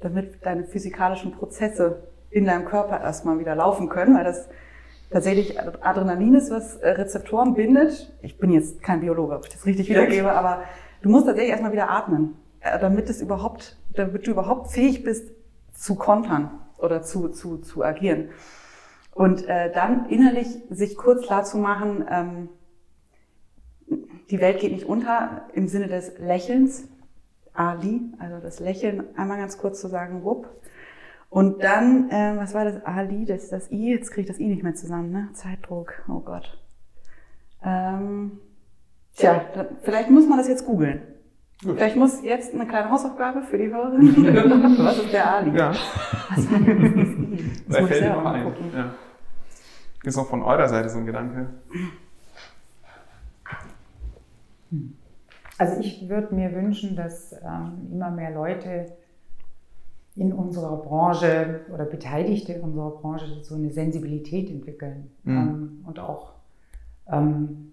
damit 0.00 0.44
deine 0.44 0.64
physikalischen 0.64 1.32
Prozesse 1.32 2.02
in 2.30 2.44
deinem 2.44 2.64
Körper 2.64 3.00
erstmal 3.00 3.38
wieder 3.38 3.54
laufen 3.54 3.88
können, 3.88 4.16
weil 4.16 4.24
das 4.24 4.48
tatsächlich 5.10 5.60
Adrenalin 5.60 6.34
ist, 6.34 6.50
was 6.50 6.76
äh, 6.76 6.90
Rezeptoren 6.90 7.54
bindet. 7.54 8.12
Ich 8.22 8.38
bin 8.38 8.50
jetzt 8.50 8.82
kein 8.82 9.00
Biologe, 9.00 9.34
ob 9.34 9.44
ich 9.44 9.52
das 9.52 9.66
richtig 9.66 9.88
wiedergebe, 9.88 10.32
aber 10.32 10.62
du 11.02 11.10
musst 11.10 11.26
tatsächlich 11.26 11.50
erstmal 11.50 11.72
wieder 11.72 11.90
atmen, 11.90 12.36
äh, 12.60 12.78
damit 12.78 13.08
es 13.10 13.20
überhaupt, 13.20 13.78
damit 13.94 14.26
du 14.26 14.32
überhaupt 14.32 14.70
fähig 14.70 15.04
bist 15.04 15.32
zu 15.72 15.94
kontern 15.94 16.50
oder 16.78 17.02
zu, 17.02 17.28
zu, 17.28 17.58
zu 17.58 17.84
agieren. 17.84 18.30
Und 19.12 19.48
äh, 19.48 19.72
dann 19.72 20.08
innerlich 20.08 20.46
sich 20.70 20.96
kurz 20.96 21.22
klar 21.22 21.44
zu 21.44 21.58
machen, 21.58 22.04
ähm, 22.08 22.48
die 24.30 24.40
Welt 24.40 24.60
geht 24.60 24.72
nicht 24.72 24.84
unter 24.84 25.48
im 25.54 25.68
Sinne 25.68 25.88
des 25.88 26.18
Lächelns. 26.18 26.88
Ali, 27.54 28.02
also 28.20 28.38
das 28.40 28.60
Lächeln, 28.60 29.02
einmal 29.16 29.38
ganz 29.38 29.58
kurz 29.58 29.80
zu 29.80 29.88
sagen, 29.88 30.22
wupp. 30.22 30.48
Und 31.30 31.62
dann, 31.62 32.10
äh, 32.10 32.36
was 32.36 32.54
war 32.54 32.64
das? 32.64 32.82
Ali, 32.84 33.26
das 33.26 33.44
ist 33.44 33.52
das 33.52 33.70
I, 33.70 33.92
jetzt 33.92 34.10
kriege 34.10 34.22
ich 34.22 34.26
das 34.28 34.40
I 34.40 34.48
nicht 34.48 34.62
mehr 34.62 34.74
zusammen, 34.74 35.10
ne? 35.10 35.28
Zeitdruck, 35.32 35.92
oh 36.08 36.20
Gott. 36.20 36.58
Ähm, 37.62 38.38
tja, 39.14 39.44
da, 39.54 39.66
vielleicht 39.82 40.10
muss 40.10 40.26
man 40.26 40.38
das 40.38 40.48
jetzt 40.48 40.64
googeln. 40.64 41.02
Vielleicht 41.60 41.96
muss 41.96 42.22
jetzt 42.22 42.54
eine 42.54 42.66
kleine 42.66 42.88
Hausaufgabe 42.88 43.42
für 43.42 43.58
die 43.58 43.66
Hörerin. 43.66 44.14
was 44.78 44.98
ist 44.98 45.12
der 45.12 45.34
Ali? 45.34 45.58
Ja. 45.58 45.70
Was 45.70 46.38
ist 46.38 46.52
das 46.52 46.60
I? 46.60 47.50
Das 47.68 47.80
muss 47.80 47.90
ich 47.90 47.96
selber 47.96 48.22
mal 48.22 48.44
gucken. 48.44 48.70
Ja. 48.72 48.94
Ist 50.04 50.16
auch 50.16 50.28
von 50.28 50.42
eurer 50.42 50.68
Seite 50.68 50.88
so 50.88 50.98
ein 50.98 51.06
Gedanke? 51.06 51.48
Also 55.58 55.80
ich 55.80 56.08
würde 56.08 56.34
mir 56.34 56.54
wünschen, 56.54 56.94
dass 56.94 57.32
ähm, 57.32 57.88
immer 57.92 58.12
mehr 58.12 58.30
Leute 58.30 58.92
in 60.18 60.32
unserer 60.32 60.76
Branche 60.78 61.60
oder 61.72 61.84
Beteiligte 61.84 62.52
in 62.52 62.62
unserer 62.62 62.90
Branche 62.90 63.26
so 63.42 63.54
eine 63.54 63.70
Sensibilität 63.70 64.50
entwickeln 64.50 65.10
mhm. 65.22 65.36
ähm, 65.36 65.84
und 65.86 66.00
auch 66.00 66.32
ähm, 67.10 67.72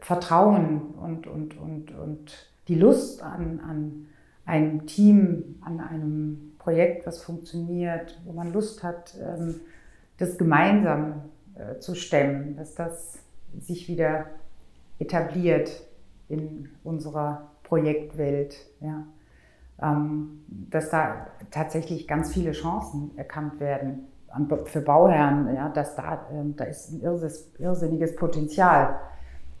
Vertrauen 0.00 0.80
und, 1.00 1.28
und, 1.28 1.56
und, 1.56 1.96
und 1.96 2.50
die 2.66 2.74
Lust 2.74 3.22
an, 3.22 3.60
an 3.60 4.06
einem 4.46 4.86
Team, 4.86 5.56
an 5.60 5.78
einem 5.78 6.52
Projekt, 6.58 7.06
was 7.06 7.22
funktioniert, 7.22 8.20
wo 8.24 8.32
man 8.32 8.52
Lust 8.52 8.82
hat, 8.82 9.16
ähm, 9.20 9.60
das 10.16 10.38
gemeinsam 10.38 11.22
äh, 11.54 11.78
zu 11.78 11.94
stemmen, 11.94 12.56
dass 12.56 12.74
das 12.74 13.20
sich 13.60 13.88
wieder 13.88 14.26
etabliert 14.98 15.70
in 16.28 16.68
unserer 16.82 17.52
Projektwelt. 17.62 18.56
Ja. 18.80 19.06
Ähm, 19.80 20.44
dass 20.48 20.90
da 20.90 21.28
tatsächlich 21.50 22.08
ganz 22.08 22.32
viele 22.32 22.52
Chancen 22.52 23.16
erkannt 23.16 23.60
werden 23.60 24.08
für 24.64 24.80
Bauherren, 24.80 25.54
ja, 25.54 25.68
dass 25.68 25.94
da, 25.94 26.26
ähm, 26.32 26.56
da 26.56 26.64
ist 26.64 26.90
ein 26.90 27.00
irrsinniges 27.00 28.16
Potenzial, 28.16 28.98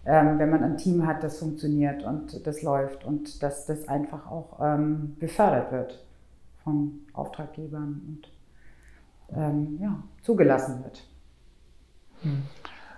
ähm, 0.04 0.38
wenn 0.38 0.50
man 0.50 0.64
ein 0.64 0.76
Team 0.76 1.06
hat, 1.06 1.22
das 1.22 1.38
funktioniert 1.38 2.02
und 2.02 2.46
das 2.46 2.62
läuft 2.62 3.04
und 3.04 3.42
dass 3.42 3.66
das 3.66 3.88
einfach 3.88 4.30
auch 4.30 4.76
befördert 5.18 5.72
wird 5.72 6.04
von 6.64 7.00
Auftraggebern 7.12 8.02
und 8.08 9.78
ja, 9.80 10.02
zugelassen 10.22 10.82
wird. 10.84 11.04
Hm. 12.22 12.42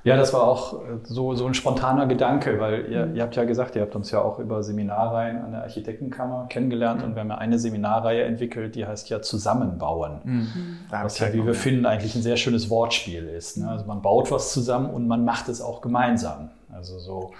Ja, 0.02 0.16
das 0.16 0.32
war 0.32 0.43
auch 0.43 0.74
äh, 0.74 0.98
so, 1.05 1.35
so 1.35 1.47
ein 1.47 1.55
spontaner 1.55 2.06
Gedanke, 2.06 2.59
weil 2.59 2.86
ihr, 2.90 3.06
mhm. 3.06 3.16
ihr 3.16 3.22
habt 3.22 3.36
ja 3.36 3.44
gesagt, 3.44 3.77
ihr 3.77 3.82
habt 3.82 3.94
uns 3.94 4.10
ja 4.10 4.20
auch 4.20 4.39
über 4.39 4.62
Seminarreihen 4.62 5.39
an 5.39 5.52
der 5.52 5.62
Architektenkammer 5.62 6.47
kennengelernt 6.48 7.02
und 7.02 7.14
wir 7.14 7.20
haben 7.20 7.28
ja 7.28 7.39
eine 7.39 7.59
Seminarreihe 7.59 8.24
entwickelt, 8.24 8.74
die 8.74 8.86
heißt 8.86 9.10
ja 9.10 9.20
Zusammenbauen. 9.20 10.20
Mhm. 10.24 10.78
Was 10.90 11.18
ja, 11.18 11.32
wie 11.32 11.44
wir 11.44 11.55
finden, 11.55 11.86
eigentlich 11.86 12.14
ein 12.14 12.22
sehr 12.22 12.36
schönes 12.36 12.70
Wortspiel 12.70 13.28
ist. 13.28 13.59
Ne? 13.59 13.68
Also 13.68 13.85
man 13.85 14.02
baut 14.02 14.31
was 14.31 14.52
zusammen 14.52 14.90
und 14.90 15.06
man 15.06 15.24
macht 15.24 15.48
es 15.48 15.60
auch 15.60 15.81
gemeinsam. 15.81 16.51
Also 16.72 16.98
so. 16.98 17.32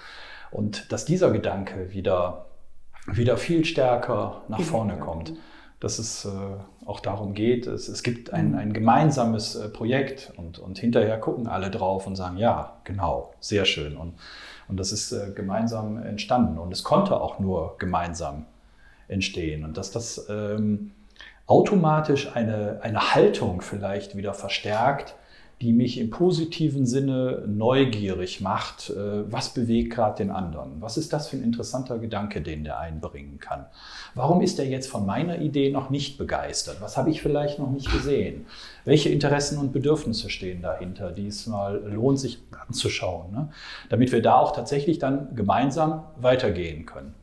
Und 0.51 0.91
dass 0.91 1.05
dieser 1.05 1.31
Gedanke 1.31 1.91
wieder, 1.93 2.45
wieder 3.07 3.37
viel 3.37 3.65
stärker 3.65 4.41
nach 4.47 4.61
vorne 4.61 4.97
kommt 4.97 5.33
dass 5.81 5.97
es 5.97 6.25
äh, 6.25 6.29
auch 6.85 6.99
darum 6.99 7.33
geht, 7.33 7.67
es, 7.67 7.89
es 7.89 8.03
gibt 8.03 8.31
ein, 8.31 8.51
mhm. 8.51 8.57
ein 8.57 8.73
gemeinsames 8.73 9.55
äh, 9.55 9.67
Projekt 9.67 10.31
und, 10.37 10.59
und 10.59 10.77
hinterher 10.77 11.19
gucken 11.19 11.47
alle 11.47 11.69
drauf 11.69 12.07
und 12.07 12.15
sagen, 12.15 12.37
ja, 12.37 12.77
genau, 12.85 13.33
sehr 13.39 13.65
schön. 13.65 13.97
Und, 13.97 14.13
und 14.69 14.79
das 14.79 14.91
ist 14.91 15.11
äh, 15.11 15.31
gemeinsam 15.35 16.01
entstanden 16.01 16.59
und 16.59 16.71
es 16.71 16.83
konnte 16.83 17.19
auch 17.19 17.39
nur 17.39 17.75
gemeinsam 17.79 18.45
entstehen. 19.07 19.65
Und 19.65 19.75
dass 19.75 19.91
das 19.91 20.27
ähm, 20.29 20.91
automatisch 21.47 22.33
eine, 22.35 22.79
eine 22.83 23.15
Haltung 23.15 23.61
vielleicht 23.61 24.15
wieder 24.15 24.35
verstärkt, 24.35 25.15
die 25.61 25.73
mich 25.73 25.99
im 25.99 26.09
positiven 26.09 26.87
Sinne 26.87 27.43
neugierig 27.47 28.41
macht. 28.41 28.89
Äh, 28.89 29.31
was 29.31 29.53
bewegt 29.53 29.93
gerade 29.93 30.17
den 30.17 30.31
anderen? 30.31 30.81
Was 30.81 30.97
ist 30.97 31.13
das 31.13 31.27
für 31.27 31.37
ein 31.37 31.43
interessanter 31.43 31.99
Gedanke, 31.99 32.41
den 32.41 32.63
der 32.63 32.79
einbringen 32.79 33.39
kann? 33.39 33.67
Warum 34.15 34.41
ist 34.41 34.57
er 34.57 34.65
jetzt 34.65 34.87
von 34.87 35.05
meiner 35.05 35.39
Idee 35.39 35.71
noch 35.71 35.91
nicht 35.91 36.17
begeistert? 36.17 36.77
Was 36.81 36.97
habe 36.97 37.11
ich 37.11 37.21
vielleicht 37.21 37.59
noch 37.59 37.69
nicht 37.69 37.91
gesehen? 37.91 38.47
Welche 38.85 39.09
Interessen 39.09 39.59
und 39.59 39.71
Bedürfnisse 39.71 40.31
stehen 40.31 40.63
dahinter, 40.63 41.11
die 41.11 41.27
es 41.27 41.45
mal 41.45 41.77
lohnt, 41.85 42.19
sich 42.19 42.39
anzuschauen, 42.67 43.31
ne? 43.31 43.49
damit 43.89 44.11
wir 44.11 44.23
da 44.23 44.37
auch 44.37 44.53
tatsächlich 44.53 44.97
dann 44.97 45.35
gemeinsam 45.35 46.03
weitergehen 46.19 46.87
können. 46.87 47.13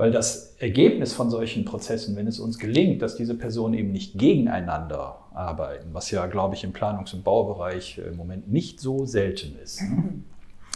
Weil 0.00 0.12
das 0.12 0.54
Ergebnis 0.58 1.12
von 1.12 1.28
solchen 1.28 1.66
Prozessen, 1.66 2.16
wenn 2.16 2.26
es 2.26 2.40
uns 2.40 2.58
gelingt, 2.58 3.02
dass 3.02 3.16
diese 3.16 3.34
Personen 3.34 3.74
eben 3.74 3.92
nicht 3.92 4.16
gegeneinander 4.18 5.26
arbeiten, 5.34 5.90
was 5.92 6.10
ja, 6.10 6.24
glaube 6.24 6.54
ich, 6.54 6.64
im 6.64 6.72
Planungs- 6.72 7.12
und 7.12 7.22
Baubereich 7.22 7.98
im 7.98 8.16
Moment 8.16 8.50
nicht 8.50 8.80
so 8.80 9.04
selten 9.04 9.58
ist. 9.62 9.82
Ne? 9.82 10.14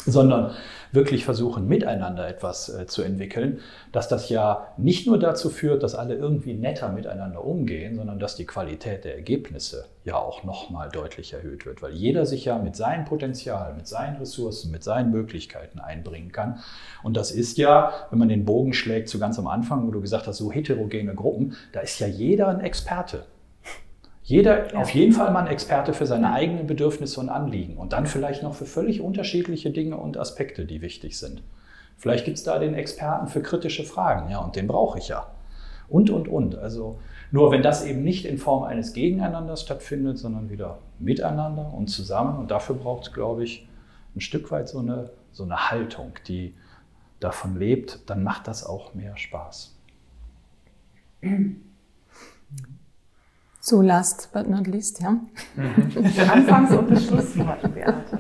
sondern 0.07 0.53
wirklich 0.93 1.25
versuchen, 1.25 1.67
miteinander 1.67 2.29
etwas 2.29 2.69
äh, 2.69 2.87
zu 2.87 3.03
entwickeln, 3.03 3.61
dass 3.93 4.09
das 4.09 4.29
ja 4.29 4.69
nicht 4.77 5.07
nur 5.07 5.19
dazu 5.19 5.51
führt, 5.51 5.83
dass 5.83 5.95
alle 5.95 6.15
irgendwie 6.15 6.55
netter 6.55 6.91
miteinander 6.91 7.45
umgehen, 7.45 7.97
sondern 7.97 8.19
dass 8.19 8.37
die 8.37 8.47
Qualität 8.47 9.05
der 9.05 9.17
Ergebnisse 9.17 9.87
ja 10.05 10.17
auch 10.17 10.45
nochmal 10.45 10.89
deutlich 10.91 11.33
erhöht 11.33 11.67
wird, 11.67 11.83
weil 11.83 11.93
jeder 11.93 12.27
sich 12.27 12.45
ja 12.45 12.59
mit 12.59 12.77
seinem 12.77 13.05
Potenzial, 13.05 13.75
mit 13.75 13.89
seinen 13.89 14.17
Ressourcen, 14.17 14.71
mit 14.71 14.85
seinen 14.85 15.11
Möglichkeiten 15.11 15.81
einbringen 15.81 16.31
kann. 16.31 16.61
Und 17.03 17.17
das 17.17 17.33
ist 17.33 17.59
ja, 17.59 17.93
wenn 18.11 18.19
man 18.19 18.29
den 18.29 18.45
Bogen 18.45 18.73
schlägt 18.73 19.09
zu 19.09 19.19
ganz 19.19 19.39
am 19.39 19.47
Anfang, 19.47 19.87
wo 19.87 19.91
du 19.91 20.01
gesagt 20.01 20.27
hast, 20.27 20.39
so 20.39 20.53
heterogene 20.53 21.15
Gruppen, 21.15 21.57
da 21.73 21.81
ist 21.81 21.99
ja 21.99 22.07
jeder 22.07 22.49
ein 22.49 22.61
Experte. 22.61 23.25
Jeder 24.25 24.73
ja. 24.73 24.81
auf 24.81 24.91
jeden 24.91 25.13
Fall 25.13 25.31
mal 25.33 25.41
ein 25.41 25.53
Experte 25.53 25.93
für 25.93 26.07
seine 26.07 26.33
eigenen 26.33 26.67
Bedürfnisse 26.67 27.21
und 27.21 27.29
Anliegen 27.29 27.77
und 27.77 27.93
dann 27.93 28.07
vielleicht 28.07 28.43
noch 28.43 28.55
für 28.55 28.65
völlig 28.65 29.03
unterschiedliche 29.03 29.71
Dinge 29.71 29.99
und 29.99 30.17
Aspekte, 30.17 30.65
die 30.65 30.81
wichtig 30.81 31.19
sind. 31.19 31.43
Vielleicht 31.99 32.25
gibt 32.25 32.39
es 32.39 32.43
da 32.43 32.59
den 32.59 32.75
Experten 32.75 33.29
für 33.29 33.43
kritische 33.43 33.85
Fragen, 33.85 34.31
ja, 34.31 34.39
und 34.39 34.57
den 34.57 34.67
brauche 34.67 34.99
ich 34.99 35.09
ja. 35.09 35.27
Und, 35.89 36.09
und, 36.09 36.27
und. 36.27 36.57
Also 36.57 36.99
nur 37.31 37.53
wenn 37.53 37.63
das 37.63 37.85
eben 37.85 38.03
nicht 38.03 38.25
in 38.25 38.39
Form 38.39 38.63
eines 38.63 38.95
Gegeneinanders 38.95 39.61
stattfindet, 39.61 40.19
sondern 40.19 40.49
wieder 40.49 40.79
miteinander 40.99 41.73
und 41.75 41.89
zusammen, 41.89 42.39
und 42.39 42.51
dafür 42.51 42.77
braucht 42.77 43.09
es, 43.09 43.13
glaube 43.13 43.45
ich, 43.45 43.69
ein 44.17 44.21
Stück 44.21 44.51
weit 44.51 44.69
so 44.71 44.79
eine, 44.79 45.11
so 45.33 45.45
eine 45.45 45.71
Haltung, 45.71 46.13
die 46.29 46.55
davon 47.21 47.59
lebt, 47.59 48.09
dann 48.09 48.23
macht 48.23 48.49
das 48.49 48.65
auch 48.65 48.95
mehr 48.95 49.19
Spaß. 49.19 49.77
So 53.67 53.81
last 53.81 54.29
but 54.35 54.47
not 54.47 54.67
least, 54.67 55.01
ja. 55.01 55.13
Mhm. 55.13 56.21
Anfangs- 56.31 56.77
und 56.77 56.91
das 56.91 57.07
Schlusswort, 57.07 57.63
Beate. 57.75 58.19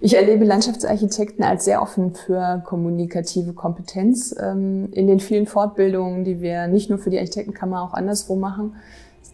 Ich 0.00 0.16
erlebe 0.16 0.44
Landschaftsarchitekten 0.44 1.44
als 1.44 1.64
sehr 1.64 1.80
offen 1.80 2.16
für 2.16 2.64
kommunikative 2.66 3.52
Kompetenz. 3.52 4.34
Ähm, 4.42 4.88
in 4.90 5.06
den 5.06 5.20
vielen 5.20 5.46
Fortbildungen, 5.46 6.24
die 6.24 6.40
wir 6.40 6.66
nicht 6.66 6.90
nur 6.90 6.98
für 6.98 7.10
die 7.10 7.18
Architektenkammer 7.18 7.80
auch 7.82 7.94
anderswo 7.94 8.34
machen, 8.34 8.74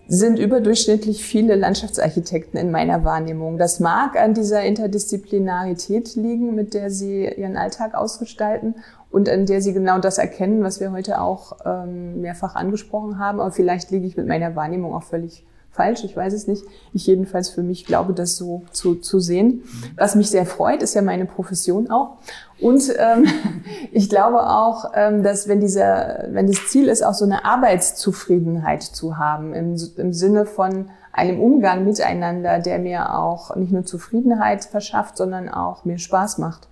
sind 0.07 0.39
überdurchschnittlich 0.39 1.25
viele 1.25 1.55
Landschaftsarchitekten 1.55 2.61
in 2.61 2.71
meiner 2.71 3.05
Wahrnehmung. 3.05 3.57
Das 3.57 3.81
mag 3.81 4.21
an 4.21 4.35
dieser 4.35 4.63
Interdisziplinarität 4.65 6.15
liegen, 6.15 6.55
mit 6.55 6.75
der 6.75 6.91
sie 6.91 7.25
ihren 7.25 7.57
Alltag 7.57 7.95
ausgestalten 7.95 8.75
und 9.11 9.29
an 9.29 9.47
der 9.47 9.61
sie 9.61 9.73
genau 9.73 9.99
das 9.99 10.19
erkennen, 10.19 10.63
was 10.63 10.81
wir 10.81 10.93
heute 10.93 11.21
auch 11.21 11.57
ähm, 11.65 12.21
mehrfach 12.21 12.55
angesprochen 12.55 13.19
haben. 13.19 13.41
Aber 13.41 13.51
vielleicht 13.51 13.91
liege 13.91 14.07
ich 14.07 14.17
mit 14.17 14.27
meiner 14.27 14.55
Wahrnehmung 14.55 14.95
auch 14.95 15.03
völlig 15.03 15.45
falsch, 15.71 16.05
ich 16.05 16.17
weiß 16.17 16.33
es 16.33 16.47
nicht. 16.47 16.65
Ich 16.93 17.07
jedenfalls 17.07 17.49
für 17.49 17.63
mich 17.63 17.87
glaube, 17.87 18.13
das 18.13 18.37
so 18.37 18.63
zu, 18.73 18.97
zu 18.97 19.21
sehen. 19.21 19.63
Was 19.97 20.15
mich 20.15 20.31
sehr 20.31 20.47
freut, 20.47 20.83
ist 20.83 20.95
ja 20.95 21.03
meine 21.03 21.27
Profession 21.27 21.91
auch. 21.91 22.19
Und 22.61 22.93
ähm, 22.99 23.27
ich 23.93 24.09
glaube 24.09 24.49
auch, 24.49 24.93
ähm, 24.95 25.23
dass 25.23 25.49
wenn 25.49 25.61
dieser, 25.61 26.27
wenn 26.31 26.47
das 26.47 26.69
Ziel 26.69 26.89
ist, 26.89 27.03
auch 27.03 27.15
so 27.15 27.25
eine 27.25 27.45
Arbeitszufriedenheit 27.45 28.83
zu 28.83 29.17
haben, 29.17 29.55
im, 29.55 29.77
im 29.97 30.13
Sinne 30.13 30.45
von 30.47 30.91
einem 31.13 31.41
Umgang 31.41 31.85
miteinander, 31.85 32.61
der 32.61 32.79
mir 32.79 33.19
auch 33.19 33.57
nicht 33.57 33.73
nur 33.73 33.85
Zufriedenheit 33.85 34.65
verschafft, 34.65 35.17
sondern 35.17 35.49
auch 35.49 35.85
mir 35.85 35.99
Spaß 35.99 36.39
macht, 36.39 36.69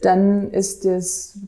dann 0.00 0.50
ist 0.50 0.84
es 0.84 1.38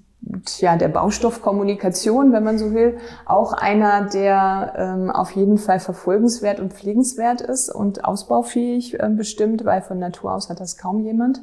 ja, 0.59 0.77
der 0.77 0.89
Baustoff 0.89 1.43
Kommunikation, 1.43 2.33
wenn 2.33 2.45
man 2.45 2.59
so 2.59 2.73
will, 2.73 2.99
auch 3.27 3.53
einer, 3.53 4.09
der 4.09 4.75
ähm, 4.77 5.11
auf 5.11 5.33
jeden 5.33 5.59
Fall 5.59 5.81
verfolgenswert 5.81 6.61
und 6.61 6.73
pflegenswert 6.73 7.41
ist 7.41 7.71
und 7.71 8.05
ausbaufähig 8.05 8.99
äh, 9.01 9.09
bestimmt, 9.09 9.65
weil 9.65 9.83
von 9.83 9.99
Natur 9.99 10.33
aus 10.33 10.51
hat 10.51 10.61
das 10.61 10.77
kaum 10.77 11.01
jemand. 11.01 11.41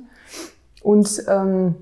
Und 0.83 1.23
ähm, 1.27 1.75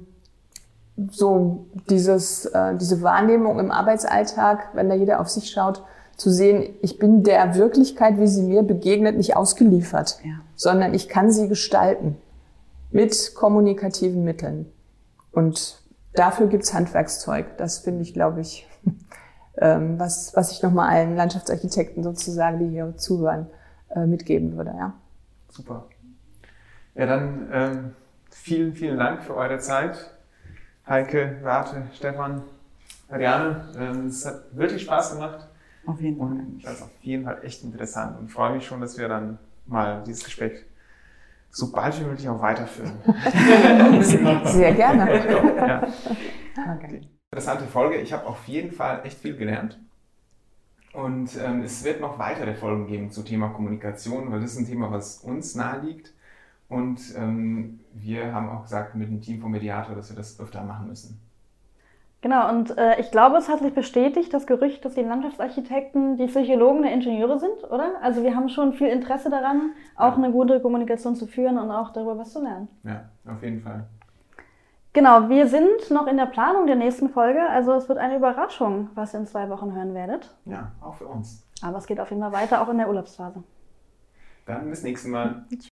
so 1.11 1.65
dieses, 1.89 2.45
äh, 2.45 2.75
diese 2.75 3.01
Wahrnehmung 3.01 3.59
im 3.59 3.71
Arbeitsalltag, 3.71 4.69
wenn 4.73 4.89
da 4.89 4.95
jeder 4.95 5.19
auf 5.19 5.29
sich 5.29 5.49
schaut, 5.49 5.83
zu 6.17 6.29
sehen, 6.29 6.75
ich 6.81 6.99
bin 6.99 7.23
der 7.23 7.55
Wirklichkeit, 7.55 8.19
wie 8.19 8.27
sie 8.27 8.43
mir 8.43 8.63
begegnet, 8.63 9.15
nicht 9.15 9.37
ausgeliefert, 9.37 10.19
ja. 10.25 10.41
sondern 10.55 10.93
ich 10.93 11.07
kann 11.07 11.31
sie 11.31 11.47
gestalten 11.47 12.17
mit 12.91 13.33
kommunikativen 13.35 14.23
Mitteln. 14.23 14.65
Und 15.31 15.81
dafür 16.19 16.47
gibt's 16.47 16.73
Handwerkszeug. 16.73 17.57
Das 17.57 17.79
finde 17.79 18.01
ich, 18.01 18.13
glaube 18.13 18.41
ich, 18.41 18.67
ähm, 19.57 19.99
was, 19.99 20.35
was 20.35 20.51
ich 20.51 20.61
nochmal 20.61 20.89
allen 20.89 21.15
Landschaftsarchitekten 21.15 22.03
sozusagen, 22.03 22.59
die 22.59 22.69
hier 22.69 22.95
zuhören, 22.97 23.47
äh, 23.89 24.05
mitgeben 24.05 24.55
würde. 24.57 24.73
Ja. 24.77 24.93
Super. 25.49 25.85
Ja, 26.95 27.05
dann 27.05 27.49
ähm, 27.51 27.95
vielen, 28.29 28.75
vielen 28.75 28.97
Dank 28.97 29.23
für 29.23 29.35
eure 29.35 29.59
Zeit. 29.59 30.11
Heike, 30.87 31.37
Warte, 31.43 31.83
Stefan, 31.93 32.43
Ariane. 33.09 33.69
Ähm, 33.77 34.07
es 34.07 34.25
hat 34.25 34.55
wirklich 34.55 34.83
Spaß 34.83 35.13
gemacht. 35.13 35.47
Auf 35.85 36.01
jeden 36.01 36.17
Fall. 36.17 36.27
Und 36.27 36.61
das 36.63 36.73
ist 36.73 36.81
auf 36.83 36.89
jeden 37.01 37.23
Fall 37.23 37.39
echt 37.43 37.63
interessant 37.63 38.19
und 38.19 38.29
freue 38.29 38.53
mich 38.53 38.65
schon, 38.65 38.81
dass 38.81 38.97
wir 38.97 39.07
dann 39.07 39.39
mal 39.65 40.03
dieses 40.05 40.23
Gespräch 40.25 40.65
so 41.49 41.71
bald 41.71 41.99
wie 41.99 42.05
möglich 42.05 42.29
auch 42.29 42.41
weiterführen. 42.41 42.93
Sehr 44.45 44.73
gerne. 44.73 45.25
Ja. 45.57 45.87
Okay. 46.75 47.01
Interessante 47.31 47.65
Folge. 47.65 47.97
Ich 47.97 48.13
habe 48.13 48.25
auf 48.25 48.47
jeden 48.47 48.71
Fall 48.71 49.01
echt 49.03 49.19
viel 49.19 49.35
gelernt. 49.35 49.79
Und 50.93 51.37
ähm, 51.37 51.61
es 51.61 51.83
wird 51.83 52.01
noch 52.01 52.17
weitere 52.17 52.55
Folgen 52.55 52.87
geben 52.87 53.11
zum 53.11 53.25
Thema 53.25 53.49
Kommunikation, 53.49 54.31
weil 54.31 54.41
das 54.41 54.53
ist 54.53 54.59
ein 54.59 54.65
Thema, 54.67 54.91
was 54.91 55.17
uns 55.17 55.53
nahe 55.55 55.81
liegt 55.81 56.13
Und 56.67 56.99
ähm, 57.15 57.81
wir 57.93 58.33
haben 58.33 58.49
auch 58.49 58.63
gesagt 58.63 58.95
mit 58.95 59.09
dem 59.09 59.21
Team 59.21 59.39
vom 59.39 59.51
Mediator, 59.51 59.95
dass 59.95 60.09
wir 60.09 60.15
das 60.15 60.39
öfter 60.39 60.63
machen 60.63 60.87
müssen. 60.87 61.21
Genau, 62.21 62.49
und 62.49 62.77
äh, 62.77 62.99
ich 62.99 63.11
glaube, 63.11 63.37
es 63.37 63.47
hat 63.47 63.59
sich 63.59 63.73
bestätigt, 63.73 64.33
das 64.33 64.45
Gerücht, 64.45 64.83
dass 64.83 64.93
die 64.93 65.03
Landschaftsarchitekten 65.03 66.17
die 66.17 66.27
Psychologen 66.27 66.81
der 66.81 66.91
Ingenieure 66.91 67.39
sind, 67.39 67.63
oder? 67.69 67.93
Also 68.01 68.23
wir 68.23 68.35
haben 68.35 68.49
schon 68.49 68.73
viel 68.73 68.87
Interesse 68.87 69.29
daran, 69.29 69.71
auch 69.95 70.17
ja. 70.17 70.23
eine 70.23 70.31
gute 70.31 70.59
Kommunikation 70.59 71.15
zu 71.15 71.27
führen 71.27 71.57
und 71.57 71.71
auch 71.71 71.91
darüber 71.91 72.17
was 72.17 72.33
zu 72.33 72.43
lernen. 72.43 72.67
Ja, 72.83 73.05
auf 73.25 73.41
jeden 73.41 73.61
Fall. 73.61 73.85
Genau, 74.91 75.29
wir 75.29 75.47
sind 75.47 75.91
noch 75.91 76.07
in 76.07 76.17
der 76.17 76.25
Planung 76.25 76.67
der 76.67 76.75
nächsten 76.75 77.09
Folge, 77.09 77.47
also 77.47 77.73
es 77.73 77.87
wird 77.87 77.99
eine 77.99 78.17
Überraschung, 78.17 78.89
was 78.95 79.13
ihr 79.13 79.21
in 79.21 79.27
zwei 79.27 79.47
Wochen 79.49 79.73
hören 79.73 79.93
werdet. 79.93 80.35
Ja, 80.45 80.71
auch 80.81 80.95
für 80.95 81.07
uns. 81.07 81.47
Aber 81.61 81.77
es 81.77 81.85
geht 81.85 82.01
auf 82.01 82.09
jeden 82.09 82.21
Fall 82.21 82.33
weiter, 82.33 82.61
auch 82.61 82.69
in 82.69 82.79
der 82.79 82.89
Urlaubsphase. 82.89 83.43
Dann 84.45 84.69
bis 84.69 84.83
nächstes 84.83 85.09
Mal. 85.09 85.45